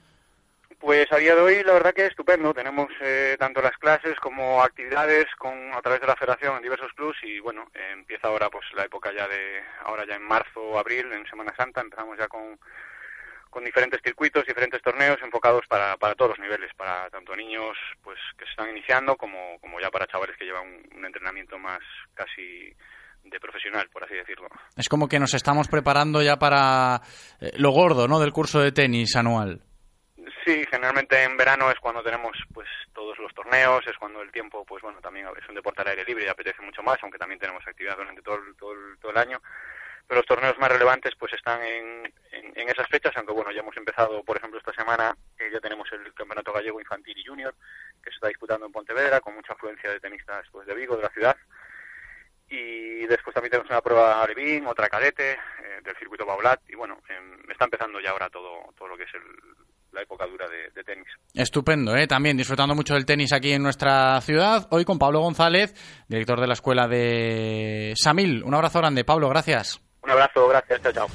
Pues 0.79 1.11
a 1.11 1.17
día 1.17 1.35
de 1.35 1.41
hoy 1.41 1.63
la 1.63 1.73
verdad 1.73 1.93
que 1.93 2.03
es 2.05 2.09
estupendo. 2.09 2.53
Tenemos 2.53 2.87
eh, 3.01 3.35
tanto 3.37 3.61
las 3.61 3.77
clases 3.77 4.15
como 4.19 4.63
actividades 4.63 5.25
con 5.37 5.53
a 5.73 5.81
través 5.81 6.01
de 6.01 6.07
la 6.07 6.15
federación 6.15 6.55
en 6.55 6.63
diversos 6.63 6.91
clubs 6.93 7.17
y 7.21 7.39
bueno, 7.39 7.67
empieza 7.91 8.29
ahora 8.29 8.49
pues 8.49 8.65
la 8.75 8.85
época 8.85 9.11
ya 9.13 9.27
de 9.27 9.61
ahora 9.83 10.05
ya 10.07 10.15
en 10.15 10.23
marzo 10.23 10.61
o 10.61 10.79
abril, 10.79 11.11
en 11.11 11.27
Semana 11.27 11.53
Santa, 11.55 11.81
empezamos 11.81 12.17
ya 12.17 12.29
con 12.29 12.57
con 13.49 13.63
diferentes 13.63 13.99
circuitos, 14.03 14.45
diferentes 14.45 14.81
torneos 14.81 15.17
enfocados 15.23 15.65
para, 15.67 15.97
para 15.97 16.15
todos 16.15 16.31
los 16.31 16.39
niveles, 16.39 16.71
para 16.75 17.09
tanto 17.09 17.35
niños 17.35 17.77
pues 18.03 18.17
que 18.37 18.45
se 18.45 18.51
están 18.51 18.69
iniciando 18.69 19.15
como, 19.15 19.59
como 19.59 19.79
ya 19.79 19.89
para 19.89 20.07
chavales 20.07 20.37
que 20.37 20.45
llevan 20.45 20.67
un, 20.95 21.05
entrenamiento 21.05 21.57
más 21.57 21.79
casi 22.13 22.73
de 23.23 23.39
profesional, 23.39 23.89
por 23.91 24.03
así 24.03 24.15
decirlo. 24.15 24.47
Es 24.75 24.87
como 24.87 25.07
que 25.07 25.19
nos 25.19 25.33
estamos 25.33 25.67
preparando 25.67 26.21
ya 26.21 26.37
para 26.37 27.01
eh, 27.41 27.51
lo 27.57 27.71
gordo, 27.71 28.07
¿no? 28.07 28.19
Del 28.19 28.31
curso 28.31 28.59
de 28.59 28.71
tenis 28.71 29.15
anual. 29.15 29.61
Sí, 30.45 30.63
generalmente 30.69 31.23
en 31.23 31.35
verano 31.35 31.69
es 31.69 31.79
cuando 31.79 32.01
tenemos 32.01 32.31
pues 32.53 32.67
todos 32.93 33.17
los 33.19 33.33
torneos, 33.33 33.85
es 33.87 33.97
cuando 33.97 34.21
el 34.21 34.31
tiempo, 34.31 34.63
pues 34.65 34.81
bueno, 34.81 34.99
también 35.01 35.27
es 35.37 35.49
un 35.49 35.55
deporte 35.55 35.81
al 35.81 35.89
aire 35.89 36.05
libre 36.05 36.25
y 36.25 36.27
apetece 36.27 36.61
mucho 36.61 36.81
más, 36.81 36.97
aunque 37.01 37.17
también 37.17 37.39
tenemos 37.39 37.65
actividad 37.67 37.97
durante 37.97 38.21
todo, 38.21 38.39
todo, 38.57 38.73
todo 38.99 39.11
el 39.11 39.17
año 39.17 39.41
los 40.09 40.25
torneos 40.25 40.57
más 40.57 40.71
relevantes 40.71 41.13
pues 41.17 41.33
están 41.33 41.61
en, 41.63 42.13
en, 42.31 42.69
esas 42.69 42.87
fechas, 42.87 43.13
aunque 43.15 43.33
bueno, 43.33 43.51
ya 43.51 43.59
hemos 43.61 43.77
empezado, 43.77 44.23
por 44.23 44.37
ejemplo, 44.37 44.59
esta 44.59 44.73
semana, 44.73 45.15
ya 45.51 45.59
tenemos 45.59 45.87
el 45.91 46.13
Campeonato 46.13 46.51
Gallego 46.51 46.79
Infantil 46.79 47.17
y 47.17 47.25
Junior, 47.25 47.53
que 48.03 48.09
se 48.09 48.15
está 48.15 48.27
disputando 48.27 48.65
en 48.65 48.71
Pontevedra, 48.71 49.19
con 49.19 49.35
mucha 49.35 49.53
afluencia 49.53 49.91
de 49.91 49.99
tenistas 49.99 50.45
pues, 50.51 50.67
de 50.67 50.73
Vigo, 50.73 50.95
de 50.95 51.03
la 51.03 51.09
ciudad. 51.09 51.37
Y 52.49 53.05
después 53.05 53.33
también 53.33 53.51
tenemos 53.51 53.69
una 53.69 53.81
prueba 53.81 54.23
Alevín, 54.23 54.65
otra 54.65 54.89
cadete, 54.89 55.33
eh, 55.33 55.81
del 55.83 55.95
circuito 55.97 56.25
Baulat, 56.25 56.61
y 56.67 56.75
bueno, 56.75 56.99
em, 57.07 57.51
está 57.51 57.65
empezando 57.65 57.99
ya 58.01 58.09
ahora 58.09 58.29
todo, 58.29 58.73
todo 58.75 58.87
lo 58.87 58.97
que 58.97 59.03
es 59.03 59.11
la 59.91 60.01
época 60.01 60.25
dura 60.25 60.47
de, 60.47 60.71
de, 60.71 60.83
tenis. 60.83 61.07
Estupendo, 61.33 61.95
¿eh? 61.95 62.07
también 62.07 62.37
disfrutando 62.37 62.73
mucho 62.73 62.95
del 62.95 63.05
tenis 63.05 63.33
aquí 63.33 63.51
en 63.51 63.61
nuestra 63.61 64.19
ciudad. 64.21 64.67
Hoy 64.71 64.85
con 64.85 64.97
Pablo 64.97 65.21
González, 65.21 65.73
director 66.07 66.39
de 66.39 66.47
la 66.47 66.53
escuela 66.53 66.87
de 66.87 67.93
Samil. 67.95 68.43
Un 68.43 68.55
abrazo 68.55 68.79
grande, 68.79 69.03
Pablo, 69.03 69.29
gracias. 69.29 69.88
Un 70.09 70.13
abrazo, 70.13 70.47
gracias, 70.47 70.81
chao, 70.81 70.91
chao. 70.91 71.07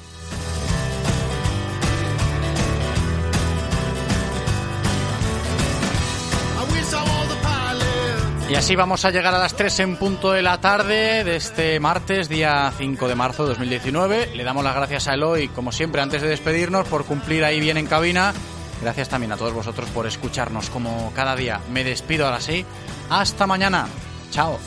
Y 8.47 8.55
así 8.55 8.75
vamos 8.75 9.03
a 9.03 9.11
llegar 9.11 9.33
a 9.33 9.39
las 9.39 9.55
3 9.55 9.79
en 9.81 9.97
punto 9.97 10.31
de 10.31 10.41
la 10.41 10.61
tarde 10.61 11.25
de 11.25 11.35
este 11.35 11.77
martes, 11.81 12.29
día 12.29 12.71
5 12.77 13.07
de 13.09 13.15
marzo 13.15 13.43
de 13.43 13.49
2019. 13.49 14.27
Le 14.33 14.43
damos 14.45 14.63
las 14.63 14.75
gracias 14.75 15.09
a 15.09 15.15
Eloy, 15.15 15.49
como 15.49 15.73
siempre, 15.73 16.01
antes 16.01 16.21
de 16.21 16.29
despedirnos, 16.29 16.87
por 16.87 17.03
cumplir 17.03 17.43
ahí 17.43 17.59
bien 17.59 17.75
en 17.75 17.87
cabina. 17.87 18.33
Gracias 18.81 19.09
también 19.09 19.33
a 19.33 19.37
todos 19.37 19.51
vosotros 19.51 19.89
por 19.89 20.07
escucharnos 20.07 20.69
como 20.69 21.11
cada 21.13 21.35
día. 21.35 21.59
Me 21.69 21.83
despido 21.83 22.27
ahora 22.27 22.39
sí. 22.39 22.65
Hasta 23.09 23.45
mañana. 23.45 23.87
Chao. 24.31 24.57